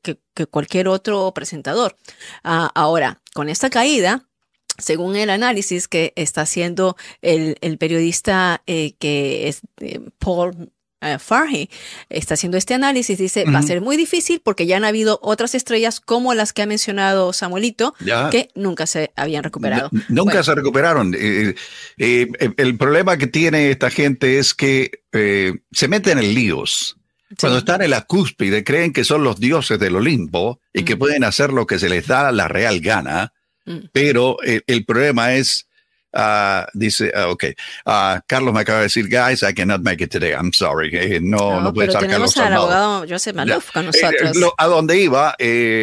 cualquier 0.49 0.87
otro 0.87 1.31
presentador. 1.33 1.95
Ah, 2.43 2.71
ahora, 2.75 3.21
con 3.33 3.49
esta 3.49 3.69
caída, 3.69 4.27
según 4.77 5.15
el 5.15 5.29
análisis 5.29 5.87
que 5.87 6.13
está 6.15 6.41
haciendo 6.41 6.97
el, 7.21 7.77
periodista 7.77 8.61
eh, 8.65 8.93
que 8.97 9.47
es 9.47 9.61
eh, 9.79 9.99
Paul 10.19 10.72
uh, 11.03 11.19
Farhi, 11.19 11.69
está 12.09 12.35
haciendo 12.35 12.57
este 12.57 12.73
análisis, 12.73 13.17
dice, 13.17 13.45
va 13.45 13.59
a 13.59 13.63
ser 13.63 13.81
muy 13.81 13.97
difícil 13.97 14.41
porque 14.43 14.65
ya 14.65 14.77
han 14.77 14.85
habido 14.85 15.19
otras 15.21 15.55
estrellas 15.55 15.99
como 15.99 16.33
las 16.33 16.53
que 16.53 16.61
ha 16.61 16.65
mencionado 16.65 17.33
Samuelito, 17.33 17.93
que 18.31 18.49
nunca 18.55 18.85
se 18.85 19.11
habían 19.15 19.43
recuperado. 19.43 19.89
nunca 20.09 20.43
se 20.43 20.55
recuperaron. 20.55 21.15
el 21.17 22.77
problema 22.77 23.17
que 23.17 23.27
tiene 23.27 23.71
esta 23.71 23.89
gente 23.89 24.39
es 24.39 24.53
que 24.53 25.03
se 25.11 25.87
meten 25.87 26.19
en 26.19 26.33
líos. 26.33 26.97
Cuando 27.39 27.59
están 27.59 27.81
en 27.81 27.89
la 27.89 28.01
cúspide, 28.01 28.63
creen 28.63 28.93
que 28.93 29.03
son 29.03 29.23
los 29.23 29.39
dioses 29.39 29.79
del 29.79 29.95
Olimpo 29.95 30.59
y 30.73 30.83
que 30.83 30.97
pueden 30.97 31.23
hacer 31.23 31.51
lo 31.51 31.65
que 31.65 31.79
se 31.79 31.89
les 31.89 32.07
da 32.07 32.31
la 32.31 32.47
real 32.47 32.79
gana, 32.79 33.33
mm. 33.65 33.77
pero 33.91 34.37
el, 34.41 34.85
problema 34.85 35.33
es, 35.33 35.67
uh, 36.13 36.65
dice, 36.73 37.11
uh, 37.15 37.31
ok, 37.31 37.43
uh, 37.85 38.19
Carlos 38.27 38.53
me 38.53 38.61
acaba 38.61 38.79
de 38.79 38.83
decir, 38.85 39.07
guys, 39.07 39.43
I 39.43 39.53
cannot 39.53 39.81
make 39.81 40.03
it 40.03 40.11
today, 40.11 40.33
I'm 40.33 40.51
sorry, 40.53 40.89
eh, 40.93 41.19
no, 41.21 41.59
no, 41.61 41.73
puede 41.73 41.89
estar 41.89 42.07
Carlos 42.07 42.37
al 42.37 42.53
abogado 42.53 43.05
Joseph 43.07 43.35
Maluf 43.35 43.71
con 43.71 43.83
eh, 43.83 43.87
nosotros. 43.87 44.37
Eh, 44.37 44.49
a 44.57 44.67
dónde 44.67 44.97
iba, 44.97 45.35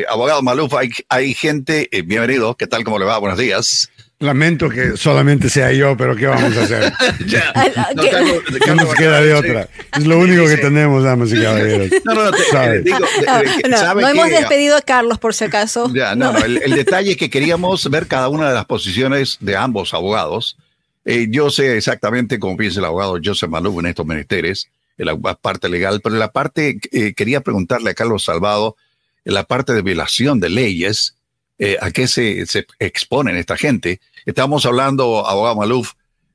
abogado 0.09 0.43
Maluf, 0.43 0.75
hay, 0.75 0.91
hay 1.09 1.35
gente, 1.35 1.89
bienvenido, 2.05 2.57
¿qué 2.57 2.67
tal, 2.67 2.85
cómo 2.85 2.99
le 2.99 3.05
va? 3.05 3.19
Buenos 3.19 3.39
días. 3.39 3.91
Lamento 4.23 4.69
que 4.69 4.99
solamente 4.99 5.49
sea 5.49 5.73
yo, 5.73 5.97
pero 5.97 6.15
¿qué 6.15 6.27
vamos 6.27 6.55
a 6.55 6.65
hacer? 6.65 6.93
ya, 7.27 7.55
no, 7.95 8.03
¿Qué 8.03 8.75
nos 8.75 8.95
queda 8.95 9.23
de 9.23 9.33
otra? 9.33 9.67
Es 9.97 10.07
lo 10.07 10.19
único 10.19 10.45
que 10.45 10.59
tenemos, 10.59 11.03
damas 11.03 11.33
y 11.33 11.37
caballeros. 11.43 11.89
No, 12.05 12.15
no, 12.15 12.31
no, 12.31 13.95
no, 13.95 14.09
hemos 14.09 14.29
despedido 14.29 14.77
a 14.77 14.83
Carlos 14.83 15.19
por 15.19 15.33
si 15.33 15.45
acaso. 15.45 15.91
Ya, 15.95 16.15
no, 16.15 16.35
no, 16.35 16.39
el, 16.45 16.75
detalle 16.75 17.13
es 17.13 17.17
que 17.17 17.31
queríamos 17.31 17.89
ver 17.89 18.09
cada 18.09 18.29
una 18.29 18.47
de 18.47 18.55
las 18.55 18.67
posiciones 18.67 19.39
de 19.41 19.57
ambos 19.57 19.95
abogados. 19.95 20.59
Eh, 21.07 21.29
yo 21.31 21.49
sé 21.49 21.79
exactamente 21.79 22.39
cómo 22.39 22.59
piensa 22.59 22.81
el 22.81 22.85
abogado 22.85 23.19
Joseph 23.25 23.49
Maluf 23.49 23.79
en 23.81 23.87
estos 23.87 24.05
menesteres, 24.05 24.69
en 24.99 25.07
la 25.07 25.17
parte 25.17 25.71
legal, 25.71 26.03
pero 26.03 26.17
en 26.17 26.21
la 26.21 26.31
parte, 26.31 26.79
eh, 26.93 27.15
quería 27.15 27.41
preguntarle 27.41 27.89
a 27.89 27.95
Carlos 27.95 28.25
Salvado, 28.25 28.77
en 29.25 29.33
la 29.33 29.45
parte 29.45 29.73
de 29.73 29.81
violación 29.81 30.41
de 30.41 30.51
leyes, 30.51 31.15
eh, 31.61 31.77
a 31.81 31.93
qué 31.93 32.09
se, 32.09 32.45
se 32.47 32.67
exponen 32.81 33.37
esta 33.37 33.57
gente 33.57 34.01
Estamos 34.27 34.67
hablando, 34.67 35.27
abogado 35.27 35.57
Maluf, 35.57 35.93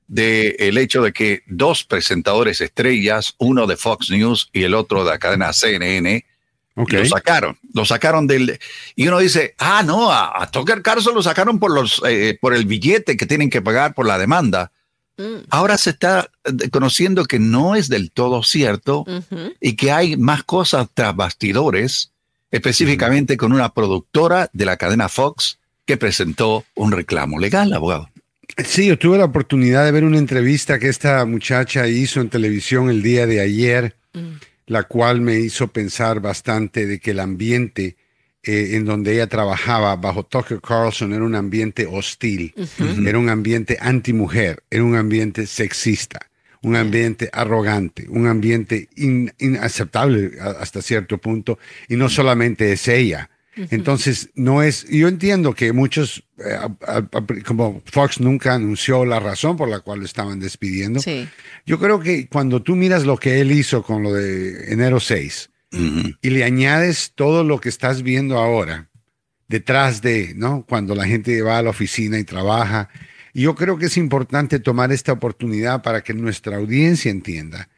del 0.07 0.55
el 0.59 0.77
hecho 0.77 1.01
de 1.01 1.13
que 1.13 1.43
dos 1.47 1.83
presentadores 1.83 2.61
estrellas, 2.61 3.35
uno 3.37 3.67
de 3.67 3.77
Fox 3.77 4.09
News 4.09 4.49
y 4.53 4.63
el 4.63 4.73
otro 4.73 5.03
de 5.03 5.11
la 5.11 5.19
cadena 5.19 5.53
CNN, 5.53 6.25
lo 6.75 7.05
sacaron, 7.05 7.57
lo 7.73 7.85
sacaron 7.85 8.27
del... 8.27 8.59
Y 8.95 9.07
uno 9.07 9.19
dice, 9.19 9.55
ah, 9.59 9.81
no, 9.83 10.11
a, 10.11 10.49
Tucker 10.51 10.81
Carlson 10.81 11.15
lo 11.15 11.23
sacaron 11.23 11.57
por, 11.57 11.71
los, 11.71 12.01
eh, 12.05 12.37
por 12.39 12.53
el 12.53 12.65
billete 12.65 13.15
que 13.15 13.25
tienen 13.25 13.49
que 13.49 13.61
pagar 13.61 13.93
por 13.93 14.05
la 14.05 14.17
demanda. 14.17 14.71
Mm. 15.17 15.45
Ahora 15.49 15.77
se 15.77 15.91
está 15.91 16.29
eh, 16.43 16.69
conociendo 16.69 17.23
que 17.25 17.39
no 17.39 17.75
es 17.75 17.87
del 17.87 18.11
todo 18.11 18.43
cierto 18.43 19.05
y 19.61 19.77
que 19.77 19.91
hay 19.93 20.17
más 20.17 20.43
cosas 20.43 20.89
tras 20.93 21.15
bastidores, 21.15 22.11
específicamente 22.55 23.37
con 23.37 23.51
una 23.51 23.73
productora 23.73 24.49
de 24.53 24.65
la 24.65 24.77
cadena 24.77 25.09
Fox 25.09 25.59
que 25.85 25.97
presentó 25.97 26.65
un 26.75 26.91
reclamo 26.91 27.39
legal, 27.39 27.73
abogado. 27.73 28.09
Sí, 28.63 28.87
yo 28.87 28.97
tuve 28.97 29.17
la 29.17 29.25
oportunidad 29.25 29.83
de 29.85 29.91
ver 29.91 30.03
una 30.03 30.17
entrevista 30.17 30.79
que 30.79 30.87
esta 30.87 31.25
muchacha 31.25 31.87
hizo 31.87 32.21
en 32.21 32.29
televisión 32.29 32.89
el 32.89 33.03
día 33.03 33.27
de 33.27 33.41
ayer, 33.41 33.95
mm. 34.13 34.33
la 34.67 34.83
cual 34.83 35.21
me 35.21 35.39
hizo 35.39 35.67
pensar 35.67 36.21
bastante 36.21 36.85
de 36.85 36.99
que 36.99 37.11
el 37.11 37.19
ambiente 37.19 37.97
eh, 38.43 38.75
en 38.75 38.85
donde 38.85 39.13
ella 39.13 39.27
trabajaba 39.27 39.95
bajo 39.95 40.23
Tucker 40.23 40.61
Carlson 40.61 41.13
era 41.13 41.23
un 41.23 41.33
ambiente 41.33 41.87
hostil, 41.91 42.53
era 43.05 43.17
un 43.17 43.29
ambiente 43.29 43.77
antimujer, 43.81 44.63
era 44.69 44.83
un 44.83 44.95
ambiente 44.95 45.47
sexista, 45.47 46.29
un 46.65 46.75
ambiente 46.75 47.29
arrogante, 47.31 48.07
un 48.09 48.27
ambiente 48.27 48.89
inaceptable 48.95 50.31
hasta 50.39 50.81
cierto 50.81 51.17
punto, 51.17 51.59
y 51.87 51.95
no 51.95 52.09
solamente 52.09 52.71
es 52.71 52.87
ella 52.87 53.29
entonces, 53.57 54.29
no 54.35 54.61
es, 54.61 54.85
yo 54.89 55.07
entiendo 55.07 55.53
que 55.53 55.71
muchos, 55.71 56.23
eh, 56.37 56.57
como 57.45 57.81
Fox 57.85 58.19
nunca 58.19 58.53
anunció 58.53 59.05
la 59.05 59.19
razón 59.19 59.55
por 59.55 59.69
la 59.69 59.79
cual 59.79 59.99
lo 59.99 60.05
estaban 60.05 60.39
despidiendo. 60.39 60.99
Yo 61.65 61.79
creo 61.79 61.99
que 61.99 62.27
cuando 62.27 62.61
tú 62.61 62.75
miras 62.75 63.05
lo 63.05 63.17
que 63.17 63.39
él 63.39 63.51
hizo 63.51 63.81
con 63.81 64.03
lo 64.03 64.13
de 64.13 64.73
enero 64.73 64.99
6 64.99 65.49
y 66.21 66.29
le 66.29 66.43
añades 66.43 67.13
todo 67.15 67.43
lo 67.43 67.59
que 67.59 67.69
estás 67.69 68.01
viendo 68.01 68.37
ahora 68.37 68.89
detrás 69.47 70.01
de, 70.01 70.33
¿no? 70.35 70.65
Cuando 70.67 70.95
la 70.95 71.05
gente 71.05 71.41
va 71.41 71.57
a 71.57 71.61
la 71.61 71.69
oficina 71.69 72.17
y 72.17 72.23
trabaja. 72.23 72.89
Yo 73.41 73.55
creo 73.55 73.77
que 73.77 73.87
es 73.87 73.97
importante 73.97 74.59
tomar 74.59 74.91
esta 74.91 75.11
oportunidad 75.11 75.81
para 75.81 76.01
que 76.01 76.13
nuestra 76.13 76.57
audiencia 76.57 77.11
entienda 77.11 77.69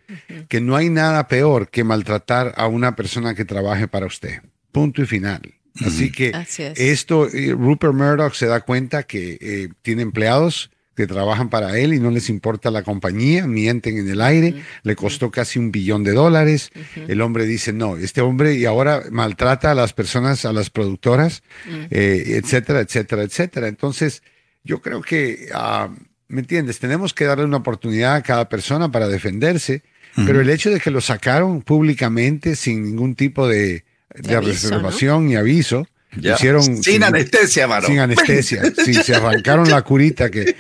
que 0.48 0.62
no 0.62 0.76
hay 0.76 0.90
nada 0.90 1.28
peor 1.28 1.70
que 1.70 1.84
maltratar 1.84 2.54
a 2.58 2.68
una 2.68 2.96
persona 2.96 3.36
que 3.36 3.46
trabaje 3.46 3.88
para 3.88 4.06
usted. 4.06 4.42
Punto 4.72 5.02
y 5.02 5.06
final. 5.06 5.42
Así 5.86 6.12
que 6.12 6.32
esto, 6.76 7.28
eh, 7.28 7.52
Rupert 7.52 7.94
Murdoch 7.94 8.34
se 8.34 8.48
da 8.48 8.62
cuenta 8.62 9.04
que 9.04 9.38
eh, 9.40 9.70
tiene 9.82 10.02
empleados 10.02 10.72
que 10.96 11.06
trabajan 11.06 11.50
para 11.50 11.78
él 11.78 11.94
y 11.94 12.00
no 12.00 12.10
les 12.10 12.28
importa 12.28 12.72
la 12.72 12.82
compañía, 12.82 13.46
mienten 13.46 14.00
en 14.00 14.10
el 14.10 14.20
aire, 14.20 14.64
le 14.82 14.96
costó 14.96 15.30
casi 15.30 15.60
un 15.60 15.72
billón 15.72 16.04
de 16.04 16.12
dólares. 16.12 16.72
El 17.08 17.22
hombre 17.22 17.46
dice, 17.46 17.72
no, 17.72 17.98
este 17.98 18.22
hombre 18.22 18.56
y 18.56 18.66
ahora 18.66 19.04
maltrata 19.12 19.70
a 19.70 19.76
las 19.76 19.94
personas, 19.94 20.44
a 20.46 20.54
las 20.54 20.72
productoras, 20.72 21.44
eh, 21.92 22.40
etcétera, 22.44 22.80
etcétera, 22.80 23.22
etcétera. 23.22 23.68
Entonces, 23.68 24.24
yo 24.68 24.82
creo 24.82 25.02
que, 25.02 25.48
ah, 25.54 25.90
¿me 26.28 26.42
entiendes? 26.42 26.80
Tenemos 26.80 27.14
que 27.14 27.26
darle 27.26 27.46
una 27.46 27.58
oportunidad 27.58 28.16
a 28.16 28.22
cada 28.22 28.50
persona 28.50 28.92
para 28.92 29.08
defenderse, 29.08 29.82
pero 30.26 30.42
el 30.42 30.50
hecho 30.50 30.72
de 30.72 30.80
que 30.80 30.90
lo 30.90 31.00
sacaron 31.00 31.62
públicamente 31.62 32.56
sin 32.56 32.84
ningún 32.84 33.14
tipo 33.14 33.48
de, 33.48 33.86
reservación 34.10 35.28
ni 35.28 35.36
aviso, 35.36 35.88
Hicieron 36.20 36.84
sin, 36.84 37.04
anestesia, 37.04 37.68
mano. 37.68 37.88
Sin 37.88 38.00
anestesia. 38.00 38.64
sí, 38.86 38.96
se 38.96 39.16
arrancaron 39.16 39.70
la 39.70 39.82
curita 39.84 40.32
que, 40.32 40.56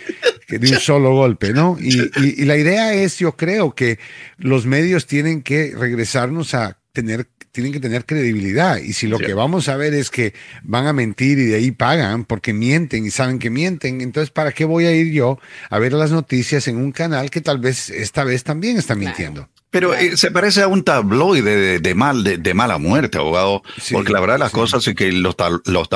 de 0.47 0.71
un 0.71 0.79
solo 0.79 1.13
golpe, 1.13 1.53
¿no? 1.53 1.77
Y, 1.79 2.45
la 2.45 2.57
idea 2.57 2.93
es, 2.93 3.17
yo 3.17 3.35
creo 3.35 3.73
que 3.73 3.97
los 4.37 4.65
medios 4.65 5.07
tienen 5.07 5.41
que 5.41 5.73
regresarnos 5.75 6.53
a 6.53 6.77
tener 6.93 7.27
tienen 7.57 7.73
que 7.73 7.79
tener 7.79 8.05
credibilidad. 8.05 8.77
Y 8.77 8.93
si 8.93 9.07
lo 9.07 9.17
que 9.17 9.33
vamos 9.33 9.67
a 9.67 9.75
ver 9.77 9.95
es 9.95 10.11
que 10.11 10.35
van 10.61 10.85
a 10.85 10.93
mentir 10.93 11.39
y 11.39 11.45
de 11.45 11.55
ahí 11.55 11.71
pagan 11.71 12.23
porque 12.23 12.53
mienten 12.53 13.03
y 13.03 13.09
saben 13.09 13.39
que 13.39 13.49
mienten, 13.49 14.01
entonces 14.01 14.29
¿para 14.29 14.51
qué 14.51 14.63
voy 14.63 14.85
a 14.85 14.91
ir 14.91 15.11
yo 15.11 15.39
a 15.71 15.79
ver 15.79 15.93
las 15.93 16.11
noticias 16.11 16.67
en 16.67 16.77
un 16.77 16.91
canal 16.91 17.31
que 17.31 17.41
tal 17.41 17.57
vez 17.57 17.89
esta 17.89 18.23
vez 18.23 18.43
también 18.43 18.77
está 18.77 18.93
mintiendo? 18.93 19.49
Pero 19.71 19.95
eh, 19.95 20.17
se 20.17 20.29
parece 20.29 20.61
a 20.61 20.67
un 20.67 20.83
tabloide 20.83 21.79
de, 21.79 21.95
mal, 21.95 22.23
de, 22.23 22.53
mala 22.53 22.77
muerte, 22.77 23.17
abogado, 23.17 23.63
porque 23.91 24.13
la 24.13 24.19
verdad 24.19 24.37
las 24.37 24.51
cosas 24.51 24.87
es 24.87 24.93
que 24.93 25.11
los, 25.11 25.35
los, 25.65 25.89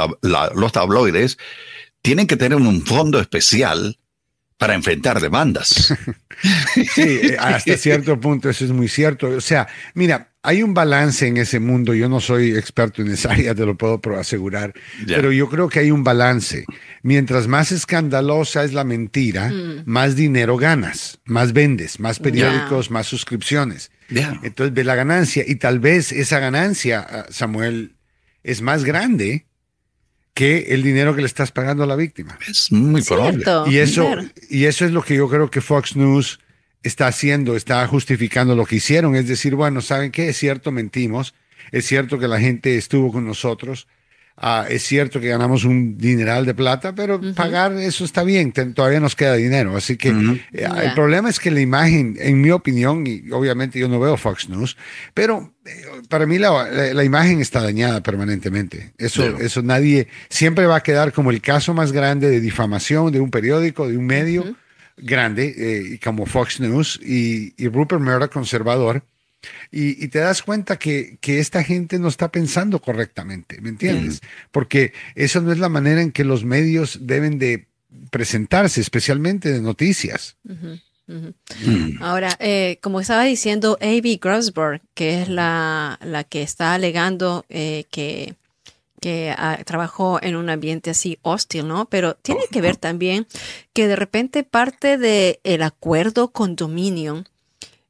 los 0.55 0.71
tabloides 0.71 1.37
tienen 2.01 2.25
que 2.25 2.37
tener 2.37 2.57
un 2.57 2.83
fondo 2.83 3.19
especial 3.19 3.99
para 4.57 4.73
enfrentar 4.73 5.21
demandas. 5.21 5.93
sí, 6.73 7.01
eh, 7.03 7.37
hasta 7.39 7.77
cierto 7.77 8.19
punto 8.19 8.49
eso 8.49 8.65
es 8.65 8.71
muy 8.71 8.87
cierto. 8.87 9.27
O 9.27 9.41
sea, 9.41 9.67
mira, 9.93 10.30
hay 10.43 10.63
un 10.63 10.73
balance 10.73 11.27
en 11.27 11.37
ese 11.37 11.59
mundo. 11.59 11.93
Yo 11.93 12.09
no 12.09 12.19
soy 12.19 12.55
experto 12.55 13.01
en 13.01 13.11
esa 13.11 13.31
área, 13.33 13.53
te 13.53 13.65
lo 13.65 13.77
puedo 13.77 13.99
asegurar, 14.17 14.73
pero 15.05 15.31
yo 15.31 15.49
creo 15.49 15.69
que 15.69 15.79
hay 15.79 15.91
un 15.91 16.03
balance. 16.03 16.65
Mientras 17.03 17.47
más 17.47 17.71
escandalosa 17.71 18.63
es 18.63 18.73
la 18.73 18.83
mentira, 18.83 19.49
mm. 19.49 19.83
más 19.85 20.15
dinero 20.15 20.57
ganas, 20.57 21.19
más 21.25 21.53
vendes, 21.53 21.99
más 21.99 22.19
periódicos, 22.19 22.91
más 22.91 23.07
suscripciones. 23.07 23.91
Entonces 24.09 24.73
ve 24.73 24.83
la 24.83 24.95
ganancia 24.95 25.43
y 25.47 25.55
tal 25.55 25.79
vez 25.79 26.11
esa 26.11 26.39
ganancia, 26.39 27.05
ah, 27.09 27.25
Samuel, 27.29 27.95
es 28.43 28.61
más 28.61 28.83
grande 28.83 29.45
que 30.33 30.73
el 30.73 30.83
dinero 30.83 31.15
que 31.15 31.21
le 31.21 31.27
estás 31.27 31.51
pagando 31.51 31.83
a 31.83 31.87
la 31.87 31.95
víctima. 31.95 32.37
Es 32.47 32.71
muy 32.71 33.01
probable. 33.01 33.43
Y 33.67 33.77
eso, 33.77 34.09
y 34.49 34.65
eso 34.65 34.85
es 34.85 34.91
lo 34.91 35.03
que 35.03 35.15
yo 35.15 35.29
creo 35.29 35.49
que 35.49 35.61
Fox 35.61 35.95
News 35.95 36.39
está 36.83 37.07
haciendo, 37.07 37.55
está 37.55 37.85
justificando 37.87 38.55
lo 38.55 38.65
que 38.65 38.77
hicieron. 38.77 39.15
Es 39.15 39.27
decir, 39.27 39.55
bueno, 39.55 39.81
¿saben 39.81 40.11
qué? 40.11 40.29
Es 40.29 40.37
cierto, 40.37 40.71
mentimos. 40.71 41.33
Es 41.71 41.85
cierto 41.85 42.19
que 42.19 42.27
la 42.27 42.39
gente 42.39 42.77
estuvo 42.77 43.11
con 43.11 43.25
nosotros. 43.25 43.87
Ah, 44.43 44.65
es 44.67 44.81
cierto 44.83 45.19
que 45.19 45.27
ganamos 45.27 45.65
un 45.65 45.99
dineral 45.99 46.47
de 46.47 46.55
plata, 46.55 46.95
pero 46.95 47.21
pagar 47.35 47.73
eso 47.73 48.03
está 48.03 48.23
bien, 48.23 48.51
todavía 48.51 48.99
nos 48.99 49.15
queda 49.15 49.35
dinero. 49.35 49.77
Así 49.77 49.97
que 49.97 50.09
eh, 50.09 50.67
el 50.83 50.93
problema 50.95 51.29
es 51.29 51.39
que 51.39 51.51
la 51.51 51.59
imagen, 51.59 52.15
en 52.17 52.41
mi 52.41 52.49
opinión, 52.49 53.05
y 53.05 53.29
obviamente 53.31 53.77
yo 53.77 53.87
no 53.87 53.99
veo 53.99 54.17
Fox 54.17 54.49
News, 54.49 54.77
pero 55.13 55.53
eh, 55.65 55.83
para 56.09 56.25
mí 56.25 56.39
la, 56.39 57.03
imagen 57.03 57.39
está 57.39 57.61
dañada 57.61 58.01
permanentemente. 58.01 58.93
Eso, 58.97 59.37
eso 59.37 59.61
nadie, 59.61 60.07
siempre 60.29 60.65
va 60.65 60.77
a 60.77 60.83
quedar 60.83 61.13
como 61.13 61.29
el 61.29 61.41
caso 61.41 61.75
más 61.75 61.91
grande 61.91 62.27
de 62.27 62.39
difamación 62.39 63.11
de 63.11 63.19
un 63.19 63.29
periódico, 63.29 63.87
de 63.87 63.97
un 63.97 64.07
medio 64.07 64.55
grande, 65.01 65.53
eh, 65.57 65.99
como 66.03 66.25
Fox 66.25 66.59
News 66.59 66.99
y, 67.03 67.53
y 67.61 67.67
Rupert 67.67 68.01
Murdoch, 68.01 68.31
conservador 68.31 69.03
y, 69.71 70.07
te 70.09 70.19
das 70.19 70.41
cuenta 70.43 70.77
que, 70.77 71.17
esta 71.21 71.63
gente 71.63 71.97
no 71.97 72.07
está 72.07 72.31
pensando 72.31 72.79
correctamente, 72.81 73.59
¿me 73.61 73.69
entiendes? 73.69 74.21
Porque 74.51 74.93
eso 75.15 75.41
no 75.41 75.51
es 75.51 75.59
la 75.59 75.69
manera 75.69 76.01
en 76.01 76.11
que 76.11 76.23
los 76.23 76.43
medios 76.43 76.99
deben 77.01 77.39
de 77.39 77.65
presentarse, 78.09 78.81
especialmente 78.81 79.51
de 79.51 79.61
noticias. 79.61 80.35
Mm. 80.43 82.01
Ahora, 82.01 82.35
eh, 82.39 82.77
como 82.81 83.01
estaba 83.01 83.23
diciendo 83.23 83.77
A.B. 83.81 84.19
Grossberg, 84.21 84.81
que 84.93 85.21
es 85.21 85.29
la, 85.29 85.97
que 86.29 86.43
está 86.43 86.73
alegando 86.73 87.45
eh, 87.49 87.85
que, 87.91 88.35
que 89.01 89.35
ah, 89.37 89.57
trabajó 89.65 90.19
en 90.21 90.37
un 90.37 90.49
ambiente 90.49 90.91
así 90.91 91.19
hostil, 91.23 91.67
¿no? 91.67 91.85
Pero 91.85 92.15
tiene 92.15 92.43
que 92.49 92.61
ver 92.61 92.77
también 92.77 93.27
que 93.73 93.87
de 93.87 93.97
repente 93.97 94.43
parte 94.43 94.97
del 94.97 95.39
el 95.43 95.63
acuerdo 95.63 96.29
con 96.29 96.55
Dominion 96.55 97.27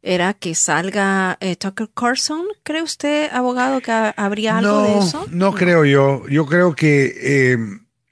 era 0.02 0.34
que 0.34 0.56
salga 0.56 1.38
eh, 1.42 1.56
Tucker 1.56 1.90
Carlson. 1.94 2.46
¿Cree 2.64 2.82
usted, 2.82 3.30
abogado, 3.32 3.82
que 3.82 3.92
habría 3.92 4.58
algo 4.58 4.82
de 4.82 4.98
eso? 5.00 5.28
No, 5.30 5.54
creo 5.54 5.86
yo. 5.86 6.28
Yo 6.28 6.48
creo 6.48 6.74
que 6.74 7.14
eh, 7.22 7.58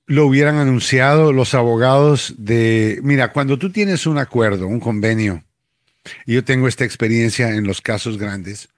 lo 0.05 0.25
hubieran 0.27 0.57
anunciado 0.57 1.31
los 1.33 1.53
abogados 1.53 2.35
de, 2.37 2.99
mira, 3.01 3.31
cuando 3.31 3.57
tú 3.57 3.71
tienes 3.71 4.05
un 4.05 4.17
acuerdo, 4.17 4.67
un 4.67 4.79
convenio, 4.79 5.43
y 6.25 6.33
yo 6.33 6.43
tengo 6.43 6.67
esta 6.67 6.83
experiencia 6.83 7.49
en 7.51 7.65
los 7.65 7.81
casos 7.81 8.17
grandes, 8.17 8.69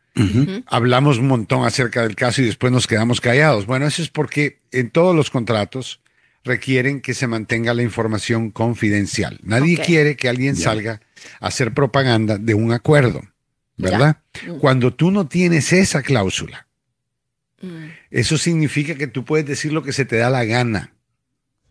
hablamos 0.68 1.18
un 1.18 1.28
montón 1.28 1.66
acerca 1.66 2.04
del 2.04 2.16
caso 2.16 2.42
y 2.42 2.46
después 2.46 2.72
nos 2.72 2.88
quedamos 2.88 3.22
callados. 3.22 3.66
Bueno, 3.66 3.88
eso 3.88 4.02
es 4.02 4.10
porque 4.10 4.60
en 4.72 4.90
todos 4.90 5.16
los 5.16 5.30
contratos 5.30 6.02
requieren 6.44 7.02
que 7.02 7.14
se 7.14 7.28
mantenga 7.28 7.74
la 7.74 7.84
información 7.84 8.52
confidencial. 8.52 9.40
Nadie 9.44 9.78
quiere 9.78 10.16
que 10.16 10.30
alguien 10.30 10.56
salga 10.56 11.02
hacer 11.40 11.74
propaganda 11.74 12.38
de 12.38 12.54
un 12.54 12.72
acuerdo, 12.72 13.22
¿verdad? 13.78 14.18
Mm. 14.48 14.58
Cuando 14.58 14.94
tú 14.94 15.12
no 15.12 15.28
tienes 15.28 15.72
esa 15.72 16.02
cláusula, 16.02 16.68
mm. 17.62 17.86
eso 18.10 18.38
significa 18.38 18.96
que 18.96 19.08
tú 19.08 19.24
puedes 19.24 19.46
decir 19.46 19.72
lo 19.72 19.84
que 19.84 19.94
se 19.94 20.06
te 20.06 20.18
da 20.18 20.30
la 20.30 20.46
gana. 20.46 20.94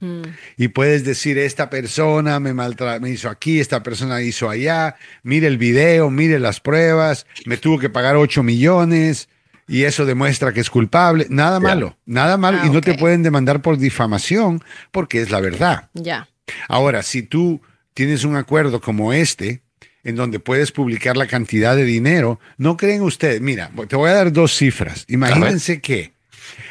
Mm. 0.00 0.22
Y 0.56 0.68
puedes 0.68 1.04
decir, 1.04 1.38
esta 1.38 1.70
persona 1.70 2.40
me, 2.40 2.52
me 2.52 3.10
hizo 3.10 3.28
aquí, 3.28 3.60
esta 3.60 3.82
persona 3.82 4.22
hizo 4.22 4.50
allá, 4.50 4.96
mire 5.22 5.46
el 5.46 5.58
video, 5.58 6.10
mire 6.10 6.38
las 6.38 6.60
pruebas, 6.60 7.26
me 7.46 7.56
tuvo 7.56 7.78
que 7.78 7.90
pagar 7.90 8.16
8 8.16 8.42
millones 8.42 9.28
y 9.68 9.84
eso 9.84 10.04
demuestra 10.04 10.52
que 10.52 10.60
es 10.60 10.70
culpable. 10.70 11.26
Nada 11.30 11.60
malo, 11.60 11.96
nada 12.04 12.36
malo. 12.36 12.58
Ah, 12.62 12.66
y 12.66 12.70
no 12.70 12.80
te 12.80 12.94
pueden 12.94 13.22
demandar 13.22 13.62
por 13.62 13.78
difamación 13.78 14.62
porque 14.90 15.20
es 15.20 15.30
la 15.30 15.40
verdad. 15.40 15.88
Ya. 15.94 16.28
Ahora, 16.68 17.02
si 17.02 17.22
tú 17.22 17.60
tienes 17.94 18.24
un 18.24 18.34
acuerdo 18.36 18.80
como 18.80 19.12
este, 19.12 19.62
en 20.02 20.16
donde 20.16 20.40
puedes 20.40 20.72
publicar 20.72 21.16
la 21.16 21.26
cantidad 21.26 21.76
de 21.76 21.84
dinero, 21.84 22.40
¿no 22.56 22.76
creen 22.76 23.02
ustedes? 23.02 23.40
Mira, 23.40 23.70
te 23.88 23.96
voy 23.96 24.10
a 24.10 24.14
dar 24.14 24.32
dos 24.32 24.56
cifras. 24.56 25.04
Imagínense 25.08 25.80
que 25.80 26.14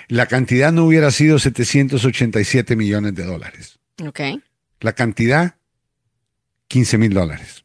la 0.10 0.26
cantidad 0.26 0.73
no 0.73 0.86
hubiera 0.86 1.11
sido 1.11 1.40
787 1.40 2.76
millones 2.76 3.15
de 3.15 3.23
dólares. 3.23 3.80
Ok. 4.06 4.19
La 4.81 4.94
cantidad, 4.94 5.56
15 6.68 6.98
mil 6.98 7.14
dólares. 7.14 7.64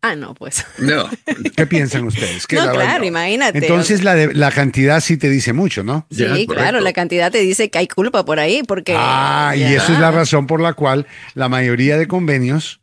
Ah, 0.00 0.14
no, 0.14 0.34
pues. 0.34 0.64
No. 0.78 1.10
¿Qué 1.56 1.66
piensan 1.66 2.04
ustedes? 2.04 2.46
no, 2.52 2.70
claro, 2.70 3.04
imagínate. 3.04 3.58
Entonces 3.58 4.04
la, 4.04 4.14
la 4.14 4.52
cantidad 4.52 5.00
sí 5.00 5.16
te 5.16 5.28
dice 5.28 5.52
mucho, 5.52 5.82
¿no? 5.82 6.06
Sí, 6.10 6.46
claro, 6.46 6.80
la 6.80 6.92
cantidad 6.92 7.32
te 7.32 7.38
dice 7.38 7.68
que 7.68 7.78
hay 7.78 7.88
culpa 7.88 8.24
por 8.24 8.38
ahí, 8.38 8.62
porque... 8.62 8.94
Ah, 8.96 9.54
y 9.56 9.64
eso 9.64 9.92
es 9.92 9.98
la 9.98 10.12
razón 10.12 10.46
por 10.46 10.60
la 10.60 10.74
cual 10.74 11.08
la 11.34 11.48
mayoría 11.48 11.98
de 11.98 12.06
convenios 12.06 12.80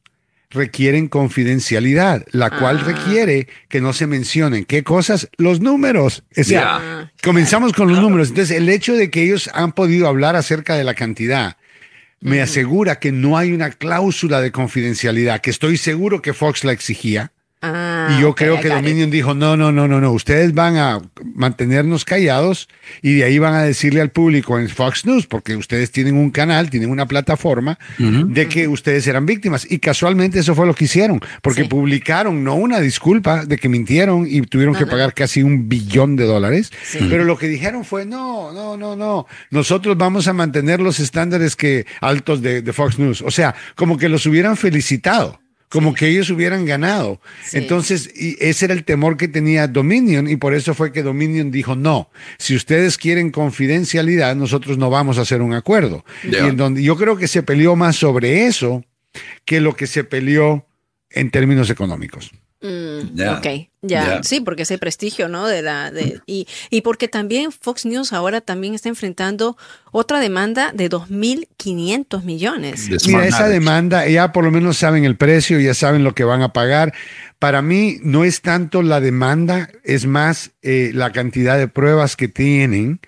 requieren 0.49 1.07
confidencialidad, 1.07 2.25
la 2.31 2.49
cual 2.49 2.79
ah. 2.81 2.83
requiere 2.85 3.47
que 3.69 3.81
no 3.81 3.93
se 3.93 4.07
mencionen 4.07 4.65
qué 4.65 4.83
cosas, 4.83 5.29
los 5.37 5.59
números. 5.59 6.23
O 6.37 6.43
sea, 6.43 7.11
comenzamos 7.23 7.73
con 7.73 7.89
los 7.89 7.99
números. 7.99 8.29
Entonces, 8.29 8.57
el 8.57 8.69
hecho 8.69 8.93
de 8.93 9.09
que 9.09 9.23
ellos 9.23 9.49
han 9.53 9.73
podido 9.73 10.07
hablar 10.07 10.35
acerca 10.35 10.75
de 10.75 10.83
la 10.83 10.93
cantidad 10.93 11.57
me 12.25 12.41
asegura 12.41 12.99
que 12.99 13.11
no 13.11 13.37
hay 13.37 13.51
una 13.51 13.69
cláusula 13.69 14.41
de 14.41 14.51
confidencialidad, 14.51 15.41
que 15.41 15.51
estoy 15.51 15.77
seguro 15.77 16.23
que 16.23 16.33
Fox 16.33 16.63
la 16.63 16.71
exigía. 16.71 17.31
Ah, 17.73 18.15
y 18.17 18.21
yo 18.21 18.35
creo 18.35 18.59
que 18.59 18.69
Dominion 18.69 19.09
dijo, 19.09 19.33
no, 19.33 19.57
no, 19.57 19.71
no, 19.71 19.87
no, 19.87 19.99
no, 19.99 20.11
ustedes 20.11 20.53
van 20.53 20.77
a 20.77 21.01
mantenernos 21.33 22.05
callados 22.05 22.69
y 23.01 23.15
de 23.15 23.23
ahí 23.23 23.39
van 23.39 23.55
a 23.55 23.63
decirle 23.63 24.01
al 24.01 24.11
público 24.11 24.59
en 24.59 24.69
Fox 24.69 25.05
News, 25.05 25.25
porque 25.27 25.55
ustedes 25.55 25.91
tienen 25.91 26.15
un 26.15 26.31
canal, 26.31 26.69
tienen 26.69 26.89
una 26.89 27.07
plataforma 27.07 27.79
de 27.97 28.47
que 28.47 28.67
ustedes 28.67 29.07
eran 29.07 29.25
víctimas. 29.25 29.65
Y 29.69 29.79
casualmente 29.79 30.39
eso 30.39 30.55
fue 30.55 30.65
lo 30.65 30.75
que 30.75 30.85
hicieron, 30.85 31.19
porque 31.41 31.65
publicaron 31.65 32.43
no 32.43 32.55
una 32.55 32.79
disculpa 32.79 33.45
de 33.45 33.57
que 33.57 33.69
mintieron 33.69 34.27
y 34.29 34.41
tuvieron 34.41 34.75
que 34.75 34.85
pagar 34.85 35.13
casi 35.13 35.43
un 35.43 35.67
billón 35.67 36.15
de 36.15 36.25
dólares, 36.25 36.71
pero 37.09 37.23
lo 37.23 37.37
que 37.37 37.47
dijeron 37.47 37.83
fue, 37.83 38.05
no, 38.05 38.53
no, 38.53 38.77
no, 38.77 38.95
no, 38.95 39.27
nosotros 39.49 39.97
vamos 39.97 40.27
a 40.27 40.33
mantener 40.33 40.79
los 40.79 40.99
estándares 40.99 41.55
que 41.55 41.85
altos 42.01 42.41
de, 42.41 42.61
de 42.61 42.73
Fox 42.73 42.99
News. 42.99 43.21
O 43.21 43.31
sea, 43.31 43.55
como 43.75 43.97
que 43.97 44.09
los 44.09 44.25
hubieran 44.25 44.57
felicitado 44.57 45.39
como 45.75 45.93
que 45.93 46.07
ellos 46.07 46.29
hubieran 46.29 46.65
ganado. 46.65 47.19
Entonces, 47.51 48.09
y 48.15 48.37
ese 48.39 48.63
era 48.63 48.73
el 48.73 48.85
temor 48.85 49.17
que 49.17 49.27
tenía 49.27 49.67
Dominion 49.67 50.29
y 50.29 50.37
por 50.37 50.53
eso 50.53 50.73
fue 50.73 50.93
que 50.93 51.03
Dominion 51.03 51.51
dijo, 51.51 51.75
no, 51.75 52.09
si 52.37 52.55
ustedes 52.55 52.97
quieren 52.97 53.29
confidencialidad, 53.29 54.37
nosotros 54.37 54.77
no 54.77 54.89
vamos 54.89 55.17
a 55.17 55.23
hacer 55.23 55.41
un 55.41 55.53
acuerdo. 55.53 56.05
Y 56.23 56.33
en 56.37 56.55
donde 56.55 56.81
yo 56.81 56.95
creo 56.95 57.17
que 57.17 57.27
se 57.27 57.43
peleó 57.43 57.75
más 57.75 57.97
sobre 57.97 58.47
eso 58.47 58.85
que 59.43 59.59
lo 59.59 59.75
que 59.75 59.85
se 59.85 60.05
peleó 60.05 60.65
en 61.09 61.29
términos 61.29 61.69
económicos. 61.69 62.31
Mm, 62.65 63.19
ok, 63.37 63.47
ya, 63.83 64.23
sí, 64.23 64.39
porque 64.39 64.63
ese 64.63 64.79
prestigio, 64.79 65.29
¿no? 65.29 65.45
De 65.45 65.61
la, 65.61 65.91
de, 65.91 66.19
y, 66.25 66.47
y 66.71 66.81
porque 66.81 67.07
también 67.07 67.51
Fox 67.51 67.85
News 67.85 68.11
ahora 68.11 68.41
también 68.41 68.73
está 68.73 68.89
enfrentando 68.89 69.55
otra 69.91 70.19
demanda 70.19 70.71
de 70.73 70.89
2.500 70.89 72.23
millones. 72.23 72.89
Mira, 73.05 73.27
esa 73.27 73.47
demanda, 73.47 74.07
ya 74.07 74.31
por 74.31 74.43
lo 74.43 74.49
menos 74.49 74.77
saben 74.77 75.05
el 75.05 75.15
precio, 75.15 75.59
ya 75.59 75.75
saben 75.75 76.03
lo 76.03 76.15
que 76.15 76.23
van 76.23 76.41
a 76.41 76.53
pagar. 76.53 76.93
Para 77.37 77.61
mí 77.61 77.97
no 78.01 78.23
es 78.23 78.41
tanto 78.41 78.81
la 78.81 78.99
demanda, 78.99 79.69
es 79.83 80.07
más 80.07 80.51
eh, 80.63 80.89
la 80.93 81.11
cantidad 81.11 81.59
de 81.59 81.67
pruebas 81.67 82.15
que 82.15 82.27
tienen 82.27 82.99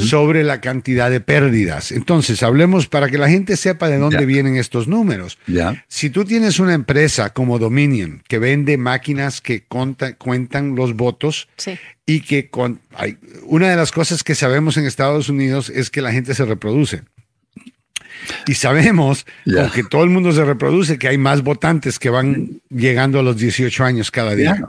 sobre 0.00 0.44
la 0.44 0.60
cantidad 0.60 1.10
de 1.10 1.20
pérdidas. 1.20 1.92
Entonces, 1.92 2.42
hablemos 2.42 2.86
para 2.86 3.08
que 3.08 3.18
la 3.18 3.28
gente 3.28 3.56
sepa 3.56 3.88
de 3.88 3.98
dónde 3.98 4.24
vienen 4.24 4.56
estos 4.56 4.88
números. 4.88 5.38
Si 5.88 6.10
tú 6.10 6.24
tienes 6.24 6.58
una 6.58 6.74
empresa 6.74 7.32
como 7.32 7.58
Dominion 7.58 8.22
que 8.26 8.38
vende 8.38 8.78
máquinas 8.78 9.40
que 9.40 9.64
cuentan 9.64 10.74
los 10.74 10.94
votos 10.94 11.48
y 12.06 12.20
que 12.20 12.48
con, 12.48 12.80
hay, 12.94 13.18
una 13.44 13.68
de 13.68 13.76
las 13.76 13.92
cosas 13.92 14.22
que 14.22 14.34
sabemos 14.34 14.76
en 14.76 14.86
Estados 14.86 15.28
Unidos 15.28 15.70
es 15.70 15.90
que 15.90 16.00
la 16.00 16.12
gente 16.12 16.34
se 16.34 16.44
reproduce. 16.44 17.02
Y 18.46 18.54
sabemos, 18.54 19.26
que 19.44 19.84
todo 19.84 20.02
el 20.02 20.10
mundo 20.10 20.32
se 20.32 20.44
reproduce, 20.44 20.98
que 20.98 21.08
hay 21.08 21.18
más 21.18 21.42
votantes 21.42 21.98
que 21.98 22.10
van 22.10 22.60
llegando 22.68 23.20
a 23.20 23.22
los 23.22 23.36
18 23.36 23.84
años 23.84 24.10
cada 24.10 24.34
día. 24.34 24.68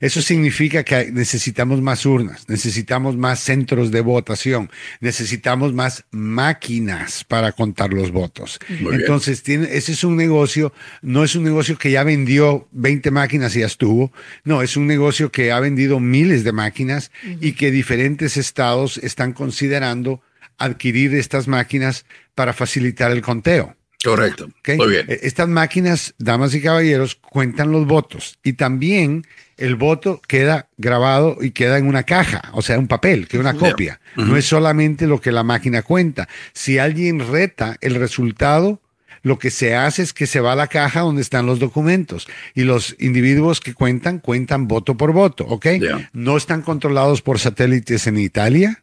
Eso 0.00 0.22
significa 0.22 0.82
que 0.82 1.12
necesitamos 1.12 1.82
más 1.82 2.06
urnas, 2.06 2.48
necesitamos 2.48 3.16
más 3.16 3.40
centros 3.40 3.90
de 3.90 4.00
votación, 4.00 4.70
necesitamos 5.00 5.74
más 5.74 6.04
máquinas 6.10 7.24
para 7.24 7.52
contar 7.52 7.92
los 7.92 8.12
votos. 8.12 8.58
Entonces, 8.68 9.42
tiene, 9.42 9.68
ese 9.76 9.92
es 9.92 10.04
un 10.04 10.16
negocio, 10.16 10.72
no 11.02 11.22
es 11.22 11.34
un 11.34 11.44
negocio 11.44 11.76
que 11.76 11.90
ya 11.90 12.02
vendió 12.02 12.68
20 12.72 13.10
máquinas 13.10 13.54
y 13.56 13.60
ya 13.60 13.66
estuvo, 13.66 14.12
no, 14.44 14.62
es 14.62 14.76
un 14.76 14.86
negocio 14.86 15.30
que 15.30 15.52
ha 15.52 15.60
vendido 15.60 16.00
miles 16.00 16.44
de 16.44 16.52
máquinas 16.52 17.10
y 17.40 17.52
que 17.52 17.70
diferentes 17.70 18.36
estados 18.36 18.98
están 18.98 19.32
considerando 19.32 20.22
adquirir 20.58 21.14
estas 21.14 21.48
máquinas 21.48 22.06
para 22.34 22.52
facilitar 22.52 23.10
el 23.10 23.22
conteo. 23.22 23.76
Correcto. 24.02 24.48
Muy 24.76 24.88
bien. 24.88 25.06
E, 25.08 25.20
estas 25.22 25.48
máquinas, 25.48 26.14
damas 26.18 26.54
y 26.54 26.60
caballeros, 26.60 27.14
cuentan 27.14 27.72
los 27.72 27.86
votos 27.86 28.38
y 28.42 28.54
también 28.54 29.24
el 29.56 29.76
voto 29.76 30.20
queda 30.26 30.68
grabado 30.76 31.36
y 31.40 31.52
queda 31.52 31.78
en 31.78 31.86
una 31.86 32.02
caja, 32.02 32.42
o 32.52 32.62
sea, 32.62 32.78
un 32.78 32.88
papel, 32.88 33.28
que 33.28 33.36
es 33.36 33.40
una 33.40 33.54
copia. 33.54 34.00
No 34.16 34.36
es 34.36 34.46
solamente 34.46 35.06
lo 35.06 35.20
que 35.20 35.30
la 35.30 35.44
máquina 35.44 35.82
cuenta. 35.82 36.28
Si 36.52 36.78
alguien 36.78 37.20
reta 37.30 37.76
el 37.80 37.94
resultado, 37.94 38.80
lo 39.22 39.38
que 39.38 39.50
se 39.50 39.76
hace 39.76 40.02
es 40.02 40.12
que 40.12 40.26
se 40.26 40.40
va 40.40 40.52
a 40.52 40.56
la 40.56 40.66
caja 40.66 41.00
donde 41.00 41.22
están 41.22 41.46
los 41.46 41.60
documentos 41.60 42.26
y 42.54 42.62
los 42.62 42.96
individuos 42.98 43.60
que 43.60 43.72
cuentan, 43.72 44.18
cuentan 44.18 44.66
voto 44.66 44.96
por 44.96 45.12
voto, 45.12 45.46
¿ok? 45.46 45.66
No 46.12 46.36
están 46.36 46.62
controlados 46.62 47.22
por 47.22 47.38
satélites 47.38 48.06
en 48.06 48.18
Italia. 48.18 48.82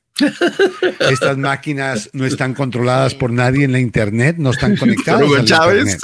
Estas 1.00 1.38
máquinas 1.38 2.10
no 2.14 2.26
están 2.26 2.54
controladas 2.54 3.16
por 3.16 3.32
nadie 3.32 3.66
en 3.66 3.72
la 3.72 3.80
internet, 3.80 4.36
no 4.38 4.52
están 4.52 4.76
conectadas. 4.76 5.24
Hugo 5.24 5.44
Chávez. 5.44 5.98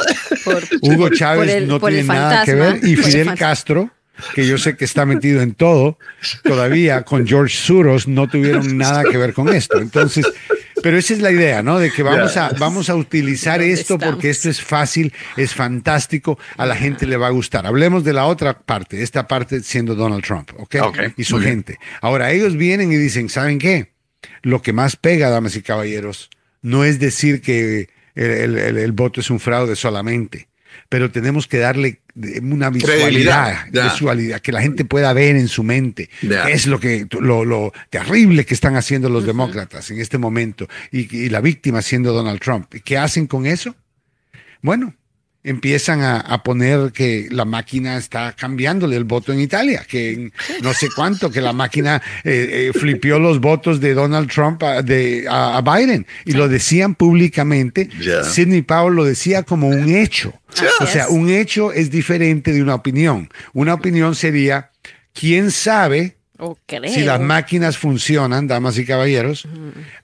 Hugo 0.81 1.09
Chávez 1.09 1.67
no 1.67 1.79
tiene 1.79 2.03
nada 2.03 2.45
que 2.45 2.55
ver. 2.55 2.79
Y 2.83 2.95
Fidel 2.95 3.35
Castro 3.35 3.91
que 4.33 4.47
yo 4.47 4.57
sé 4.57 4.77
que 4.77 4.85
está 4.85 5.05
metido 5.05 5.41
en 5.41 5.53
todo, 5.53 5.97
todavía 6.43 7.03
con 7.03 7.27
George 7.27 7.55
Soros 7.55 8.07
no 8.07 8.27
tuvieron 8.27 8.77
nada 8.77 9.03
que 9.03 9.17
ver 9.17 9.33
con 9.33 9.49
esto. 9.49 9.77
Entonces, 9.79 10.25
pero 10.81 10.97
esa 10.97 11.13
es 11.13 11.21
la 11.21 11.31
idea, 11.31 11.61
¿no? 11.63 11.79
De 11.79 11.91
que 11.91 12.03
vamos 12.03 12.37
a, 12.37 12.49
vamos 12.57 12.89
a 12.89 12.95
utilizar 12.95 13.61
esto 13.61 13.97
porque 13.97 14.29
esto 14.29 14.49
es 14.49 14.61
fácil, 14.61 15.13
es 15.35 15.53
fantástico, 15.53 16.39
a 16.57 16.65
la 16.65 16.75
gente 16.75 17.05
le 17.05 17.17
va 17.17 17.27
a 17.27 17.31
gustar. 17.31 17.65
Hablemos 17.65 18.03
de 18.03 18.13
la 18.13 18.25
otra 18.25 18.59
parte, 18.59 19.03
esta 19.03 19.27
parte 19.27 19.61
siendo 19.61 19.95
Donald 19.95 20.23
Trump, 20.23 20.51
¿ok? 20.57 20.75
y 21.17 21.23
su 21.23 21.39
gente. 21.39 21.77
Ahora, 22.01 22.31
ellos 22.31 22.55
vienen 22.55 22.91
y 22.91 22.97
dicen, 22.97 23.29
¿saben 23.29 23.59
qué? 23.59 23.94
Lo 24.41 24.61
que 24.61 24.73
más 24.73 24.95
pega, 24.95 25.29
damas 25.29 25.55
y 25.55 25.61
caballeros, 25.61 26.29
no 26.61 26.83
es 26.83 26.99
decir 26.99 27.41
que 27.41 27.89
el 28.15 28.91
voto 28.93 29.19
es 29.19 29.29
un 29.29 29.39
fraude 29.39 29.75
solamente 29.75 30.47
pero 30.89 31.11
tenemos 31.11 31.47
que 31.47 31.57
darle 31.57 32.01
una 32.41 32.69
visualidad, 32.69 33.67
visualidad, 33.71 34.39
que 34.39 34.51
la 34.51 34.61
gente 34.61 34.85
pueda 34.85 35.11
ver 35.13 35.35
en 35.35 35.47
su 35.47 35.63
mente 35.63 36.09
es 36.49 36.67
lo 36.67 36.79
que 36.79 37.07
lo, 37.19 37.73
terrible 37.89 38.45
que 38.45 38.53
están 38.53 38.75
haciendo 38.75 39.09
los 39.09 39.25
demócratas 39.25 39.89
en 39.91 39.99
este 39.99 40.17
momento 40.17 40.67
y, 40.91 41.29
la 41.29 41.41
víctima 41.41 41.81
siendo 41.81 42.13
Donald 42.13 42.39
Trump. 42.39 42.73
¿Y 42.75 42.81
qué 42.81 42.97
hacen 42.97 43.27
con 43.27 43.45
eso? 43.45 43.75
Bueno, 44.61 44.95
empiezan 45.45 46.01
a, 46.01 46.43
poner 46.43 46.91
que 46.91 47.27
la 47.31 47.45
máquina 47.45 47.97
está 47.97 48.33
cambiándole 48.33 48.97
el 48.97 49.03
voto 49.03 49.31
en 49.31 49.39
Italia, 49.39 49.85
que 49.87 50.31
no 50.63 50.73
sé 50.73 50.89
cuánto, 50.93 51.29
que 51.29 51.39
la 51.39 51.53
máquina 51.53 52.01
eh, 52.23 52.71
eh, 52.73 52.77
flipió 52.77 53.19
los 53.19 53.39
votos 53.39 53.79
de 53.79 53.93
Donald 53.93 54.29
Trump 54.29 54.63
a, 54.63 54.81
de, 54.81 55.25
a, 55.29 55.61
Biden 55.61 56.07
y 56.25 56.33
lo 56.33 56.49
decían 56.49 56.95
públicamente. 56.95 57.89
Sidney 58.23 58.63
Powell 58.63 58.95
lo 58.95 59.05
decía 59.05 59.43
como 59.43 59.67
un 59.67 59.95
hecho. 59.95 60.33
O 60.79 60.87
sea, 60.87 61.09
un 61.09 61.29
hecho 61.29 61.71
es 61.71 61.91
diferente 61.91 62.51
de 62.51 62.63
una 62.63 62.75
opinión. 62.75 63.29
Una 63.53 63.75
opinión 63.75 64.15
sería, 64.15 64.71
¿quién 65.13 65.51
sabe 65.51 66.17
si 66.87 67.03
las 67.03 67.21
máquinas 67.21 67.77
funcionan, 67.77 68.47
damas 68.47 68.79
y 68.79 68.85
caballeros? 68.85 69.47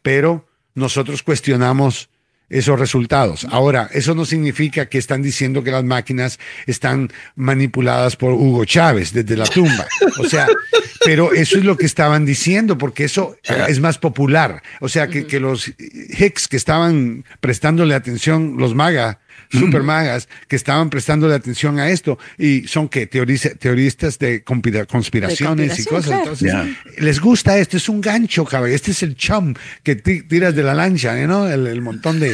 Pero 0.04 0.48
nosotros 0.76 1.24
cuestionamos 1.24 2.11
esos 2.52 2.78
resultados. 2.78 3.48
Ahora, 3.50 3.90
eso 3.94 4.14
no 4.14 4.26
significa 4.26 4.88
que 4.88 4.98
están 4.98 5.22
diciendo 5.22 5.64
que 5.64 5.72
las 5.72 5.84
máquinas 5.84 6.38
están 6.68 7.10
manipuladas 7.36 8.16
por 8.18 8.34
Hugo 8.34 8.66
Chávez 8.66 9.14
desde 9.14 9.38
la 9.38 9.46
tumba. 9.46 9.88
O 10.20 10.26
sea, 10.26 10.48
pero 11.06 11.34
eso 11.34 11.58
es 11.58 11.64
lo 11.64 11.78
que 11.78 11.86
estaban 11.86 12.26
diciendo, 12.26 12.78
porque 12.78 13.06
eso 13.06 13.38
es 13.68 13.80
más 13.80 13.98
popular. 13.98 14.62
O 14.82 14.90
sea, 14.90 15.08
que, 15.08 15.26
que 15.26 15.40
los 15.40 15.72
Hicks 15.78 16.48
que 16.48 16.58
estaban 16.58 17.24
prestándole 17.40 17.96
atención, 17.96 18.56
los 18.58 18.76
MAGA, 18.76 19.20
super 19.60 19.84
magas 19.84 20.30
que 20.48 20.56
estaban 20.56 20.90
prestando 20.90 21.28
atención 21.34 21.80
a 21.80 21.90
esto 21.90 22.18
y 22.38 22.68
son 22.68 22.90
que 22.90 23.08
teoristas 23.08 24.18
de 24.20 24.44
conspiraciones 24.44 25.80
y 25.80 25.86
cosas. 25.86 26.20
Entonces, 26.20 26.54
les 26.98 27.20
gusta 27.20 27.58
esto, 27.58 27.78
es 27.78 27.90
un 27.90 28.02
gancho, 28.02 28.46
cabrón. 28.46 28.72
Este 28.72 28.92
es 28.92 29.04
el 29.04 29.16
chum 29.16 29.54
que 29.84 29.96
tiras 29.96 30.56
de 30.56 30.64
la 30.64 30.74
lancha, 30.74 31.16
¿no? 31.28 31.48
El, 31.48 31.82
montón 31.82 32.20
de, 32.20 32.34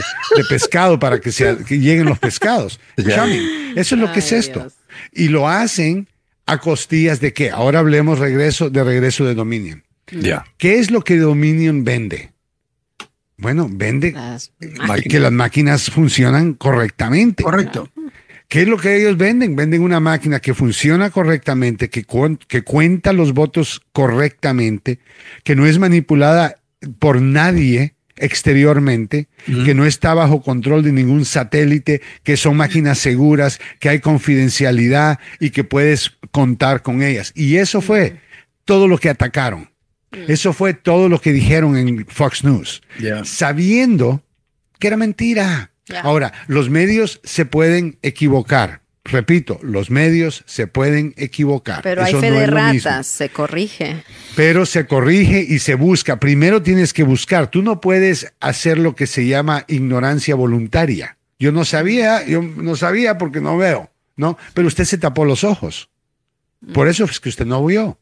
pescado 0.49 0.99
para 0.99 1.19
que, 1.19 1.31
se, 1.31 1.55
lleguen 1.69 2.05
los 2.05 2.19
pescados. 2.19 2.79
Eso 2.97 3.95
es 3.95 4.01
lo 4.01 4.11
que 4.11 4.19
es 4.19 4.31
esto. 4.31 4.67
Y 5.11 5.27
lo 5.27 5.47
hacen 5.47 6.07
a 6.45 6.59
costillas 6.59 7.19
de 7.19 7.33
qué? 7.33 7.51
Ahora 7.51 7.79
hablemos 7.79 8.19
regreso, 8.19 8.69
de 8.69 8.83
regreso 8.83 9.25
de 9.25 9.35
Dominion. 9.35 9.83
¿Qué 10.57 10.79
es 10.79 10.89
lo 10.89 11.01
que 11.01 11.17
Dominion 11.17 11.83
vende? 11.83 12.31
Bueno, 13.37 13.69
vende 13.71 14.15
que 15.07 15.19
las 15.19 15.31
máquinas 15.31 15.89
funcionan 15.91 16.53
correctamente. 16.53 17.43
Correcto. 17.43 17.89
¿Qué 18.47 18.61
es 18.61 18.67
lo 18.67 18.77
que 18.77 18.95
ellos 18.95 19.17
venden? 19.17 19.55
Venden 19.55 19.81
una 19.81 19.99
máquina 19.99 20.39
que 20.39 20.53
funciona 20.53 21.09
correctamente, 21.09 21.89
que, 21.89 22.05
que 22.47 22.61
cuenta 22.63 23.13
los 23.13 23.33
votos 23.33 23.81
correctamente, 23.91 24.99
que 25.43 25.55
no 25.55 25.65
es 25.65 25.79
manipulada 25.79 26.57
por 26.99 27.21
nadie 27.21 27.93
exteriormente, 28.15 29.27
que 29.45 29.75
no 29.75 29.85
está 29.85 30.13
bajo 30.13 30.41
control 30.41 30.81
de 30.83 30.91
ningún 30.91 31.25
satélite, 31.25 32.01
que 32.23 32.37
son 32.37 32.57
máquinas 32.57 32.97
seguras, 32.97 33.59
que 33.79 33.89
hay 33.89 33.99
confidencialidad 33.99 35.19
y 35.39 35.51
que 35.51 35.63
puedes 35.63 36.17
contar 36.31 36.81
con 36.81 37.03
ellas. 37.03 37.31
Y 37.35 37.57
eso 37.57 37.81
fue 37.81 38.19
todo 38.65 38.87
lo 38.87 38.97
que 38.97 39.09
atacaron. 39.09 39.69
Mm. 40.11 40.31
Eso 40.31 40.53
fue 40.53 40.73
todo 40.73 41.09
lo 41.09 41.19
que 41.19 41.33
dijeron 41.33 41.77
en 41.77 42.05
Fox 42.07 42.43
News, 42.43 42.81
sabiendo 43.23 44.23
que 44.79 44.87
era 44.87 44.97
mentira. 44.97 45.71
Ahora, 46.03 46.33
los 46.47 46.69
medios 46.69 47.19
se 47.23 47.45
pueden 47.45 47.97
equivocar. 48.01 48.81
Repito, 49.05 49.57
los 49.63 49.89
medios 49.89 50.43
se 50.47 50.67
pueden 50.67 51.13
equivocar. 51.15 51.81
Pero 51.81 52.03
hay 52.03 52.13
fe 52.13 52.29
de 52.29 52.45
ratas, 52.45 53.07
se 53.07 53.29
corrige. 53.29 54.03
Pero 54.35 54.65
se 54.65 54.85
corrige 54.85 55.45
y 55.47 55.59
se 55.59 55.75
busca. 55.75 56.19
Primero 56.19 56.61
tienes 56.61 56.91
que 56.93 57.03
buscar. 57.03 57.49
Tú 57.49 57.61
no 57.61 57.79
puedes 57.79 58.33
hacer 58.41 58.77
lo 58.77 58.95
que 58.95 59.07
se 59.07 59.25
llama 59.25 59.63
ignorancia 59.69 60.35
voluntaria. 60.35 61.17
Yo 61.39 61.53
no 61.53 61.63
sabía, 61.63 62.25
yo 62.25 62.41
no 62.41 62.75
sabía 62.75 63.17
porque 63.17 63.39
no 63.39 63.57
veo, 63.57 63.89
¿no? 64.17 64.37
Pero 64.53 64.67
usted 64.67 64.83
se 64.83 64.97
tapó 64.97 65.23
los 65.23 65.45
ojos. 65.45 65.89
Por 66.73 66.89
eso 66.89 67.05
es 67.05 67.21
que 67.21 67.29
usted 67.29 67.45
no 67.45 67.65
vio. 67.65 67.97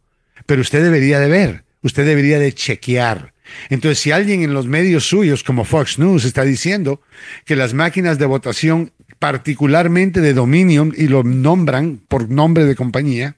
Pero 0.47 0.61
usted 0.61 0.81
debería 0.81 1.19
de 1.19 1.29
ver 1.29 1.64
usted 1.85 2.05
debería 2.05 2.39
de 2.39 2.51
chequear. 2.51 3.33
Entonces, 3.69 3.99
si 3.99 4.11
alguien 4.11 4.41
en 4.41 4.53
los 4.53 4.65
medios 4.65 5.07
suyos 5.07 5.43
como 5.43 5.65
Fox 5.65 5.99
News 5.99 6.25
está 6.25 6.43
diciendo 6.43 7.01
que 7.45 7.55
las 7.55 7.75
máquinas 7.75 8.17
de 8.17 8.25
votación 8.25 8.91
particularmente 9.19 10.19
de 10.19 10.33
Dominion, 10.33 10.93
y 10.97 11.07
lo 11.07 11.23
nombran 11.23 12.01
por 12.07 12.29
nombre 12.29 12.65
de 12.65 12.75
compañía, 12.75 13.37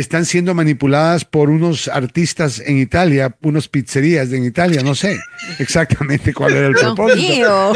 están 0.00 0.24
siendo 0.24 0.54
manipuladas 0.54 1.24
por 1.24 1.50
unos 1.50 1.88
artistas 1.88 2.60
en 2.64 2.78
Italia, 2.78 3.36
unos 3.42 3.68
pizzerías 3.68 4.32
en 4.32 4.44
Italia, 4.44 4.82
no 4.82 4.94
sé 4.94 5.18
exactamente 5.58 6.32
cuál 6.32 6.54
era 6.54 6.66
el 6.68 6.74
propósito. 6.74 7.72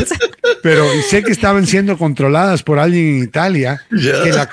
Pero 0.63 0.87
sé 1.09 1.23
que 1.23 1.33
estaban 1.33 1.67
siendo 1.67 1.99
controladas 1.99 2.63
por 2.63 2.79
alguien 2.79 3.17
en 3.17 3.25
Italia, 3.25 3.83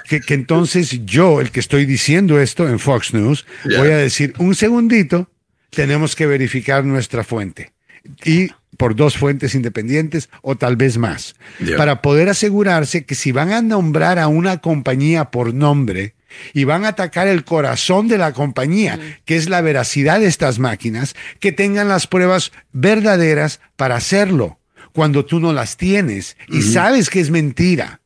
que, 0.07 0.33
entonces 0.33 1.05
yo, 1.05 1.41
el 1.41 1.51
que 1.51 1.59
estoy 1.59 1.85
diciendo 1.85 2.39
esto 2.39 2.67
en 2.67 2.79
Fox 2.79 3.13
News, 3.13 3.45
voy 3.65 3.89
a 3.89 3.97
decir, 3.97 4.33
un 4.37 4.55
segundito, 4.55 5.29
tenemos 5.69 6.15
que 6.15 6.25
verificar 6.25 6.83
nuestra 6.83 7.23
fuente. 7.23 7.73
Y 8.25 8.49
por 8.77 8.95
dos 8.95 9.17
fuentes 9.17 9.55
independientes 9.55 10.29
o 10.41 10.55
tal 10.55 10.77
vez 10.77 10.97
más, 10.97 11.35
para 11.77 12.01
poder 12.01 12.29
asegurarse 12.29 13.03
que 13.03 13.13
si 13.13 13.31
van 13.31 13.51
a 13.51 13.61
nombrar 13.61 14.19
a 14.19 14.27
una 14.27 14.59
compañía 14.59 15.31
por 15.31 15.53
nombre, 15.53 16.15
y 16.53 16.63
van 16.63 16.85
a 16.85 16.89
atacar 16.89 17.27
el 17.27 17.43
corazón 17.43 18.07
de 18.07 18.17
la 18.17 18.33
compañía, 18.33 18.99
que 19.25 19.35
es 19.35 19.49
la 19.49 19.61
veracidad 19.61 20.19
de 20.19 20.27
estas 20.27 20.59
máquinas, 20.59 21.15
que 21.39 21.51
tengan 21.51 21.87
las 21.87 22.07
pruebas 22.07 22.51
verdaderas 22.71 23.59
para 23.75 23.95
hacerlo, 23.95 24.59
cuando 24.93 25.25
tú 25.25 25.39
no 25.39 25.53
las 25.53 25.77
tienes 25.77 26.37
y 26.47 26.61
sabes 26.61 27.09
que 27.09 27.19
es 27.19 27.29
mentira. 27.29 28.01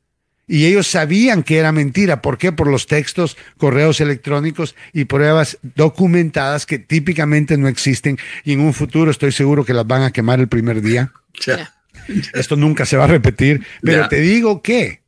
Y 0.45 0.65
ellos 0.65 0.87
sabían 0.87 1.41
que 1.41 1.57
era 1.57 1.71
mentira. 1.71 2.21
¿Por 2.21 2.37
qué? 2.37 2.51
Por 2.51 2.67
los 2.67 2.85
textos, 2.85 3.37
correos 3.57 4.01
electrónicos 4.01 4.75
y 4.91 5.05
pruebas 5.05 5.57
documentadas 5.61 6.65
que 6.65 6.79
típicamente 6.79 7.57
no 7.57 7.69
existen 7.69 8.17
y 8.43 8.53
en 8.53 8.59
un 8.59 8.73
futuro 8.73 9.09
estoy 9.09 9.31
seguro 9.31 9.63
que 9.63 9.73
las 9.73 9.87
van 9.87 10.03
a 10.03 10.11
quemar 10.11 10.39
el 10.41 10.49
primer 10.49 10.81
día. 10.81 11.13
Esto 12.33 12.55
nunca 12.57 12.85
se 12.85 12.97
va 12.97 13.05
a 13.05 13.07
repetir. 13.07 13.65
Pero 13.81 14.07
te 14.09 14.19
digo 14.19 14.61
que 14.61 15.02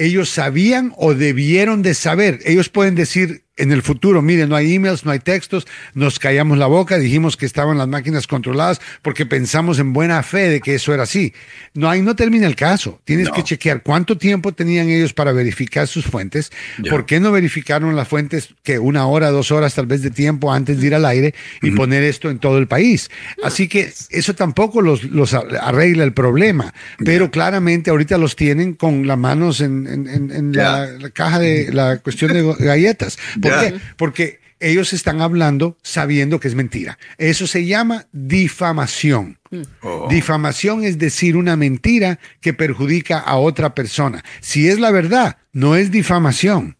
ellos 0.00 0.30
sabían 0.30 0.94
o 0.96 1.14
debieron 1.14 1.82
de 1.82 1.94
saber. 1.94 2.40
Ellos 2.44 2.70
pueden 2.70 2.94
decir, 2.94 3.44
en 3.60 3.72
el 3.72 3.82
futuro, 3.82 4.22
miren, 4.22 4.48
no 4.48 4.56
hay 4.56 4.74
emails, 4.74 5.04
no 5.04 5.10
hay 5.10 5.18
textos, 5.18 5.66
nos 5.94 6.18
callamos 6.18 6.58
la 6.58 6.66
boca, 6.66 6.98
dijimos 6.98 7.36
que 7.36 7.46
estaban 7.46 7.78
las 7.78 7.88
máquinas 7.88 8.26
controladas 8.26 8.80
porque 9.02 9.26
pensamos 9.26 9.78
en 9.78 9.92
buena 9.92 10.22
fe 10.22 10.48
de 10.48 10.60
que 10.60 10.74
eso 10.74 10.94
era 10.94 11.02
así. 11.04 11.34
No, 11.74 11.88
ahí 11.88 12.02
no 12.02 12.16
termina 12.16 12.46
el 12.46 12.56
caso. 12.56 13.00
Tienes 13.04 13.30
que 13.30 13.44
chequear 13.44 13.82
cuánto 13.82 14.16
tiempo 14.16 14.52
tenían 14.52 14.88
ellos 14.88 15.12
para 15.12 15.32
verificar 15.32 15.86
sus 15.86 16.04
fuentes, 16.04 16.50
por 16.88 17.06
qué 17.06 17.20
no 17.20 17.32
verificaron 17.32 17.94
las 17.94 18.08
fuentes 18.08 18.54
que 18.62 18.78
una 18.78 19.06
hora, 19.06 19.30
dos 19.30 19.52
horas 19.52 19.74
tal 19.74 19.86
vez 19.86 20.02
de 20.02 20.10
tiempo 20.10 20.52
antes 20.52 20.80
de 20.80 20.86
ir 20.86 20.94
al 20.94 21.04
aire 21.04 21.34
y 21.62 21.70
poner 21.72 22.02
esto 22.02 22.30
en 22.30 22.38
todo 22.38 22.58
el 22.58 22.66
país. 22.66 23.10
Así 23.42 23.68
que 23.68 23.92
eso 24.10 24.34
tampoco 24.34 24.80
los, 24.80 25.04
los 25.04 25.34
arregla 25.34 26.04
el 26.04 26.12
problema, 26.12 26.72
pero 27.04 27.30
claramente 27.30 27.90
ahorita 27.90 28.18
los 28.18 28.36
tienen 28.36 28.74
con 28.74 29.06
las 29.06 29.18
manos 29.18 29.60
en, 29.60 29.86
en, 29.86 30.52
la, 30.52 30.86
la, 30.86 31.10
caja 31.10 31.38
de 31.38 31.72
la 31.72 31.98
cuestión 31.98 32.32
de 32.32 32.64
galletas. 32.64 33.18
¿Por 33.50 33.60
qué? 33.60 33.80
Porque 33.96 34.40
ellos 34.60 34.92
están 34.92 35.22
hablando 35.22 35.78
sabiendo 35.82 36.38
que 36.38 36.48
es 36.48 36.54
mentira. 36.54 36.98
Eso 37.16 37.46
se 37.46 37.64
llama 37.64 38.06
difamación. 38.12 39.38
Mm. 39.50 39.62
Oh. 39.82 40.06
Difamación 40.08 40.84
es 40.84 40.98
decir 40.98 41.36
una 41.36 41.56
mentira 41.56 42.20
que 42.40 42.52
perjudica 42.52 43.18
a 43.18 43.36
otra 43.36 43.74
persona. 43.74 44.22
Si 44.40 44.68
es 44.68 44.78
la 44.78 44.90
verdad, 44.90 45.38
no 45.52 45.76
es 45.76 45.90
difamación. 45.90 46.76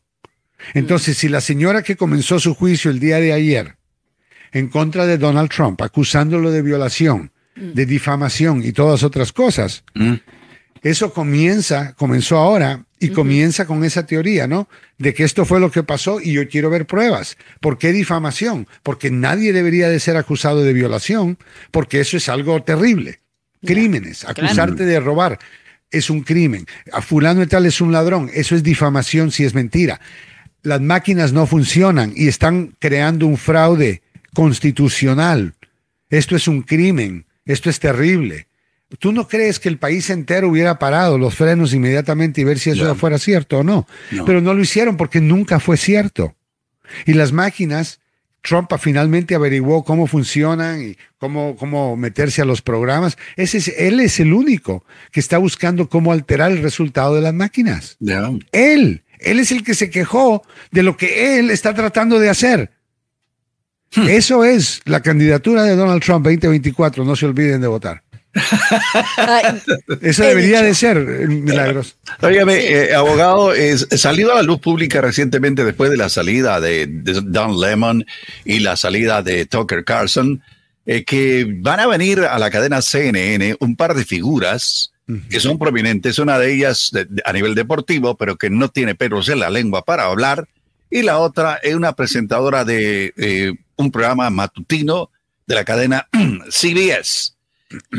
Entonces, 0.75 1.17
si 1.17 1.29
la 1.29 1.41
señora 1.41 1.83
que 1.83 1.97
comenzó 1.97 2.39
su 2.39 2.55
juicio 2.55 2.91
el 2.91 3.01
día 3.01 3.19
de 3.19 3.33
ayer 3.33 3.77
en 4.53 4.69
contra 4.69 5.07
de 5.07 5.17
Donald 5.17 5.49
Trump, 5.51 5.81
acusándolo 5.81 6.51
de 6.51 6.61
violación, 6.61 7.33
mm. 7.57 7.73
de 7.73 7.87
difamación 7.87 8.63
y 8.63 8.73
todas 8.73 9.03
otras 9.03 9.33
cosas, 9.33 9.85
mm. 9.95 10.15
Eso 10.83 11.13
comienza, 11.13 11.95
comenzó 11.95 12.39
ahora 12.39 12.85
y 12.99 13.11
comienza 13.11 13.67
con 13.67 13.85
esa 13.85 14.07
teoría, 14.07 14.47
¿no? 14.47 14.69
De 14.99 15.15
que 15.15 15.25
esto 15.25 15.45
fue 15.45 15.61
lo 15.61 15.71
que 15.71 15.83
pasó 15.83 16.21
y 16.21 16.33
yo 16.33 16.49
quiero 16.49 16.71
ver 16.71 16.87
pruebas. 16.87 17.37
¿Por 17.61 17.79
qué 17.79 17.93
difamación? 17.93 18.67
Porque 18.83 19.11
nadie 19.11 19.53
debería 19.53 19.89
de 19.89 20.01
ser 20.01 20.17
acusado 20.17 20.63
de 20.63 20.73
violación, 20.73 21.39
porque 21.71 22.01
eso 22.01 22.17
es 22.17 22.29
algo 22.29 22.63
terrible. 22.63 23.21
Crímenes, 23.65 24.25
acusarte 24.25 24.85
de 24.85 25.01
robar 25.01 25.39
es 25.91 26.11
un 26.11 26.23
crimen. 26.23 26.67
A 26.93 27.03
fulano 27.03 27.43
y 27.43 27.47
tal 27.47 27.67
es 27.67 27.81
un 27.81 27.93
ladrón, 27.93 28.31
eso 28.33 28.55
es 28.55 28.63
difamación 28.63 29.31
si 29.31 29.45
es 29.45 29.55
mentira. 29.55 30.01
Las 30.63 30.81
máquinas 30.81 31.33
no 31.33 31.47
funcionan 31.47 32.13
y 32.15 32.29
están 32.29 32.77
creando 32.79 33.27
un 33.27 33.37
fraude 33.37 34.03
constitucional. 34.35 35.55
Esto 36.11 36.37
es 36.37 36.49
un 36.49 36.63
crimen, 36.63 37.27
esto 37.45 37.71
es 37.71 37.81
terrible. 37.81 38.47
¿Tú 38.99 39.13
no 39.13 39.29
crees 39.29 39.61
que 39.61 39.69
el 39.69 39.79
país 39.79 40.11
entero 40.11 40.49
hubiera 40.49 40.79
parado 40.79 41.17
los 41.17 41.35
frenos 41.35 41.73
inmediatamente 41.73 42.41
y 42.41 42.45
ver 42.45 42.59
si 42.59 42.71
eso 42.71 42.95
fuera 42.97 43.19
cierto 43.19 43.59
o 43.59 43.63
no? 43.63 43.87
Pero 44.27 44.41
no 44.41 44.53
lo 44.53 44.61
hicieron 44.61 44.97
porque 44.97 45.21
nunca 45.21 45.61
fue 45.61 45.77
cierto. 45.77 46.35
Y 47.07 47.13
las 47.13 47.33
máquinas, 47.33 48.01
Trump 48.43 48.69
finalmente 48.81 49.37
averiguó 49.37 49.85
cómo 49.85 50.09
funcionan 50.09 50.83
y 50.83 50.97
cómo, 51.19 51.57
cómo 51.57 51.97
meterse 51.97 52.43
a 52.43 52.45
los 52.45 52.63
programas. 52.63 53.17
Ese 53.37 53.59
es, 53.59 53.69
él 53.69 54.01
es 54.01 54.19
el 54.19 54.33
único 54.33 54.85
que 55.13 55.21
está 55.21 55.39
buscando 55.39 55.89
cómo 55.89 56.13
alterar 56.13 56.51
el 56.51 56.63
resultado 56.63 57.15
de 57.15 57.21
las 57.21 57.35
máquinas. 57.35 57.97
Él, 58.51 59.05
él 59.21 59.39
es 59.39 59.53
el 59.53 59.63
que 59.63 59.75
se 59.75 59.89
quejó 59.91 60.43
de 60.73 60.83
lo 60.83 60.97
que 60.97 61.39
él 61.39 61.51
está 61.51 61.75
tratando 61.75 62.19
de 62.19 62.29
hacer. 62.29 62.71
Hmm. 63.95 64.09
Eso 64.09 64.45
es 64.45 64.81
la 64.85 65.01
candidatura 65.01 65.63
de 65.63 65.77
Donald 65.77 66.03
Trump 66.03 66.25
2024. 66.25 67.05
No 67.05 67.15
se 67.15 67.27
olviden 67.27 67.61
de 67.61 67.69
votar. 67.69 68.03
Eso 70.01 70.25
debería 70.25 70.63
de 70.63 70.75
ser 70.75 70.99
milagros. 71.29 71.97
Óigame, 72.21 72.59
eh, 72.59 72.95
abogado, 72.95 73.53
es, 73.53 73.89
salido 73.97 74.33
a 74.33 74.37
la 74.37 74.43
luz 74.43 74.61
pública 74.61 75.01
recientemente 75.01 75.65
después 75.65 75.91
de 75.91 75.97
la 75.97 76.09
salida 76.09 76.61
de, 76.61 76.87
Don 76.87 77.61
Lemon 77.61 78.07
y 78.45 78.61
la 78.61 78.77
salida 78.77 79.23
de 79.23 79.47
Tucker 79.47 79.85
Carlson, 79.85 80.43
eh, 80.87 81.05
que 81.05 81.47
van 81.59 81.81
a 81.81 81.87
venir 81.87 82.21
a 82.21 82.39
la 82.39 82.51
cadena 82.51 82.83
CNN 82.83 83.57
un 83.61 83.77
par 83.77 83.95
de 83.95 84.05
figuras 84.05 84.93
que 85.29 85.41
son 85.41 85.59
prominentes, 85.59 86.21
una 86.21 86.39
de 86.39 86.55
ellas 86.55 86.93
a 87.25 87.33
nivel 87.33 87.57
deportivo, 87.57 88.17
pero 88.17 88.37
que 88.37 88.49
no 88.49 88.69
tiene 88.69 88.95
pelos 88.95 89.29
en 89.29 89.41
la 89.41 89.51
lengua 89.51 89.85
para 89.85 90.05
hablar, 90.05 90.47
y 90.91 91.03
la 91.03 91.19
otra 91.19 91.57
es 91.63 91.75
una 91.75 91.95
presentadora 91.95 92.65
de 92.65 93.13
eh, 93.17 93.53
un 93.77 93.91
programa 93.91 94.31
matutino 94.31 95.11
de 95.47 95.55
la 95.55 95.65
cadena 95.65 96.09
CBS. 96.51 97.33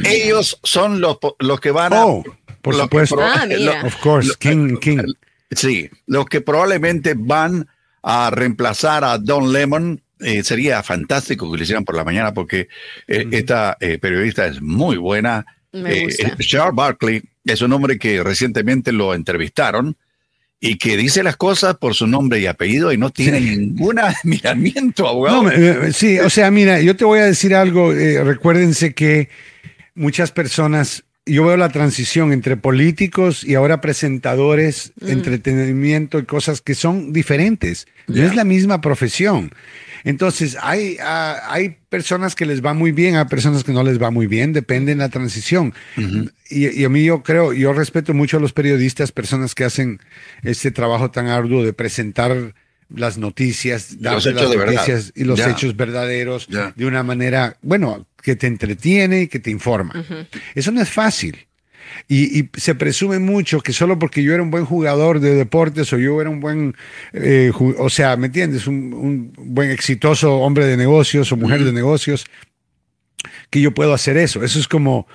Ellos 0.03 0.60
son 0.64 1.02
los, 1.02 1.18
los 1.39 1.60
que 1.60 1.72
van 1.72 1.93
a... 1.93 2.06
Oh, 2.06 2.23
por 2.61 2.76
supuesto. 2.76 3.18
Ah, 3.19 3.48
of 3.84 3.95
course, 3.98 4.31
King, 4.39 4.77
King. 4.77 4.99
Sí, 5.52 5.89
los 6.06 6.26
que 6.27 6.41
probablemente 6.41 7.15
van 7.18 7.68
a 8.03 8.30
reemplazar 8.31 9.03
a 9.03 9.18
Don 9.18 9.52
Lemon. 9.52 10.02
Eh, 10.19 10.43
sería 10.43 10.84
fantástico 10.84 11.52
que 11.52 11.57
lo 11.57 11.64
hicieran 11.64 11.84
por 11.84 11.95
la 11.95 12.03
mañana 12.03 12.31
porque 12.31 12.68
eh, 13.07 13.27
esta 13.31 13.76
eh, 13.80 13.98
periodista 13.98 14.45
es 14.45 14.61
muy 14.61 14.98
buena. 14.98 15.45
Charles 15.73 16.76
Barkley 16.76 17.23
es 17.45 17.61
un 17.61 17.73
hombre 17.73 17.98
que 17.98 18.22
recientemente 18.22 18.91
lo 18.91 19.15
entrevistaron 19.15 19.95
y 20.60 20.77
que 20.77 20.95
dice 20.95 21.23
las 21.23 21.38
cosas 21.38 21.77
por 21.77 21.95
su 21.95 22.06
nombre 22.06 22.39
y 22.39 22.45
apellido 22.45 22.91
y 22.93 22.98
no 22.98 23.10
tiene 23.10 23.39
ningún 23.39 23.99
miramiento, 24.23 25.07
abogado. 25.07 25.49
sí, 25.91 26.19
o 26.19 26.30
sea, 26.30 26.52
mira, 26.52 26.81
yo 26.81 26.95
te 26.95 27.06
voy 27.06 27.19
a 27.19 27.26
decir 27.26 27.56
algo. 27.56 27.91
recuérdense 27.91 28.93
que 28.93 29.30
muchas 29.95 30.31
personas, 30.31 31.03
yo 31.26 31.45
veo 31.45 31.57
la 31.57 31.69
transición 31.69 32.34
entre 32.34 32.57
políticos 32.57 33.43
y 33.43 33.55
ahora 33.55 33.81
presentadores, 33.81 34.93
mm. 35.01 35.09
entretenimiento 35.09 36.19
y 36.19 36.26
cosas 36.26 36.61
que 36.61 36.76
son 36.76 37.13
diferentes. 37.13 37.88
No 38.07 38.23
es 38.23 38.35
la 38.35 38.43
misma 38.43 38.81
profesión. 38.81 39.51
Entonces, 40.03 40.57
hay, 40.61 40.97
ah, 41.01 41.39
hay 41.47 41.77
personas 41.89 42.35
que 42.35 42.45
les 42.45 42.63
va 42.65 42.73
muy 42.73 42.91
bien, 42.91 43.15
hay 43.15 43.26
personas 43.26 43.63
que 43.63 43.72
no 43.72 43.84
les 43.84 44.01
va 44.01 44.09
muy 44.09 44.27
bien, 44.27 44.53
depende 44.53 44.93
de 44.93 44.97
la 44.97 45.09
transición. 45.09 45.73
y, 46.49 46.84
a 46.84 46.89
mí 46.89 47.05
yo 47.05 47.23
creo, 47.23 47.53
yo 47.53 47.73
respeto 47.73 48.13
mucho 48.13 48.38
a 48.38 48.39
los 48.39 48.53
periodistas, 48.53 49.11
personas 49.11 49.53
que 49.53 49.63
hacen 49.63 49.99
este 50.43 50.72
trabajo 50.72 51.11
tan 51.11 51.27
arduo 51.27 51.63
de 51.63 51.73
presentar 51.73 52.55
las 52.95 53.18
noticias, 53.18 54.01
dar 54.01 54.15
las 54.15 54.26
noticias 54.26 55.13
y 55.15 55.23
los 55.23 55.39
hechos 55.39 55.76
verdaderos 55.76 56.47
de 56.76 56.85
una 56.85 57.03
manera, 57.03 57.57
bueno, 57.61 58.07
que 58.22 58.35
te 58.35 58.47
entretiene 58.47 59.23
y 59.23 59.27
que 59.27 59.39
te 59.39 59.51
informa. 59.51 59.93
Eso 60.55 60.72
no 60.72 60.81
es 60.81 60.89
fácil. 60.89 61.47
Y, 62.07 62.49
se 62.55 62.76
presume 62.76 63.19
mucho 63.19 63.61
que 63.61 63.73
solo 63.73 63.99
porque 63.99 64.23
yo 64.23 64.34
era 64.34 64.43
un 64.43 64.51
buen 64.51 64.65
jugador 64.65 65.19
de 65.19 65.35
deportes 65.35 65.91
o 65.93 65.97
yo 65.97 66.22
era 66.22 66.30
un 66.30 66.39
buen, 66.39 66.76
eh, 67.13 67.51
o 67.55 67.89
sea, 67.89 68.15
¿me 68.18 68.27
entiendes? 68.27 68.68
Un, 68.68 69.34
buen 69.38 69.72
exitoso 69.72 70.38
hombre 70.38 70.65
de 70.65 70.77
negocios 70.77 71.31
o 71.31 71.38
mujer 71.38 71.63
de 71.63 71.72
negocios, 71.72 72.26
que 73.49 73.61
yo 73.61 73.73
puedo 73.73 73.93
hacer 73.93 74.18
eso. 74.18 74.43
Eso 74.43 74.59
es 74.59 74.68
como, 74.68 75.07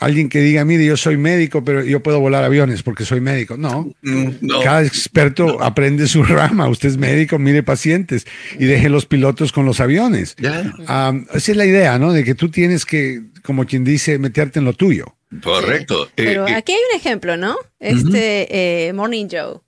alguien 0.00 0.28
que 0.28 0.40
diga, 0.40 0.64
mire, 0.64 0.84
yo 0.84 0.96
soy 0.96 1.16
médico, 1.16 1.64
pero 1.64 1.84
yo 1.84 2.02
puedo 2.02 2.20
volar 2.20 2.44
aviones 2.44 2.82
porque 2.82 3.04
soy 3.04 3.20
médico. 3.20 3.56
No, 3.56 3.92
mm, 4.02 4.62
cada 4.62 4.84
experto 4.84 5.62
aprende 5.62 6.06
su 6.06 6.22
rama. 6.24 6.68
Usted 6.68 6.88
es 6.90 6.96
médico, 6.96 7.38
mire 7.38 7.62
pacientes 7.62 8.26
y 8.58 8.66
deje 8.66 8.88
los 8.88 9.06
pilotos 9.06 9.52
con 9.52 9.64
los 9.64 9.80
aviones. 9.80 10.36
esa 10.38 11.12
es 11.34 11.56
la 11.56 11.66
idea, 11.66 11.98
¿no? 11.98 12.12
De 12.12 12.24
que 12.24 12.34
tú 12.34 12.50
tienes 12.50 12.84
que, 12.84 13.22
como 13.42 13.66
quien 13.66 13.84
dice, 13.84 14.18
meterte 14.18 14.58
en 14.58 14.64
lo 14.64 14.72
tuyo. 14.72 15.16
Correcto. 15.42 16.08
Pero 16.14 16.44
aquí 16.44 16.72
hay 16.72 16.78
un 16.92 16.98
ejemplo, 16.98 17.36
¿no? 17.36 17.56
Este 17.78 18.90
Morning 18.94 19.26
Joe. 19.30 19.60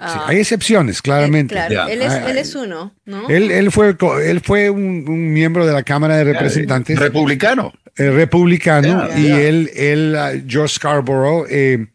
Ah, 0.00 0.24
hay 0.28 0.38
excepciones, 0.38 1.02
claramente. 1.02 1.54
claro, 1.54 1.88
él, 1.88 2.00
es, 2.00 2.12
él, 2.12 2.38
es, 2.38 2.54
uno, 2.54 2.94
¿no? 3.04 3.28
Él, 3.28 3.50
él 3.50 3.70
fue, 3.70 3.96
él 4.24 4.40
fue 4.40 4.70
un, 4.70 5.32
miembro 5.32 5.66
de 5.66 5.72
la 5.72 5.82
Cámara 5.82 6.16
de 6.16 6.24
Representantes. 6.24 6.98
Republicano. 6.98 7.72
republicano. 7.96 9.08
y 9.16 9.30
él, 9.30 9.70
él 9.74 10.44
George 10.48 10.76
Scarborough, 10.76 11.46
eh, 11.50 11.86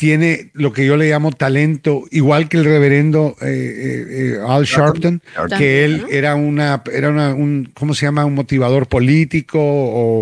tiene 0.00 0.50
lo 0.54 0.72
que 0.72 0.86
yo 0.86 0.96
le 0.96 1.10
llamo 1.10 1.30
talento, 1.30 2.04
igual 2.10 2.48
que 2.48 2.56
el 2.56 2.64
reverendo 2.64 3.36
eh, 3.42 3.46
eh, 3.46 4.06
eh, 4.08 4.38
Al 4.46 4.64
Sharpton, 4.64 5.20
que 5.58 5.84
él 5.84 6.06
era 6.10 6.34
una, 6.36 6.82
era 6.90 7.10
una, 7.10 7.34
un, 7.34 7.70
¿cómo 7.74 7.92
se 7.92 8.06
llama? 8.06 8.24
Un 8.24 8.34
motivador 8.34 8.86
político 8.86 9.58
o 9.60 10.20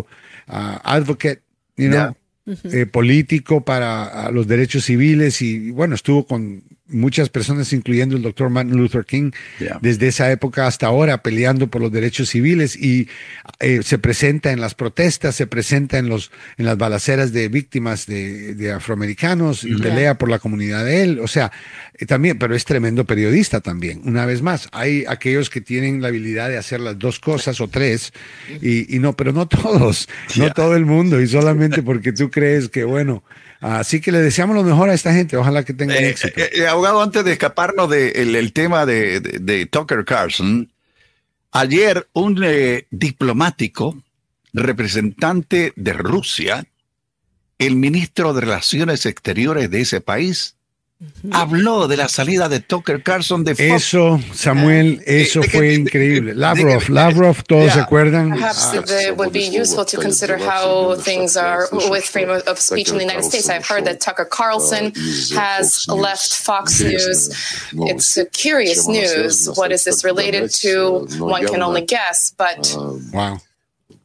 uh, 0.48 0.78
advocate, 0.82 1.42
you 1.76 1.90
know, 1.90 2.12
político 2.92 3.64
para 3.64 4.30
los 4.30 4.46
derechos 4.46 4.84
civiles 4.84 5.42
y, 5.42 5.70
bueno, 5.70 5.94
estuvo 5.94 6.26
con 6.26 6.62
muchas 6.88 7.28
personas, 7.28 7.72
incluyendo 7.72 8.16
el 8.16 8.22
doctor 8.22 8.50
Martin 8.50 8.76
Luther 8.76 9.04
King, 9.04 9.30
desde 9.80 10.08
esa 10.08 10.30
época 10.30 10.66
hasta 10.66 10.86
ahora 10.86 11.22
peleando 11.22 11.68
por 11.68 11.82
los 11.82 11.92
derechos 11.92 12.30
civiles 12.30 12.76
y 12.76 13.08
eh, 13.60 13.80
se 13.82 13.98
presenta 13.98 14.52
en 14.52 14.60
las 14.60 14.74
protestas, 14.74 15.34
se 15.34 15.46
presenta 15.46 15.98
en, 15.98 16.08
los, 16.08 16.30
en 16.56 16.64
las 16.66 16.78
balaceras 16.78 17.32
de 17.32 17.48
víctimas 17.48 18.06
de, 18.06 18.72
afroamericanos 18.74 19.64
y 19.64 19.74
pelea 19.76 20.16
por 20.16 20.28
la 20.28 20.38
comunidad 20.38 20.84
de 20.84 21.02
él. 21.02 21.20
O 21.20 21.28
sea, 21.28 21.52
eh, 21.94 22.06
también, 22.06 22.38
pero 22.38 22.54
es 22.54 22.64
tremendo 22.64 23.04
periodista 23.04 23.60
también. 23.60 24.00
Una 24.04 24.26
vez 24.26 24.42
más, 24.42 24.68
hay 24.72 25.04
aquellos 25.08 25.50
que 25.50 25.60
tienen 25.60 26.02
la 26.02 26.08
habilidad 26.08 26.48
de 26.48 26.58
hacer 26.58 26.80
las 26.80 26.98
dos 26.98 27.20
cosas 27.20 27.60
o 27.60 27.68
tres 27.68 28.12
y, 28.62 28.94
y 28.94 28.98
no, 28.98 29.14
pero 29.14 29.32
no 29.32 29.46
todos, 29.46 30.08
no 30.36 30.52
todo 30.52 30.76
el 30.76 30.86
mundo 30.86 31.20
y 31.20 31.26
solamente 31.26 31.82
porque 31.82 32.12
tú 32.12 32.30
crees 32.30 32.68
que, 32.68 32.84
bueno, 32.84 33.22
Así 33.60 34.00
que 34.00 34.12
le 34.12 34.20
deseamos 34.20 34.54
lo 34.54 34.62
mejor 34.62 34.88
a 34.88 34.94
esta 34.94 35.12
gente. 35.12 35.36
Ojalá 35.36 35.64
que 35.64 35.74
tengan 35.74 35.96
eh, 35.96 36.10
éxito. 36.10 36.40
Eh, 36.40 36.50
eh, 36.54 36.66
abogado, 36.66 37.02
antes 37.02 37.24
de 37.24 37.32
escaparnos 37.32 37.90
del 37.90 38.36
el 38.36 38.52
tema 38.52 38.86
de, 38.86 39.68
Tucker 39.70 40.04
Carlson, 40.04 40.70
ayer 41.50 42.08
un 42.12 42.40
diplomático 42.90 44.00
representante 44.52 45.72
de 45.76 45.92
Rusia, 45.92 46.66
el 47.58 47.74
ministro 47.74 48.32
de 48.32 48.42
Relaciones 48.42 49.06
Exteriores 49.06 49.70
de 49.70 49.80
ese 49.80 50.00
país, 50.00 50.56
Habló 51.30 51.86
de 51.86 51.96
la 51.96 52.08
salida 52.08 52.48
de 52.48 52.58
Tucker 52.58 53.04
Carlson 53.04 53.44
de 53.44 53.54
Fox. 53.54 53.84
Eso, 53.84 54.20
Samuel, 54.34 55.00
eh, 55.06 55.22
eso 55.22 55.44
fue 55.44 55.74
increíble. 55.74 56.34
Lavrov, 56.34 56.88
Lavrov, 56.88 57.44
todos 57.44 57.72
se 57.72 57.78
acuerdan. 57.78 58.30
Perhaps 58.30 58.72
ah, 58.72 58.82
it 59.08 59.16
would 59.16 59.32
be 59.32 59.48
useful 59.48 59.84
to 59.84 59.96
consider 59.96 60.36
how 60.36 60.96
things 60.96 61.36
are 61.36 61.68
with 61.88 62.04
freedom 62.04 62.42
of 62.48 62.58
speech 62.58 62.90
in 62.90 62.96
the 62.96 63.04
United 63.04 63.22
States. 63.22 63.48
I've 63.48 63.64
heard 63.64 63.84
that 63.84 64.00
Tucker 64.00 64.24
Carlson 64.24 64.92
has 65.36 65.86
left 65.86 66.34
Fox 66.34 66.80
News. 66.80 67.28
It's 67.72 68.16
a 68.16 68.24
curious 68.24 68.88
news. 68.88 69.48
What 69.54 69.70
is 69.70 69.84
this 69.84 70.02
related 70.02 70.50
to? 70.62 71.06
One 71.18 71.46
can 71.46 71.62
only 71.62 71.82
guess, 71.82 72.34
but 72.36 72.74
wow. 73.12 73.38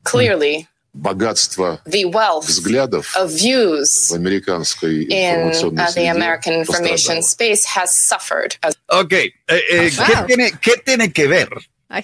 clearly 0.04 0.68
богатство 0.93 1.81
the 1.91 2.05
wealth 2.05 2.47
взглядов 2.47 3.15
of 3.17 3.31
views 3.33 4.11
в 4.11 4.15
американской 4.15 5.07
in 5.11 5.51
uh, 5.51 5.93
the 5.95 6.09
American 6.09 6.55
information 6.55 7.23
space 7.23 7.65
has 7.67 7.91
suffered. 7.95 8.57
Ok, 8.87 9.13
eh, 9.13 9.33
eh, 9.49 9.91
¿qué, 9.91 10.25
tiene, 10.27 10.53
¿qué 10.61 10.73
tiene 10.85 11.13
que 11.13 11.27
ver? 11.29 11.49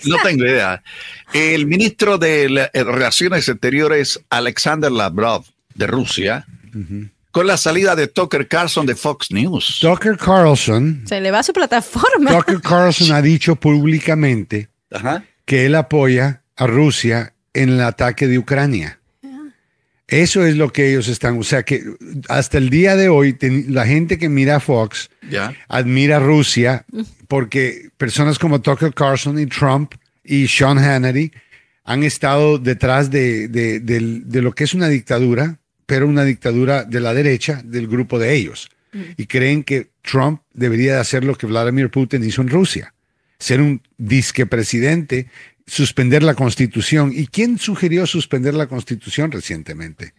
No 0.05 0.17
tengo 0.23 0.45
idea. 0.45 0.83
El 1.33 1.67
ministro 1.67 2.17
de 2.17 2.69
eh, 2.73 2.85
Relaciones 2.85 3.49
Exteriores, 3.49 4.21
Alexander 4.31 4.91
Lavrov, 4.91 5.45
de 5.75 5.87
Rusia, 5.87 6.47
con 7.31 7.47
la 7.47 7.57
salida 7.57 7.95
de 7.95 8.07
Tucker 8.07 8.49
Carlson 8.49 8.87
de 8.87 8.95
Fox 8.95 9.31
News. 9.31 9.79
Tucker 9.81 10.17
Carlson. 10.17 11.05
Se 11.07 11.21
le 11.21 11.31
va 11.31 11.41
a 11.41 11.43
su 11.43 11.53
plataforma. 11.53 12.31
Tucker 12.31 12.63
Carlson 12.63 13.13
ha 13.13 13.21
dicho 13.21 13.57
públicamente 13.57 14.71
que 15.45 15.67
él 15.67 15.75
apoya 15.75 16.43
a 16.57 16.67
Rusia 16.67 17.35
en 17.60 17.70
el 17.70 17.82
ataque 17.82 18.28
de 18.28 18.38
Ucrania. 18.38 19.00
Eso 20.08 20.44
es 20.44 20.56
lo 20.56 20.72
que 20.72 20.90
ellos 20.90 21.08
están, 21.08 21.38
o 21.38 21.44
sea 21.44 21.62
que 21.62 21.84
hasta 22.30 22.58
el 22.58 22.72
día 22.72 22.96
de 22.96 23.10
hoy 23.10 23.38
la 23.68 23.86
gente 23.86 24.18
que 24.18 24.28
mira 24.28 24.56
a 24.56 24.60
Fox 24.60 25.12
admira 25.68 26.18
a 26.18 26.20
Rusia 26.20 26.86
porque 27.28 27.90
personas 27.98 28.40
como 28.40 28.60
Tucker 28.60 28.92
Carlson 28.94 29.38
y 29.38 29.46
Trump 29.46 29.94
y 30.24 30.48
Sean 30.48 30.80
Hannity 30.80 31.32
han 31.84 32.04
estado 32.04 32.58
detrás 32.58 33.12
de, 33.12 33.50
de, 33.50 34.42
lo 34.42 34.54
que 34.54 34.64
es 34.64 34.74
una 34.74 34.88
dictadura, 34.88 35.60
pero 35.86 36.08
una 36.08 36.24
dictadura 36.24 36.86
de 36.86 37.02
la 37.02 37.14
derecha 37.14 37.62
del 37.64 37.88
grupo 37.88 38.18
de 38.18 38.34
ellos. 38.34 38.70
Y 39.18 39.28
creen 39.28 39.64
que 39.64 39.90
Trump 40.02 40.42
debería 40.54 40.96
de 40.96 41.02
hacer 41.02 41.24
lo 41.24 41.36
que 41.36 41.46
Vladimir 41.46 41.92
Putin 41.92 42.24
hizo 42.24 42.42
en 42.42 42.50
Rusia, 42.50 42.96
ser 43.38 43.62
un 43.62 43.82
disque 43.98 44.48
presidente 44.48 45.28
suspender 45.70 46.24
la 46.24 46.34
constitución. 46.34 47.12
¿Y 47.14 47.28
quién 47.28 47.58
sugirió 47.58 48.06
suspender 48.06 48.54
la 48.54 48.68
constitución 48.68 49.32
recientemente? 49.32 50.14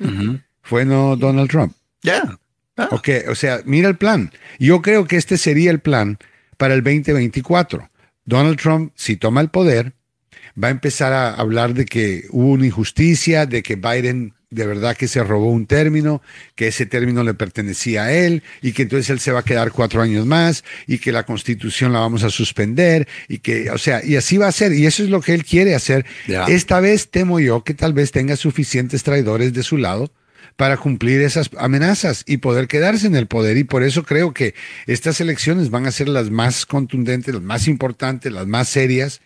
Fue 0.62 0.85
no 0.85 1.16
Donald 1.16 1.51
Trump. 1.51 1.74
Ya. 2.02 2.39
Ah. 2.77 2.89
o 3.28 3.35
sea, 3.35 3.60
mira 3.66 3.89
el 3.89 3.97
plan. 3.97 4.32
Yo 4.59 4.81
creo 4.81 5.06
que 5.06 5.16
este 5.16 5.36
sería 5.36 5.70
el 5.70 5.81
plan 5.81 6.18
para 6.56 6.74
el 6.74 6.82
2024. 6.82 7.90
Donald 8.24 8.59
Trump, 8.59 8.93
si 8.94 9.16
toma 9.16 9.40
el 9.40 9.51
poder, 9.51 9.93
va 10.62 10.68
a 10.68 10.70
empezar 10.70 11.12
a 11.12 11.35
hablar 11.35 11.74
de 11.74 11.85
que 11.85 12.24
hubo 12.31 12.52
una 12.52 12.66
injusticia, 12.66 13.47
de 13.47 13.62
que 13.62 13.77
Biden 13.77 14.35
de 14.51 14.66
verdad 14.66 14.97
que 14.97 15.06
se 15.06 15.22
robó 15.22 15.51
un 15.51 15.66
término, 15.66 16.22
que 16.56 16.68
ese 16.68 16.85
término 16.85 17.22
le 17.22 17.35
pertenecía 17.35 18.05
a 18.05 18.12
él 18.12 18.43
y 18.60 18.72
que 18.72 18.82
entonces 18.82 19.09
él 19.10 19.20
se 19.20 19.31
va 19.31 19.40
a 19.40 19.44
quedar 19.44 19.70
cuatro 19.70 20.02
años 20.02 20.27
más 20.27 20.64
y 20.89 20.98
que 20.98 21.12
la 21.12 21.24
constitución 21.24 21.93
la 21.93 22.01
vamos 22.01 22.24
a 22.24 22.31
suspender 22.31 23.06
y 23.28 23.39
que, 23.39 23.70
o 23.70 23.78
sea, 23.78 24.05
y 24.05 24.16
así 24.16 24.39
va 24.39 24.48
a 24.48 24.52
ser 24.52 24.72
y 24.72 24.86
eso 24.86 25.05
es 25.05 25.09
lo 25.09 25.20
que 25.20 25.35
él 25.35 25.44
quiere 25.44 25.77
hacer. 25.77 26.05
Esta 26.48 26.81
vez 26.81 27.10
temo 27.10 27.39
yo 27.39 27.62
que 27.62 27.74
tal 27.74 27.93
vez 27.93 28.10
tenga 28.10 28.35
suficientes 28.35 29.05
traidores 29.05 29.52
de 29.52 29.62
su 29.62 29.77
lado 29.77 30.12
para 30.56 30.77
cumplir 30.77 31.20
esas 31.20 31.51
amenazas 31.56 32.24
y 32.27 32.39
poder 32.39 32.66
quedarse 32.66 33.06
en 33.06 33.14
el 33.14 33.28
poder. 33.28 33.56
Y 33.56 33.64
por 33.64 33.85
eso 33.85 34.02
creo 34.02 34.35
que 34.35 34.55
estas 34.86 35.20
elecciones 35.20 35.70
van 35.70 35.86
a 35.86 35.93
ser 35.93 36.09
las 36.09 36.31
más 36.31 36.66
contundentes, 36.66 37.32
las 37.32 37.43
más 37.43 37.68
importantes, 37.68 38.32
las 38.32 38.48
más 38.48 38.68
serias 38.68 39.20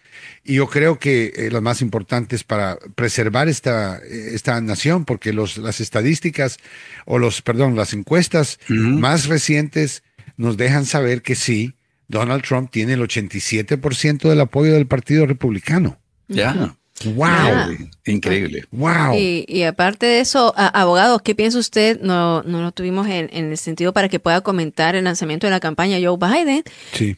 y 0.44 0.54
yo 0.54 0.68
creo 0.68 0.98
que 0.98 1.32
eh, 1.36 1.50
lo 1.50 1.60
más 1.60 1.80
importante 1.82 2.36
es 2.36 2.44
para 2.44 2.78
preservar 2.94 3.48
esta, 3.48 3.98
esta 3.98 4.60
nación, 4.60 5.04
porque 5.04 5.32
los, 5.32 5.56
las 5.58 5.80
estadísticas 5.80 6.58
o 7.06 7.18
los, 7.18 7.42
perdón, 7.42 7.76
las 7.76 7.92
encuestas 7.92 8.58
más 8.68 9.26
recientes 9.26 10.02
nos 10.36 10.56
dejan 10.56 10.84
saber 10.84 11.22
que 11.22 11.34
sí, 11.34 11.74
Donald 12.08 12.42
Trump 12.42 12.70
tiene 12.70 12.94
el 12.94 13.00
87% 13.00 14.28
del 14.28 14.40
apoyo 14.40 14.74
del 14.74 14.86
Partido 14.86 15.26
Republicano. 15.26 15.98
Ya. 16.28 16.76
Wow. 17.04 17.76
Increíble. 18.06 18.64
Wow. 18.70 19.16
Y, 19.16 19.62
aparte 19.64 20.06
de 20.06 20.20
eso, 20.20 20.54
abogado, 20.56 21.18
¿qué 21.18 21.34
piensa 21.34 21.58
usted? 21.58 22.00
No, 22.00 22.42
no 22.44 22.62
lo 22.62 22.72
tuvimos 22.72 23.08
en, 23.08 23.28
en, 23.32 23.50
el 23.50 23.58
sentido 23.58 23.92
para 23.92 24.08
que 24.08 24.20
pueda 24.20 24.42
comentar 24.42 24.94
el 24.94 25.04
lanzamiento 25.04 25.46
de 25.46 25.50
la 25.50 25.60
campaña 25.60 25.98
Joe 26.00 26.16
Biden 26.16 26.62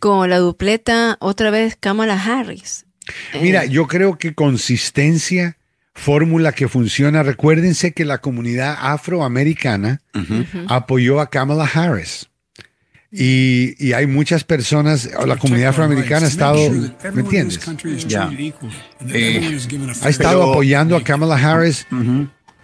con 0.01 0.31
la 0.31 0.39
dupleta 0.39 1.19
otra 1.21 1.51
vez 1.51 1.77
Kamala 1.79 2.21
Harris. 2.21 2.86
Mira, 3.41 3.65
eh. 3.65 3.69
yo 3.71 3.87
creo 3.87 4.19
que 4.19 4.35
consistencia, 4.35 5.57
fórmula 5.95 6.53
que 6.53 6.69
funciona. 6.69 7.23
Recuérdense 7.23 7.93
que 7.93 8.05
la 8.05 8.19
comunidad 8.19 8.77
afroamericana 8.81 10.01
apoyó 10.69 11.21
a 11.21 11.31
Kamala 11.31 11.65
Harris. 11.65 12.29
Y, 13.19 13.93
hay 13.93 14.07
muchas 14.07 14.45
personas, 14.45 15.09
la 15.27 15.37
comunidad 15.37 15.71
afroamericana 15.71 16.27
ha 16.27 16.29
estado, 16.29 16.59
¿me 17.15 17.21
entiendes? 17.23 17.61
Eh, 19.09 19.59
ha 20.03 20.09
estado 20.09 20.51
apoyando 20.51 20.97
a 20.97 21.03
Kamala 21.03 21.37
Harris, 21.37 21.87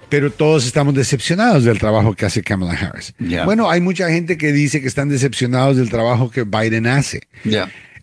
pero 0.08 0.30
todos 0.30 0.66
estamos 0.66 0.94
decepcionados 0.94 1.64
del 1.64 1.78
trabajo 1.78 2.14
que 2.14 2.26
hace 2.26 2.42
Kamala 2.42 2.74
Harris. 2.74 3.14
Bueno, 3.44 3.70
hay 3.70 3.80
mucha 3.80 4.10
gente 4.10 4.36
que 4.36 4.52
dice 4.52 4.82
que 4.82 4.88
están 4.88 5.08
decepcionados 5.08 5.76
del 5.78 5.88
trabajo 5.88 6.30
que 6.30 6.42
Biden 6.42 6.86
hace. 6.86 7.22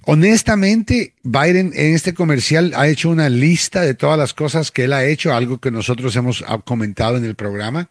Honestamente, 0.06 1.14
Biden 1.24 1.72
en 1.76 1.94
este 1.94 2.14
comercial 2.14 2.74
ha 2.76 2.88
hecho 2.88 3.10
una 3.10 3.30
lista 3.30 3.82
de 3.82 3.94
todas 3.94 4.18
las 4.18 4.34
cosas 4.34 4.72
que 4.72 4.86
él 4.86 4.94
ha 4.94 5.06
hecho, 5.06 5.34
algo 5.34 5.60
que 5.60 5.72
nosotros 5.72 6.16
hemos 6.16 6.44
comentado 6.66 7.18
en 7.18 7.26
el 7.26 7.36
programa 7.36 7.90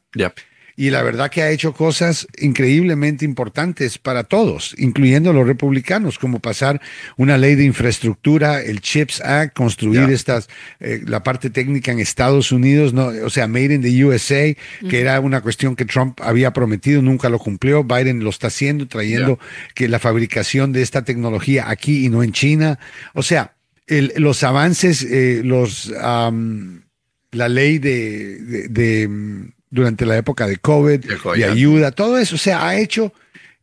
y 0.79 0.91
la 0.91 1.03
verdad 1.03 1.29
que 1.29 1.43
ha 1.43 1.51
hecho 1.51 1.73
cosas 1.73 2.29
increíblemente 2.39 3.25
importantes 3.25 3.99
para 3.99 4.23
todos, 4.23 4.77
incluyendo 4.79 5.33
los 5.33 5.45
republicanos, 5.45 6.21
como 6.21 6.39
pasar 6.39 6.81
una 7.17 7.37
ley 7.37 7.57
de 7.57 7.65
infraestructura, 7.65 8.63
el 8.63 8.81
CHIPS 8.81 9.21
Act, 9.23 9.57
construir 9.57 10.09
estas, 10.11 10.49
eh, 10.79 11.03
la 11.05 11.25
parte 11.25 11.51
técnica 11.51 11.91
en 11.91 11.99
Estados 11.99 12.53
Unidos, 12.53 12.93
no, 12.93 13.07
o 13.07 13.29
sea, 13.29 13.49
Made 13.49 13.75
in 13.75 13.83
the 13.83 14.05
USA, 14.05 14.55
que 14.89 15.01
era 15.01 15.19
una 15.19 15.41
cuestión 15.41 15.75
que 15.75 15.85
Trump 15.85 16.21
había 16.23 16.53
prometido, 16.53 17.03
nunca 17.03 17.29
lo 17.29 17.41
cumplió, 17.41 17.83
Biden 17.83 18.23
lo 18.23 18.31
está 18.31 18.47
haciendo, 18.47 18.87
trayendo 18.87 19.41
que 19.75 19.89
la 19.89 19.99
fabricación 19.99 20.73
de 20.73 20.83
esta 20.83 21.03
tecnología 21.03 21.69
aquí 21.69 22.07
y 22.07 22.09
no 22.09 22.23
en 22.23 22.31
China. 22.31 22.79
O 23.15 23.25
sea, 23.25 23.57
los 23.89 24.45
avances, 24.45 25.03
eh, 25.03 25.41
los, 25.43 25.89
la 25.89 27.49
ley 27.49 27.79
de 27.81 29.49
durante 29.71 30.07
la 30.07 30.17
época 30.17 30.47
de 30.47 30.57
COVID, 30.57 31.01
de 31.37 31.45
ayuda, 31.45 31.93
todo 31.93 32.19
eso. 32.19 32.37
O 32.37 32.39
sea, 32.39 32.67
ha 32.67 32.77
hecho 32.77 33.13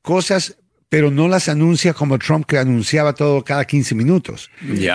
cosas, 0.02 0.58
pero 0.90 1.12
no 1.12 1.28
las 1.28 1.50
anuncia 1.50 1.94
como 1.94 2.20
Trump 2.20 2.46
que 2.46 2.58
anunciaba 2.58 3.14
todo 3.14 3.44
cada 3.44 3.66
15 3.66 3.96
minutos. 3.96 4.50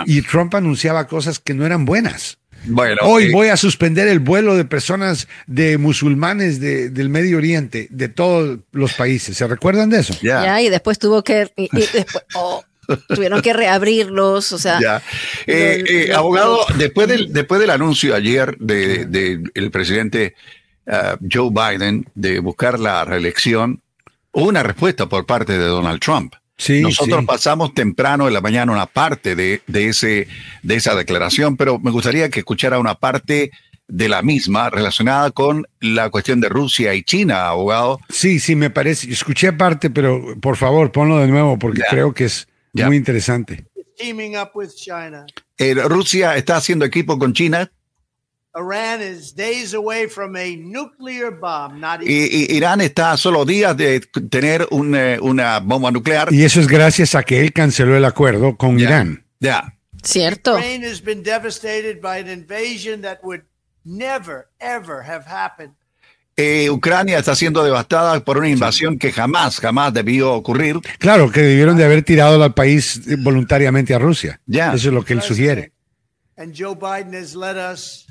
Y 0.07 0.23
Trump 0.23 0.55
anunciaba 0.55 1.07
cosas 1.07 1.39
que 1.39 1.55
no 1.55 1.66
eran 1.66 1.85
buenas. 1.85 2.39
Bueno, 2.65 2.97
Hoy 3.03 3.24
eh, 3.24 3.31
voy 3.32 3.49
a 3.49 3.57
suspender 3.57 4.07
el 4.09 4.19
vuelo 4.19 4.55
de 4.55 4.65
personas 4.65 5.28
de 5.47 5.78
musulmanes 5.78 6.61
del 6.61 7.09
Medio 7.09 7.39
Oriente, 7.39 7.89
de 7.91 8.09
todos 8.09 8.59
los 8.73 8.95
países. 8.95 9.37
¿Se 9.37 9.47
recuerdan 9.47 9.89
de 9.89 10.01
eso? 10.01 10.15
Ya, 10.23 10.61
y 10.61 10.69
después 10.69 10.99
tuvo 10.99 11.24
que... 11.24 11.51
Oh, 12.35 12.62
tuvieron 13.09 13.41
que 13.41 13.53
reabrirlos, 13.53 14.53
o 14.53 14.59
sea... 14.59 15.03
Eh, 15.47 15.85
eh, 15.89 16.12
abogado, 16.12 16.59
después 16.77 17.09
del, 17.09 17.32
después 17.32 17.61
del 17.61 17.70
anuncio 17.70 18.15
ayer 18.15 18.57
del 18.59 19.11
de, 19.11 19.43
el 19.55 19.70
presidente 19.70 20.35
uh, 20.86 21.16
Joe 21.31 21.51
Biden 21.51 22.07
de 22.15 22.40
buscar 22.40 22.78
la 22.78 23.05
reelección, 23.05 23.81
hubo 24.32 24.48
una 24.48 24.62
respuesta 24.62 25.09
por 25.09 25.27
parte 25.27 25.59
de 25.59 25.65
Donald 25.65 26.01
Trump. 26.01 26.35
Nosotros 26.69 27.24
pasamos 27.24 27.73
temprano 27.73 28.28
en 28.28 28.35
la 28.35 28.43
mañana 28.43 28.70
una 28.70 28.86
parte 28.86 29.35
de, 29.35 29.62
de, 29.66 29.89
ese, 29.89 30.28
de 30.62 30.74
esa 30.74 30.94
declaración, 30.94 31.57
pero 31.57 31.78
me 31.78 31.90
gustaría 31.90 32.28
que 32.28 32.40
escuchara 32.40 32.78
una 32.78 32.97
parte 32.97 33.51
de 33.89 34.09
la 34.09 34.23
misma 34.23 34.70
relacionada 34.70 35.31
con 35.31 35.66
la 35.81 36.11
cuestión 36.11 36.40
de 36.40 36.48
Rusia 36.48 36.94
y 36.94 37.02
China, 37.02 37.48
abogado. 37.48 37.98
Sí, 38.09 38.39
sí, 38.39 38.55
me 38.55 38.70
parece. 38.70 39.11
Escuché 39.11 39.52
parte, 39.52 39.90
pero 39.90 40.39
por 40.40 40.57
favor, 40.57 40.93
ponlo 40.93 41.19
de 41.19 41.27
nuevo 41.27 41.59
porque 41.59 41.82
creo 41.89 42.12
que 42.12 42.24
es 42.24 42.47
muy 42.73 42.97
interesante. 42.97 43.65
Eh, 45.59 45.74
Rusia 45.74 46.36
está 46.36 46.57
haciendo 46.57 46.85
equipo 46.85 47.19
con 47.19 47.32
China. 47.32 47.70
Irán 52.05 52.81
está 52.81 53.12
a 53.12 53.16
solo 53.16 53.44
días 53.44 53.77
de 53.77 54.01
tener 54.28 54.66
eh, 54.70 55.18
una 55.20 55.60
bomba 55.60 55.90
nuclear. 55.90 56.32
Y 56.32 56.43
eso 56.43 56.60
es 56.60 56.66
gracias 56.66 57.14
a 57.14 57.22
que 57.22 57.40
él 57.40 57.52
canceló 57.52 57.97
el 57.97 58.05
acuerdo 58.05 58.56
con 58.56 58.81
Irán. 58.81 59.24
Ya. 59.39 59.77
Cierto. 60.02 60.59
Eh, 66.36 66.70
Ucrania 66.70 67.18
está 67.18 67.36
siendo 67.36 67.62
devastada 67.62 68.18
por 68.24 68.39
una 68.39 68.48
invasión 68.48 68.98
que 68.98 69.12
jamás, 69.12 69.60
jamás 69.60 69.93
debió 69.93 70.32
ocurrir. 70.32 70.81
Claro, 70.98 71.31
que 71.31 71.43
debieron 71.43 71.77
de 71.77 71.85
haber 71.85 72.02
tirado 72.02 72.43
al 72.43 72.55
país 72.55 73.01
voluntariamente 73.18 73.94
a 73.94 73.98
Rusia. 73.98 74.40
Ya. 74.47 74.72
Eso 74.74 74.89
es 74.89 74.94
lo 74.94 75.05
que 75.05 75.12
él 75.12 75.22
sugiere. 75.22 75.72
And 76.36 76.55
Joe 76.56 76.74
Biden 76.74 77.14
has 77.14 77.35
led 77.35 77.56
us 77.56 78.10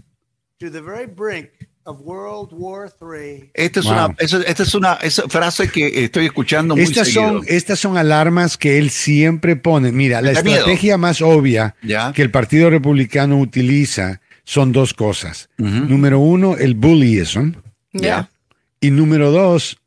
to 0.60 0.70
the 0.70 0.82
very 0.82 1.06
brink 1.06 1.50
of 1.86 2.02
World 2.02 2.50
War 2.52 2.92
III. 3.02 3.52
Esta 3.54 3.80
es, 3.80 3.86
una, 3.86 4.16
esta 4.20 4.64
es 4.64 4.76
una 4.76 4.98
frase 5.30 5.70
que 5.70 6.04
estoy 6.04 6.26
escuchando 6.26 6.76
muy 6.76 6.84
estas 6.84 7.08
Son, 7.08 7.42
estas 7.48 7.80
son 7.80 7.98
alarmas 7.98 8.58
que 8.58 8.78
él 8.78 8.90
siempre 8.90 9.56
pone. 9.56 9.94
Mira, 9.94 10.22
la 10.22 10.32
estrategia 10.32 10.98
más 10.98 11.22
obvia 11.22 11.76
que 12.14 12.22
el 12.22 12.30
Partido 12.30 12.70
Republicano 12.70 13.40
utiliza 13.40 14.20
son 14.44 14.74
dos 14.74 14.94
cosas. 14.94 15.50
Número 15.58 16.20
uno, 16.20 16.58
el 16.58 16.76
bullyism. 16.76 17.54
Ya. 17.94 18.30
Y 18.82 18.92
número 18.92 19.32
dos, 19.32 19.78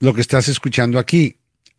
lo 0.00 0.12
que 0.12 0.20
estás 0.20 0.48
escuchando 0.48 0.98
aquí, 0.98 1.36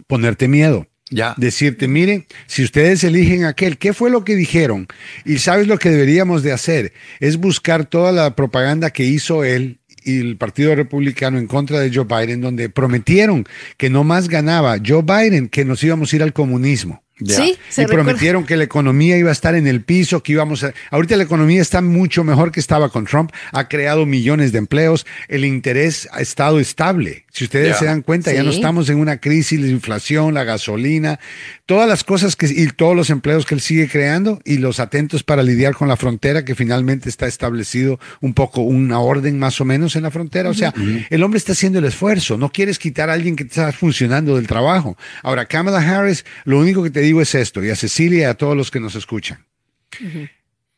ponerte 0.07 0.47
miedo. 0.47 0.87
Ya. 1.09 1.35
Decirte, 1.37 1.87
miren, 1.87 2.25
si 2.47 2.63
ustedes 2.63 3.03
eligen 3.03 3.45
aquel, 3.45 3.77
¿qué 3.77 3.93
fue 3.93 4.09
lo 4.09 4.25
que 4.25 4.35
dijeron? 4.35 4.87
Y 5.25 5.37
sabes 5.37 5.67
lo 5.67 5.77
que 5.77 5.89
deberíamos 5.89 6.43
de 6.43 6.51
hacer, 6.51 6.93
es 7.19 7.37
buscar 7.37 7.85
toda 7.85 8.11
la 8.11 8.35
propaganda 8.35 8.89
que 8.89 9.03
hizo 9.03 9.43
él 9.43 9.79
y 10.03 10.19
el 10.19 10.37
Partido 10.37 10.73
Republicano 10.75 11.37
en 11.37 11.47
contra 11.47 11.79
de 11.79 11.93
Joe 11.93 12.05
Biden, 12.05 12.41
donde 12.41 12.69
prometieron 12.69 13.45
que 13.77 13.89
no 13.89 14.03
más 14.03 14.29
ganaba 14.29 14.77
Joe 14.85 15.03
Biden, 15.03 15.49
que 15.49 15.65
nos 15.65 15.83
íbamos 15.83 16.11
a 16.11 16.15
ir 16.15 16.23
al 16.23 16.33
comunismo. 16.33 17.03
Sí, 17.25 17.57
y 17.75 17.85
prometieron 17.85 18.45
que 18.45 18.57
la 18.57 18.63
economía 18.63 19.17
iba 19.17 19.29
a 19.29 19.33
estar 19.33 19.55
en 19.55 19.65
el 19.65 19.83
piso, 19.83 20.21
que 20.21 20.33
íbamos 20.33 20.63
a... 20.63 20.73
Ahorita 20.91 21.17
la 21.17 21.23
economía 21.23 21.61
está 21.61 21.81
mucho 21.81 22.23
mejor 22.23 22.51
que 22.51 22.59
estaba 22.59 22.89
con 22.89 23.05
Trump, 23.05 23.31
ha 23.51 23.67
creado 23.67 24.05
millones 24.05 24.51
de 24.51 24.59
empleos, 24.59 25.05
el 25.27 25.43
interés 25.43 26.07
ha 26.11 26.21
estado 26.21 26.59
estable. 26.59 27.25
Si 27.37 27.43
ustedes 27.43 27.77
se 27.77 27.85
dan 27.85 28.01
cuenta, 28.01 28.33
ya 28.33 28.41
no 28.41 28.49
estamos 28.49 28.89
en 28.89 28.97
una 28.97 29.17
crisis, 29.17 29.59
la 29.59 29.67
inflación, 29.67 30.33
la 30.33 30.43
gasolina, 30.43 31.19
todas 31.67 31.87
las 31.87 32.03
cosas 32.03 32.35
que 32.35 32.47
y 32.47 32.65
todos 32.69 32.95
los 32.95 33.11
empleos 33.11 33.45
que 33.45 33.53
él 33.53 33.61
sigue 33.61 33.87
creando 33.87 34.41
y 34.43 34.57
los 34.57 34.79
atentos 34.79 35.21
para 35.21 35.43
lidiar 35.43 35.75
con 35.75 35.87
la 35.87 35.97
frontera 35.97 36.43
que 36.43 36.55
finalmente 36.55 37.09
está 37.09 37.27
establecido 37.27 37.99
un 38.21 38.33
poco 38.33 38.61
una 38.61 38.99
orden 39.01 39.37
más 39.37 39.61
o 39.61 39.65
menos 39.65 39.95
en 39.95 40.01
la 40.01 40.09
frontera. 40.09 40.49
O 40.49 40.55
sea, 40.55 40.73
el 41.11 41.21
hombre 41.21 41.37
está 41.37 41.51
haciendo 41.51 41.77
el 41.77 41.85
esfuerzo. 41.85 42.39
No 42.39 42.51
quieres 42.51 42.79
quitar 42.79 43.11
a 43.11 43.13
alguien 43.13 43.35
que 43.35 43.43
está 43.43 43.71
funcionando 43.71 44.35
del 44.35 44.47
trabajo. 44.47 44.97
Ahora, 45.21 45.45
Kamala 45.45 45.77
Harris, 45.77 46.25
lo 46.43 46.57
único 46.57 46.81
que 46.81 46.89
te 46.89 47.01
digo 47.01 47.21
es 47.21 47.35
esto, 47.35 47.63
y 47.63 47.69
a 47.69 47.75
Cecilia 47.75 48.21
y 48.21 48.23
a 48.23 48.33
todos 48.33 48.57
los 48.57 48.71
que 48.71 48.79
nos 48.79 48.95
escuchan. 48.95 49.45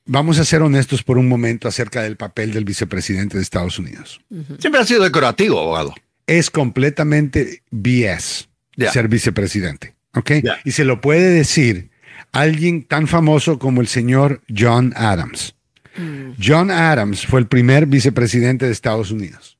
Vamos 0.06 0.40
a 0.40 0.44
ser 0.44 0.62
honestos 0.62 1.04
por 1.04 1.18
un 1.18 1.30
momento 1.30 1.70
acerca 1.70 2.02
del 2.02 2.18
papel 2.18 2.52
del 2.52 2.66
vicepresidente 2.66 3.38
de 3.38 3.44
Estados 3.44 3.80
Unidos. 3.80 4.20
Siempre 4.60 4.82
ha 4.82 4.86
sido 4.86 5.04
decorativo, 5.04 5.58
abogado 5.58 5.96
es 6.30 6.52
completamente 6.52 7.64
BS 7.72 8.48
ser 8.92 9.08
vicepresidente. 9.08 9.96
¿Ok? 10.14 10.32
Y 10.64 10.72
se 10.72 10.86
lo 10.86 11.02
puede 11.02 11.30
decir 11.32 11.90
alguien 12.32 12.84
tan 12.84 13.08
famoso 13.08 13.58
como 13.58 13.82
el 13.82 13.88
señor 13.88 14.42
John 14.56 14.94
Adams. 14.96 15.56
Mm. 15.98 16.32
John 16.42 16.72
Adams 16.72 17.26
fue 17.26 17.40
el 17.40 17.48
primer 17.48 17.88
vicepresidente 17.88 18.68
de 18.68 18.72
Estados 18.72 19.12
Unidos. 19.12 19.58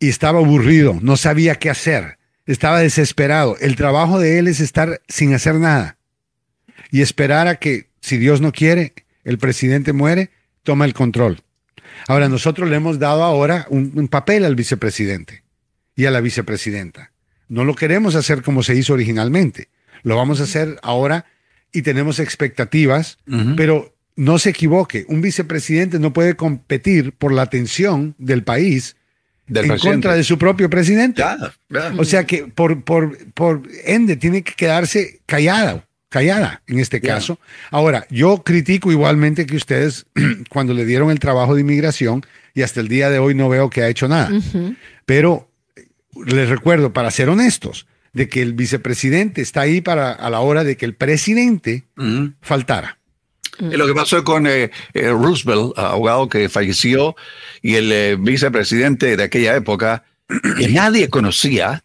Y 0.00 0.08
estaba 0.08 0.40
aburrido, 0.40 0.98
no 1.00 1.16
sabía 1.16 1.54
qué 1.54 1.70
hacer, 1.70 2.18
estaba 2.46 2.80
desesperado. 2.80 3.56
El 3.60 3.76
trabajo 3.76 4.18
de 4.18 4.38
él 4.38 4.48
es 4.48 4.60
estar 4.60 5.00
sin 5.08 5.32
hacer 5.34 5.54
nada 5.54 5.96
y 6.90 7.00
esperar 7.00 7.46
a 7.46 7.56
que, 7.56 7.88
si 8.00 8.18
Dios 8.18 8.40
no 8.40 8.52
quiere, 8.52 8.92
el 9.22 9.38
presidente 9.38 9.92
muere, 9.92 10.30
toma 10.62 10.84
el 10.84 10.94
control. 10.94 11.42
Ahora, 12.08 12.28
nosotros 12.28 12.68
le 12.68 12.76
hemos 12.76 12.98
dado 12.98 13.22
ahora 13.22 13.66
un 13.70 14.08
papel 14.08 14.44
al 14.44 14.56
vicepresidente 14.56 15.43
y 15.96 16.06
a 16.06 16.10
la 16.10 16.20
vicepresidenta. 16.20 17.12
No 17.48 17.64
lo 17.64 17.74
queremos 17.74 18.14
hacer 18.14 18.42
como 18.42 18.62
se 18.62 18.74
hizo 18.74 18.94
originalmente. 18.94 19.68
Lo 20.02 20.16
vamos 20.16 20.40
a 20.40 20.44
hacer 20.44 20.78
ahora 20.82 21.26
y 21.72 21.82
tenemos 21.82 22.18
expectativas, 22.18 23.18
pero 23.56 23.94
no 24.16 24.38
se 24.38 24.50
equivoque, 24.50 25.04
un 25.08 25.20
vicepresidente 25.20 25.98
no 25.98 26.12
puede 26.12 26.36
competir 26.36 27.12
por 27.12 27.32
la 27.32 27.42
atención 27.42 28.14
del 28.18 28.44
país 28.44 28.96
en 29.48 29.78
contra 29.78 30.14
de 30.14 30.24
su 30.24 30.38
propio 30.38 30.70
presidente. 30.70 31.22
O 31.98 32.04
sea 32.04 32.24
que 32.24 32.46
por, 32.46 32.84
por, 32.84 33.18
por 33.32 33.62
ende 33.84 34.16
tiene 34.16 34.42
que 34.42 34.54
quedarse 34.54 35.20
callada, 35.26 35.86
callada 36.08 36.62
en 36.66 36.78
este 36.78 37.00
caso. 37.00 37.38
Ahora, 37.70 38.06
yo 38.10 38.42
critico 38.44 38.92
igualmente 38.92 39.46
que 39.46 39.56
ustedes, 39.56 40.06
cuando 40.48 40.74
le 40.74 40.84
dieron 40.84 41.10
el 41.10 41.18
trabajo 41.18 41.54
de 41.54 41.62
inmigración, 41.62 42.24
y 42.54 42.62
hasta 42.62 42.80
el 42.80 42.88
día 42.88 43.10
de 43.10 43.18
hoy 43.18 43.34
no 43.34 43.48
veo 43.48 43.68
que 43.68 43.82
ha 43.82 43.88
hecho 43.88 44.06
nada. 44.06 44.30
Pero 45.06 45.50
les 46.26 46.48
recuerdo, 46.48 46.92
para 46.92 47.10
ser 47.10 47.28
honestos, 47.28 47.86
de 48.12 48.28
que 48.28 48.42
el 48.42 48.54
vicepresidente 48.54 49.42
está 49.42 49.62
ahí 49.62 49.80
para 49.80 50.12
a 50.12 50.30
la 50.30 50.40
hora 50.40 50.64
de 50.64 50.76
que 50.76 50.84
el 50.84 50.94
presidente 50.94 51.84
faltara. 52.40 52.98
Lo 53.58 53.86
que 53.86 53.94
pasó 53.94 54.24
con 54.24 54.46
eh, 54.46 54.70
eh, 54.94 55.10
Roosevelt, 55.10 55.78
abogado 55.78 56.28
que 56.28 56.48
falleció, 56.48 57.14
y 57.62 57.76
el 57.76 57.92
eh, 57.92 58.16
vicepresidente 58.18 59.16
de 59.16 59.22
aquella 59.22 59.54
época, 59.54 60.04
que 60.56 60.68
nadie 60.72 61.08
conocía, 61.08 61.83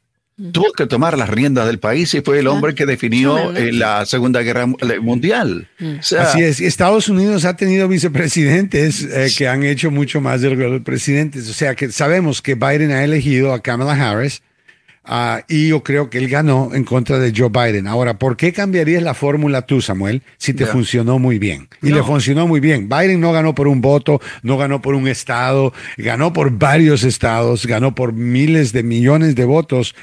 tuvo 0.51 0.71
que 0.73 0.85
tomar 0.87 1.17
las 1.17 1.29
riendas 1.29 1.67
del 1.67 1.79
país 1.79 2.13
y 2.13 2.21
fue 2.21 2.39
el 2.39 2.47
hombre 2.47 2.75
que 2.75 2.85
definió 2.85 3.51
la 3.53 4.05
Segunda 4.05 4.41
Guerra 4.41 4.65
Mundial. 4.65 5.67
Así 5.99 6.41
es, 6.41 6.59
Estados 6.61 7.09
Unidos 7.09 7.45
ha 7.45 7.55
tenido 7.55 7.87
vicepresidentes 7.87 9.07
que 9.37 9.47
han 9.47 9.63
hecho 9.63 9.91
mucho 9.91 10.21
más 10.21 10.41
de 10.41 10.55
los 10.55 10.81
presidentes. 10.81 11.49
O 11.49 11.53
sea 11.53 11.75
que 11.75 11.91
sabemos 11.91 12.41
que 12.41 12.55
Biden 12.55 12.91
ha 12.91 13.03
elegido 13.03 13.53
a 13.53 13.61
Kamala 13.61 13.93
Harris 13.93 14.41
Ah, 15.11 15.43
y 15.47 15.69
yo 15.69 15.81
creo 15.81 16.11
que 16.11 16.19
él 16.19 16.29
ganó 16.29 16.69
en 16.75 16.83
contra 16.83 17.17
de 17.17 17.33
Joe 17.35 17.49
Biden. 17.49 17.87
Ahora, 17.87 18.19
¿por 18.19 18.37
qué 18.37 18.53
cambiarías 18.53 19.01
la 19.01 19.15
fórmula 19.15 19.63
tú, 19.63 19.81
Samuel, 19.81 20.21
si 20.37 20.53
te 20.53 20.67
funcionó 20.67 21.17
muy 21.17 21.39
bien? 21.39 21.67
Y 21.81 21.89
le 21.89 22.03
funcionó 22.03 22.45
muy 22.45 22.59
bien. 22.59 22.87
Biden 22.87 23.19
no 23.19 23.31
ganó 23.31 23.55
por 23.55 23.67
un 23.67 23.81
voto, 23.81 24.21
no 24.43 24.55
ganó 24.55 24.83
por 24.83 24.93
un 24.93 25.07
estado, 25.07 25.73
ganó 25.97 26.31
por 26.31 26.51
varios 26.51 27.03
estados, 27.03 27.65
ganó 27.65 27.95
por 27.95 28.13
miles 28.13 28.71
de 28.71 28.83
millones 28.83 29.33
de 29.33 29.45
votos. 29.45 29.95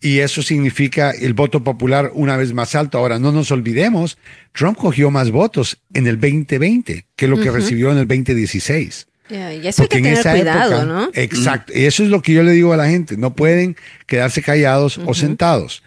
Y 0.00 0.20
eso 0.20 0.42
significa 0.42 1.10
el 1.10 1.34
voto 1.34 1.64
popular 1.64 2.12
una 2.14 2.36
vez 2.36 2.52
más 2.52 2.76
alto. 2.76 2.98
Ahora, 2.98 3.18
no 3.18 3.32
nos 3.32 3.50
olvidemos, 3.50 4.16
Trump 4.52 4.78
cogió 4.78 5.10
más 5.10 5.32
votos 5.32 5.80
en 5.92 6.06
el 6.06 6.20
2020 6.20 7.06
que 7.16 7.26
lo 7.26 7.40
que 7.40 7.50
recibió 7.50 7.90
en 7.90 7.98
el 7.98 8.06
2016 8.06 9.08
y 9.32 9.66
eso 9.66 9.82
hay 9.82 9.88
que 9.88 10.02
tener 10.02 10.22
cuidado, 10.22 10.84
¿no? 10.84 11.10
Exacto. 11.14 11.72
Y 11.74 11.84
eso 11.84 12.02
es 12.02 12.08
lo 12.08 12.22
que 12.22 12.32
yo 12.32 12.42
le 12.42 12.52
digo 12.52 12.72
a 12.72 12.76
la 12.76 12.88
gente. 12.88 13.16
No 13.16 13.34
pueden 13.34 13.76
quedarse 14.06 14.42
callados 14.42 14.98
o 14.98 15.14
sentados. 15.14 15.82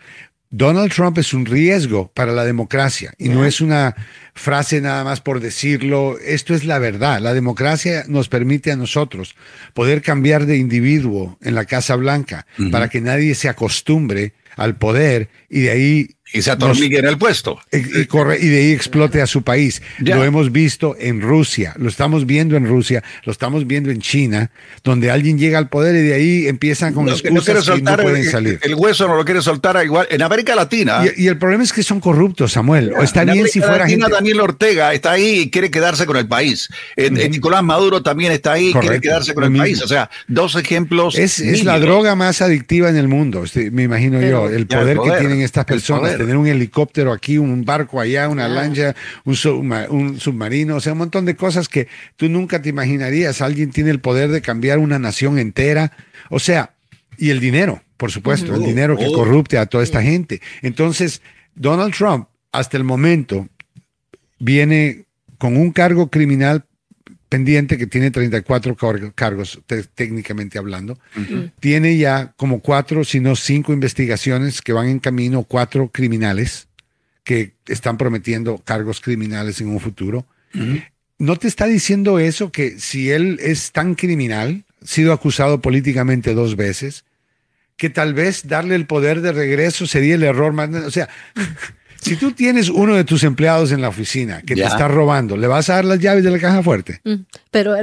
Donald 0.50 0.92
Trump 0.94 1.18
es 1.18 1.34
un 1.34 1.46
riesgo 1.46 2.12
para 2.14 2.32
la 2.32 2.46
democracia 2.46 3.14
y 3.18 3.28
no 3.28 3.46
es 3.46 3.60
una 3.60 3.96
frase 4.34 4.80
nada 4.80 5.04
más 5.04 5.20
por 5.20 5.42
decirlo. 5.42 6.18
Esto 6.20 6.54
es 6.54 6.64
la 6.64 6.80
verdad. 6.80 7.20
La 7.20 7.34
democracia 7.34 8.06
nos 8.08 8.30
permite 8.30 8.72
a 8.72 8.78
nosotros 8.78 9.36
poder 9.74 10.02
cambiar 10.02 10.46
de 10.46 10.58
individuo 10.58 11.38
en 11.42 11.56
la 11.56 11.66
Casa 11.66 11.96
Blanca 11.96 12.48
para 12.72 12.90
que 12.90 13.02
nadie 13.02 13.36
se 13.36 13.50
acostumbre 13.50 14.34
al 14.56 14.78
poder 14.78 15.30
y 15.50 15.62
de 15.62 15.72
ahí 15.72 16.15
y 16.34 16.42
se 16.42 16.52
atornigue 16.52 17.00
en 17.00 17.06
el 17.06 17.18
puesto. 17.18 17.60
Y, 17.72 18.06
corre, 18.06 18.40
y 18.42 18.48
de 18.48 18.58
ahí 18.58 18.72
explote 18.72 19.22
a 19.22 19.28
su 19.28 19.44
país. 19.44 19.82
Lo 20.00 20.24
hemos 20.24 20.52
visto 20.52 20.96
en 21.00 21.22
Rusia, 21.22 21.74
lo 21.78 21.88
estamos 21.88 22.26
viendo 22.26 22.56
en 22.56 22.68
Rusia, 22.68 23.04
lo 23.24 23.32
estamos 23.32 23.68
viendo 23.68 23.92
en 23.92 24.02
China, 24.02 24.50
donde 24.84 25.12
alguien 25.12 25.38
llega 25.38 25.58
al 25.58 25.70
poder 25.70 25.96
y 25.96 26.02
de 26.02 26.14
ahí 26.14 26.48
empiezan 26.48 26.94
con 26.94 27.08
excusas 27.10 27.56
no 27.56 27.62
soltar, 27.62 28.00
y 28.00 28.04
no 28.04 28.10
pueden 28.10 28.30
salir. 28.30 28.60
El, 28.64 28.76
hueso 28.76 29.08
no 29.08 29.16
lo 29.16 29.24
quiere 29.24 29.42
soltar 29.42 29.84
igual 29.84 30.08
en 30.10 30.22
América 30.22 30.56
Latina. 30.56 31.04
Y, 31.16 31.28
el 31.28 31.38
problema 31.38 31.64
es 31.64 31.72
que 31.72 31.84
son 31.84 32.00
corruptos, 32.00 32.54
Samuel. 32.54 32.94
está 33.02 33.24
bien 33.24 33.48
si 33.48 33.60
fuera 33.60 33.80
Latina, 33.80 34.08
Daniel 34.10 34.42
Ortega 34.42 34.94
está 34.94 35.12
ahí 35.12 35.42
y 35.42 35.50
quiere 35.50 35.70
quedarse 35.70 36.06
con 36.06 36.18
el 36.18 36.28
país. 36.28 36.70
Nicolás 36.98 37.64
Maduro 37.64 38.02
también 38.02 38.32
está 38.32 38.54
ahí 38.54 38.70
y 38.70 38.74
quiere 38.74 39.00
quedarse 39.00 39.34
con 39.34 39.44
el 39.44 39.56
país. 39.56 39.82
O 39.82 39.88
sea, 39.88 40.10
dos 40.28 40.56
ejemplos. 40.56 41.18
Es, 41.18 41.40
es, 41.40 41.64
la 41.64 41.80
droga 41.80 42.16
más 42.16 42.42
adictiva 42.42 42.90
en 42.90 42.98
el 42.98 43.08
mundo, 43.08 43.44
me 43.72 43.84
imagino 43.84 44.22
yo, 44.22 44.50
el 44.50 44.68
poder, 44.68 44.98
que 44.98 45.12
tienen 45.20 45.42
estas 45.42 45.66
personas 45.66 46.15
tener 46.18 46.38
un 46.38 46.48
helicóptero 46.48 47.12
aquí, 47.12 47.38
un 47.38 47.66
barco 47.66 48.00
allá, 48.00 48.30
una 48.30 48.48
lancha, 48.48 48.96
un, 49.24 49.36
submarino, 49.36 50.76
o 50.76 50.80
sea, 50.80 50.94
un 50.94 51.00
montón 51.00 51.26
de 51.26 51.36
cosas 51.36 51.68
que 51.68 51.88
tú 52.16 52.30
nunca 52.30 52.62
te 52.62 52.70
imaginarías. 52.70 53.42
Alguien 53.42 53.72
tiene 53.72 53.92
el 53.92 54.00
poder 54.00 54.30
de 54.30 54.42
cambiar 54.42 54.80
una 54.80 55.00
nación 55.00 55.40
entera. 55.40 55.92
O 56.30 56.40
sea, 56.40 56.74
y 57.18 57.30
el 57.30 57.40
dinero, 57.40 57.82
por 57.98 58.12
supuesto, 58.12 58.56
el 58.56 58.64
dinero 58.64 58.98
que 58.98 59.08
oh. 59.08 59.14
corrupte 59.14 59.58
a 59.58 59.66
toda 59.66 59.84
esta 59.84 60.02
gente. 60.02 60.42
Entonces, 60.62 61.22
Donald 61.56 61.94
Trump, 61.94 62.28
hasta 62.52 62.78
el 62.78 62.84
momento, 62.84 63.48
viene 64.40 65.06
con 65.38 65.58
un 65.58 65.72
cargo 65.72 66.10
criminal 66.10 66.66
pendiente 67.36 67.78
que 67.78 67.86
tiene 67.86 68.12
34 68.12 68.78
cargos 69.14 69.60
técnicamente 69.94 70.58
hablando. 70.58 70.98
Tiene 71.60 71.98
ya 71.98 72.34
como 72.38 72.62
cuatro, 72.62 73.04
si 73.04 73.20
no 73.20 73.36
cinco 73.36 73.74
investigaciones 73.74 74.62
que 74.62 74.72
van 74.72 74.88
en 74.88 75.00
camino, 75.00 75.44
cuatro 75.44 75.90
criminales 75.90 76.70
que 77.26 77.52
están 77.68 77.98
prometiendo 77.98 78.60
cargos 78.60 79.02
criminales 79.02 79.60
en 79.60 79.68
un 79.68 79.82
futuro. 79.82 80.26
¿No 81.18 81.36
te 81.36 81.50
está 81.50 81.66
diciendo 81.66 82.20
eso 82.20 82.54
que 82.54 82.80
si 82.80 83.12
él 83.12 83.38
es 83.42 83.74
tan 83.74 83.96
criminal, 83.96 84.64
sido 84.82 85.12
acusado 85.12 85.60
políticamente 85.60 86.34
dos 86.34 86.56
veces, 86.56 87.04
que 87.76 87.90
tal 87.90 88.14
vez 88.14 88.48
darle 88.48 88.76
el 88.76 88.86
poder 88.86 89.20
de 89.20 89.34
regreso 89.34 89.88
sería 89.88 90.16
el 90.16 90.24
error 90.24 90.54
más... 90.54 90.70
O 90.70 90.92
sea, 90.92 91.10
si 92.06 92.16
tú 92.16 92.32
tienes 92.32 92.70
uno 92.70 92.96
de 92.96 93.04
tus 93.04 93.24
empleados 93.24 93.72
en 93.72 93.82
la 93.82 93.90
oficina 93.90 94.42
que 94.42 94.56
te 94.56 94.64
está 94.64 94.88
robando, 94.88 95.36
¿le 95.38 95.48
vas 95.48 95.70
a 95.70 95.76
dar 95.76 95.86
las 95.86 96.00
llaves 96.00 96.24
de 96.24 96.32
la 96.32 96.40
caja 96.40 96.62
fuerte? 96.62 97.02
Mm. 97.04 97.16
Pero, 97.52 97.76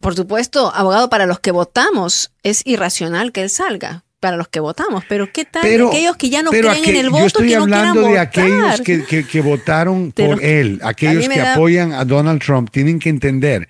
por 0.00 0.14
supuesto, 0.14 0.72
abogado, 0.74 1.10
para 1.10 1.26
los 1.26 1.40
que 1.40 1.50
votamos, 1.50 2.32
es 2.42 2.62
irracional 2.64 3.32
que 3.32 3.42
él 3.42 3.50
salga. 3.50 4.04
Para 4.20 4.38
los 4.38 4.48
que 4.48 4.58
votamos, 4.58 5.04
pero 5.06 5.30
¿qué 5.30 5.44
tal 5.44 5.66
aquellos 5.66 6.16
que 6.16 6.30
ya 6.30 6.42
no 6.42 6.50
creen 6.50 6.82
en 6.82 6.96
el 6.96 7.10
voto? 7.10 7.20
Yo 7.20 7.26
estoy 7.26 7.52
hablando 7.52 8.08
de 8.08 8.18
aquellos 8.18 8.80
que, 8.80 9.40
votaron 9.42 10.12
por 10.12 10.42
él, 10.42 10.80
aquellos 10.82 11.28
que 11.28 11.42
apoyan 11.42 11.92
a 11.92 12.06
Donald 12.06 12.40
Trump, 12.40 12.70
tienen 12.70 12.98
que 12.98 13.10
entender 13.10 13.68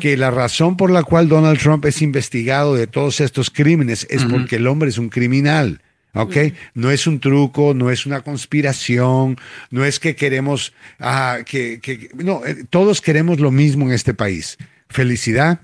que 0.00 0.16
la 0.16 0.30
razón 0.30 0.78
por 0.78 0.90
la 0.90 1.02
cual 1.02 1.28
Donald 1.28 1.58
Trump 1.60 1.84
es 1.84 2.00
investigado 2.00 2.76
de 2.76 2.86
todos 2.86 3.20
estos 3.20 3.50
crímenes 3.50 4.06
es 4.08 4.24
porque 4.24 4.56
el 4.56 4.68
hombre 4.68 4.88
es 4.88 4.96
un 4.96 5.10
criminal. 5.10 5.82
¿Ok? 6.14 6.36
No 6.74 6.90
es 6.90 7.06
un 7.06 7.20
truco, 7.20 7.74
no 7.74 7.90
es 7.90 8.06
una 8.06 8.20
conspiración, 8.22 9.36
no 9.70 9.84
es 9.84 10.00
que 10.00 10.16
queremos, 10.16 10.72
ah, 10.98 11.38
que, 11.46 11.80
que, 11.80 12.10
no, 12.14 12.44
eh, 12.44 12.64
todos 12.68 13.00
queremos 13.00 13.40
lo 13.40 13.50
mismo 13.50 13.86
en 13.86 13.92
este 13.92 14.14
país. 14.14 14.56
Felicidad, 14.88 15.60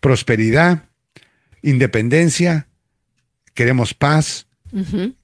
prosperidad, 0.00 0.84
independencia, 1.62 2.68
queremos 3.54 3.94
paz, 3.94 4.46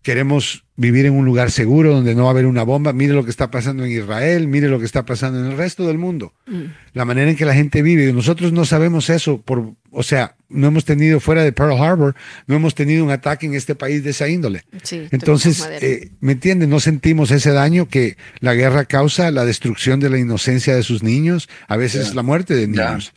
queremos 0.02 0.64
vivir 0.76 1.04
en 1.06 1.12
un 1.12 1.24
lugar 1.24 1.50
seguro 1.50 1.92
donde 1.92 2.14
no 2.14 2.24
va 2.24 2.30
a 2.30 2.32
haber 2.32 2.46
una 2.46 2.62
bomba. 2.62 2.92
Mire 2.92 3.12
lo 3.12 3.24
que 3.24 3.30
está 3.30 3.50
pasando 3.50 3.84
en 3.84 3.90
Israel, 3.90 4.48
mire 4.48 4.68
lo 4.68 4.78
que 4.78 4.86
está 4.86 5.04
pasando 5.04 5.40
en 5.40 5.46
el 5.52 5.56
resto 5.56 5.86
del 5.86 5.98
mundo. 5.98 6.32
Mm. 6.46 6.62
La 6.94 7.04
manera 7.04 7.30
en 7.30 7.36
que 7.36 7.44
la 7.44 7.54
gente 7.54 7.82
vive. 7.82 8.12
Nosotros 8.12 8.52
no 8.52 8.64
sabemos 8.64 9.10
eso 9.10 9.42
por, 9.42 9.74
o 9.92 10.02
sea, 10.02 10.34
no 10.48 10.68
hemos 10.68 10.84
tenido 10.84 11.20
fuera 11.20 11.44
de 11.44 11.52
Pearl 11.52 11.78
Harbor, 11.78 12.14
no 12.46 12.56
hemos 12.56 12.74
tenido 12.74 13.04
un 13.04 13.10
ataque 13.10 13.46
en 13.46 13.54
este 13.54 13.74
país 13.74 14.02
de 14.04 14.10
esa 14.10 14.28
índole. 14.28 14.64
Entonces, 15.10 15.68
eh, 15.80 16.10
¿me 16.20 16.32
entienden? 16.32 16.70
No 16.70 16.80
sentimos 16.80 17.30
ese 17.30 17.52
daño 17.52 17.88
que 17.88 18.16
la 18.40 18.54
guerra 18.54 18.84
causa, 18.84 19.30
la 19.30 19.44
destrucción 19.44 20.00
de 20.00 20.10
la 20.10 20.18
inocencia 20.18 20.74
de 20.74 20.82
sus 20.82 21.02
niños, 21.02 21.48
a 21.68 21.76
veces 21.76 22.14
la 22.14 22.22
muerte 22.22 22.54
de 22.54 22.66
niños, 22.66 23.12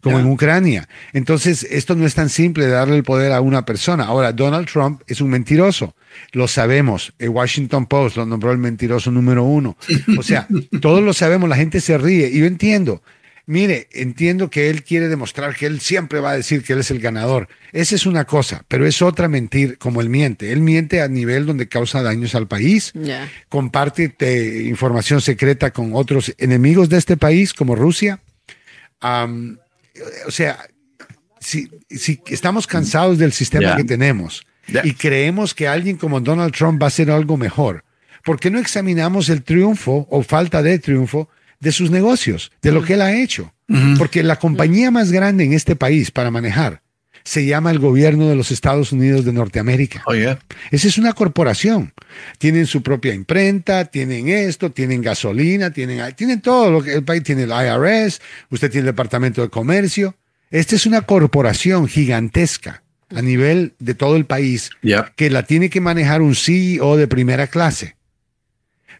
como 0.00 0.18
en 0.18 0.26
Ucrania. 0.26 0.88
Entonces, 1.12 1.64
esto 1.70 1.94
no 1.94 2.06
es 2.06 2.14
tan 2.14 2.28
simple 2.28 2.66
de 2.66 2.72
darle 2.72 2.96
el 2.96 3.04
poder 3.04 3.32
a 3.32 3.40
una 3.40 3.64
persona. 3.64 4.04
Ahora, 4.04 4.32
Donald 4.32 4.68
Trump 4.68 5.02
es 5.06 5.20
un 5.20 5.30
mentiroso, 5.30 5.94
lo 6.32 6.48
sabemos. 6.48 7.12
El 7.18 7.30
Washington 7.30 7.86
Post 7.86 8.16
lo 8.16 8.26
nombró 8.26 8.52
el 8.52 8.58
mentiroso 8.58 9.10
número 9.10 9.44
uno. 9.44 9.76
O 10.18 10.22
sea, 10.22 10.46
todos 10.80 11.02
lo 11.02 11.12
sabemos, 11.12 11.48
la 11.48 11.56
gente 11.56 11.80
se 11.80 11.98
ríe 11.98 12.28
y 12.28 12.40
yo 12.40 12.46
entiendo. 12.46 13.02
Mire, 13.48 13.86
entiendo 13.92 14.50
que 14.50 14.70
él 14.70 14.82
quiere 14.82 15.08
demostrar 15.08 15.54
que 15.54 15.66
él 15.66 15.80
siempre 15.80 16.18
va 16.18 16.30
a 16.30 16.36
decir 16.36 16.64
que 16.64 16.72
él 16.72 16.80
es 16.80 16.90
el 16.90 16.98
ganador. 16.98 17.48
Esa 17.72 17.94
es 17.94 18.04
una 18.04 18.24
cosa, 18.24 18.64
pero 18.66 18.84
es 18.86 19.02
otra 19.02 19.28
mentir 19.28 19.78
como 19.78 20.00
él 20.00 20.08
miente. 20.08 20.50
Él 20.50 20.60
miente 20.60 21.00
a 21.00 21.06
nivel 21.06 21.46
donde 21.46 21.68
causa 21.68 22.02
daños 22.02 22.34
al 22.34 22.48
país, 22.48 22.92
comparte 23.48 24.12
información 24.66 25.20
secreta 25.20 25.70
con 25.70 25.92
otros 25.94 26.34
enemigos 26.38 26.88
de 26.88 26.98
este 26.98 27.16
país 27.16 27.54
como 27.54 27.76
Rusia. 27.76 28.20
o 29.00 30.30
sea, 30.30 30.66
si, 31.38 31.70
si, 31.88 32.20
estamos 32.26 32.66
cansados 32.66 33.16
del 33.16 33.32
sistema 33.32 33.76
que 33.76 33.84
tenemos 33.84 34.44
y 34.82 34.94
creemos 34.94 35.54
que 35.54 35.68
alguien 35.68 35.98
como 35.98 36.20
Donald 36.20 36.52
Trump 36.52 36.82
va 36.82 36.86
a 36.86 36.88
hacer 36.88 37.12
algo 37.12 37.36
mejor, 37.36 37.84
¿por 38.24 38.40
qué 38.40 38.50
no 38.50 38.58
examinamos 38.58 39.28
el 39.28 39.44
triunfo 39.44 40.08
o 40.10 40.24
falta 40.24 40.64
de 40.64 40.80
triunfo 40.80 41.28
de 41.60 41.72
sus 41.72 41.90
negocios, 41.90 42.52
de 42.62 42.72
lo 42.72 42.82
que 42.82 42.94
él 42.94 43.02
ha 43.02 43.16
hecho. 43.16 43.52
Porque 43.98 44.22
la 44.22 44.38
compañía 44.38 44.90
más 44.90 45.10
grande 45.10 45.44
en 45.44 45.52
este 45.52 45.74
país 45.74 46.10
para 46.10 46.30
manejar 46.30 46.82
se 47.24 47.44
llama 47.44 47.72
el 47.72 47.80
gobierno 47.80 48.28
de 48.28 48.36
los 48.36 48.52
Estados 48.52 48.92
Unidos 48.92 49.24
de 49.24 49.32
Norteamérica. 49.32 50.04
Oh, 50.06 50.14
Esa 50.14 50.38
es 50.70 50.96
una 50.96 51.12
corporación. 51.12 51.92
Tienen 52.38 52.66
su 52.66 52.84
propia 52.84 53.12
imprenta, 53.14 53.86
tienen 53.86 54.28
esto, 54.28 54.70
tienen 54.70 55.02
gasolina, 55.02 55.72
tienen, 55.72 56.14
tienen 56.14 56.40
todo 56.40 56.70
lo 56.70 56.82
que 56.84 56.94
el 56.94 57.02
país 57.02 57.24
tiene 57.24 57.42
el 57.42 57.50
IRS, 57.50 58.20
usted 58.50 58.70
tiene 58.70 58.88
el 58.88 58.94
Departamento 58.94 59.42
de 59.42 59.48
Comercio. 59.48 60.14
Esta 60.52 60.76
es 60.76 60.86
una 60.86 61.02
corporación 61.02 61.88
gigantesca 61.88 62.84
a 63.10 63.22
nivel 63.22 63.74
de 63.80 63.94
todo 63.94 64.14
el 64.16 64.24
país 64.24 64.70
que 65.16 65.28
la 65.28 65.42
tiene 65.42 65.68
que 65.68 65.80
manejar 65.80 66.22
un 66.22 66.36
CEO 66.36 66.96
de 66.96 67.08
primera 67.08 67.48
clase. 67.48 67.95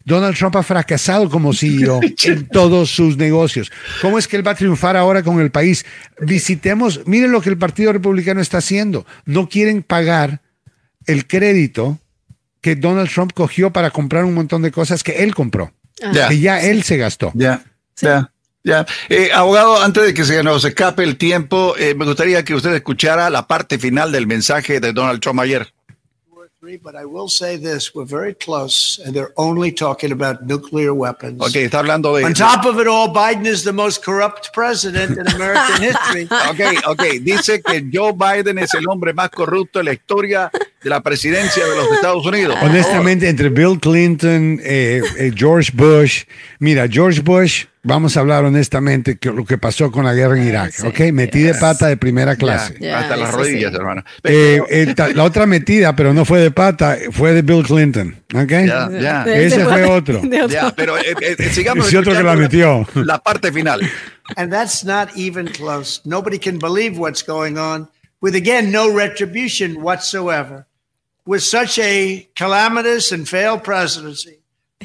Donald 0.07 0.37
Trump 0.37 0.55
ha 0.55 0.63
fracasado 0.63 1.29
como 1.29 1.53
CEO 1.53 1.99
en 2.23 2.47
todos 2.47 2.89
sus 2.89 3.17
negocios. 3.17 3.69
¿Cómo 4.01 4.17
es 4.17 4.25
que 4.25 4.37
él 4.37 4.47
va 4.47 4.51
a 4.51 4.55
triunfar 4.55 4.95
ahora 4.95 5.21
con 5.21 5.41
el 5.41 5.51
país? 5.51 5.85
Visitemos, 6.21 7.01
miren 7.05 7.33
lo 7.33 7.41
que 7.41 7.49
el 7.49 7.57
Partido 7.57 7.91
Republicano 7.91 8.39
está 8.39 8.59
haciendo. 8.59 9.05
No 9.25 9.49
quieren 9.49 9.83
pagar 9.83 10.41
el 11.07 11.27
crédito 11.27 11.99
que 12.61 12.77
Donald 12.77 13.09
Trump 13.09 13.33
cogió 13.33 13.73
para 13.73 13.91
comprar 13.91 14.23
un 14.23 14.33
montón 14.33 14.61
de 14.61 14.71
cosas 14.71 15.03
que 15.03 15.23
él 15.23 15.35
compró, 15.35 15.73
ah. 16.01 16.27
que 16.29 16.39
ya 16.39 16.61
él 16.61 16.83
se 16.83 16.95
gastó. 16.95 17.33
Ya, 17.35 17.65
ya. 17.97 18.31
Ya. 18.63 18.85
Eh, 19.09 19.31
abogado, 19.33 19.81
antes 19.81 20.03
de 20.03 20.13
que 20.13 20.23
se 20.23 20.41
nos 20.41 20.63
escape 20.63 21.03
el 21.03 21.17
tiempo, 21.17 21.75
eh, 21.77 21.95
me 21.95 22.05
gustaría 22.05 22.43
que 22.45 22.55
usted 22.55 22.73
escuchara 22.73 23.29
la 23.29 23.45
parte 23.45 23.77
final 23.77 24.13
del 24.13 24.25
mensaje 24.25 24.79
de 24.79 24.93
Donald 24.93 25.19
Trump 25.19 25.41
ayer. 25.41 25.73
But 26.75 26.95
I 26.95 27.05
will 27.05 27.29
say 27.29 27.55
this: 27.55 27.95
we're 27.95 28.03
very 28.03 28.33
close, 28.33 28.99
and 28.99 29.15
they're 29.15 29.31
only 29.37 29.71
talking 29.71 30.11
about 30.11 30.45
nuclear 30.45 30.93
weapons. 30.93 31.41
Okay, 31.41 31.65
está 31.65 31.79
hablando 31.79 32.17
de. 32.17 32.25
On 32.25 32.33
top 32.33 32.65
of 32.65 32.79
it 32.79 32.87
all, 32.87 33.07
Biden 33.13 33.45
is 33.45 33.63
the 33.63 33.71
most 33.71 34.03
corrupt 34.03 34.51
president 34.51 35.17
in 35.17 35.27
American 35.27 35.81
history. 35.81 36.27
Okay, 36.47 36.77
okay, 36.87 37.19
dice 37.19 37.61
que 37.61 37.89
Joe 37.91 38.13
Biden 38.13 38.57
es 38.57 38.73
el 38.73 38.87
hombre 38.89 39.13
más 39.13 39.29
corrupto 39.29 39.79
en 39.79 39.85
la 39.85 39.93
historia 39.93 40.49
de 40.81 40.89
la 40.89 41.01
presidencia 41.01 41.65
de 41.65 41.75
los 41.75 41.91
Estados 41.91 42.25
Unidos. 42.25 42.57
Honestamente, 42.61 43.27
entre 43.29 43.49
Bill 43.49 43.79
Clinton, 43.79 44.59
eh, 44.63 45.01
eh, 45.17 45.31
George 45.35 45.71
Bush, 45.73 46.23
mira, 46.59 46.87
George 46.87 47.21
Bush 47.21 47.65
vamos 47.87 48.17
a 48.17 48.19
hablar 48.19 48.45
honestamente 48.45 49.17
que 49.17 49.31
lo 49.31 49.45
que 49.45 49.57
pasó 49.57 49.91
con 49.91 50.05
la 50.05 50.13
guerra 50.13 50.37
en 50.37 50.47
Irak, 50.47 50.73
¿ok? 50.85 51.11
Metí 51.13 51.41
de 51.41 51.53
pata 51.55 51.87
de 51.87 51.97
primera 51.97 52.35
clase. 52.35 52.73
hasta 52.91 53.15
las 53.15 53.33
rodillas, 53.33 53.73
hermano. 53.73 54.03
Eh, 54.23 54.61
eh, 54.69 54.95
la 55.15 55.23
otra 55.23 55.45
metida, 55.45 55.95
pero 55.95 56.13
no 56.13 56.25
fue 56.25 56.39
de 56.39 56.51
pata, 56.51 56.97
fue 57.11 57.33
de 57.33 57.41
Bill 57.41 57.63
Clinton, 57.63 58.15
¿ok? 58.35 58.51
Ese 59.27 59.65
fue 59.65 59.85
otro. 59.85 60.21
pero 60.75 60.97
eh, 60.97 61.35
sigamos 61.51 61.87
Ese 61.87 61.97
otro 61.97 62.13
que 62.13 62.23
la 62.23 62.35
metió. 62.35 62.87
La 62.93 63.17
parte 63.19 63.51
final. 63.51 63.81
And 64.35 64.51
that's 64.51 64.83
not 64.83 65.09
even 65.15 65.47
close. 65.47 66.01
Nobody 66.03 66.37
can 66.37 66.59
believe 66.59 66.99
what's 66.99 67.23
going 67.23 67.57
on 67.57 67.89
with, 68.21 68.35
again, 68.35 68.71
no 68.71 68.93
retribution 68.93 69.81
whatsoever. 69.81 70.67
with 71.27 71.43
such 71.43 71.77
a 71.77 72.27
calamitous 72.35 73.11
and 73.11 73.27
failed 73.27 73.63
presidency, 73.63 74.39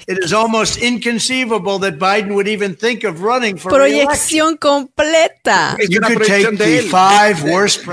it 0.06 0.19
is 0.24 0.32
almost 0.32 0.82
inconceivable 0.82 1.78
that 1.78 1.98
Biden 1.98 2.35
would 2.35 2.48
even 2.48 2.74
think 2.74 3.05
of 3.05 3.20
running 3.23 3.56
for 3.59 3.70
Proyección 3.70 4.56
completa. 4.56 5.77
You 5.89 6.01
could 6.01 6.23
take 6.27 6.56
the 6.56 6.82
five 6.90 7.43
worst 7.44 7.85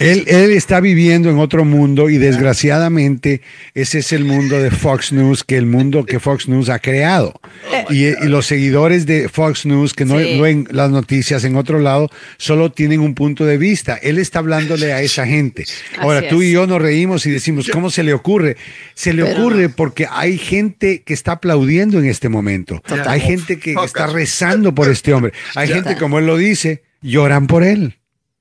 Él, 0.00 0.24
él 0.26 0.52
está 0.52 0.80
viviendo 0.80 1.30
en 1.30 1.38
otro 1.38 1.64
mundo 1.64 2.10
y 2.10 2.18
desgraciadamente 2.18 3.40
ese 3.74 4.00
es 4.00 4.12
el 4.12 4.24
mundo 4.24 4.58
de 4.60 4.70
Fox 4.70 5.12
News, 5.12 5.42
que 5.44 5.56
el 5.56 5.66
mundo 5.66 6.04
que 6.04 6.20
Fox 6.20 6.46
News 6.48 6.68
ha 6.68 6.78
creado. 6.78 7.40
y, 7.88 8.04
y 8.06 8.14
los 8.28 8.46
seguidores 8.46 9.06
de 9.06 9.28
Fox 9.28 9.64
News 9.66 9.94
que 9.94 10.04
no 10.04 10.18
Sí. 10.20 10.38
ven 10.40 10.68
las 10.70 10.90
noticias 10.90 11.44
en 11.44 11.56
otro 11.56 11.78
lado 11.78 12.10
solo 12.36 12.70
tienen 12.70 13.00
un 13.00 13.14
punto 13.14 13.46
de 13.46 13.56
vista. 13.56 13.96
Él 14.02 14.18
está 14.18 14.40
hablándole 14.40 14.92
a 14.92 15.00
esa 15.00 15.26
gente. 15.26 15.64
Ahora 15.98 16.18
Así 16.20 16.28
tú 16.28 16.42
es. 16.42 16.48
y 16.48 16.52
yo 16.52 16.66
nos 16.66 16.82
reímos 16.82 17.24
y 17.26 17.30
decimos, 17.30 17.68
¿cómo 17.72 17.90
se 17.90 18.02
le 18.02 18.12
ocurre? 18.12 18.56
Se 18.94 19.12
le 19.14 19.24
Pero 19.24 19.38
ocurre 19.38 19.68
porque 19.70 20.06
hay 20.10 20.36
gente 20.36 21.02
que 21.02 21.14
está 21.14 21.29
aplaudiendo 21.32 21.98
en 21.98 22.06
este 22.06 22.28
momento. 22.28 22.80
Total. 22.86 23.08
Hay 23.08 23.20
gente 23.20 23.58
que 23.58 23.74
está 23.84 24.06
rezando 24.06 24.74
por 24.74 24.88
este 24.90 25.12
hombre. 25.14 25.32
Hay 25.54 25.68
Total. 25.68 25.84
gente, 25.84 25.98
como 26.00 26.18
él 26.18 26.26
lo 26.26 26.36
dice, 26.36 26.82
lloran 27.00 27.46
por 27.46 27.62
él. 27.64 27.98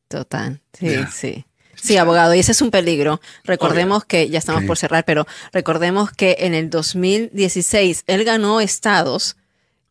Total, 0.08 0.62
sí, 0.78 0.96
sí. 1.14 1.46
Sí, 1.82 1.96
abogado, 1.96 2.36
y 2.36 2.40
ese 2.40 2.52
es 2.52 2.62
un 2.62 2.72
peligro. 2.72 3.22
Recordemos 3.46 4.04
que, 4.04 4.30
ya 4.30 4.40
estamos 4.40 4.62
Sí. 4.64 4.68
por 4.68 4.78
cerrar, 4.78 5.06
pero 5.06 5.26
recordemos 5.54 6.12
que 6.12 6.36
en 6.40 6.54
el 6.54 6.70
2016 6.70 8.04
él 8.08 8.26
ganó 8.26 8.60
estados 8.60 9.38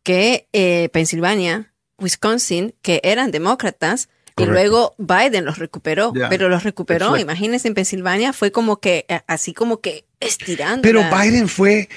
que 0.03 0.47
eh, 0.53 0.89
Pensilvania, 0.93 1.73
Wisconsin, 1.97 2.75
que 2.81 3.01
eran 3.03 3.31
demócratas, 3.31 4.07
y 4.37 4.45
Correcto. 4.45 4.51
luego 4.53 4.95
Biden 4.97 5.45
los 5.45 5.57
recuperó, 5.57 6.13
Ya. 6.15 6.29
pero 6.29 6.47
los 6.47 6.63
recuperó, 6.63 7.17
imagínense, 7.17 7.67
en 7.67 7.73
Pensilvania 7.73 8.33
fue 8.33 8.51
como 8.51 8.77
que, 8.79 9.05
así 9.27 9.53
como 9.53 9.81
que 9.81 10.05
estirando. 10.19 10.81
Pero 10.83 11.03
Biden 11.11 11.49
fue 11.49 11.89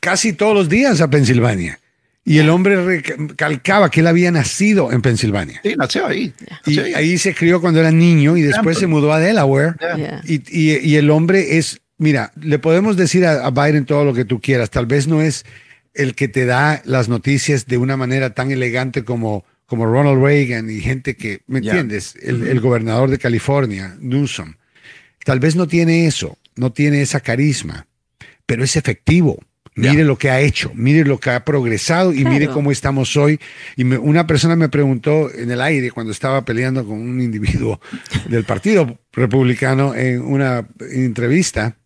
casi 0.00 0.32
todos 0.32 0.54
los 0.54 0.68
días 0.68 1.00
a 1.00 1.08
Pensilvania. 1.10 1.78
Y 2.24 2.38
el 2.38 2.50
hombre 2.50 2.84
recalcaba 2.84 3.88
que 3.90 4.00
él 4.00 4.08
había 4.08 4.30
nacido 4.32 4.90
en 4.92 5.00
Pensilvania. 5.00 5.60
sí, 5.62 5.74
nació 5.76 6.06
ahí. 6.06 6.32
Y 6.66 6.78
ahí. 6.80 6.94
ahí 6.94 7.18
se 7.18 7.34
crió 7.34 7.60
cuando 7.60 7.78
era 7.80 7.92
niño 7.92 8.36
y 8.36 8.42
después 8.42 8.78
se 8.78 8.86
mudó 8.88 9.12
a 9.12 9.20
Delaware. 9.20 9.74
Y, 10.24 10.34
y- 10.50 10.78
y 10.78 10.96
el 10.96 11.10
hombre 11.10 11.56
es, 11.58 11.80
mira, 11.98 12.32
le 12.40 12.58
podemos 12.58 12.96
decir 12.96 13.24
a, 13.26 13.46
a 13.46 13.50
Biden 13.50 13.84
todo 13.86 14.04
lo 14.04 14.12
que 14.12 14.24
tú 14.24 14.40
quieras. 14.40 14.70
Tal 14.70 14.86
vez 14.86 15.06
no 15.06 15.22
es 15.22 15.44
el 15.94 16.16
que 16.16 16.26
te 16.26 16.46
da 16.46 16.82
las 16.84 17.08
noticias 17.08 17.66
de 17.66 17.78
una 17.78 17.96
manera 17.96 18.30
tan 18.34 18.50
elegante 18.50 19.04
como, 19.04 19.44
como 19.66 19.86
Ronald 19.86 20.20
Reagan 20.20 20.68
y 20.68 20.80
gente 20.80 21.14
que, 21.16 21.42
¿me 21.46 21.60
entiendes? 21.60 22.16
El, 22.20 22.46
el 22.48 22.60
gobernador 22.60 23.08
de 23.08 23.18
California, 23.18 23.96
Newsom. 24.00 24.54
Tal 25.24 25.38
vez 25.38 25.54
no 25.54 25.68
tiene 25.68 26.06
eso, 26.08 26.36
no 26.56 26.72
tiene 26.72 27.02
esa 27.02 27.20
carisma, 27.20 27.86
pero 28.46 28.64
es 28.64 28.74
efectivo. 28.74 29.38
Mire 29.76 30.04
lo 30.04 30.16
que 30.16 30.30
ha 30.30 30.40
hecho, 30.40 30.72
mire 30.74 31.04
lo 31.04 31.20
que 31.20 31.30
ha 31.30 31.44
progresado 31.44 32.12
y 32.12 32.24
mire 32.24 32.48
cómo 32.48 32.72
estamos 32.72 33.16
hoy. 33.16 33.38
Y 33.76 33.84
me- 33.84 33.98
una 33.98 34.26
persona 34.26 34.56
me 34.56 34.68
preguntó 34.70 35.30
en 35.32 35.50
el 35.50 35.60
aire 35.60 35.90
cuando 35.90 36.12
estaba 36.12 36.44
peleando 36.44 36.84
con 36.86 36.98
un 36.98 37.20
individuo 37.20 37.80
del 38.28 38.44
Partido 38.44 38.98
Republicano 39.12 39.94
en 39.94 40.22
una 40.22 40.66
entrevista, 40.90 41.76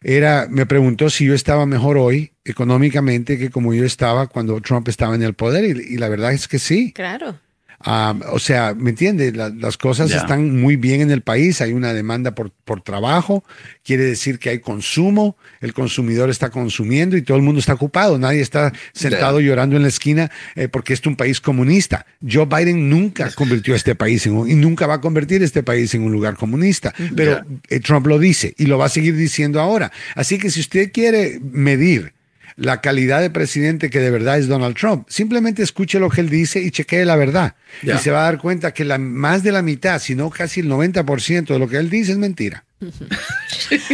era, 0.00 0.46
me 0.50 0.66
preguntó 0.66 1.10
si 1.10 1.24
yo 1.24 1.34
estaba 1.34 1.66
mejor 1.66 1.96
hoy 1.98 2.32
económicamente 2.44 3.38
que 3.38 3.50
como 3.50 3.72
yo 3.74 3.84
estaba 3.84 4.26
cuando 4.26 4.60
Trump 4.60 4.86
estaba 4.88 5.14
en 5.14 5.22
el 5.22 5.34
poder. 5.34 5.64
Y, 5.64 5.94
y 5.94 5.96
la 5.98 6.08
verdad 6.08 6.32
es 6.32 6.46
que 6.46 6.58
sí. 6.58 6.92
Claro. 6.92 7.40
Ah, 7.86 8.14
o 8.32 8.38
sea, 8.38 8.74
¿me 8.74 8.90
entiendes? 8.90 9.36
La- 9.36 9.50
las 9.50 9.76
cosas 9.76 10.10
están 10.18 10.58
muy 10.58 10.76
bien 10.76 11.02
en 11.02 11.10
el 11.10 11.20
país, 11.20 11.60
hay 11.60 11.72
una 11.74 11.92
demanda 11.92 12.34
por, 12.34 12.50
por 12.50 12.80
trabajo, 12.80 13.44
quiere 13.84 14.04
decir 14.04 14.38
que 14.38 14.48
hay 14.50 14.58
consumo, 14.60 15.36
el 15.60 15.74
consumidor 15.74 16.30
está 16.30 16.48
consumiendo 16.50 17.16
y 17.16 17.22
todo 17.22 17.36
el 17.36 17.42
mundo 17.42 17.58
está 17.60 17.74
ocupado, 17.74 18.18
nadie 18.18 18.40
está 18.40 18.72
sentado 18.94 19.38
llorando 19.40 19.76
en 19.76 19.82
la 19.82 19.88
esquina 19.88 20.30
eh, 20.56 20.68
porque 20.68 20.94
es 20.94 21.04
un 21.06 21.14
país 21.16 21.40
comunista. 21.40 22.06
Joe 22.26 22.46
Biden 22.46 22.88
nunca 22.88 23.30
convirtió 23.32 23.74
a 23.74 23.76
este 23.76 23.94
país 23.94 24.26
en 24.26 24.32
un- 24.36 24.50
y 24.50 24.54
nunca 24.54 24.86
va 24.86 24.94
a 24.94 25.00
convertir 25.02 25.42
este 25.42 25.62
país 25.62 25.94
en 25.94 26.02
un 26.04 26.12
lugar 26.12 26.36
comunista, 26.36 26.94
pero 27.14 27.44
eh, 27.68 27.80
Trump 27.80 28.06
lo 28.06 28.18
dice 28.18 28.54
y 28.56 28.64
lo 28.66 28.78
va 28.78 28.86
a 28.86 28.88
seguir 28.88 29.14
diciendo 29.16 29.60
ahora. 29.60 29.92
Así 30.14 30.38
que 30.38 30.50
si 30.50 30.60
usted 30.60 30.90
quiere 30.90 31.38
medir 31.42 32.14
la 32.56 32.80
calidad 32.80 33.20
de 33.20 33.30
presidente 33.30 33.90
que 33.90 33.98
de 34.00 34.10
verdad 34.10 34.38
es 34.38 34.46
Donald 34.48 34.76
Trump. 34.76 35.06
Simplemente 35.08 35.62
escuche 35.62 35.98
lo 35.98 36.08
que 36.10 36.20
él 36.20 36.28
dice 36.30 36.60
y 36.60 36.70
chequee 36.70 37.04
la 37.04 37.16
verdad. 37.16 37.54
Ya. 37.82 37.96
Y 37.96 37.98
se 37.98 38.10
va 38.10 38.20
a 38.20 38.24
dar 38.24 38.38
cuenta 38.38 38.72
que 38.72 38.84
la, 38.84 38.98
más 38.98 39.42
de 39.42 39.52
la 39.52 39.62
mitad, 39.62 40.00
si 40.00 40.14
no 40.14 40.30
casi 40.30 40.60
el 40.60 40.68
90% 40.70 41.46
de 41.46 41.58
lo 41.58 41.68
que 41.68 41.76
él 41.78 41.90
dice 41.90 42.12
es 42.12 42.18
mentira. 42.18 42.64
No 42.80 42.90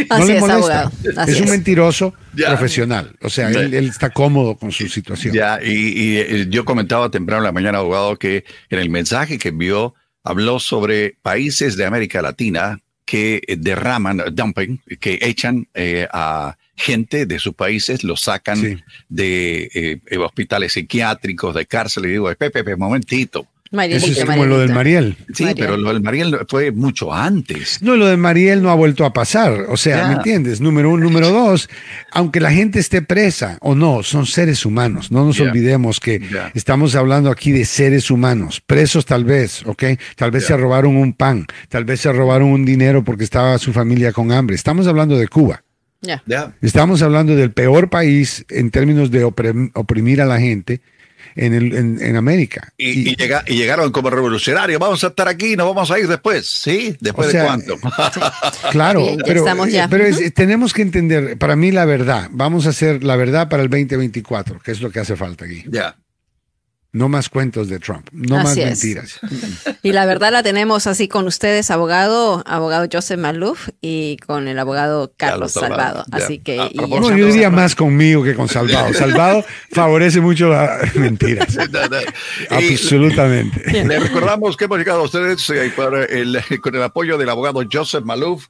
Así 0.09 0.27
le 0.27 0.35
es, 0.35 0.39
molesta. 0.41 0.91
Así 1.17 1.31
es 1.31 1.37
un 1.39 1.45
es. 1.45 1.51
mentiroso 1.51 2.13
Ya. 2.35 2.49
profesional. 2.49 3.15
O 3.21 3.29
sea, 3.29 3.49
él, 3.49 3.73
él 3.73 3.87
está 3.87 4.09
cómodo 4.09 4.57
con 4.57 4.71
su 4.71 4.87
situación. 4.87 5.33
Ya, 5.33 5.59
y, 5.63 5.69
y, 5.71 6.17
eh, 6.17 6.47
yo 6.49 6.65
comentaba 6.65 7.09
temprano 7.09 7.41
en 7.41 7.45
la 7.45 7.51
mañana, 7.51 7.77
abogado, 7.79 8.17
que 8.17 8.43
en 8.69 8.79
el 8.79 8.89
mensaje 8.89 9.37
que 9.37 9.49
envió 9.49 9.95
habló 10.23 10.59
sobre 10.59 11.15
países 11.21 11.77
de 11.77 11.85
América 11.85 12.21
Latina 12.21 12.79
que 13.05 13.41
eh, 13.47 13.55
derraman, 13.57 14.21
dumping, 14.33 14.81
que 14.99 15.19
echan 15.21 15.67
eh, 15.73 16.07
a 16.11 16.57
gente 16.75 17.25
de 17.25 17.39
sus 17.39 17.53
países, 17.53 18.03
los 18.03 18.21
sacan 18.21 18.57
Sí. 18.57 18.77
de 19.09 19.69
eh, 19.73 19.99
eh, 20.09 20.17
hospitales 20.17 20.73
psiquiátricos, 20.73 21.53
de 21.55 21.65
cárceles, 21.65 22.09
y 22.09 22.11
digo, 22.13 22.27
Pepe, 22.29 22.49
Pepe, 22.51 22.75
momentito. 22.75 23.47
Marielita, 23.73 24.05
Eso 24.11 24.19
es 24.19 24.25
como 24.25 24.45
lo 24.45 24.59
del. 24.59 24.73
Mariel. 24.73 25.15
Sí, 25.33 25.45
Mariel. 25.45 25.65
pero 25.65 25.77
lo 25.77 25.93
del 25.93 26.01
Mariel 26.01 26.39
fue 26.49 26.73
mucho 26.73 27.13
antes. 27.13 27.81
No, 27.81 27.95
lo 27.95 28.05
de 28.07 28.17
Mariel 28.17 28.61
no 28.61 28.69
ha 28.69 28.75
vuelto 28.75 29.05
a 29.05 29.13
pasar. 29.13 29.67
O 29.69 29.77
sea, 29.77 29.95
Ya. 29.99 30.07
¿me 30.09 30.13
entiendes? 30.15 30.59
Número 30.59 30.89
uno. 30.89 31.05
Número 31.05 31.29
dos, 31.29 31.69
aunque 32.11 32.41
la 32.41 32.51
gente 32.51 32.79
esté 32.79 33.01
presa 33.01 33.57
o 33.61 33.73
no, 33.73 34.03
son 34.03 34.25
seres 34.25 34.65
humanos. 34.65 35.09
No 35.09 35.23
nos 35.23 35.37
Ya. 35.37 35.45
olvidemos 35.45 36.01
que 36.01 36.19
Ya. 36.19 36.51
estamos 36.53 36.95
hablando 36.95 37.31
aquí 37.31 37.53
de 37.53 37.63
seres 37.63 38.11
humanos. 38.11 38.59
Presos 38.59 39.05
tal 39.05 39.23
vez, 39.23 39.65
¿ok? 39.65 39.83
Tal 40.17 40.31
vez 40.31 40.43
Ya. 40.43 40.47
se 40.49 40.57
robaron 40.57 40.97
un 40.97 41.13
pan, 41.13 41.45
tal 41.69 41.85
vez 41.85 42.01
se 42.01 42.11
robaron 42.11 42.49
un 42.49 42.65
dinero 42.65 43.05
porque 43.05 43.23
estaba 43.23 43.57
su 43.57 43.71
familia 43.71 44.11
con 44.11 44.33
hambre. 44.33 44.57
Estamos 44.57 44.85
hablando 44.85 45.17
de 45.17 45.29
Cuba. 45.29 45.63
Ya. 46.01 46.23
Ya. 46.25 46.53
Estamos 46.61 47.01
hablando 47.01 47.35
del 47.35 47.51
peor 47.51 47.89
país 47.89 48.45
en 48.49 48.71
términos 48.71 49.11
de 49.11 49.23
oprim- 49.25 49.71
oprimir 49.75 50.21
a 50.21 50.25
la 50.25 50.39
gente 50.39 50.81
en, 51.35 51.53
el, 51.53 51.75
en, 51.75 52.01
en 52.01 52.15
América. 52.15 52.73
Y, 52.77 53.09
y 53.11 53.15
llega- 53.15 53.43
y 53.47 53.55
llegaron 53.55 53.91
como 53.91 54.09
revolucionarios. 54.09 54.79
Vamos 54.79 55.03
a 55.03 55.07
estar 55.07 55.27
aquí, 55.27 55.55
nos 55.55 55.67
vamos 55.67 55.89
a 55.91 55.99
ir 55.99 56.07
después. 56.07 56.45
¿Sí? 56.47 56.97
¿Después 56.99 57.27
O 57.27 57.31
sea, 57.31 57.41
de 57.41 57.47
cuánto? 57.47 57.77
Claro, 58.71 59.05
ya 59.15 59.23
pero, 59.23 59.39
estamos 59.41 59.69
ya. 59.71 59.83
eh, 59.85 59.87
pero 59.89 60.05
es- 60.05 60.33
tenemos 60.33 60.73
que 60.73 60.81
entender, 60.81 61.37
para 61.37 61.55
mí 61.55 61.71
la 61.71 61.85
verdad, 61.85 62.29
vamos 62.31 62.65
a 62.65 62.69
hacer 62.69 63.03
la 63.03 63.15
verdad 63.15 63.47
para 63.47 63.61
el 63.63 63.69
2024, 63.69 64.59
que 64.59 64.71
es 64.71 64.81
lo 64.81 64.89
que 64.91 64.99
hace 64.99 65.15
falta 65.15 65.45
aquí. 65.45 65.63
ya. 65.69 65.95
No 66.93 67.07
más 67.07 67.29
cuentos 67.29 67.69
de 67.69 67.79
Trump, 67.79 68.05
no 68.11 68.35
Así 68.35 68.43
más 68.43 68.57
es. 68.57 68.65
mentiras. 68.65 69.19
Y 69.83 69.93
la 69.93 70.05
verdad 70.05 70.31
la 70.31 70.43
tenemos 70.43 70.85
así 70.87 71.07
con 71.07 71.25
ustedes, 71.25 71.71
abogado, 71.71 72.43
abogado 72.45 72.85
Joseph 72.91 73.17
Maluf 73.19 73.69
y 73.81 74.17
con 74.17 74.47
el 74.49 74.59
abogado 74.59 75.13
Carlos 75.17 75.53
Salvado. 75.53 76.03
Así 76.11 76.37
que 76.39 76.59
A 76.59 76.69
y 76.71 76.77
yo 76.77 77.09
diría 77.25 77.49
más 77.49 77.75
conmigo 77.75 78.23
que 78.23 78.35
con 78.35 78.47
Salvado. 78.49 78.93
Salvado 78.93 79.43
favorece 79.71 80.19
mucho 80.21 80.49
las 80.49 80.93
mentiras. 80.97 81.57
Absolutamente. 82.49 83.83
le 83.85 83.99
recordamos 83.99 84.57
que 84.57 84.65
hemos 84.65 84.77
llegado 84.77 84.99
a 85.01 85.03
ustedes 85.03 85.49
eh, 85.49 85.71
el- 86.09 86.41
con 86.61 86.75
el 86.75 86.83
apoyo 86.83 87.17
del 87.17 87.29
abogado 87.29 87.61
Joseph 87.71 88.03
Malouf, 88.03 88.47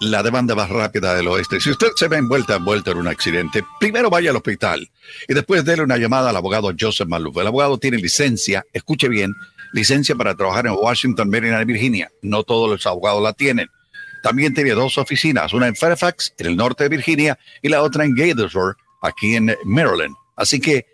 la 0.00 0.22
demanda 0.22 0.54
más 0.54 0.70
rápida 0.70 1.14
del 1.14 1.28
oeste. 1.28 1.60
Si 1.60 1.70
usted 1.70 1.88
se 1.94 2.08
ve 2.08 2.16
envuelta, 2.16 2.56
envuelto 2.56 2.90
en 2.90 2.98
un 2.98 3.06
accidente, 3.06 3.62
primero 3.78 4.08
vaya 4.08 4.30
al 4.30 4.36
hospital 4.36 4.90
y 5.28 5.34
después 5.34 5.64
déle 5.64 5.82
una 5.82 5.98
llamada 5.98 6.30
al 6.30 6.36
abogado 6.36 6.72
Joseph 6.78 7.06
Malouf. 7.06 7.36
El 7.36 7.46
abogado 7.46 7.78
tiene 7.78 7.98
licencia, 7.98 8.64
escuche 8.72 9.08
bien, 9.08 9.34
licencia 9.74 10.14
para 10.14 10.34
trabajar 10.34 10.66
en 10.66 10.72
Washington, 10.72 11.28
Maryland 11.28 11.66
Virginia. 11.66 12.10
No 12.22 12.42
todos 12.44 12.70
los 12.70 12.86
abogados 12.86 13.22
la 13.22 13.34
tienen. 13.34 13.68
También 14.22 14.54
tiene 14.54 14.70
dos 14.70 14.96
oficinas, 14.96 15.52
una 15.52 15.68
en 15.68 15.76
Fairfax, 15.76 16.34
en 16.38 16.46
el 16.46 16.56
norte 16.56 16.84
de 16.84 16.88
Virginia, 16.88 17.38
y 17.62 17.68
la 17.68 17.82
otra 17.82 18.04
en 18.04 18.14
Gaithersburg, 18.14 18.76
aquí 19.02 19.36
en 19.36 19.54
Maryland. 19.64 20.14
Así 20.34 20.60
que 20.60 20.86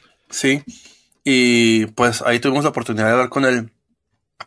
Y 1.25 1.87
pues 1.87 2.23
ahí 2.23 2.41
tuvimos 2.41 2.65
la 2.65 2.71
oportunidad 2.71 3.07
de 3.07 3.13
hablar 3.13 3.29
con 3.29 3.45
el 3.45 3.71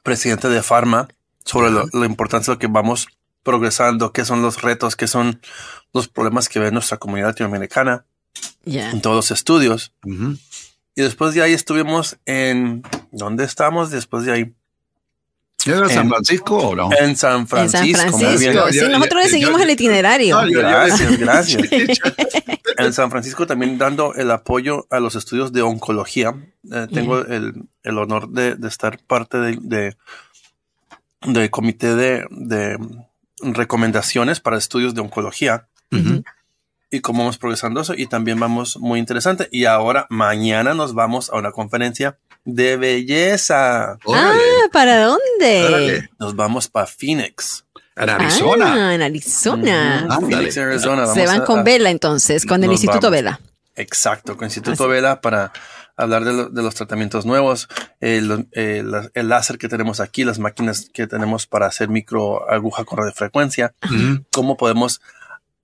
presidente 0.04 0.50
de 0.50 0.62
Pharma 0.64 1.08
sobre 1.44 1.70
lo- 1.72 1.86
la 1.94 2.06
importancia 2.06 2.52
de 2.52 2.56
lo 2.56 2.60
que 2.60 2.68
vamos 2.68 3.08
progresando, 3.46 4.12
qué 4.12 4.26
son 4.26 4.42
los 4.42 4.62
retos, 4.62 4.98
qué 4.98 5.08
son 5.08 5.40
los 5.94 6.10
problemas 6.10 6.50
que 6.50 6.60
ve 6.60 6.72
nuestra 6.72 6.98
comunidad 6.98 7.28
latinoamericana 7.30 8.04
Ya. 8.66 8.90
en 8.92 9.00
todos 9.02 9.16
los 9.16 9.32
estudios. 9.32 9.94
Y 10.04 11.02
después 11.02 11.34
de 11.34 11.44
ahí 11.44 11.54
estuvimos 11.54 12.18
en... 12.26 12.84
¿Dónde 13.12 13.46
estamos 13.46 13.92
después 13.92 14.26
de 14.26 14.32
ahí? 14.34 14.54
¿Era 15.66 15.88
San 15.90 16.04
En- 16.06 16.10
Francisco 16.10 16.58
o 16.58 16.76
no? 16.76 16.90
En 17.00 17.16
San 17.16 17.42
En 17.42 17.48
Francisco. 17.48 17.98
San 18.02 18.12
muy 18.12 18.20
bien. 18.38 18.54
Francisco. 18.54 18.72
Sí, 18.72 18.92
nosotros 18.92 19.24
le 19.24 19.30
seguimos 19.30 19.62
el 19.62 19.70
itinerario. 19.70 20.36
No, 20.42 20.48
yo- 20.48 20.54
yo- 20.54 20.60
Gracias, 20.60 21.18
gracias. 21.18 21.70
En 22.78 22.92
San 22.94 23.10
Francisco 23.10 23.48
también 23.48 23.78
dando 23.78 24.14
el 24.16 24.30
apoyo 24.32 24.86
a 24.90 25.00
los 25.00 25.16
estudios 25.16 25.54
de 25.54 25.62
oncología. 25.62 26.36
Eh, 26.72 26.88
tengo 26.94 27.20
el, 27.20 27.54
el 27.84 27.98
honor 27.98 28.28
de, 28.30 28.56
de 28.56 28.68
estar 28.68 29.00
parte 29.00 29.38
de, 29.38 29.58
de- 29.62 29.96
del 31.22 31.50
comité 31.52 31.96
de, 31.96 32.26
de 32.32 32.78
recomendaciones 33.42 34.40
para 34.40 34.58
estudios 34.58 34.96
de 34.96 35.02
oncología 35.02 35.68
y 36.92 37.02
cómo 37.02 37.20
vamos 37.20 37.38
progresando 37.38 37.82
eso. 37.82 37.94
Y 37.96 38.08
también 38.08 38.40
vamos 38.40 38.78
muy 38.78 39.00
interesante. 39.00 39.48
Y 39.52 39.66
ahora 39.66 40.08
mañana 40.10 40.74
nos 40.74 40.94
vamos 40.94 41.30
a 41.30 41.38
una 41.38 41.52
conferencia 41.52 42.18
de 42.46 42.78
belleza. 42.78 43.98
Órale, 44.06 44.40
Ah, 44.66 44.70
¿para 44.72 45.04
dónde? 45.06 45.64
órale. 45.66 46.10
Nos 46.20 46.36
vamos 46.36 46.68
para 46.68 46.86
Phoenix. 46.88 47.66
En 47.98 48.10
Arizona. 48.10 48.90
Ah, 48.90 48.94
en 48.94 49.02
Arizona. 49.02 50.06
Phoenix. 50.20 50.54
Se 50.54 51.26
van 51.26 51.42
a- 51.42 51.46
con 51.46 51.64
Vela 51.64 51.90
entonces, 51.90 52.46
con 52.46 52.64
el 52.64 52.72
Instituto 52.72 53.08
vamos. 53.08 53.12
Vela. 53.12 53.40
Exacto, 53.76 54.36
con 54.38 54.46
Instituto 54.46 54.84
Así. 54.84 54.92
Vela 54.92 55.22
para 55.22 55.52
hablar 55.98 56.24
de, 56.26 56.34
lo- 56.34 56.50
de 56.50 56.62
los 56.64 56.76
tratamientos 56.76 57.26
nuevos, 57.26 57.68
el, 58.00 58.48
el- 58.52 59.12
el 59.14 59.30
láser 59.30 59.58
que 59.58 59.70
tenemos 59.70 60.00
aquí, 60.00 60.24
las 60.24 60.40
máquinas 60.40 60.90
que 60.94 61.08
tenemos 61.08 61.48
para 61.48 61.68
hacer 61.68 61.90
micro 61.90 62.50
aguja 62.52 62.84
con 62.86 62.98
radiofrecuencia, 63.00 63.74
Ujú. 63.86 64.24
cómo 64.32 64.58
podemos 64.58 65.02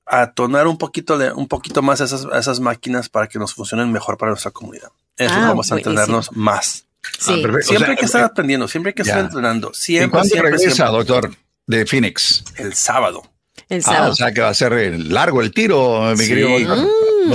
atonar 0.06 0.68
un 0.68 0.78
poquito, 0.78 1.18
de, 1.18 1.32
un 1.32 1.48
poquito 1.48 1.82
más 1.82 2.02
esas, 2.02 2.28
esas 2.34 2.60
máquinas 2.60 3.10
para 3.10 3.28
que 3.28 3.40
nos 3.40 3.54
funcionen 3.54 3.92
mejor 3.92 4.18
para 4.18 4.32
nuestra 4.32 4.52
comunidad. 4.52 4.90
Eso 5.18 5.34
Ah, 5.36 5.48
vamos 5.50 5.72
a 5.72 5.76
buenísimo. 5.76 5.78
entrenarnos 5.92 6.32
más. 6.34 6.86
Sí. 7.18 7.32
Ah. 7.32 7.32
O 7.34 7.62
Siempre 7.62 7.64
sea, 7.64 7.88
hay 7.90 7.96
que 7.96 8.06
estar 8.06 8.24
aprendiendo, 8.24 8.68
siempre 8.68 8.90
hay 8.90 8.94
que 8.94 9.04
Ya. 9.04 9.12
estar 9.14 9.26
entrenando. 9.26 9.72
¿Y 9.72 9.76
Siempre, 9.76 10.10
cuándo 10.12 10.30
siempre, 10.30 10.52
regresa, 10.52 10.76
siempre. 10.76 10.98
doctor, 10.98 11.32
de 11.68 11.86
Phoenix? 11.86 12.44
El 12.58 12.74
sábado. 12.74 13.24
el 13.70 13.80
Ah, 13.80 13.84
sábado. 13.84 14.12
o 14.12 14.16
sea 14.16 14.32
que 14.34 14.42
va 14.42 14.50
a 14.50 14.54
ser 14.54 14.74
eh, 14.74 14.98
largo 14.98 15.42
el 15.42 15.52
tiro, 15.54 16.02
mi 16.18 16.24
Sí. 16.24 16.28
querido. 16.30 16.48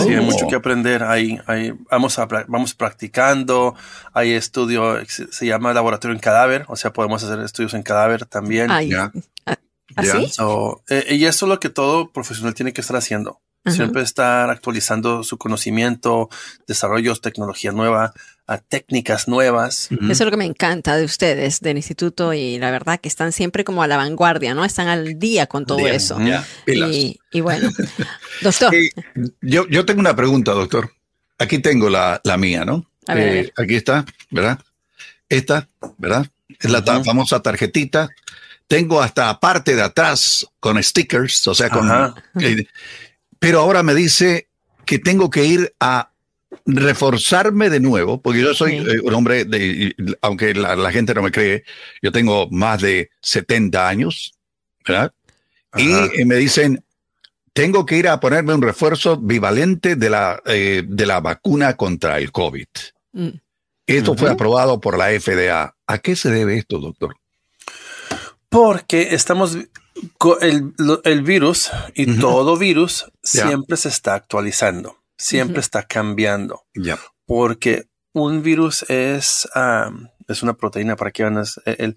Sí, 0.01 0.11
hay 0.11 0.17
Oh. 0.19 0.23
mucho 0.23 0.47
que 0.47 0.55
aprender. 0.57 1.03
Hay, 1.03 1.39
hay, 1.47 1.73
vamos, 1.91 2.19
a, 2.19 2.27
vamos 2.27 2.75
practicando. 2.75 3.75
Hay 4.13 4.33
estudio, 4.33 4.99
se, 5.07 5.47
llama 5.47 5.73
laboratorio 5.73 6.15
en 6.15 6.21
cadáver. 6.21 6.65
O 6.69 6.77
sea, 6.77 6.93
podemos 6.93 7.23
hacer 7.23 7.41
estudios 7.41 7.75
en 7.75 7.83
cadáver 7.83 8.27
también. 8.27 8.71
Ay, 8.71 8.91
Ya. 8.91 9.13
¿ah- 9.47 9.57
Ya. 10.03 10.13
¿Así? 10.15 10.29
So, 10.29 10.83
eh, 10.89 11.07
y 11.15 11.25
eso 11.27 11.47
es 11.47 11.49
lo 11.49 11.61
que 11.61 11.71
todo 11.71 12.11
profesional 12.13 12.55
tiene 12.55 12.73
que 12.73 12.81
estar 12.81 12.97
haciendo. 12.97 13.41
Ajá. 13.65 13.75
Siempre 13.77 14.03
estar 14.03 14.51
actualizando 14.51 15.23
su 15.25 15.39
conocimiento, 15.39 16.29
desarrollos, 16.67 17.21
tecnología 17.21 17.73
nueva, 17.73 18.13
a 18.49 18.59
técnicas 18.59 19.27
nuevas. 19.29 19.89
Eso 19.91 20.13
es 20.13 20.21
lo 20.21 20.31
que 20.31 20.37
me 20.37 20.45
encanta 20.45 20.97
de 20.97 21.05
ustedes, 21.05 21.61
del 21.61 21.77
instituto, 21.77 22.33
y 22.33 22.59
la 22.59 22.71
verdad 22.71 23.01
que 23.01 23.09
están 23.09 23.33
siempre 23.33 23.65
como 23.65 23.83
a 23.83 23.87
la 23.89 23.97
vanguardia, 23.97 24.55
¿no? 24.55 24.65
Están 24.65 24.87
al 24.89 25.19
día 25.19 25.47
con 25.47 25.67
todo 25.67 25.79
Bien, 25.79 25.95
eso. 25.95 26.19
ya. 26.21 26.47
Y, 26.67 27.19
y 27.33 27.41
bueno, 27.41 27.71
doctor, 28.43 28.73
Eh, 28.75 28.91
yo, 29.41 29.67
yo 29.69 29.85
tengo 29.85 30.01
una 30.01 30.15
pregunta, 30.15 30.53
doctor. 30.53 30.93
Aquí 31.39 31.59
tengo 31.59 31.91
la, 31.91 32.21
la 32.25 32.37
mía, 32.37 32.65
¿no? 32.65 32.89
A 33.09 33.15
ver, 33.15 33.25
a 33.25 33.27
Eh, 33.31 33.35
ver. 33.43 33.53
aquí 33.57 33.75
está, 33.77 34.05
¿verdad? 34.31 34.59
Esta, 35.29 35.69
¿verdad? 35.99 36.27
Es 36.61 36.71
la 36.71 36.85
ta- 36.85 37.03
famosa 37.03 37.41
tarjetita. 37.43 38.09
Tengo 38.69 39.03
hasta 39.03 39.39
parte 39.41 39.75
de 39.77 39.83
atrás 39.83 40.47
con 40.61 40.83
stickers, 40.83 41.47
o 41.49 41.55
sea, 41.55 41.69
con... 41.71 41.91
Eh, 42.41 42.67
pero 43.39 43.61
ahora 43.61 43.83
me 43.83 43.95
dice 43.95 44.49
que 44.85 44.99
tengo 44.99 45.31
que 45.31 45.45
ir 45.45 45.75
a 45.79 46.11
reforzarme 46.65 47.71
de 47.71 47.81
nuevo, 47.81 48.21
porque 48.21 48.41
yo 48.41 48.55
soy 48.55 48.73
Sí. 48.73 48.77
eh, 48.79 49.01
un 49.03 49.15
hombre 49.15 49.45
de, 49.45 49.95
aunque 50.23 50.55
la, 50.55 50.77
la 50.77 50.93
gente 50.93 51.15
no 51.15 51.23
me 51.23 51.31
cree, 51.33 51.65
yo 52.03 52.13
tengo 52.13 52.49
más 52.51 52.81
de 52.81 53.11
70 53.21 53.89
años, 53.89 54.35
¿verdad? 54.87 55.13
Y 55.77 55.93
Ajá. 55.93 56.09
eh, 56.15 56.25
me 56.25 56.37
dicen, 56.37 56.83
tengo 57.53 57.85
que 57.87 57.97
ir 57.99 58.09
a 58.09 58.21
ponerme 58.21 58.55
un 58.55 58.63
refuerzo 58.63 59.17
bivalente 59.17 59.97
de 59.97 60.11
la, 60.11 60.41
eh, 60.47 60.85
de 60.87 61.07
la 61.07 61.21
vacuna 61.21 61.77
contra 61.77 62.19
el 62.19 62.33
COVID. 62.33 62.67
Mm. 63.13 63.29
Esto 63.87 64.17
fue 64.17 64.31
aprobado 64.31 64.81
por 64.81 64.99
la 64.99 65.11
FDA. 65.11 65.75
¿A 65.87 65.99
qué 65.99 66.17
se 66.17 66.31
debe 66.31 66.57
esto, 66.59 66.79
doctor? 66.79 67.17
Porque 68.49 69.15
estamos 69.15 69.57
el, 70.41 70.73
el 71.05 71.23
virus 71.23 71.71
y 71.95 72.19
todo 72.19 72.57
virus 72.57 73.07
siempre 73.23 73.77
se 73.77 73.89
está 73.89 74.15
actualizando, 74.15 74.99
siempre 75.17 75.61
está 75.61 75.83
cambiando. 75.83 76.65
Ya. 76.75 76.99
Porque 77.25 77.89
un 78.13 78.43
virus 78.43 78.85
es, 78.89 79.49
es 80.29 80.43
una 80.43 80.55
proteína 80.55 80.97
para 80.97 81.11
que 81.11 81.25
van 81.25 81.39
a, 81.39 81.45
el, 81.65 81.97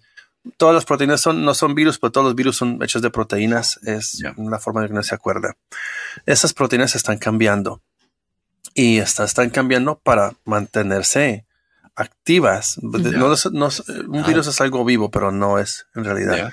todas 0.57 0.75
las 0.75 0.85
proteínas 0.85 1.21
son, 1.21 1.43
no 1.43 1.53
son 1.53 1.75
virus, 1.75 1.99
pero 1.99 2.11
todos 2.11 2.25
los 2.25 2.35
virus 2.35 2.57
son 2.57 2.81
hechos 2.81 3.01
de 3.01 3.09
proteínas. 3.09 3.79
Es 3.83 4.21
una 4.37 4.59
forma 4.59 4.81
de 4.81 4.87
que 4.87 4.93
no 4.93 5.03
se 5.03 5.15
acuerda. 5.15 5.55
Esas 6.25 6.53
proteínas 6.53 6.95
están 6.95 7.17
cambiando 7.17 7.81
y 8.73 8.99
están 8.99 9.49
cambiando 9.49 9.99
para 9.99 10.33
mantenerse 10.45 11.45
activas. 11.95 12.77
un 12.77 14.23
virus 14.25 14.47
es 14.47 14.61
algo 14.61 14.85
vivo, 14.85 15.11
pero 15.11 15.31
no 15.31 15.59
es 15.59 15.87
en 15.95 16.05
realidad. 16.05 16.51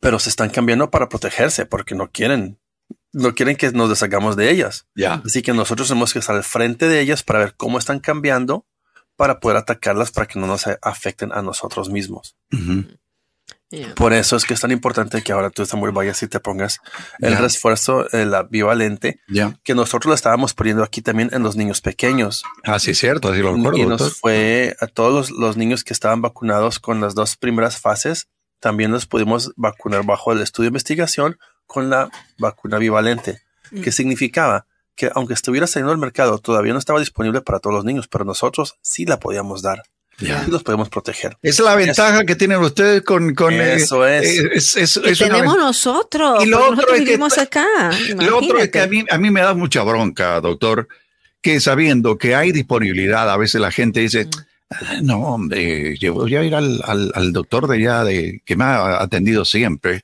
pero 0.00 0.18
se 0.18 0.28
están 0.28 0.50
cambiando 0.50 0.90
para 0.90 1.08
protegerse 1.08 1.66
porque 1.66 1.94
no 1.94 2.10
quieren, 2.10 2.58
no 3.12 3.34
quieren 3.34 3.56
que 3.56 3.70
nos 3.72 3.88
deshagamos 3.88 4.36
de 4.36 4.50
ellas. 4.50 4.86
Así 5.24 5.42
que 5.42 5.52
nosotros 5.52 5.88
tenemos 5.88 6.12
que 6.12 6.18
estar 6.20 6.36
al 6.36 6.44
frente 6.44 6.88
de 6.88 7.00
ellas 7.00 7.22
para 7.22 7.40
ver 7.40 7.54
cómo 7.56 7.78
están 7.78 8.00
cambiando 8.00 8.66
para 9.16 9.40
poder 9.40 9.58
atacarlas 9.58 10.12
para 10.12 10.26
que 10.26 10.38
no 10.38 10.46
nos 10.46 10.66
afecten 10.82 11.32
a 11.32 11.42
nosotros 11.42 11.90
mismos. 11.90 12.36
Por 13.94 14.12
eso 14.12 14.34
es 14.36 14.44
que 14.44 14.54
es 14.54 14.60
tan 14.60 14.72
importante 14.72 15.22
que 15.22 15.32
ahora 15.32 15.50
tú, 15.50 15.64
Samuel, 15.64 15.92
vayas 15.92 16.22
y 16.24 16.28
te 16.28 16.40
pongas 16.40 16.80
el 17.20 17.36
refuerzo, 17.36 18.10
eh, 18.12 18.24
la 18.26 18.42
bivalente, 18.42 19.20
que 19.62 19.74
nosotros 19.74 20.08
lo 20.08 20.14
estábamos 20.14 20.54
poniendo 20.54 20.82
aquí 20.82 21.02
también 21.02 21.30
en 21.32 21.44
los 21.44 21.54
niños 21.54 21.80
pequeños. 21.80 22.42
Ah, 22.64 22.80
sí, 22.80 22.94
cierto, 22.94 23.28
así 23.30 23.42
lo 23.42 23.54
recuerdo. 23.54 23.78
Y 23.78 23.86
nos 23.86 24.18
fue 24.18 24.74
a 24.80 24.86
todos 24.88 25.30
los, 25.30 25.56
niños 25.56 25.84
que 25.84 25.92
estaban 25.92 26.20
vacunados 26.20 26.80
con 26.80 27.00
las 27.00 27.14
dos 27.14 27.36
primeras 27.36 27.78
fases, 27.78 28.28
también 28.58 28.90
los 28.90 29.06
pudimos 29.06 29.52
vacunar 29.56 30.04
bajo 30.04 30.32
el 30.32 30.40
estudio 30.40 30.66
de 30.66 30.70
investigación 30.70 31.38
con 31.70 31.88
la 31.88 32.10
vacuna 32.36 32.78
bivalente, 32.78 33.42
que 33.84 33.92
significaba 33.92 34.66
que 34.96 35.08
aunque 35.14 35.34
estuviera 35.34 35.68
saliendo 35.68 35.92
al 35.92 35.98
mercado, 35.98 36.38
todavía 36.38 36.72
no 36.72 36.80
estaba 36.80 36.98
disponible 36.98 37.42
para 37.42 37.60
todos 37.60 37.72
los 37.72 37.84
niños, 37.84 38.08
pero 38.08 38.24
nosotros 38.24 38.74
sí 38.82 39.06
la 39.06 39.20
podíamos 39.20 39.62
dar. 39.62 39.84
Y 40.18 40.50
los 40.50 40.64
podemos 40.64 40.88
proteger. 40.88 41.38
Esa 41.40 41.62
es 41.62 41.66
la 41.66 41.76
ventaja 41.76 42.24
que 42.26 42.34
tienen 42.34 42.58
ustedes 42.58 43.02
con, 43.02 43.34
con 43.34 43.54
eh, 43.54 43.76
eso 43.76 44.04
es. 44.04 44.76
es, 44.76 45.00
tenemos 45.16 45.56
nosotros. 45.56 46.44
Y 46.44 46.48
lo 46.48 46.70
otro 46.70 46.92
es 46.92 47.04
que, 47.04 47.40
acá. 47.40 47.90
Lo 48.16 48.38
otro 48.38 48.58
es 48.58 48.68
que 48.68 48.80
a 48.80 48.86
mí, 48.88 49.04
a 49.08 49.16
mí 49.16 49.30
me 49.30 49.40
da 49.40 49.54
mucha 49.54 49.82
bronca, 49.84 50.40
doctor, 50.40 50.88
que 51.40 51.60
sabiendo 51.60 52.18
que 52.18 52.34
hay 52.34 52.50
disponibilidad, 52.50 53.30
a 53.30 53.36
veces 53.36 53.60
la 53.60 53.70
gente 53.70 54.00
dice, 54.00 54.26
mm. 54.26 54.30
ah, 54.70 54.98
no, 55.02 55.20
hombre, 55.20 55.96
yo 55.98 56.14
voy 56.14 56.34
a 56.34 56.42
ir 56.42 56.54
al, 56.54 56.82
al, 56.84 57.12
al 57.14 57.32
doctor 57.32 57.68
de 57.68 57.76
allá 57.76 58.04
de, 58.04 58.42
que 58.44 58.56
me 58.56 58.64
ha 58.64 59.00
atendido 59.00 59.44
siempre 59.44 60.02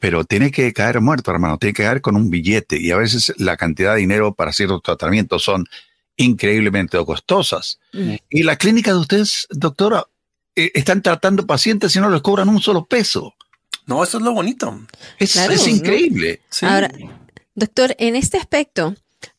pero 0.00 0.24
tiene 0.24 0.50
que 0.50 0.72
caer 0.72 1.00
muerto, 1.00 1.30
hermano, 1.30 1.58
tiene 1.58 1.74
que 1.74 1.82
caer 1.82 2.00
con 2.00 2.16
un 2.16 2.30
billete 2.30 2.80
y 2.80 2.90
a 2.90 2.96
veces 2.96 3.34
la 3.38 3.56
cantidad 3.56 3.94
de 3.94 4.00
dinero 4.00 4.34
para 4.34 4.52
ciertos 4.52 4.82
tratamientos 4.82 5.42
son 5.42 5.66
increíblemente 6.16 6.96
costosas. 7.04 7.80
Mm. 7.92 8.14
Y 8.30 8.42
la 8.44 8.56
clínica 8.56 8.92
de 8.92 8.98
ustedes, 8.98 9.46
doctora, 9.50 10.06
eh, 10.56 10.70
están 10.74 11.02
tratando 11.02 11.46
pacientes 11.46 11.94
y 11.96 12.00
no 12.00 12.08
les 12.08 12.22
cobran 12.22 12.48
un 12.48 12.60
solo 12.60 12.86
peso. 12.86 13.34
No, 13.86 14.02
eso 14.02 14.18
es 14.18 14.24
lo 14.24 14.32
bonito. 14.32 14.80
Es, 15.18 15.36
increíble. 15.66 16.40
Ahora, 16.62 16.90
doctor, 17.54 17.94
en 17.98 18.16
este 18.16 18.38
aspecto, 18.38 18.94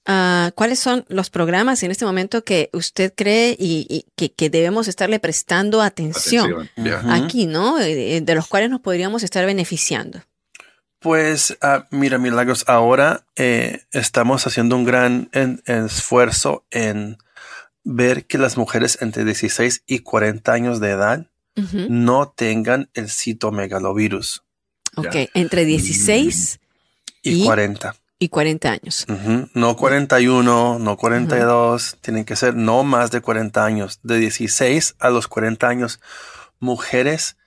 ah, 0.06 0.52
¿cuáles 0.56 0.80
son 0.80 1.06
los 1.08 1.30
programas 1.30 1.84
en 1.84 1.92
este 1.92 2.06
momento 2.06 2.44
que 2.44 2.70
usted 2.74 3.14
cree 3.16 3.56
y, 3.58 4.06
que, 4.16 4.50
debemos 4.50 4.88
estarle 4.88 5.20
prestando 5.20 5.82
atención, 5.82 6.70
aquí, 7.10 7.48
¿no? 7.48 7.80
Eh, 7.80 8.22
de 8.22 8.36
los 8.36 8.48
cuales 8.48 8.70
nos 8.70 8.82
podríamos 8.82 9.24
estar 9.24 9.46
beneficiando. 9.46 10.22
Pues 11.00 11.58
ah, 11.62 11.86
mira, 11.92 12.18
Milagros, 12.18 12.64
ahora 12.68 13.26
eh, 13.36 13.84
estamos 13.92 14.48
haciendo 14.48 14.76
un 14.76 14.86
gran 14.86 15.30
esfuerzo 15.66 16.66
en 16.72 17.18
ver 17.84 18.26
que 18.26 18.38
las 18.38 18.58
mujeres 18.58 18.98
entre 19.02 19.24
16 19.24 19.84
y 19.86 20.00
40 20.00 20.52
años 20.52 20.80
de 20.80 20.90
edad 20.90 21.28
no 21.88 22.34
tengan 22.36 22.90
el 22.96 23.10
citomegalovirus. 23.10 24.44
Ok, 24.96 25.16
entre 25.34 25.64
16 25.66 26.60
y, 27.22 27.46
40. 27.46 27.96
Y 28.26 28.30
40 28.30 28.72
años. 28.72 29.06
No 29.54 29.76
41, 29.76 30.80
no 30.80 30.98
42, 30.98 31.98
tienen 32.02 32.26
que 32.26 32.36
ser 32.36 32.56
no 32.56 32.84
más 32.84 33.12
de 33.12 33.22
40 33.22 33.64
años. 33.64 34.00
De 34.02 34.18
16 34.18 34.96
a 34.98 35.12
los 35.12 35.28
40 35.28 35.68
años, 35.68 36.00
mujeres 36.60 37.38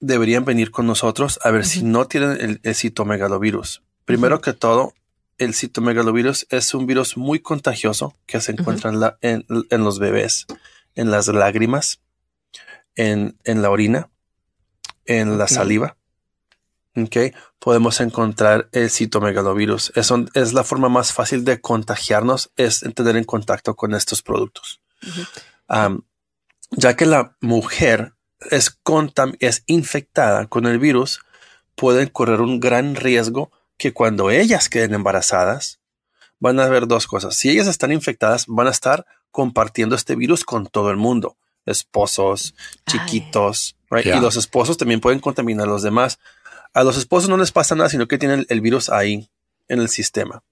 deberían 0.00 0.46
venir 0.46 0.70
con 0.70 0.86
nosotros 0.86 1.38
a 1.44 1.50
ver 1.50 1.66
si 1.66 1.82
no 1.82 2.06
tienen 2.06 2.58
el, 2.62 2.74
citomegalovirus. 2.74 3.82
Primero 4.06 4.40
que 4.40 4.54
todo, 4.54 4.94
el 5.36 5.52
citomegalovirus 5.52 6.46
es 6.48 6.72
un 6.72 6.86
virus 6.86 7.18
muy 7.18 7.40
contagioso 7.40 8.16
que 8.24 8.40
se 8.40 8.52
encuentra 8.52 9.18
en, 9.20 9.44
los 9.46 9.98
bebés, 9.98 10.46
en 10.94 11.10
las 11.10 11.28
lágrimas, 11.28 12.00
en, 12.96 13.36
la 13.44 13.68
orina, 13.68 14.08
en 15.04 15.36
la 15.36 15.48
saliva. 15.48 15.98
Okay. 16.96 17.32
Podemos 17.58 18.00
encontrar 18.00 18.68
el 18.72 18.90
citomegalovirus. 18.90 19.92
Es, 19.94 20.12
es 20.34 20.52
la 20.52 20.64
forma 20.64 20.88
más 20.88 21.12
fácil 21.12 21.44
de 21.44 21.60
contagiarnos, 21.60 22.50
es 22.56 22.84
tener 22.94 23.16
en 23.16 23.24
contacto 23.24 23.76
con 23.76 23.94
estos 23.94 24.22
productos. 24.22 24.80
ya 26.72 26.96
que 26.96 27.06
la 27.06 27.36
mujer 27.40 28.14
es, 28.50 28.78
es 29.38 29.62
infectada 29.66 30.46
con 30.46 30.66
el 30.66 30.78
virus, 30.78 31.20
pueden 31.74 32.08
correr 32.08 32.40
un 32.40 32.60
gran 32.60 32.96
riesgo 32.96 33.50
que 33.76 33.92
cuando 33.92 34.30
ellas 34.30 34.68
queden 34.68 34.94
embarazadas, 34.94 35.80
van 36.38 36.58
a 36.58 36.64
haber 36.64 36.86
dos 36.86 37.06
cosas. 37.06 37.36
Si 37.36 37.50
ellas 37.50 37.66
están 37.66 37.92
infectadas, 37.92 38.46
van 38.48 38.66
a 38.66 38.70
estar 38.70 39.06
compartiendo 39.30 39.94
este 39.94 40.16
virus 40.16 40.44
con 40.44 40.66
todo 40.66 40.90
el 40.90 40.96
mundo. 40.96 41.36
Esposos, 41.66 42.54
chiquitos, 42.86 43.76
y 44.04 44.20
los 44.20 44.36
esposos 44.36 44.76
también 44.76 45.00
pueden 45.00 45.20
contaminar 45.20 45.66
a 45.66 45.70
los 45.70 45.82
demás. 45.82 46.18
A 46.72 46.84
los 46.84 46.96
esposos 46.96 47.28
no 47.28 47.36
les 47.36 47.52
pasa 47.52 47.74
nada, 47.74 47.88
sino 47.88 48.06
que 48.08 48.18
tienen 48.18 48.46
el 48.48 48.60
virus 48.60 48.90
ahí 48.90 49.30
en 49.68 49.80
el 49.80 49.88
sistema. 49.88 50.42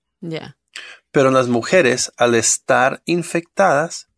Pero 1.10 1.30
las 1.30 1.48
mujeres, 1.48 2.12
al 2.16 2.34
estar 2.34 3.02
infectadas 3.04 4.08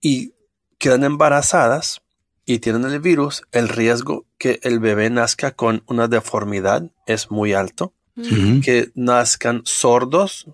y 0.00 0.34
quedan 0.78 1.04
embarazadas, 1.04 2.02
y 2.44 2.58
tienen 2.58 2.84
el 2.84 2.98
virus, 2.98 3.44
el 3.52 3.68
riesgo 3.68 4.26
que 4.36 4.58
el 4.64 4.80
bebé 4.80 5.08
nazca 5.08 5.52
con 5.52 5.84
una 5.86 6.08
deformidad 6.08 6.90
es 7.06 7.30
muy 7.30 7.52
alto, 7.52 7.94
que 8.62 8.90
nazcan 8.96 9.62
sordos, 9.64 10.46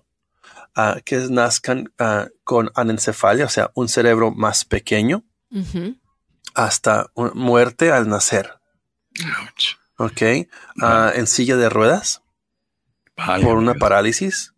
ah, 0.75 0.97
que 1.03 1.17
nazcan 1.29 1.91
ah, 1.97 2.27
con 2.43 2.69
anencefalia, 2.75 3.45
o 3.45 3.49
sea, 3.49 3.71
un 3.73 3.89
cerebro 3.89 4.31
más 4.31 4.63
pequeño, 4.63 5.23
hasta 6.53 7.09
muerte 7.33 7.91
al 7.91 8.07
nacer. 8.07 8.59
Ok, 9.97 10.21
ah, 10.81 11.11
en 11.15 11.27
silla 11.27 11.57
de 11.57 11.69
ruedas, 11.69 12.21
por 13.15 13.57
una 13.57 13.73
parálisis 13.73 14.53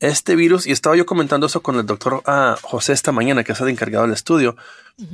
este 0.00 0.34
virus, 0.34 0.66
y 0.66 0.72
estaba 0.72 0.96
yo 0.96 1.06
comentando 1.06 1.46
eso 1.46 1.62
con 1.62 1.76
el 1.76 1.86
doctor 1.86 2.22
ah, 2.26 2.56
José 2.62 2.92
esta 2.92 3.12
mañana, 3.12 3.44
que 3.44 3.52
es 3.52 3.60
el 3.60 3.68
encargado 3.68 4.04
del 4.04 4.14
estudio, 4.14 4.56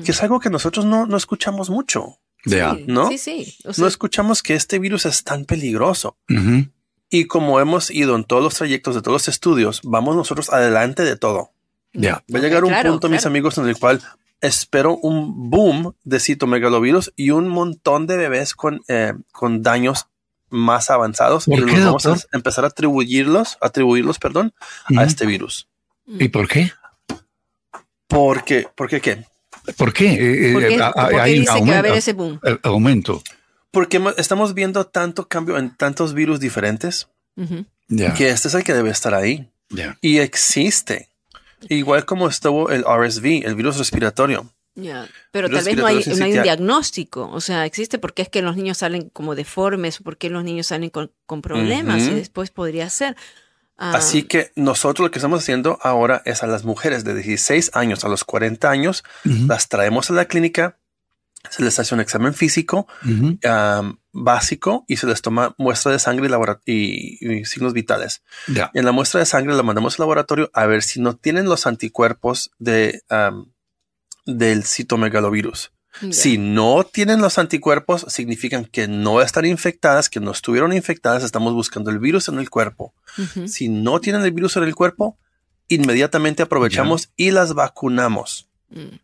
que 0.05 0.13
es 0.13 0.23
algo 0.23 0.41
que 0.41 0.49
nosotros 0.49 0.87
no, 0.87 1.07
no 1.07 1.17
escuchamos 1.17 1.71
mucho. 1.71 2.19
¿No? 2.87 3.09
Sí, 3.09 3.19
sí. 3.19 3.57
no 3.77 3.89
escuchamos 3.89 4.43
que 4.43 4.55
este 4.55 4.79
virus 4.79 5.05
es 5.05 5.25
tan 5.25 5.45
peligroso. 5.45 6.17
Y 7.11 7.27
como 7.27 7.61
hemos 7.61 7.91
ido 7.91 8.17
en 8.17 8.25
todos 8.25 8.43
los 8.43 8.55
trayectos 8.55 8.95
de 8.95 9.03
todos 9.03 9.15
los 9.15 9.29
estudios, 9.29 9.81
vamos 9.85 10.17
nosotros 10.17 10.51
adelante 10.51 11.03
de 11.03 11.17
todo. 11.17 11.51
Ya. 11.93 12.25
Va 12.33 12.39
a 12.39 12.43
llegar 12.43 12.65
un 12.65 12.75
punto, 12.83 13.09
mis 13.09 13.27
amigos, 13.27 13.59
en 13.59 13.69
el 13.69 13.79
cual 13.79 14.01
espero 14.41 14.97
un 14.97 15.51
boom 15.51 15.95
de 16.05 16.21
citomegalovirus 16.21 17.13
y 17.17 17.31
un 17.31 17.49
montón 17.49 18.07
de 18.07 18.17
bebés 18.17 18.55
con, 18.55 18.83
eh, 18.89 19.15
con 19.33 19.63
daños 19.63 20.07
más 20.49 20.91
avanzados 20.91 21.49
y 21.49 21.57
los 21.57 21.85
vamos 21.85 22.07
a 22.07 22.17
empezar 22.33 22.65
a 22.65 22.69
atribuirlos, 22.69 23.59
atribuirlos, 23.61 24.19
perdón, 24.19 24.55
a 24.97 25.05
este 25.05 25.27
virus. 25.27 25.69
¿Y 26.07 26.29
por 26.29 26.49
qué? 26.49 26.73
Porque, 28.07 28.69
¿por 28.75 28.89
qué 28.89 29.01
qué? 29.01 29.25
¿Por 29.77 29.93
qué? 29.93 30.13
Eh, 30.13 30.53
eh, 30.53 30.81
hay 31.03 31.41
dice 31.41 31.53
que 31.55 31.71
va 31.71 31.77
a 31.77 31.79
haber 31.81 31.97
ese 31.97 32.13
boom? 32.13 32.41
aumento. 32.63 33.23
Porque 33.73 34.01
estamos 34.17 34.55
viendo 34.55 34.87
tanto 34.87 35.29
cambio 35.29 35.59
en 35.59 35.75
tantos 35.77 36.15
virus 36.15 36.39
diferentes 36.39 37.09
que 37.89 38.29
este 38.31 38.49
es 38.49 38.55
el 38.55 38.65
que 38.65 38.75
debe 38.75 38.91
estar 38.91 39.15
ahí. 39.15 39.51
Y 40.01 40.19
existe. 40.19 41.11
Igual 41.69 42.05
como 42.05 42.29
estuvo 42.29 42.71
el 42.71 42.85
RSV, 42.85 43.45
el 43.45 43.55
virus 43.55 43.79
respiratorio. 43.79 44.53
Pero 45.31 45.49
tal 45.49 45.65
vez 45.65 45.77
no 45.77 45.87
hay, 45.87 46.05
un 46.07 46.43
diagnóstico, 46.43 47.31
o 47.31 47.41
sea, 47.41 47.65
existe 47.65 47.99
porque 47.99 48.23
es 48.23 48.29
que 48.29 48.43
los 48.43 48.57
niños 48.57 48.79
salen 48.79 49.09
como 49.09 49.35
deformes 49.35 50.01
o 50.01 50.05
porque 50.05 50.29
los 50.29 50.45
niños 50.45 50.67
salen 50.67 50.91
con, 50.91 51.11
problemas 51.43 52.03
y 52.03 52.15
después 52.15 52.51
podría 52.51 52.91
ser. 52.91 53.17
Ah, 53.79 53.93
Así 53.97 54.23
que 54.23 54.53
nosotros 54.55 55.07
lo 55.07 55.11
que 55.11 55.19
estamos 55.19 55.41
haciendo 55.41 55.79
ahora 55.83 56.23
es 56.25 56.43
a 56.43 56.47
las 56.47 56.65
mujeres 56.65 57.05
de 57.05 57.15
16 57.15 57.71
años 57.75 58.05
a 58.05 58.09
los 58.09 58.25
40 58.25 58.71
años, 58.71 59.03
las 59.25 59.69
traemos 59.69 60.11
a 60.11 60.15
la 60.15 60.27
clínica 60.27 60.79
se 61.51 61.63
les 61.63 61.79
hace 61.79 61.95
un 61.95 62.01
examen 62.01 62.35
físico 62.35 62.87
básico 64.13 64.85
y 64.89 64.97
se 64.97 65.07
les 65.07 65.23
toma 65.23 65.55
muestra 65.59 65.93
de 65.93 65.99
sangre 65.99 66.29
y, 66.65 67.45
signos 67.45 67.73
vitales. 67.73 68.23
En 68.75 68.85
la 68.85 68.93
muestra 68.93 69.21
de 69.21 69.27
sangre 69.27 69.55
la 69.55 69.63
mandamos 69.63 69.99
al 69.99 70.05
laboratorio 70.05 70.51
a 70.55 70.67
ver 70.67 70.83
si 70.83 71.01
no 71.01 71.17
tienen 71.17 71.47
los 71.47 71.67
anticuerpos 71.67 72.51
de, 72.59 73.03
del 74.25 74.65
citomegalovirus. 74.65 75.73
Si 76.11 76.37
no 76.37 76.85
tienen 76.85 77.23
los 77.23 77.39
anticuerpos, 77.39 78.05
significan 78.09 78.67
que 78.67 78.87
no 78.87 79.23
están 79.23 79.47
infectadas, 79.47 80.11
que 80.11 80.21
no 80.21 80.31
estuvieron 80.31 80.73
infectadas, 80.73 81.25
estamos 81.25 81.55
buscando 81.55 81.91
el 81.91 81.99
virus 81.99 82.29
en 82.29 82.39
el 82.39 82.51
cuerpo. 82.51 82.95
Si 83.47 83.69
no 83.69 84.01
tienen 84.01 84.23
el 84.23 84.33
virus 84.33 84.57
en 84.57 84.65
el 84.65 84.75
cuerpo, 84.75 85.19
inmediatamente 85.69 86.43
aprovechamos 86.43 87.11
y 87.17 87.31
las 87.31 87.55
vacunamos. 87.55 88.49
Mm. 88.69 88.97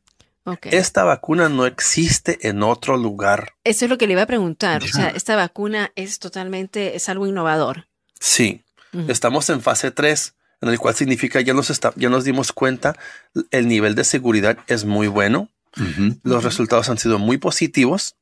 Esta 0.62 1.04
vacuna 1.04 1.48
no 1.48 1.66
existe 1.66 2.48
en 2.48 2.62
otro 2.62 2.96
lugar. 2.96 3.52
Eso 3.64 3.84
es 3.84 3.90
lo 3.90 3.98
que 3.98 4.06
le 4.06 4.14
iba 4.14 4.22
a 4.22 4.26
preguntar. 4.26 4.82
O 4.82 4.88
sea, 4.88 5.08
esta 5.08 5.36
vacuna 5.36 5.92
es 5.94 6.18
totalmente, 6.18 6.96
es 6.96 7.08
algo 7.08 7.26
innovador. 7.26 7.86
Sí, 8.18 8.62
estamos 9.08 9.48
en 9.50 9.60
fase 9.60 9.90
3, 9.90 10.34
en 10.62 10.68
el 10.68 10.78
cual 10.78 10.94
significa 10.94 11.40
ya 11.40 11.54
nos, 11.54 11.70
está, 11.70 11.92
ya 11.96 12.08
nos 12.08 12.24
dimos 12.24 12.52
cuenta, 12.52 12.96
el 13.50 13.68
nivel 13.68 13.94
de 13.94 14.04
seguridad 14.04 14.58
es 14.66 14.84
muy 14.84 15.08
bueno. 15.08 15.48
Los 16.22 16.44
resultados 16.44 16.88
han 16.88 16.98
sido 16.98 17.18
muy 17.18 17.38
positivos. 17.38 18.16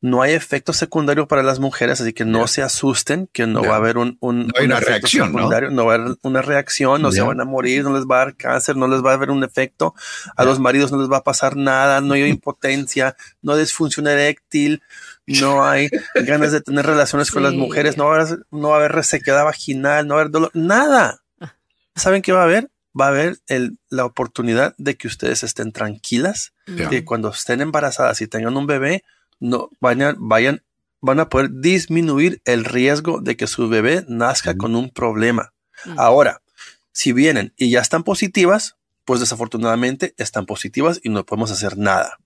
No 0.00 0.22
hay 0.22 0.34
efecto 0.34 0.72
secundario 0.72 1.26
para 1.26 1.42
las 1.42 1.58
mujeres, 1.58 2.00
así 2.00 2.12
que 2.12 2.24
no 2.24 2.46
se 2.46 2.62
asusten 2.62 3.28
que 3.32 3.46
no 3.46 3.62
va 3.62 3.74
a 3.74 3.76
haber 3.76 3.96
un, 3.96 4.18
una 4.20 4.80
reacción, 4.80 5.32
secundario, 5.32 5.70
¿no? 5.70 5.86
va 5.86 5.94
a 5.94 5.96
haber 5.96 6.16
una 6.22 6.42
reacción, 6.42 7.02
no 7.02 7.10
se 7.10 7.22
van 7.22 7.40
a 7.40 7.44
morir, 7.44 7.82
no 7.82 7.94
les 7.94 8.04
va 8.04 8.16
a 8.16 8.24
dar 8.26 8.36
cáncer, 8.36 8.76
no 8.76 8.86
les 8.86 9.04
va 9.04 9.12
a 9.12 9.14
haber 9.14 9.30
un 9.30 9.42
efecto, 9.42 9.94
a 10.36 10.44
los 10.44 10.60
maridos 10.60 10.92
no 10.92 10.98
les 10.98 11.10
va 11.10 11.18
a 11.18 11.24
pasar 11.24 11.56
nada, 11.56 12.00
no 12.00 12.14
hay 12.14 12.24
impotencia, 12.24 13.16
no 13.42 13.54
hay 13.54 13.60
disfunción 13.60 14.06
eréctil, 14.06 14.82
no 15.26 15.64
hay 15.64 15.88
ganas 16.14 16.52
de 16.52 16.60
tener 16.60 16.86
relaciones 16.86 17.30
con 17.30 17.42
las 17.42 17.54
mujeres, 17.54 17.96
no 17.96 18.06
va, 18.06 18.18
a 18.18 18.20
haber, 18.20 18.38
no 18.50 18.68
va 18.68 18.76
a 18.76 18.78
haber 18.78 18.92
resequedad 18.92 19.44
vaginal, 19.44 20.06
no 20.06 20.14
va 20.14 20.20
a 20.20 20.22
haber 20.22 20.32
dolor, 20.32 20.50
nada. 20.54 21.22
Ah. 21.40 21.54
¿Saben 21.96 22.22
qué 22.22 22.32
va 22.32 22.42
a 22.42 22.44
haber? 22.44 22.68
va 22.98 23.06
a 23.06 23.08
haber 23.08 23.38
el, 23.48 23.78
la 23.90 24.04
oportunidad 24.04 24.74
de 24.78 24.96
que 24.96 25.08
ustedes 25.08 25.42
estén 25.42 25.72
tranquilas, 25.72 26.52
que 26.64 27.04
cuando 27.04 27.30
estén 27.30 27.60
embarazadas 27.60 28.20
y 28.20 28.28
tengan 28.28 28.56
un 28.56 28.66
bebé, 28.66 29.04
no 29.40 29.70
vayan, 29.80 30.16
vayan, 30.18 30.62
van 31.00 31.20
a 31.20 31.28
poder 31.28 31.50
disminuir 31.50 32.40
el 32.44 32.64
riesgo 32.64 33.20
de 33.20 33.36
que 33.36 33.46
su 33.46 33.68
bebé 33.68 34.04
nazca 34.08 34.56
con 34.56 34.74
un 34.74 34.90
problema. 34.90 35.52
Ahora, 35.96 36.40
si 36.92 37.12
vienen 37.12 37.52
y 37.56 37.70
ya 37.70 37.80
están 37.80 38.04
positivas, 38.04 38.76
pues 39.04 39.20
desafortunadamente 39.20 40.14
están 40.16 40.46
positivas 40.46 41.00
y 41.02 41.10
no 41.10 41.26
podemos 41.26 41.50
hacer 41.50 41.76
nada. 41.76 42.18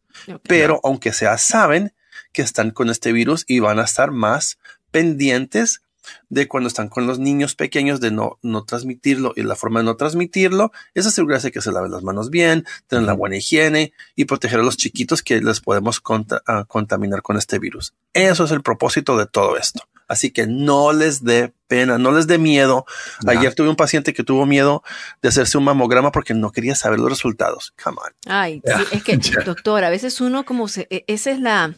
Pero 0.44 0.80
aunque 0.84 1.12
sea, 1.12 1.38
saben 1.38 1.94
que 2.32 2.42
están 2.42 2.70
con 2.70 2.90
este 2.90 3.12
virus 3.12 3.44
y 3.46 3.60
van 3.60 3.78
a 3.78 3.84
estar 3.84 4.10
más 4.10 4.58
pendientes 4.90 5.82
de 6.28 6.48
cuando 6.48 6.68
están 6.68 6.88
con 6.88 7.06
los 7.06 7.18
niños 7.18 7.54
pequeños 7.54 8.00
de 8.00 8.10
no, 8.10 8.38
no 8.42 8.64
transmitirlo 8.64 9.32
y 9.36 9.42
la 9.42 9.56
forma 9.56 9.80
de 9.80 9.84
no 9.84 9.96
transmitirlo 9.96 10.72
es 10.94 11.06
asegurarse 11.06 11.52
que 11.52 11.60
se 11.60 11.72
laven 11.72 11.90
las 11.90 12.02
manos 12.02 12.30
bien, 12.30 12.64
tener 12.86 13.04
la 13.04 13.12
buena 13.12 13.36
higiene 13.36 13.92
y 14.14 14.24
proteger 14.24 14.60
a 14.60 14.62
los 14.62 14.76
chiquitos 14.76 15.22
que 15.22 15.40
les 15.40 15.60
podemos 15.60 16.00
ah, 16.46 16.64
contaminar 16.66 17.22
con 17.22 17.36
este 17.36 17.58
virus. 17.58 17.94
Eso 18.12 18.44
es 18.44 18.50
el 18.50 18.62
propósito 18.62 19.16
de 19.16 19.26
todo 19.26 19.56
esto. 19.56 19.82
Así 20.08 20.30
que 20.30 20.46
no 20.46 20.92
les 20.94 21.22
dé 21.22 21.52
pena, 21.66 21.98
no 21.98 22.12
les 22.12 22.26
dé 22.26 22.38
miedo. 22.38 22.86
Ayer 23.26 23.54
tuve 23.54 23.68
un 23.68 23.76
paciente 23.76 24.14
que 24.14 24.24
tuvo 24.24 24.46
miedo 24.46 24.82
de 25.20 25.28
hacerse 25.28 25.58
un 25.58 25.64
mamograma 25.64 26.10
porque 26.12 26.32
no 26.32 26.50
quería 26.50 26.74
saber 26.74 26.98
los 26.98 27.10
resultados. 27.10 27.74
Come 27.82 27.98
on. 27.98 28.12
Ay, 28.26 28.62
es 28.90 29.02
que, 29.04 29.18
doctor, 29.44 29.84
a 29.84 29.90
veces 29.90 30.22
uno 30.22 30.44
como 30.44 30.66
se, 30.66 30.86
e, 30.88 31.04
esa 31.08 31.30
es 31.30 31.40
la, 31.40 31.74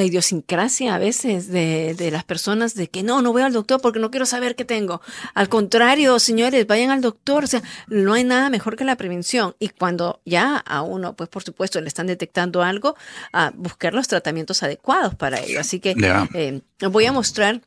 la 0.00 0.06
idiosincrasia 0.06 0.94
a 0.94 0.98
veces 0.98 1.48
de, 1.48 1.94
de, 1.94 2.10
las 2.10 2.24
personas 2.24 2.74
de 2.74 2.88
que 2.88 3.02
no, 3.02 3.20
no 3.20 3.32
voy 3.32 3.42
al 3.42 3.52
doctor 3.52 3.80
porque 3.82 3.98
no 3.98 4.10
quiero 4.10 4.24
saber 4.24 4.56
qué 4.56 4.64
tengo. 4.64 5.02
Al 5.34 5.50
contrario, 5.50 6.18
señores, 6.18 6.66
vayan 6.66 6.90
al 6.90 7.02
doctor. 7.02 7.44
O 7.44 7.46
sea, 7.46 7.62
no 7.86 8.14
hay 8.14 8.24
nada 8.24 8.48
mejor 8.48 8.76
que 8.76 8.84
la 8.84 8.96
prevención. 8.96 9.54
Y 9.58 9.68
cuando 9.68 10.22
ya 10.24 10.56
a 10.56 10.80
uno, 10.80 11.14
pues 11.14 11.28
por 11.28 11.42
supuesto, 11.42 11.80
le 11.82 11.88
están 11.88 12.06
detectando 12.06 12.62
algo, 12.62 12.96
a 13.32 13.52
buscar 13.54 13.92
los 13.92 14.08
tratamientos 14.08 14.62
adecuados 14.62 15.14
para 15.14 15.38
ello. 15.38 15.60
Así 15.60 15.80
que 15.80 15.94
eh, 16.34 16.62
voy 16.88 17.04
a 17.04 17.12
mostrar 17.12 17.60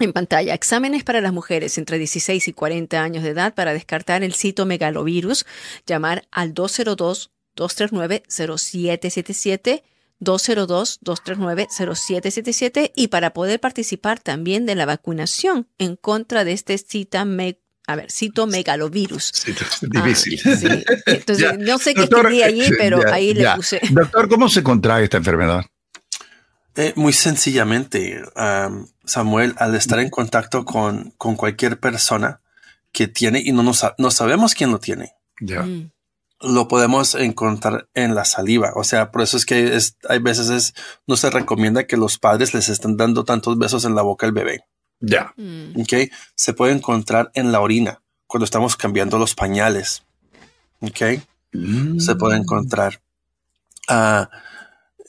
en 0.00 0.12
pantalla, 0.12 0.54
exámenes 0.54 1.04
para 1.04 1.20
las 1.20 1.34
mujeres 1.34 1.76
entre 1.76 1.98
16 1.98 2.48
y 2.48 2.52
40 2.54 3.00
años 3.00 3.22
de 3.22 3.30
edad 3.30 3.54
para 3.54 3.74
descartar 3.74 4.22
el 4.22 4.34
citomegalovirus. 4.34 5.44
Llamar 5.86 6.26
al 6.30 6.54
202 6.54 7.30
239 7.56 8.22
0777 8.26 9.84
202-239-0777 10.20 12.92
y 12.94 13.08
para 13.08 13.32
poder 13.32 13.58
participar 13.60 14.20
también 14.20 14.66
de 14.66 14.74
la 14.74 14.84
vacunación 14.86 15.68
en 15.78 15.96
contra 15.96 16.44
de 16.44 16.52
este 16.52 16.76
cita 16.78 17.26
a 17.86 17.96
ver, 17.96 18.10
citomegalovirus. 18.10 19.30
Sí, 19.34 19.54
difícil. 19.82 20.40
Ah, 20.46 20.50
Entonces, 21.06 21.58
no 21.58 21.76
sé 21.78 21.92
qué 21.94 22.04
escribí 22.04 22.42
allí, 22.42 22.70
pero 22.78 23.00
ahí 23.12 23.34
le 23.34 23.46
puse. 23.56 23.78
Doctor, 23.90 24.26
¿cómo 24.28 24.48
se 24.48 24.62
contrae 24.62 25.04
esta 25.04 25.18
enfermedad? 25.18 25.66
Eh, 26.76 26.94
muy 26.96 27.12
sencillamente, 27.12 28.22
Samuel, 29.04 29.54
al 29.58 29.74
estar 29.74 30.00
en 30.00 30.08
contacto 30.10 30.64
con, 30.64 31.10
con, 31.18 31.36
cualquier 31.36 31.78
persona 31.78 32.40
que 32.90 33.06
tiene 33.06 33.40
y 33.44 33.52
no, 33.52 33.62
no 33.62 34.10
sabemos 34.10 34.54
quién 34.54 34.72
lo 34.72 34.80
tiene. 34.80 35.12
Ya. 35.40 35.62
Mm 35.62 35.93
lo 36.40 36.68
podemos 36.68 37.14
encontrar 37.14 37.88
en 37.94 38.14
la 38.14 38.24
saliva. 38.24 38.72
O 38.76 38.84
sea, 38.84 39.10
por 39.10 39.22
eso 39.22 39.36
es 39.36 39.46
que 39.46 39.76
es, 39.76 39.96
hay 40.08 40.18
veces 40.18 40.48
es, 40.50 40.74
no 41.06 41.16
se 41.16 41.30
recomienda 41.30 41.86
que 41.86 41.96
los 41.96 42.18
padres 42.18 42.54
les 42.54 42.68
estén 42.68 42.96
dando 42.96 43.24
tantos 43.24 43.58
besos 43.58 43.84
en 43.84 43.94
la 43.94 44.02
boca 44.02 44.26
al 44.26 44.32
bebé. 44.32 44.64
Ya. 45.00 45.32
Mm. 45.36 45.80
Ok. 45.80 46.10
Se 46.34 46.52
puede 46.52 46.72
encontrar 46.72 47.30
en 47.34 47.52
la 47.52 47.60
orina 47.60 48.02
cuando 48.26 48.44
estamos 48.44 48.76
cambiando 48.76 49.18
los 49.18 49.34
pañales. 49.34 50.02
Ok. 50.80 51.20
Se 51.98 52.16
puede 52.16 52.36
encontrar, 52.36 53.00
uh, 53.88 54.26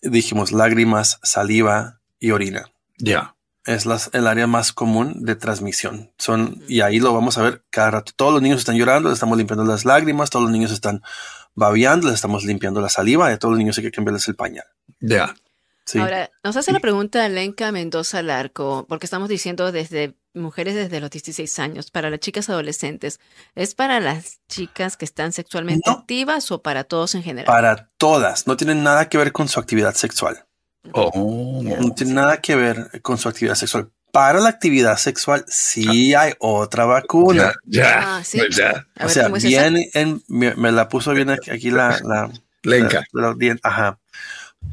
dijimos, 0.03 0.51
lágrimas, 0.51 1.19
saliva 1.23 2.01
y 2.19 2.31
orina. 2.31 2.71
Ya 2.99 3.34
es 3.65 3.87
el 4.13 4.27
área 4.27 4.47
más 4.47 4.73
común 4.73 5.25
de 5.25 5.35
transmisión. 5.35 6.11
Son, 6.17 6.63
y 6.67 6.81
ahí 6.81 6.99
lo 6.99 7.13
vamos 7.13 7.37
a 7.37 7.41
ver 7.41 7.63
cada 7.69 7.91
rato. 7.91 8.11
Todos 8.15 8.33
los 8.33 8.41
niños 8.41 8.59
están 8.59 8.77
llorando, 8.77 9.09
les 9.09 9.17
estamos 9.17 9.37
limpiando 9.37 9.65
las 9.65 9.85
lágrimas, 9.85 10.29
todos 10.29 10.43
los 10.43 10.51
niños 10.51 10.71
están 10.71 11.01
babeando, 11.55 12.07
les 12.07 12.15
estamos 12.15 12.43
limpiando 12.43 12.81
la 12.81 12.89
saliva, 12.89 13.29
y 13.29 13.33
a 13.33 13.39
todos 13.39 13.53
los 13.53 13.59
niños 13.59 13.77
hay 13.77 13.85
que 13.85 13.91
cambiarles 13.91 14.27
el 14.27 14.35
pañal. 14.35 14.65
Ya. 14.99 15.35
Ahora, 15.93 16.31
nos 16.43 16.57
hace 16.57 16.71
la 16.71 16.79
pregunta 16.79 17.27
Lenka 17.29 17.71
Mendoza 17.71 18.23
Larco, 18.23 18.85
porque 18.89 19.05
estamos 19.05 19.29
diciendo 19.29 19.71
desde 19.71 20.15
mujeres 20.33 20.75
desde 20.75 20.99
los 20.99 21.09
16 21.09 21.59
años, 21.59 21.91
para 21.91 22.09
las 22.09 22.19
chicas 22.19 22.49
adolescentes, 22.49 23.19
¿es 23.55 23.75
para 23.75 23.99
las 23.99 24.39
chicas 24.47 24.97
que 24.97 25.05
están 25.05 25.31
sexualmente 25.31 25.89
activas 25.89 26.51
o 26.51 26.61
para 26.61 26.83
todos 26.83 27.15
en 27.15 27.23
general? 27.23 27.45
Para 27.45 27.89
todas, 27.97 28.47
no 28.47 28.57
tienen 28.57 28.83
nada 28.83 29.09
que 29.09 29.17
ver 29.17 29.31
con 29.31 29.47
su 29.47 29.59
actividad 29.59 29.93
sexual. 29.93 30.45
Oh. 30.91 31.61
No 31.63 31.93
tiene 31.93 32.13
nada 32.13 32.37
que 32.41 32.55
ver 32.55 33.01
con 33.01 33.17
su 33.17 33.29
actividad 33.29 33.55
sexual. 33.55 33.89
Para 34.11 34.39
la 34.39 34.49
actividad 34.49 34.97
sexual 34.97 35.43
sí 35.47 36.13
hay 36.13 36.33
otra 36.39 36.85
vacuna. 36.85 37.53
Ya, 37.65 38.21
ya. 38.49 38.85
Ah, 38.95 39.05
o 39.05 39.09
sea, 39.09 39.27
bien, 39.27 39.77
en, 39.93 40.23
me, 40.27 40.71
la 40.71 40.87
puso 40.87 41.11
bien 41.11 41.31
aquí, 41.31 41.69
la, 41.69 41.99
la, 42.03 42.31
Lenca. 42.63 43.05
ajá. 43.61 43.99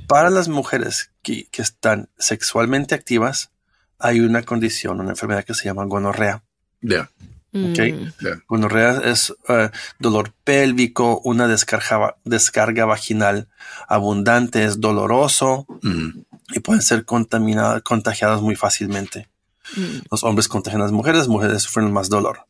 Para 0.07 0.31
las 0.31 0.49
mujeres 0.49 1.11
que, 1.23 1.49
que 1.51 1.61
están 1.61 2.09
sexualmente 2.19 2.95
activas, 2.95 3.51
hay 3.99 4.21
una 4.21 4.43
condición, 4.43 5.01
una 5.01 5.11
enfermedad 5.11 5.45
que 5.45 5.55
se 5.55 5.65
llama 5.65 5.85
gonorrea. 5.85 6.43
Ya. 6.81 7.11
Okay. 7.55 7.93
Mm. 7.93 9.03
es 9.05 9.35
eh, 9.49 9.71
dolor 9.99 10.33
pélvico, 10.43 11.21
una 11.23 11.47
descarga, 11.49 12.17
descarga 12.25 12.87
vaginal 12.87 13.49
abundante, 13.89 14.65
es 14.65 14.81
doloroso 14.81 15.67
mm. 15.83 16.21
y 16.55 16.61
pueden 16.61 16.81
ser 16.81 17.05
contaminadas, 17.05 17.83
contagiadas 17.83 18.41
muy 18.41 18.57
fácilmente. 18.57 19.29
Mm. 19.77 20.07
Los 20.11 20.25
hombres 20.25 20.49
contagian 20.49 20.81
a 20.81 20.85
las 20.85 20.93
mujeres, 20.93 21.19
las 21.19 21.29
mujeres 21.29 21.63
sufren 21.63 21.93
más 21.93 22.09
dolor. 22.09 22.47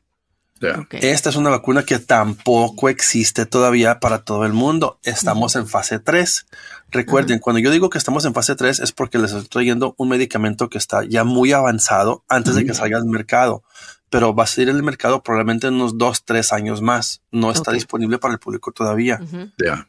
Esta 0.91 1.31
es 1.31 1.35
una 1.35 1.51
vacuna 1.51 1.83
que 1.83 1.99
tampoco 1.99 2.89
existe 2.89 3.47
todavía 3.47 3.99
para 3.99 4.23
todo 4.23 4.47
el 4.47 4.53
mundo. 4.53 5.01
Estamos 5.03 5.57
en 5.57 5.67
fase 5.67 5.99
3. 5.99 6.47
Recuerden, 6.91 7.41
cuando 7.41 7.59
yo 7.59 7.73
digo 7.73 7.91
que 7.91 7.99
estamos 7.99 8.25
en 8.27 8.33
fase 8.35 8.55
3 8.55 8.79
es 8.79 8.93
porque 8.93 9.19
les 9.19 9.33
estoy 9.33 9.49
trayendo 9.49 9.97
un 9.99 10.09
medicamento 10.09 10.71
que 10.71 10.79
está 10.79 11.03
ya 11.05 11.25
muy 11.25 11.51
avanzado 11.51 12.23
antes 12.29 12.55
de 12.55 12.65
que 12.65 12.75
salga 12.75 12.99
al 12.99 13.07
mercado 13.07 13.65
pero 14.13 14.35
va 14.35 14.45
a 14.45 14.47
salir 14.47 14.69
en 14.69 14.77
el 14.77 14.83
mercado 14.83 15.23
probablemente 15.23 15.69
en 15.69 15.75
unos 15.75 15.97
dos, 15.97 16.23
tres 16.27 16.53
años 16.53 16.83
más. 16.83 17.23
No 17.31 17.51
está 17.51 17.73
disponible 17.73 18.19
para 18.19 18.35
el 18.35 18.39
público 18.39 18.71
todavía. 18.71 19.19
Ya. 19.57 19.89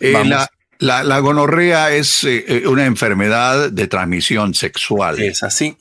Eh, 0.00 0.12
la, 0.80 1.04
la, 1.04 1.18
gonorrea 1.20 1.92
es 1.92 2.24
eh, 2.24 2.44
eh, 2.48 2.66
una 2.66 2.84
enfermedad 2.84 3.70
de 3.70 3.86
transmisión 3.86 4.54
sexual. 4.54 5.22
Es 5.22 5.44
así. 5.44 5.76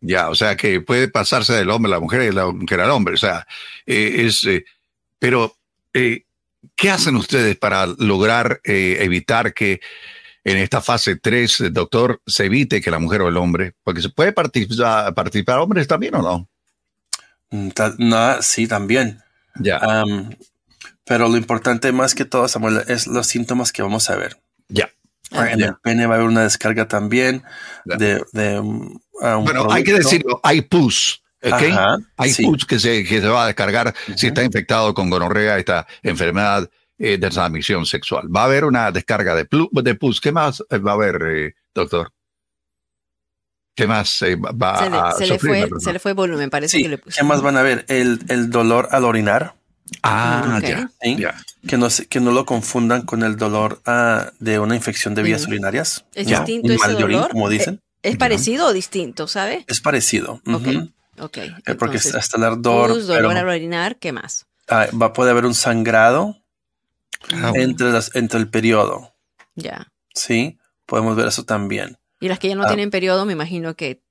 Ya, 0.00 0.28
o 0.28 0.36
sea 0.36 0.56
que 0.56 0.80
puede 0.80 1.08
pasarse 1.08 1.52
del 1.52 1.70
hombre 1.70 1.90
a 1.90 1.96
la 1.96 2.00
mujer 2.00 2.22
y 2.22 2.26
de 2.26 2.32
la 2.32 2.46
mujer 2.46 2.80
al 2.80 2.90
hombre. 2.90 3.14
O 3.14 3.18
sea, 3.18 3.44
es. 3.84 4.46
pero, 5.18 5.56
¿qué 5.92 6.90
hacen 6.92 7.16
ustedes 7.16 7.56
para 7.56 7.86
lograr 7.86 8.60
evitar 8.62 9.52
que 9.52 9.80
en 10.44 10.58
esta 10.58 10.80
fase 10.80 11.16
3, 11.16 11.72
doctor, 11.72 12.22
se 12.24 12.44
evite 12.44 12.80
que 12.80 12.92
la 12.92 13.00
mujer 13.00 13.22
o 13.22 13.28
el 13.28 13.36
hombre, 13.36 13.74
porque 13.82 14.00
se 14.00 14.10
puede 14.10 14.30
participar, 14.30 15.12
participar 15.12 15.58
hombres 15.58 15.88
también 15.88 16.14
o 16.14 16.22
no? 16.22 16.49
Mm, 17.50 17.68
no, 17.98 18.42
sí, 18.42 18.66
también. 18.66 19.22
Ya. 19.56 19.80
pero 21.04 21.28
lo 21.28 21.36
importante 21.36 21.90
más 21.92 22.14
que 22.14 22.24
todo, 22.24 22.46
Samuel, 22.46 22.84
es 22.86 23.06
los 23.06 23.26
síntomas 23.26 23.72
que 23.72 23.82
vamos 23.82 24.08
a 24.10 24.16
ver. 24.16 24.40
Ya. 24.68 24.90
En 25.32 25.60
el 25.60 25.76
pene 25.76 26.06
va 26.06 26.14
a 26.14 26.18
haber 26.18 26.28
una 26.28 26.42
descarga 26.42 26.88
también 26.88 27.42
de, 27.84 28.60
un 28.60 29.00
Bueno, 29.20 29.70
hay 29.70 29.84
que 29.84 29.94
decirlo, 29.94 30.40
hay 30.42 30.62
pus. 30.62 31.22
hay 32.16 32.34
pus 32.34 32.64
que 32.64 32.78
se, 32.78 33.04
que 33.04 33.20
se 33.20 33.28
va 33.28 33.44
a 33.44 33.46
descargar 33.46 33.94
si 34.16 34.28
está 34.28 34.42
infectado 34.42 34.92
con 34.92 35.08
gonorrea, 35.08 35.58
esta 35.58 35.86
enfermedad 36.02 36.68
eh, 36.98 37.16
de 37.16 37.30
transmisión 37.30 37.86
sexual. 37.86 38.28
Va 38.34 38.42
a 38.42 38.44
haber 38.44 38.64
una 38.64 38.90
descarga 38.92 39.34
de, 39.34 39.48
de 39.48 39.94
pus. 39.94 40.20
¿Qué 40.20 40.32
más 40.32 40.62
va 40.70 40.90
a 40.90 40.94
haber, 40.94 41.22
eh, 41.22 41.54
doctor? 41.74 42.12
¿Qué 43.74 43.86
más 43.86 44.20
va 44.22 44.78
se 44.78 44.90
le, 44.90 44.98
a 44.98 45.12
se 45.12 45.26
le 45.26 45.38
fue, 45.38 45.68
se 45.78 45.92
le 45.92 45.98
fue 45.98 46.12
volumen, 46.12 46.50
parece 46.50 46.82
que 46.82 46.88
le 46.88 46.98
¿Qué 46.98 47.22
más 47.22 47.40
van 47.40 47.56
a 47.56 47.62
ver? 47.62 47.84
El, 47.88 48.20
el 48.28 48.50
dolor 48.50 48.88
al 48.90 49.04
orinar. 49.04 49.54
Ah, 50.02 50.60
ya, 50.62 50.88
Que, 51.66 51.76
no, 51.76 51.88
que 52.08 52.20
no 52.20 52.30
lo 52.30 52.46
confundan 52.46 53.02
con 53.02 53.22
el 53.22 53.36
dolor 53.36 53.80
ah, 53.86 54.30
de 54.38 54.58
una 54.58 54.76
infección 54.76 55.14
de 55.14 55.22
vías 55.22 55.46
urinarias. 55.46 56.04
¿Es 56.14 56.26
distinto 56.28 56.72
ese 56.72 56.92
dolor? 56.92 57.30
como 57.30 57.48
dicen. 57.48 57.80
¿Es, 58.02 58.16
parecido 58.16 58.66
o 58.66 58.72
distinto, 58.72 59.26
sabe? 59.26 59.64
Es 59.66 59.80
parecido. 59.80 60.40
Ok. 61.18 61.38
Porque 61.78 61.98
hasta 61.98 62.36
el 62.36 62.44
ardor. 62.44 62.90
Pus, 62.90 63.06
dolor 63.06 63.36
al 63.36 63.48
orinar, 63.48 63.96
¿qué 63.96 64.12
más? 64.12 64.46
Ah, 64.68 64.86
va, 65.00 65.12
puede 65.12 65.30
haber 65.32 65.44
un 65.44 65.54
sangrado 65.54 66.40
Ah, 67.32 67.52
entre, 67.54 67.90
las, 67.90 68.14
entre 68.14 68.38
el 68.38 68.48
periodo. 68.48 69.14
Ya. 69.54 69.88
Sí, 70.14 70.58
podemos 70.86 71.16
ver 71.16 71.28
eso 71.28 71.44
también. 71.44 71.98
Y 72.20 72.28
las 72.28 72.38
que 72.38 72.48
ya 72.48 72.54
no 72.54 72.64
ah. 72.64 72.68
tienen 72.68 72.90
periodo, 72.90 73.24
me 73.24 73.32
imagino 73.32 73.74
que... 73.74 74.02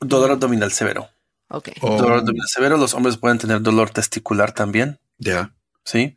Dolor 0.00 0.30
abdominal 0.30 0.72
severo. 0.72 1.08
Ok. 1.48 1.70
Dolor 1.80 2.18
abdominal 2.18 2.48
severo, 2.48 2.76
los 2.76 2.94
hombres 2.94 3.16
pueden 3.16 3.38
tener 3.38 3.60
dolor 3.60 3.90
testicular 3.90 4.52
también. 4.52 4.98
Ya. 5.18 5.52
Sí, 5.84 6.16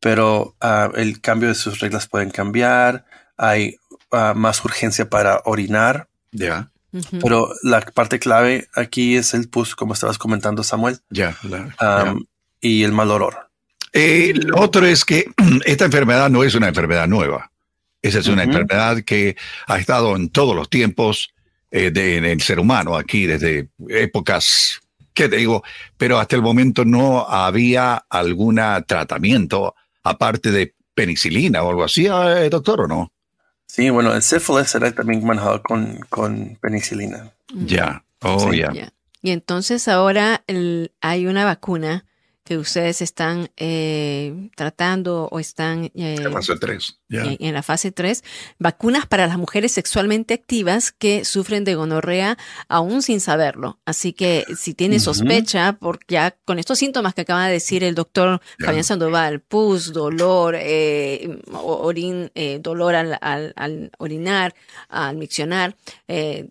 pero 0.00 0.54
ah, 0.60 0.90
el 0.94 1.20
cambio 1.20 1.48
de 1.48 1.54
sus 1.54 1.80
reglas 1.80 2.06
pueden 2.06 2.30
cambiar, 2.30 3.06
hay 3.36 3.76
más 4.34 4.64
urgencia 4.64 5.08
para 5.08 5.42
orinar. 5.44 6.08
Ya. 6.32 6.70
Pero 7.20 7.50
la 7.62 7.80
parte 7.80 8.18
clave 8.18 8.68
aquí 8.74 9.16
es 9.16 9.34
el 9.34 9.48
pus, 9.48 9.74
como 9.74 9.92
estabas 9.94 10.18
comentando, 10.18 10.62
Samuel. 10.62 10.98
Ya, 11.10 11.36
Y 12.60 12.82
el 12.84 12.92
mal 12.92 13.10
olor. 13.10 13.50
Eh, 13.92 14.32
lo 14.34 14.60
otro 14.60 14.86
es 14.86 15.04
que 15.04 15.30
esta 15.64 15.84
enfermedad 15.84 16.30
no 16.30 16.44
es 16.44 16.54
una 16.54 16.68
enfermedad 16.68 17.06
nueva. 17.06 17.50
Esa 18.02 18.20
es 18.20 18.28
una 18.28 18.44
enfermedad 18.44 19.02
que 19.02 19.36
ha 19.66 19.78
estado 19.78 20.14
en 20.14 20.28
todos 20.28 20.54
los 20.54 20.70
tiempos 20.70 21.30
eh, 21.70 21.90
de, 21.90 22.16
en 22.16 22.24
el 22.24 22.40
ser 22.40 22.60
humano, 22.60 22.96
aquí 22.96 23.26
desde 23.26 23.68
épocas, 23.88 24.80
¿qué 25.12 25.28
te 25.28 25.36
digo? 25.36 25.62
Pero 25.96 26.18
hasta 26.18 26.36
el 26.36 26.42
momento 26.42 26.84
no 26.84 27.28
había 27.28 28.04
algún 28.08 28.60
tratamiento 28.86 29.74
aparte 30.02 30.50
de 30.50 30.74
penicilina 30.94 31.62
o 31.62 31.70
algo 31.70 31.84
así, 31.84 32.06
eh, 32.06 32.48
doctor, 32.50 32.82
¿o 32.82 32.88
no? 32.88 33.12
Sí, 33.66 33.90
bueno, 33.90 34.14
el 34.14 34.22
sífilis 34.22 34.74
era 34.74 34.92
también 34.92 35.24
manejado 35.24 35.62
con, 35.62 35.98
con 36.08 36.56
penicilina. 36.60 37.30
Ya, 37.52 38.02
oh, 38.22 38.52
ya. 38.52 38.72
Y 39.20 39.30
entonces 39.30 39.88
ahora 39.88 40.42
hay 41.00 41.26
una 41.26 41.44
vacuna 41.44 42.06
que 42.48 42.56
ustedes 42.56 43.02
están 43.02 43.50
eh, 43.58 44.48
tratando 44.56 45.28
o 45.30 45.38
están 45.38 45.90
eh, 45.94 46.16
en, 46.18 46.32
fase 46.32 46.56
3, 46.56 47.00
en, 47.10 47.52
la 47.52 47.62
fase 47.62 47.92
3, 47.92 48.24
vacunas 48.58 49.04
para 49.04 49.26
las 49.26 49.36
mujeres 49.36 49.72
sexualmente 49.72 50.32
activas 50.32 50.90
que 50.90 51.26
sufren 51.26 51.64
de 51.64 51.74
gonorrea 51.74 52.38
aún 52.66 53.02
sin 53.02 53.20
saberlo. 53.20 53.78
Así 53.84 54.14
que 54.14 54.46
si 54.56 54.72
tiene 54.72 54.98
sospecha, 54.98 55.74
porque 55.78 56.14
ya 56.14 56.30
con 56.46 56.58
estos 56.58 56.78
síntomas 56.78 57.12
que 57.12 57.20
acaba 57.20 57.46
de 57.46 57.52
decir 57.52 57.84
el 57.84 57.94
doctor 57.94 58.40
Fabián 58.58 58.82
Sandoval, 58.84 59.40
pus, 59.40 59.92
dolor, 59.92 60.56
eh, 60.58 61.42
orin, 61.52 62.32
dolor 62.60 62.94
al, 62.94 63.18
al, 63.20 63.90
orinar, 63.98 64.54
al 64.88 65.18
miccionar, 65.18 65.76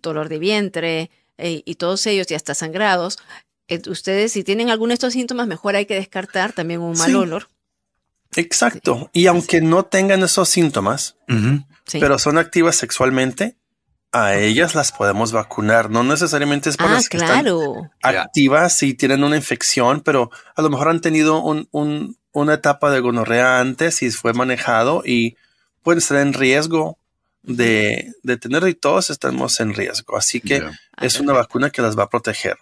dolor 0.04 0.30
de 0.30 0.38
vientre, 0.38 1.10
y 1.40 1.76
todos 1.76 2.06
ellos 2.08 2.28
ya 2.28 2.36
están 2.36 2.56
sangrados, 2.56 3.18
eh, 3.18 3.47
ustedes 3.88 4.32
si 4.32 4.44
tienen 4.44 4.70
alguno 4.70 4.90
de 4.90 4.96
estos 4.96 5.14
síntomas, 5.14 5.48
mejor 5.48 5.76
hay 5.76 5.86
que 5.86 5.96
descartar 5.96 6.54
también 6.54 6.82
un 6.82 6.98
mal 6.98 7.16
olor. 7.16 7.48
Exacto. 8.36 9.10
Y 9.14 9.28
aunque 9.28 9.62
no 9.62 9.86
tengan 9.86 10.24
esos 10.24 10.50
síntomas, 10.50 11.16
pero 11.92 12.20
son 12.20 12.38
activas 12.38 12.76
sexualmente, 12.76 13.56
a 14.12 14.36
ellas 14.36 14.76
las 14.76 14.92
podemos 14.92 15.32
vacunar. 15.32 15.90
No 15.90 16.04
necesariamente 16.04 16.70
es 16.70 16.78
para 16.78 16.92
ah, 16.92 16.94
las 16.94 17.10
que 17.10 17.18
claro. 17.18 17.90
están 17.96 18.18
activas 18.18 18.82
y 18.84 18.94
tienen 18.94 19.24
una 19.24 19.36
infección, 19.36 20.02
pero 20.02 20.32
a 20.56 20.62
lo 20.62 20.70
mejor 20.70 20.90
han 20.90 21.02
tenido 21.02 21.42
un, 21.42 22.18
una 22.32 22.54
etapa 22.54 22.92
de 22.92 23.00
gonorrea 23.00 23.60
antes 23.60 24.02
y 24.02 24.12
fue 24.12 24.34
manejado 24.34 25.04
y 25.06 25.36
pueden 25.82 26.00
estar 26.00 26.18
en 26.20 26.34
riesgo 26.34 26.98
de, 27.44 28.14
de 28.24 28.38
tener 28.38 28.68
y 28.68 28.76
todos 28.76 29.10
estamos 29.10 29.60
en 29.60 29.74
riesgo. 29.74 30.18
Así 30.18 30.42
que 30.42 30.64
es 31.02 31.20
una 31.20 31.34
vacuna 31.34 31.70
que 31.70 31.82
las 31.82 31.98
va 31.98 32.04
a 32.04 32.10
proteger. 32.10 32.58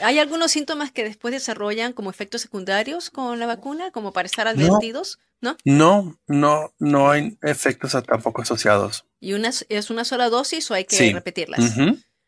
¿Hay 0.00 0.18
algunos 0.18 0.52
síntomas 0.52 0.90
que 0.90 1.04
después 1.04 1.32
desarrollan 1.32 1.92
como 1.92 2.10
efectos 2.10 2.40
secundarios 2.40 3.10
con 3.10 3.38
la 3.38 3.46
vacuna, 3.46 3.90
como 3.90 4.12
para 4.12 4.26
estar 4.26 4.48
advertidos? 4.48 5.18
No, 5.40 5.56
no, 5.64 6.18
no, 6.26 6.72
no, 6.78 7.10
hay 7.10 7.36
efectos 7.42 7.92
tampoco 8.06 8.42
asociados. 8.42 9.04
¿Y 9.20 9.34
una, 9.34 9.50
es 9.68 9.90
una 9.90 10.04
sola 10.04 10.30
dosis 10.30 10.70
o 10.70 10.74
hay 10.74 10.84
que 10.84 11.12
repetirlas? 11.12 11.74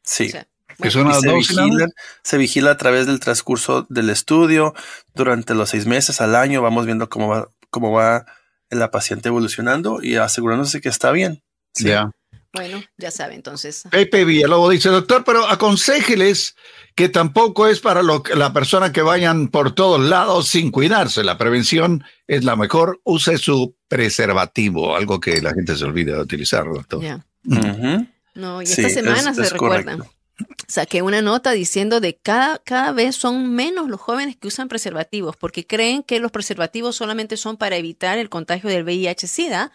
Sí. 0.02 0.30
se, 2.22 2.38
vigila, 2.38 2.70
a 2.70 2.76
través 2.76 3.06
del 3.06 3.18
transcurso 3.18 3.86
del 3.88 4.10
estudio 4.10 4.74
durante 5.14 5.54
los 5.54 5.70
seis 5.70 5.86
meses 5.86 6.20
al 6.20 6.34
año. 6.34 6.60
Vamos 6.60 6.84
viendo 6.84 7.08
cómo 7.08 7.28
va, 7.28 7.50
cómo 7.70 7.92
va 7.92 8.26
la 8.70 8.90
paciente 8.90 9.28
evolucionando 9.28 10.02
y 10.02 10.16
asegurándose 10.16 10.82
que 10.82 10.90
está 10.90 11.12
bien. 11.12 11.42
Ya. 11.74 12.10
Bueno, 12.52 12.82
ya 12.96 13.10
sabe 13.10 13.34
entonces. 13.34 13.84
Pepe 13.90 14.24
Villalobos 14.24 14.72
dice, 14.72 14.88
doctor, 14.88 15.22
pero 15.24 15.46
aconséjeles 15.46 16.56
que 16.98 17.08
tampoco 17.08 17.68
es 17.68 17.78
para 17.78 18.02
lo, 18.02 18.24
la 18.34 18.52
persona 18.52 18.92
que 18.92 19.02
vayan 19.02 19.46
por 19.46 19.72
todos 19.72 20.00
lados 20.00 20.48
sin 20.48 20.72
cuidarse. 20.72 21.22
La 21.22 21.38
prevención 21.38 22.02
es 22.26 22.42
la 22.42 22.56
mejor. 22.56 23.00
Use 23.04 23.38
su 23.38 23.76
preservativo, 23.86 24.96
algo 24.96 25.20
que 25.20 25.40
la 25.40 25.54
gente 25.54 25.76
se 25.76 25.84
olvida 25.84 26.16
de 26.16 26.22
utilizar, 26.22 26.64
doctor. 26.64 27.22
No, 28.34 28.62
y 28.62 28.64
esta 28.64 28.88
semana 28.88 29.32
se 29.32 29.48
recuerdan. 29.48 30.02
Saqué 30.66 31.02
una 31.02 31.22
nota 31.22 31.52
diciendo 31.52 32.00
de 32.00 32.16
cada, 32.16 32.58
cada 32.58 32.90
vez 32.90 33.14
son 33.14 33.54
menos 33.54 33.88
los 33.88 34.00
jóvenes 34.00 34.36
que 34.36 34.48
usan 34.48 34.66
preservativos 34.66 35.36
porque 35.36 35.68
creen 35.68 36.02
que 36.02 36.18
los 36.18 36.32
preservativos 36.32 36.96
solamente 36.96 37.36
son 37.36 37.58
para 37.58 37.76
evitar 37.76 38.18
el 38.18 38.28
contagio 38.28 38.70
del 38.70 38.82
VIH-Sida. 38.82 39.70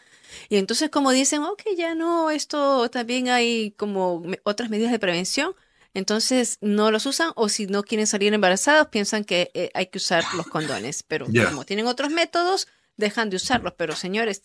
Y 0.49 0.57
entonces 0.57 0.89
como 0.89 1.11
dicen, 1.11 1.43
ok, 1.43 1.61
ya 1.77 1.95
no, 1.95 2.31
esto 2.31 2.89
también 2.89 3.29
hay 3.29 3.71
como 3.77 4.23
otras 4.43 4.69
medidas 4.69 4.91
de 4.91 4.99
prevención 4.99 5.55
entonces 5.93 6.57
no 6.61 6.91
los 6.91 7.05
usan 7.05 7.31
o 7.35 7.49
si 7.49 7.67
no 7.67 7.83
quieren 7.83 8.07
salir 8.07 8.33
embarazados 8.33 8.87
piensan 8.87 9.23
que 9.23 9.51
eh, 9.53 9.69
hay 9.73 9.87
que 9.87 9.97
usar 9.97 10.23
los 10.35 10.47
condones, 10.47 11.03
pero 11.03 11.27
como 11.49 11.65
tienen 11.65 11.87
otros 11.87 12.11
métodos, 12.11 12.67
dejan 12.97 13.29
de 13.29 13.37
usarlos. 13.37 13.73
Pero 13.77 13.95
señores, 13.95 14.43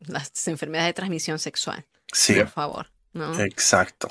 las 0.00 0.30
enfermedades 0.48 0.90
de 0.90 0.94
transmisión 0.94 1.38
sexual, 1.38 1.86
sí. 2.12 2.34
por 2.34 2.48
favor. 2.48 2.92
¿no? 3.12 3.38
Exacto. 3.40 4.08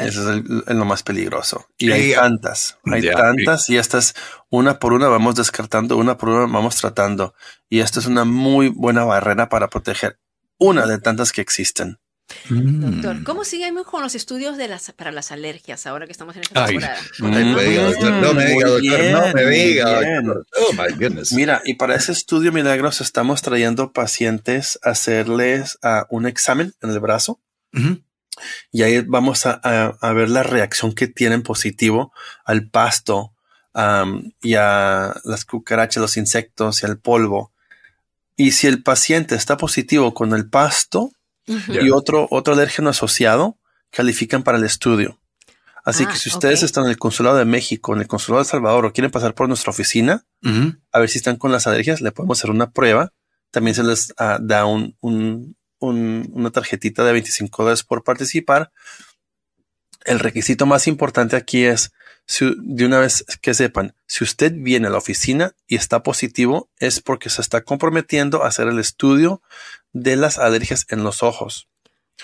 Eso 0.00 0.32
es 0.32 0.74
lo 0.74 0.84
más 0.86 1.02
peligroso. 1.02 1.68
Y 1.76 1.92
hay 1.92 2.14
tantas, 2.14 2.78
hay 2.90 3.10
tantas 3.10 3.68
y 3.68 3.76
estas 3.76 4.14
una 4.48 4.78
por 4.78 4.94
una 4.94 5.08
vamos 5.08 5.34
descartando, 5.34 5.98
una 5.98 6.16
por 6.16 6.30
una 6.30 6.52
vamos 6.52 6.76
tratando. 6.76 7.34
Y 7.68 7.80
esto 7.80 8.00
es 8.00 8.06
una 8.06 8.24
muy 8.24 8.68
buena 8.68 9.04
barrera 9.04 9.50
para 9.50 9.68
proteger 9.68 10.18
una 10.58 10.86
de 10.86 10.98
tantas 10.98 11.32
que 11.32 11.42
existen. 11.42 11.98
Doctor, 12.48 13.16
mm. 13.16 13.24
¿cómo 13.24 13.44
seguimos 13.44 13.86
con 13.86 14.02
los 14.02 14.14
estudios 14.14 14.56
de 14.56 14.68
las, 14.68 14.92
para 14.92 15.12
las 15.12 15.30
alergias 15.30 15.86
ahora 15.86 16.06
que 16.06 16.12
estamos 16.12 16.34
en 16.36 16.42
esta 16.42 16.66
temporada? 16.66 16.98
no 17.18 17.28
me 17.28 17.64
diga, 17.64 17.82
doctor, 17.84 18.12
no 18.12 18.34
me 18.34 18.44
diga, 18.46 18.68
doctor, 18.68 19.04
no 19.12 19.32
me 19.32 19.46
diga. 19.46 20.22
Oh, 20.58 20.72
my 20.72 20.94
goodness. 20.94 21.32
Mira, 21.32 21.62
y 21.64 21.74
para 21.74 21.94
ese 21.94 22.12
estudio, 22.12 22.52
Milagros, 22.52 23.00
estamos 23.00 23.42
trayendo 23.42 23.92
pacientes 23.92 24.78
a 24.82 24.90
hacerles 24.90 25.78
uh, 25.82 26.04
un 26.08 26.26
examen 26.26 26.74
en 26.82 26.90
el 26.90 27.00
brazo. 27.00 27.40
Y 28.70 28.82
ahí 28.82 29.00
vamos 29.00 29.46
a, 29.46 29.52
a, 29.52 30.12
ver 30.12 30.30
la 30.30 30.44
reacción 30.44 30.94
que 30.94 31.08
tienen 31.08 31.42
positivo 31.42 32.12
al 32.44 32.68
pasto 32.68 33.32
um, 33.74 34.30
y 34.40 34.54
a 34.54 35.14
las 35.24 35.44
cucarachas, 35.44 36.00
los 36.00 36.16
insectos 36.16 36.82
y 36.82 36.86
al 36.86 36.98
polvo. 36.98 37.52
Y 38.36 38.52
si 38.52 38.66
el 38.68 38.82
paciente 38.82 39.34
está 39.34 39.56
positivo 39.56 40.14
con 40.14 40.34
el 40.34 40.48
pasto, 40.48 41.10
y 41.46 41.90
otro, 41.90 42.26
otro 42.30 42.54
alérgeno 42.54 42.90
asociado 42.90 43.58
califican 43.90 44.42
para 44.42 44.58
el 44.58 44.64
estudio. 44.64 45.20
Así 45.84 46.06
que 46.06 46.12
ah, 46.12 46.16
si 46.16 46.30
ustedes 46.30 46.62
están 46.62 46.84
en 46.84 46.90
el 46.90 46.98
Consulado 46.98 47.36
de 47.36 47.44
México, 47.44 47.94
en 47.94 48.00
el 48.00 48.06
Consulado 48.06 48.42
de 48.42 48.48
Salvador 48.48 48.86
o 48.86 48.92
quieren 48.92 49.10
pasar 49.10 49.34
por 49.34 49.48
nuestra 49.48 49.70
oficina, 49.70 50.24
a 50.92 50.98
ver 50.98 51.08
si 51.10 51.18
están 51.18 51.36
con 51.36 51.52
las 51.52 51.66
alergias, 51.66 52.00
le 52.00 52.10
podemos 52.10 52.38
hacer 52.38 52.50
una 52.50 52.70
prueba. 52.70 53.12
También 53.50 53.74
se 53.74 53.84
les 53.84 54.14
ah, 54.16 54.38
da 54.40 54.64
un, 54.64 54.96
un, 55.00 55.56
una 55.78 56.50
tarjetita 56.50 57.04
de 57.04 57.12
25 57.12 57.62
dólares 57.62 57.82
por 57.82 58.02
participar. 58.02 58.72
El 60.04 60.20
requisito 60.20 60.64
más 60.64 60.86
importante 60.86 61.36
aquí 61.36 61.64
es, 61.64 61.92
de 62.40 62.86
una 62.86 62.98
vez 62.98 63.24
que 63.42 63.52
sepan, 63.52 63.94
si 64.06 64.24
usted 64.24 64.52
viene 64.56 64.86
a 64.86 64.90
la 64.90 64.98
oficina 64.98 65.54
y 65.66 65.76
está 65.76 66.02
positivo, 66.02 66.70
es 66.78 67.00
porque 67.00 67.28
se 67.28 67.42
está 67.42 67.62
comprometiendo 67.62 68.42
a 68.42 68.48
hacer 68.48 68.68
el 68.68 68.78
estudio 68.78 69.42
de 69.94 70.16
las 70.16 70.38
alergias 70.38 70.86
en 70.90 71.02
los 71.02 71.22
ojos. 71.22 71.68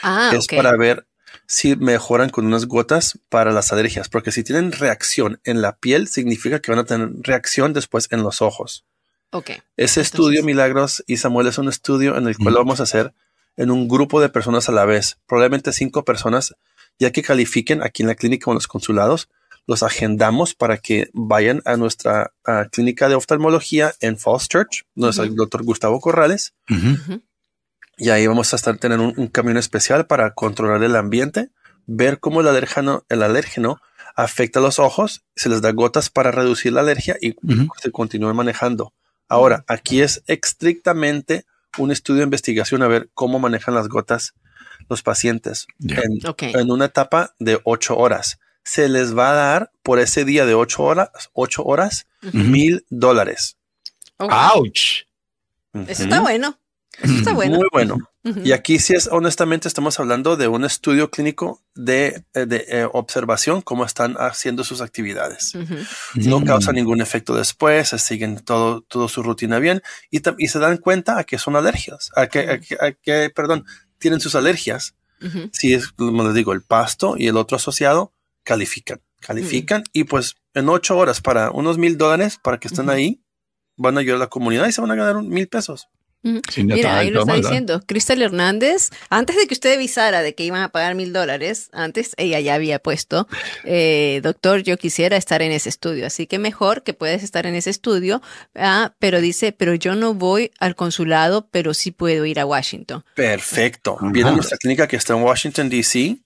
Ah, 0.03 0.31
es 0.35 0.47
para 0.47 0.77
ver 0.77 1.07
si 1.47 1.77
mejoran 1.77 2.31
con 2.31 2.47
unas 2.47 2.67
gotas 2.67 3.19
para 3.29 3.53
las 3.53 3.73
alergias, 3.73 4.09
porque 4.09 4.33
si 4.33 4.45
tienen 4.45 4.73
reacción 4.73 5.41
en 5.45 5.63
la 5.63 5.77
piel, 5.77 6.09
significa 6.09 6.61
que 6.61 6.71
van 6.71 6.81
a 6.81 6.85
tener 6.85 7.11
reacción 7.23 7.73
después 7.73 8.09
en 8.11 8.23
los 8.23 8.43
ojos. 8.43 8.85
Ok. 9.31 9.51
Ese 9.77 10.01
estudio, 10.01 10.43
Milagros 10.43 11.05
y 11.07 11.17
Samuel, 11.17 11.47
es 11.47 11.59
un 11.59 11.69
estudio 11.69 12.17
en 12.17 12.27
el 12.27 12.37
cual 12.37 12.55
lo 12.55 12.61
vamos 12.61 12.81
a 12.81 12.85
hacer 12.85 13.15
en 13.57 13.71
un 13.71 13.89
grupo 13.89 14.21
de 14.21 14.29
personas 14.29 14.69
a 14.69 14.73
la 14.73 14.85
vez, 14.85 15.19
probablemente 15.27 15.73
cinco 15.73 16.05
personas, 16.05 16.55
ya 16.99 17.11
que 17.13 17.23
califiquen 17.23 17.83
aquí 17.83 18.03
en 18.03 18.09
la 18.09 18.15
clínica 18.15 18.51
o 18.51 18.53
en 18.53 18.57
los 18.57 18.67
consulados, 18.67 19.29
los 19.67 19.83
agendamos 19.83 20.55
para 20.55 20.79
que 20.79 21.11
vayan 21.13 21.63
a 21.65 21.77
nuestra 21.77 22.33
clínica 22.73 23.09
de 23.09 23.15
oftalmología 23.15 23.95
en 24.01 24.19
Falls 24.19 24.49
Church, 24.49 24.85
donde 24.95 25.11
está 25.11 25.23
el 25.23 25.35
doctor 25.35 25.63
Gustavo 25.63 26.01
Corrales. 26.01 26.55
Y 28.01 28.09
ahí 28.09 28.27
vamos 28.27 28.55
a 28.55 28.57
estar 28.57 28.79
teniendo 28.79 29.13
un, 29.15 29.29
camión 29.29 29.59
especial 29.59 30.07
para 30.07 30.33
controlar 30.33 30.83
el 30.83 30.97
ambiente, 30.97 31.51
ver 31.87 32.19
cómo 32.19 32.41
el 32.41 32.49
alérgeno, 32.49 33.05
el 33.11 33.23
alérgeno 33.23 33.79
afecta 34.17 34.59
los 34.61 34.79
ojos, 34.79 35.23
se 35.37 35.51
les 35.51 35.61
da 35.61 35.71
gotas 35.73 36.09
para 36.09 36.31
reducir 36.31 36.73
la 36.73 36.81
alergia 36.81 37.19
y 37.21 37.37
se 37.79 37.93
continúa 37.93 38.33
manejando. 38.33 38.95
Ahora, 39.29 39.65
aquí 39.69 40.01
es 40.01 40.23
estrictamente 40.27 41.45
un 41.77 41.93
estudio 41.93 42.21
de 42.21 42.25
investigación 42.25 42.83
a 42.83 42.89
ver 42.89 43.11
cómo 43.13 43.39
manejan 43.39 43.75
las 43.75 43.89
gotas 43.89 44.33
los 44.89 45.03
pacientes 45.03 45.67
en, 45.79 46.71
una 46.71 46.87
etapa 46.87 47.35
de 47.39 47.61
ocho 47.65 47.99
horas. 47.99 48.41
Se 48.65 48.89
les 48.89 49.17
va 49.17 49.31
a 49.31 49.35
dar 49.35 49.73
por 49.83 49.99
ese 49.99 50.25
día 50.25 50.47
de 50.47 50.55
ocho 50.55 50.85
horas, 50.85 51.11
ocho 51.35 51.65
horas, 51.65 52.07
mil 52.33 52.87
dólares. 52.89 53.59
¡Ouch! 54.17 55.05
Eso 55.87 56.03
está 56.05 56.21
bueno. 56.21 56.59
Está 57.03 57.33
bueno. 57.33 57.57
Muy 57.57 57.69
bueno. 57.73 57.99
Y 58.45 58.53
aquí 58.53 58.79
sí 58.79 58.95
es, 58.95 59.09
honestamente, 59.11 59.67
estamos 59.67 59.99
hablando 59.99 60.37
de 60.37 60.47
un 60.47 60.65
estudio 60.65 61.11
clínico 61.11 61.63
de, 61.75 62.25
eh, 62.35 62.47
eh, 62.51 62.87
observación, 62.93 63.63
cómo 63.63 63.87
están 63.87 64.17
haciendo 64.19 64.63
sus 64.65 64.83
actividades. 64.83 65.55
No 66.15 66.45
causa 66.45 66.73
ningún 66.73 67.01
efecto 67.01 67.35
después, 67.35 67.89
siguen 67.89 68.41
todo, 68.41 68.83
todo 68.83 69.09
su 69.09 69.23
rutina 69.23 69.59
bien 69.59 69.83
y, 70.11 70.21
y 70.39 70.49
se 70.49 70.59
dan 70.59 70.77
cuenta 70.77 71.19
a 71.19 71.25
que 71.25 71.39
son 71.39 71.57
alergias, 71.57 72.11
a 72.15 72.27
que, 72.27 72.61
a 72.81 72.93
que, 72.93 73.31
perdón, 73.31 73.65
tienen 73.99 74.21
sus 74.21 74.35
alergias. 74.35 74.95
Si 75.53 75.75
es, 75.75 75.89
como 75.89 76.25
les 76.25 76.35
digo, 76.35 76.53
el 76.53 76.63
pasto 76.63 77.15
y 77.17 77.29
el 77.29 77.37
otro 77.37 77.57
asociado 77.57 78.15
califican, 78.43 79.03
califican 79.21 79.85
y 79.93 80.05
pues 80.05 80.37
en 80.55 80.69
ocho 80.71 80.97
horas 80.97 81.21
para 81.21 81.51
unos 81.51 81.77
mil 81.77 81.99
dólares 81.99 82.39
para 82.43 82.59
que 82.59 82.69
estén 82.69 82.89
ahí, 82.89 83.23
van 83.77 83.97
a 83.97 84.01
ayudar 84.01 84.17
a 84.17 84.21
la 84.21 84.27
comunidad 84.29 84.67
y 84.67 84.73
se 84.73 84.81
van 84.81 84.91
a 84.91 84.95
ganar 84.95 85.23
mil 85.23 85.47
pesos. 85.49 85.89
Mira, 86.23 86.99
ahí 86.99 87.11
lo 87.11 87.21
está 87.21 87.35
diciendo. 87.35 87.81
Cristal 87.87 88.21
Hernández, 88.21 88.91
antes 89.09 89.37
de 89.37 89.47
que 89.47 89.55
usted 89.55 89.75
avisara 89.75 90.23
de 90.23 90.35
que 90.35 90.45
iban 90.45 90.63
a 90.63 90.69
pagar 90.69 90.95
mil 90.95 91.13
dólares, 91.13 91.71
antes 91.73 92.13
ella 92.17 92.41
ya 92.41 92.55
había 92.55 92.79
puesto, 92.79 93.27
eh, 93.65 94.21
doctor, 94.23 94.63
yo 94.63 94.77
quisiera 94.77 95.17
estar 95.17 95.41
en 95.43 95.53
ese 95.53 95.69
estudio, 95.69 96.07
así 96.07 96.27
que 96.27 96.39
mejor 96.39 96.83
que 96.83 96.93
puedes 96.93 97.23
estar 97.23 97.47
en 97.47 97.55
ese 97.55 97.71
estudio, 97.71 98.21
ah, 98.55 98.95
pero 98.99 99.21
dice, 99.21 99.53
pero 99.53 99.75
yo 99.75 99.95
no 99.95 100.15
voy 100.15 100.51
al 100.59 100.75
consulado, 100.75 101.49
pero 101.51 101.73
sí 101.75 101.91
puedo 101.91 102.27
ir 102.27 102.39
a 102.39 102.47
Washington. 102.47 103.05
Perfecto. 103.15 103.97
Viene 104.01 104.31
a 104.31 104.33
nuestra 104.33 104.59
clínica 104.59 104.87
que 104.87 104.97
está 104.97 105.15
en 105.15 105.23
Washington, 105.23 105.69
D.C 105.71 106.19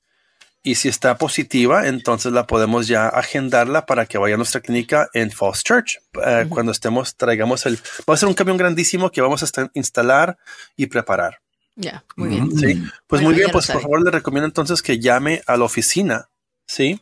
y 0.66 0.76
si 0.76 0.88
está 0.88 1.18
positiva, 1.18 1.86
entonces 1.86 2.32
la 2.32 2.46
podemos 2.46 2.88
ya 2.88 3.06
agendarla 3.06 3.84
para 3.84 4.06
que 4.06 4.16
vaya 4.16 4.34
a 4.34 4.38
nuestra 4.38 4.62
clínica 4.62 5.10
en 5.12 5.30
Falls 5.30 5.62
Church. 5.62 5.98
Eh, 6.26 6.46
cuando 6.48 6.72
estemos, 6.72 7.16
traigamos 7.16 7.66
el, 7.66 7.78
va 8.08 8.14
a 8.14 8.16
ser 8.16 8.30
un 8.30 8.34
camión 8.34 8.56
grandísimo 8.56 9.10
que 9.10 9.20
vamos 9.20 9.42
a 9.42 9.70
instalar 9.74 10.38
y 10.74 10.86
preparar. 10.86 11.40
Ya, 11.76 12.02
muy 12.16 12.30
bien. 12.30 12.50
Sí, 12.56 12.82
pues 13.06 13.20
muy 13.20 13.34
bien, 13.34 13.50
pues 13.52 13.66
por 13.66 13.82
favor 13.82 14.02
le 14.02 14.10
recomiendo 14.10 14.46
entonces 14.46 14.80
que 14.80 14.98
llame 14.98 15.42
a 15.46 15.58
la 15.58 15.64
oficina, 15.64 16.30
¿sí? 16.66 16.98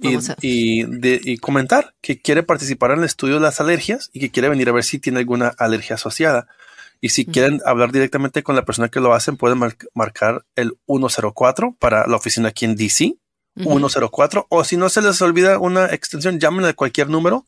y, 0.00 0.22
y, 0.40 1.36
comentar 1.36 1.94
que 2.00 2.18
quiere 2.18 2.42
participar 2.42 2.92
en 2.92 3.00
el 3.00 3.04
estudio 3.04 3.34
de 3.34 3.40
las 3.40 3.60
alergias 3.60 4.08
y 4.14 4.20
que 4.20 4.30
quiere 4.30 4.48
venir 4.48 4.70
a 4.70 4.72
ver 4.72 4.84
si 4.84 4.98
tiene 4.98 5.18
alguna 5.18 5.48
alergia 5.58 5.96
asociada. 5.96 6.48
Y 7.04 7.10
si 7.10 7.26
quieren 7.26 7.60
hablar 7.66 7.92
directamente 7.92 8.42
con 8.42 8.56
la 8.56 8.64
persona 8.64 8.88
que 8.88 8.98
lo 8.98 9.12
hacen, 9.12 9.36
pueden 9.36 9.60
marcar 9.92 10.46
el 10.56 10.78
104 10.86 11.76
para 11.78 12.06
la 12.06 12.16
oficina 12.16 12.48
aquí 12.48 12.64
en 12.64 12.76
DC. 12.76 13.18
104 13.56 14.46
o 14.48 14.64
si 14.64 14.78
no 14.78 14.88
se 14.88 15.02
les 15.02 15.20
olvida 15.20 15.58
una 15.58 15.84
extensión, 15.92 16.40
llamen 16.40 16.64
a 16.64 16.72
cualquier 16.72 17.10
número 17.10 17.46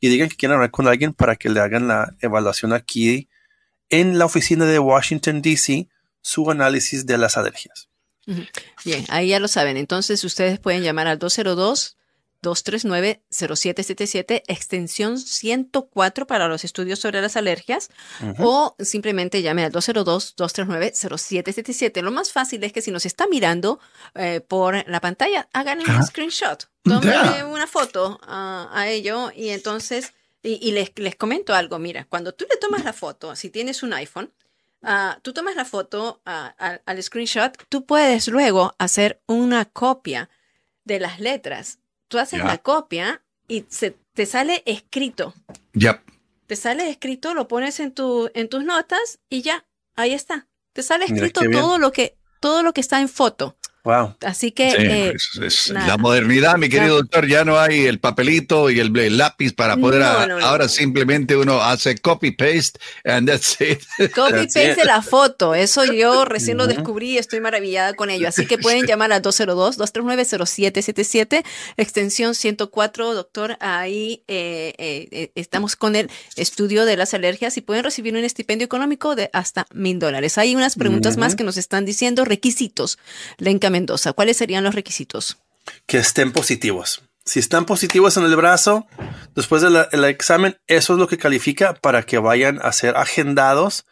y 0.00 0.08
digan 0.08 0.28
que 0.28 0.34
quieren 0.34 0.56
hablar 0.56 0.72
con 0.72 0.88
alguien 0.88 1.12
para 1.12 1.36
que 1.36 1.50
le 1.50 1.60
hagan 1.60 1.86
la 1.86 2.16
evaluación 2.20 2.72
aquí 2.72 3.28
en 3.90 4.18
la 4.18 4.24
oficina 4.24 4.64
de 4.64 4.80
Washington, 4.80 5.40
D.C., 5.40 5.88
su 6.20 6.50
análisis 6.50 7.06
de 7.06 7.16
las 7.16 7.36
alergias. 7.36 7.88
Bien, 8.84 9.04
ahí 9.08 9.28
ya 9.28 9.38
lo 9.38 9.46
saben. 9.46 9.76
Entonces 9.76 10.24
ustedes 10.24 10.58
pueden 10.58 10.82
llamar 10.82 11.06
al 11.06 11.20
202 11.20 11.96
239-0777, 12.42 14.42
extensión 14.46 15.18
104 15.18 16.26
para 16.26 16.48
los 16.48 16.64
estudios 16.64 16.98
sobre 16.98 17.20
las 17.20 17.36
alergias, 17.36 17.90
o 18.38 18.74
simplemente 18.78 19.42
llame 19.42 19.64
al 19.64 19.72
202-239-0777. 19.72 22.00
Lo 22.02 22.10
más 22.10 22.32
fácil 22.32 22.64
es 22.64 22.72
que 22.72 22.82
si 22.82 22.90
nos 22.90 23.06
está 23.06 23.26
mirando 23.26 23.80
eh, 24.14 24.40
por 24.40 24.88
la 24.88 25.00
pantalla, 25.00 25.48
hagan 25.52 25.80
un 25.80 26.04
screenshot, 26.04 26.68
tomen 26.82 27.46
una 27.46 27.66
foto 27.66 28.20
a 28.26 28.86
ello 28.88 29.30
y 29.34 29.48
entonces, 29.50 30.14
y, 30.42 30.72
les, 30.72 30.92
les, 30.96 31.16
comento 31.16 31.54
algo, 31.54 31.78
mira, 31.78 32.06
cuando 32.08 32.34
tú 32.34 32.46
le 32.48 32.56
tomas 32.56 32.84
la 32.84 32.92
foto, 32.92 33.36
si 33.36 33.50
tienes 33.50 33.82
un 33.82 33.92
iPhone, 33.92 34.32
ah, 34.82 35.18
tú 35.22 35.32
tomas 35.32 35.56
la 35.56 35.64
foto 35.64 36.20
ah, 36.24 36.54
al 36.84 37.02
screenshot, 37.02 37.56
tú 37.68 37.86
puedes 37.86 38.28
luego 38.28 38.74
hacer 38.78 39.20
una 39.26 39.64
copia 39.64 40.30
de 40.84 41.00
las 41.00 41.20
letras 41.20 41.78
tú 42.08 42.18
haces 42.18 42.42
la 42.44 42.58
copia 42.58 43.24
y 43.48 43.64
se, 43.68 43.96
te 44.14 44.26
sale 44.26 44.62
escrito. 44.66 45.34
Ya. 45.72 46.02
Te 46.46 46.56
sale 46.56 46.88
escrito, 46.88 47.34
lo 47.34 47.48
pones 47.48 47.80
en, 47.80 47.92
tu, 47.92 48.30
en 48.34 48.48
tus 48.48 48.64
notas 48.64 49.18
y 49.28 49.42
ya, 49.42 49.66
ahí 49.94 50.12
está. 50.12 50.48
Te 50.72 50.82
sale 50.82 51.06
escrito 51.06 51.40
todo 51.50 51.78
lo 51.78 51.92
que 51.92 52.16
todo 52.40 52.62
lo 52.62 52.72
que 52.72 52.80
está 52.80 53.00
en 53.00 53.08
foto. 53.08 53.56
Wow. 53.86 54.16
Así 54.22 54.50
que 54.50 54.70
eh, 54.70 55.14
es, 55.42 55.70
la 55.70 55.96
modernidad, 55.96 56.56
mi 56.56 56.68
querido 56.68 56.96
doctor, 56.96 57.28
ya 57.28 57.44
no 57.44 57.56
hay 57.56 57.86
el 57.86 58.00
papelito 58.00 58.68
y 58.68 58.80
el, 58.80 59.16
lápiz 59.16 59.52
para 59.52 59.76
poder. 59.76 60.02
ahora 60.02 60.68
simplemente 60.68 61.36
uno 61.36 61.62
hace 61.62 61.96
copy 61.98 62.32
paste 62.32 62.80
and 63.04 63.28
that's 63.28 63.60
it. 63.60 63.78
Copy 64.12 64.32
paste 64.32 64.74
de 64.74 64.84
la 64.84 65.02
foto. 65.02 65.54
Eso 65.54 65.84
yo 65.84 66.24
recién 66.24 66.58
lo 66.58 66.66
descubrí 66.66 67.10
y 67.10 67.18
estoy 67.18 67.38
maravillada 67.38 67.94
con 67.94 68.10
ello. 68.10 68.26
Así 68.26 68.46
que 68.46 68.58
pueden 68.66 68.86
llamar 68.86 69.12
al 69.12 69.22
202-239-0777, 69.22 71.44
extensión 71.76 72.34
104, 72.34 73.14
doctor. 73.14 73.56
Ahí 73.60 74.24
eh, 74.26 74.74
eh, 74.78 75.30
estamos 75.36 75.76
con 75.76 75.94
el 75.94 76.10
estudio 76.34 76.86
de 76.86 76.96
las 76.96 77.14
alergias 77.14 77.56
y 77.56 77.60
pueden 77.60 77.84
recibir 77.84 78.14
un 78.14 78.24
estipendio 78.24 78.64
económico 78.64 79.14
de 79.14 79.30
hasta 79.32 79.68
mil 79.72 80.00
dólares. 80.00 80.38
Hay 80.38 80.56
unas 80.56 80.74
preguntas 80.74 81.18
más 81.18 81.36
que 81.36 81.44
nos 81.44 81.56
están 81.56 81.84
diciendo 81.84 82.24
requisitos. 82.24 82.98
Le 83.38 83.52
Mendoza, 83.76 84.14
¿cuáles 84.14 84.38
serían 84.38 84.64
los 84.64 84.74
requisitos? 84.74 85.36
Que 85.84 85.98
estén 85.98 86.32
positivos. 86.32 87.02
Si 87.26 87.40
están 87.40 87.66
positivos 87.66 88.16
en 88.16 88.24
el 88.24 88.34
brazo, 88.34 88.86
después 89.34 89.60
del 89.60 90.04
examen, 90.04 90.56
eso 90.66 90.94
es 90.94 90.98
lo 90.98 91.08
que 91.08 91.18
califica 91.18 91.74
para 91.74 92.04
que 92.04 92.16
vayan 92.16 92.58
a 92.62 92.72
ser 92.72 92.96
agendados 92.96 93.84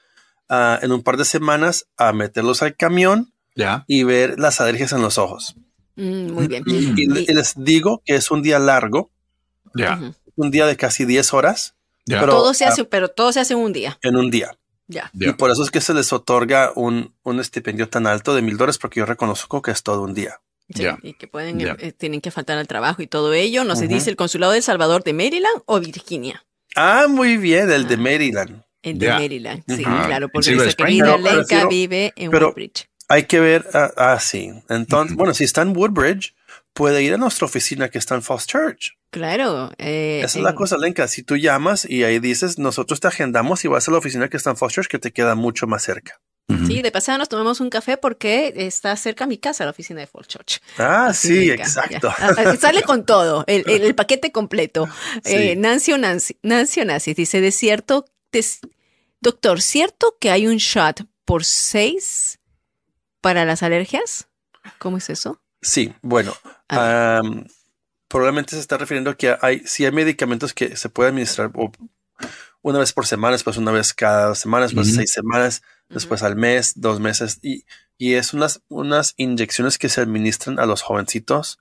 ah, 0.49 0.79
en 0.81 0.91
un 0.91 1.03
par 1.03 1.19
de 1.19 1.27
semanas 1.27 1.87
a 1.99 2.15
meterlos 2.15 2.63
al 2.63 2.77
camión 2.77 3.35
y 3.87 4.05
ver 4.05 4.39
las 4.39 4.61
alergias 4.63 4.93
en 4.93 5.03
los 5.03 5.19
ojos. 5.19 5.55
Mm, 5.97 6.33
muy 6.33 6.49
bien. 6.49 6.65
Y, 6.67 7.33
les 7.33 7.55
digo 7.57 8.03
que 8.07 8.15
es 8.15 8.31
un 8.31 8.41
día 8.41 8.59
largo. 8.59 9.11
Un 10.37 10.51
día 10.51 10.67
de 10.67 10.77
casi 10.77 11.05
10 11.05 11.35
horas. 11.35 11.75
Pero, 12.07 12.27
todo 12.27 12.55
se 12.55 12.65
hace, 12.65 12.85
pero 12.85 13.09
todo 13.09 13.33
se 13.33 13.41
hace 13.41 13.53
en 13.53 13.61
un 13.61 13.73
día. 13.75 13.99
En 14.01 14.17
un 14.17 14.31
día. 14.31 14.57
Ya. 14.87 15.11
Y 15.15 15.33
por 15.33 15.51
eso 15.51 15.63
es 15.63 15.71
que 15.71 15.81
se 15.81 15.95
les 15.95 16.13
otorga 16.13 16.73
un, 16.75 17.15
un 17.23 17.41
estipendio 17.41 17.89
tan 17.89 18.07
alto 18.07 18.35
de 18.35 18.43
mil 18.43 18.57
dólares, 18.57 18.79
porque 18.79 19.01
yo 19.01 19.07
reconozco 19.07 19.63
que 19.63 19.71
es 19.71 19.83
todo 19.83 20.03
un 20.03 20.15
día. 20.15 20.41
Sí, 20.75 20.87
y 21.03 21.13
que 21.15 21.27
pueden, 21.27 21.61
eh, 21.61 21.93
tienen 21.93 22.23
que 22.23 22.31
faltar 22.31 22.57
al 22.57 22.67
trabajo 22.67 23.03
y 23.03 23.07
todo 23.07 23.35
ello. 23.35 23.65
No 23.65 23.77
se 23.77 23.87
dice 23.87 24.11
el 24.11 24.17
consulado 24.17 24.53
de 24.53 24.59
El 24.59 24.65
Salvador 24.65 25.05
de 25.05 25.13
Maryland 25.13 25.63
o 25.67 25.79
Virginia. 25.79 26.45
Ah, 26.75 27.07
muy 27.09 27.37
bien, 27.37 27.71
el 27.71 27.87
de 27.87 27.95
ah. 27.95 27.99
Maryland. 27.99 28.65
El 28.83 28.99
de 28.99 29.09
Maryland, 29.09 29.63
sí, 29.67 29.83
claro, 29.83 30.29
porque 30.29 30.51
dice 30.51 30.75
que 30.75 30.85
Lenka 30.85 31.67
vive 31.69 32.13
en 32.17 32.35
Woodbridge. 32.35 32.87
Hay 33.09 33.25
que 33.25 33.41
ver, 33.41 33.67
ah, 33.73 33.93
ah 33.97 34.21
sí. 34.21 34.51
Entonces, 34.69 35.17
bueno, 35.17 35.33
si 35.33 35.45
está 35.45 35.63
en 35.63 35.75
Woodbridge, 35.77 36.35
puede 36.75 37.03
ir 37.03 37.15
a 37.15 37.17
nuestra 37.17 37.47
oficina 37.47 37.89
que 37.89 37.99
está 37.99 38.15
en 38.15 38.23
Falls 38.23 38.47
Church. 38.47 38.93
Claro. 39.11 39.73
Eh, 39.79 40.21
Esa 40.25 40.39
es 40.39 40.45
la 40.45 40.55
cosa, 40.55 40.77
Lenka. 40.77 41.09
Si 41.09 41.23
tú 41.23 41.37
llamas 41.37 41.89
y 41.89 42.05
ahí 42.05 42.19
dices, 42.19 42.59
nosotros 42.59 43.01
te 43.01 43.09
agendamos 43.09 43.65
y 43.65 43.69
vas 43.69 43.89
a 43.89 43.93
la 43.93 43.99
oficina 43.99 44.29
que 44.29 44.37
está 44.37 44.51
en 44.51 44.57
Falls 44.57 44.75
Church, 44.75 44.89
que 44.89 44.99
te 44.99 45.13
queda 45.13 45.35
mucho 45.35 45.67
más 45.67 45.83
cerca. 45.83 46.21
Sí, 46.67 46.83
de 46.83 46.93
pasada 46.93 47.17
nos 47.17 47.31
tomamos 47.31 47.61
un 47.61 47.71
café 47.71 47.97
porque 47.97 48.53
está 48.55 48.95
cerca 48.97 49.25
a 49.25 49.27
mi 49.27 49.39
casa 49.39 49.65
la 49.65 49.71
oficina 49.71 50.01
de 50.01 50.07
Fall 50.07 50.27
Church. 50.27 50.61
Ah, 50.77 51.13
sí, 51.15 51.51
exacto. 51.51 52.13
Ah, 52.19 52.35
ah, 52.37 52.57
sale 52.57 52.83
con 52.83 53.07
todo, 53.07 53.45
el, 53.47 53.65
el, 53.67 53.95
paquete 53.95 54.31
completo. 54.31 54.87
Eh, 55.25 55.57
Nancy 55.57 55.93
o 55.93 55.99
Nancy, 55.99 56.37
Nancy 56.43 56.81
o 56.83 56.85
Nancy 56.85 57.15
dice, 57.15 57.41
de 57.41 57.51
cierto, 57.51 58.05
doctor, 59.21 59.63
¿cierto 59.63 60.17
que 60.21 60.31
hay 60.31 60.47
un 60.47 60.59
shot 60.59 61.07
por 61.25 61.45
seis 61.45 62.41
para 63.23 63.47
las 63.47 63.63
alergias? 63.63 64.29
¿Cómo 64.79 64.99
es 64.99 65.09
eso? 65.09 65.41
Sí, 65.65 65.95
bueno, 66.03 66.35
probablemente 68.09 68.51
se 68.55 68.61
está 68.61 68.77
refiriendo 68.77 69.11
a 69.11 69.17
que 69.17 69.37
hay, 69.41 69.61
si 69.65 69.85
hay 69.85 69.93
medicamentos 69.93 70.53
que 70.53 70.77
se 70.77 70.89
pueden 70.91 71.15
administrar 71.15 71.51
una 72.61 72.79
vez 72.79 72.93
por 72.93 73.07
semana, 73.07 73.33
después 73.33 73.57
una 73.57 73.73
vez 73.73 73.95
cada 73.95 74.29
dos 74.29 74.39
semanas, 74.39 74.71
después 74.71 74.95
seis 74.95 75.13
semanas, 75.13 75.63
después 75.89 76.23
al 76.23 76.37
mes, 76.37 76.75
dos 76.77 77.01
meses, 77.01 77.39
y, 77.43 77.65
y 77.97 78.15
es 78.15 78.35
unas, 78.35 78.63
unas 78.69 79.15
inyecciones 79.17 79.79
que 79.79 79.89
se 79.89 80.03
administran 80.03 80.59
a 80.59 80.67
los 80.67 80.83
jovencitos, 80.83 81.59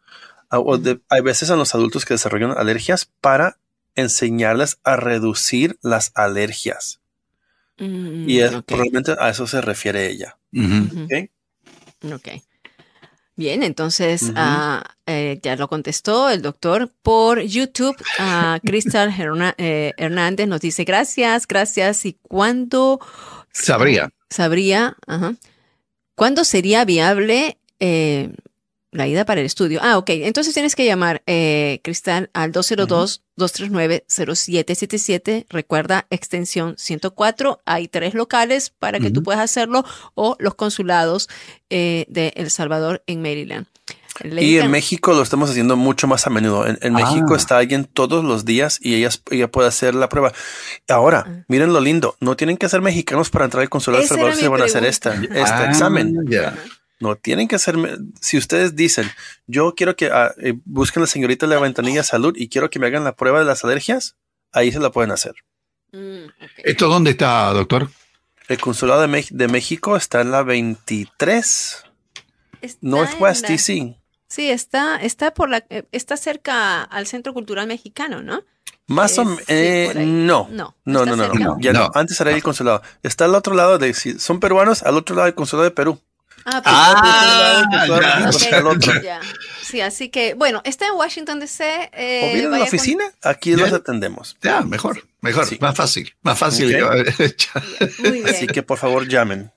o 0.49 0.80
hay 1.09 1.22
veces 1.22 1.49
a 1.49 1.56
los 1.56 1.73
adultos 1.73 2.06
que 2.06 2.14
desarrollan 2.14 2.57
alergias 2.57 3.09
para 3.22 3.57
enseñarles 3.95 4.80
a 4.83 4.98
reducir 4.98 5.80
las 5.82 6.11
alergias. 6.14 6.99
Mm, 7.77 8.30
y 8.30 8.40
probablemente 8.65 9.15
a 9.17 9.30
eso 9.30 9.48
se 9.48 9.61
refiere 9.61 10.09
ella. 10.09 10.38
ok. 12.14 12.27
Bien, 13.35 13.63
entonces 13.63 14.31
ah, 14.35 14.83
eh, 15.07 15.39
ya 15.41 15.55
lo 15.55 15.67
contestó 15.67 16.29
el 16.29 16.43
doctor 16.43 16.91
por 17.01 17.41
YouTube. 17.41 17.95
Uh, 18.19 18.59
Cristal 18.65 19.13
eh, 19.57 19.93
Hernández 19.97 20.47
nos 20.47 20.61
dice 20.61 20.83
gracias, 20.83 21.47
gracias. 21.47 22.05
¿Y 22.05 22.13
cuándo 22.21 22.99
sabría? 23.51 24.11
Sabría, 24.29 24.97
ajá. 25.07 25.35
¿Cuándo 26.15 26.43
sería 26.43 26.85
viable 26.85 27.57
eh, 27.79 28.29
la 28.93 29.07
ida 29.07 29.25
para 29.25 29.41
el 29.41 29.45
estudio. 29.45 29.81
Ah, 29.83 29.97
ok. 29.97 30.09
Entonces 30.09 30.53
tienes 30.53 30.75
que 30.75 30.85
llamar, 30.85 31.23
eh, 31.25 31.80
Cristal, 31.83 32.30
al 32.33 32.51
202-239-0777. 32.51 35.45
Recuerda, 35.49 36.05
extensión 36.09 36.75
104. 36.77 37.61
Hay 37.65 37.88
tres 37.88 38.13
locales 38.13 38.69
para 38.69 38.99
que 38.99 39.09
tú 39.11 39.23
puedas 39.23 39.41
hacerlo 39.41 39.85
o 40.15 40.35
los 40.39 40.55
consulados 40.55 41.30
eh, 41.69 42.05
de 42.07 42.33
El 42.35 42.49
Salvador 42.51 43.03
en 43.07 43.22
Maryland. 43.22 43.67
y 44.23 44.59
en 44.59 44.69
México 44.69 45.13
lo 45.13 45.23
estamos 45.23 45.49
haciendo 45.49 45.75
mucho 45.75 46.07
más 46.07 46.27
a 46.27 46.30
menudo. 46.30 46.67
En, 46.67 46.93
México 46.93 47.33
ah. 47.33 47.38
está 47.38 47.57
alguien 47.57 47.85
todos 47.85 48.23
los 48.23 48.45
días 48.45 48.77
y 48.80 48.93
ella, 48.95 49.09
ella 49.31 49.51
puede 49.51 49.67
hacer 49.67 49.95
la 49.95 50.07
prueba. 50.07 50.31
Ahora, 50.88 51.25
ah. 51.27 51.43
miren 51.47 51.73
lo 51.73 51.81
lindo. 51.81 52.15
No 52.19 52.38
tienen 52.38 52.57
que 52.57 52.69
ser 52.69 52.81
mexicanos 52.81 53.31
para 53.31 53.45
entrar 53.45 53.63
al 53.63 53.69
consulado 53.69 54.01
de 54.01 54.05
El 54.05 54.09
Salvador 54.09 54.35
si 54.35 54.47
van 54.47 54.61
a 54.61 54.65
hacer 54.65 54.85
esta, 54.85 55.15
este 55.15 55.39
ah, 55.39 55.65
examen. 55.69 56.13
No, 57.03 57.17
tienen 57.17 57.49
que 57.49 57.56
hacerme, 57.57 57.98
si 58.22 58.38
ustedes 58.38 58.77
dicen, 58.77 59.11
yo 59.45 59.75
quiero 59.75 59.98
que 59.98 60.06
ah, 60.06 60.33
eh, 60.38 60.53
busquen 60.64 61.01
a 61.01 61.03
la 61.03 61.07
señorita 61.07 61.45
de 61.45 61.53
la 61.53 61.59
ventanilla 61.59 62.01
salud 62.01 62.33
y 62.38 62.48
quiero 62.48 62.69
que 62.69 62.80
me 62.80 62.88
hagan 62.88 63.03
la 63.03 63.14
prueba 63.14 63.40
de 63.40 63.45
las 63.45 63.65
alergias, 63.65 64.15
ahí 64.53 64.72
se 64.72 64.80
la 64.80 64.90
pueden 64.90 65.11
hacer. 65.11 65.33
Mm, 65.91 66.27
¿Esto 66.64 66.88
dónde 66.88 67.11
está, 67.11 67.51
doctor? 67.51 67.90
El 68.48 68.57
consulado 68.57 69.01
de, 69.01 69.48
México 69.49 69.98
está 69.98 70.22
en 70.22 70.32
la 70.32 70.43
23 70.43 71.83
Northwest 72.80 73.48
DC. 73.48 73.98
Sí, 74.30 74.49
está, 74.49 74.95
está 74.95 75.33
por 75.33 75.49
la, 75.49 75.65
eh, 75.69 75.83
está 75.91 76.15
cerca 76.15 76.83
al 76.83 77.06
Centro 77.06 77.33
Cultural 77.33 77.67
Mexicano, 77.67 78.22
¿no? 78.22 78.45
Más 78.88 79.17
o 79.17 79.25
menos, 79.25 79.43
eh, 79.49 79.91
no. 79.93 80.48
No, 80.49 80.73
no, 80.85 81.06
no, 81.06 81.17
no, 81.17 81.57
Ya 81.59 81.73
no. 81.73 81.91
Antes 81.95 82.19
era 82.22 82.32
el 82.32 82.41
consulado. 82.41 82.82
Está 83.01 83.25
al 83.25 83.35
otro 83.35 83.56
lado 83.56 83.77
de, 83.77 83.93
si 83.93 84.17
son 84.19 84.40
peruanos, 84.40 84.83
al 84.83 84.95
otro 84.95 85.17
lado 85.17 85.25
del 85.25 85.35
consulado 85.35 85.65
de 85.65 85.72
Perú. 85.72 85.99
Ah, 86.45 86.61
pues, 87.69 88.03
ah 88.03 88.31
Sí, 89.61 89.81
así 89.81 90.09
que, 90.09 90.33
bueno, 90.33 90.61
está 90.65 90.88
en 90.88 90.93
Washington 90.93 91.39
DC. 91.39 91.89
Eh, 91.93 92.22
o 92.23 92.33
viene 92.33 92.55
a 92.55 92.59
la 92.59 92.63
oficina, 92.65 93.05
aquí 93.22 93.55
los 93.55 93.72
atendemos. 93.72 94.38
Ya, 94.41 94.61
mejor, 94.61 95.07
mejor, 95.22 95.45
más 95.59 95.75
fácil, 95.75 96.13
más 96.22 96.38
fácil. 96.38 96.75
Así 98.27 98.47
que 98.47 98.63
por 98.63 98.77
favor 98.77 99.07
llamen. 99.07 99.51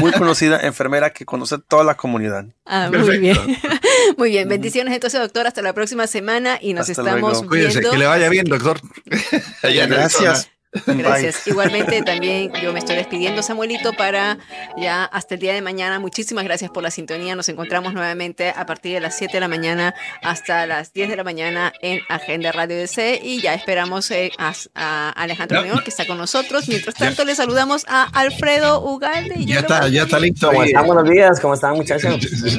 Muy 0.00 0.10
conocida 0.12 0.58
enfermera 0.62 1.10
que 1.10 1.24
conoce 1.24 1.58
toda 1.58 1.84
la 1.84 1.96
comunidad. 1.96 2.46
Ah, 2.66 2.90
muy 2.92 3.18
bien. 3.18 3.36
Muy 4.16 4.30
bien. 4.30 4.48
Bendiciones 4.48 4.94
entonces, 4.94 5.20
doctor. 5.20 5.46
Hasta 5.46 5.60
la 5.60 5.74
próxima 5.74 6.06
semana 6.06 6.58
y 6.60 6.72
nos 6.72 6.88
estamos 6.88 7.48
viendo. 7.48 7.90
que 7.90 7.98
le 7.98 8.06
vaya 8.06 8.28
bien, 8.28 8.46
doctor. 8.46 8.80
Gracias. 9.62 10.50
Gracias. 10.86 11.46
Igualmente 11.46 12.02
también 12.02 12.52
yo 12.62 12.72
me 12.72 12.78
estoy 12.78 12.96
despidiendo, 12.96 13.42
Samuelito, 13.42 13.94
para 13.94 14.38
ya 14.76 15.04
hasta 15.04 15.34
el 15.34 15.40
día 15.40 15.54
de 15.54 15.62
mañana. 15.62 15.98
Muchísimas 15.98 16.44
gracias 16.44 16.70
por 16.70 16.82
la 16.82 16.90
sintonía. 16.90 17.34
Nos 17.34 17.48
encontramos 17.48 17.94
nuevamente 17.94 18.50
a 18.54 18.66
partir 18.66 18.92
de 18.94 19.00
las 19.00 19.16
7 19.16 19.32
de 19.34 19.40
la 19.40 19.48
mañana 19.48 19.94
hasta 20.22 20.66
las 20.66 20.92
10 20.92 21.08
de 21.08 21.16
la 21.16 21.24
mañana 21.24 21.72
en 21.80 22.00
Agenda 22.08 22.52
Radio 22.52 22.76
DC 22.76 23.20
y 23.22 23.40
ya 23.40 23.54
esperamos 23.54 24.10
eh, 24.10 24.30
a, 24.38 25.10
Alejandro 25.10 25.62
León 25.62 25.80
que 25.82 25.90
está 25.90 26.06
con 26.06 26.18
nosotros. 26.18 26.68
Mientras 26.68 26.94
tanto, 26.94 27.24
le 27.24 27.34
saludamos 27.34 27.86
a 27.88 28.04
Alfredo 28.04 28.82
Ugalde. 28.82 29.44
ya 29.46 29.60
está, 29.60 29.88
ya 29.88 30.02
está 30.02 30.18
listo. 30.18 30.48
¿Cómo 30.48 30.64
están? 30.64 30.86
Buenos 30.86 31.08
días, 31.08 31.40
¿cómo 31.40 31.54
están 31.54 31.76
muchachos? 31.76 32.14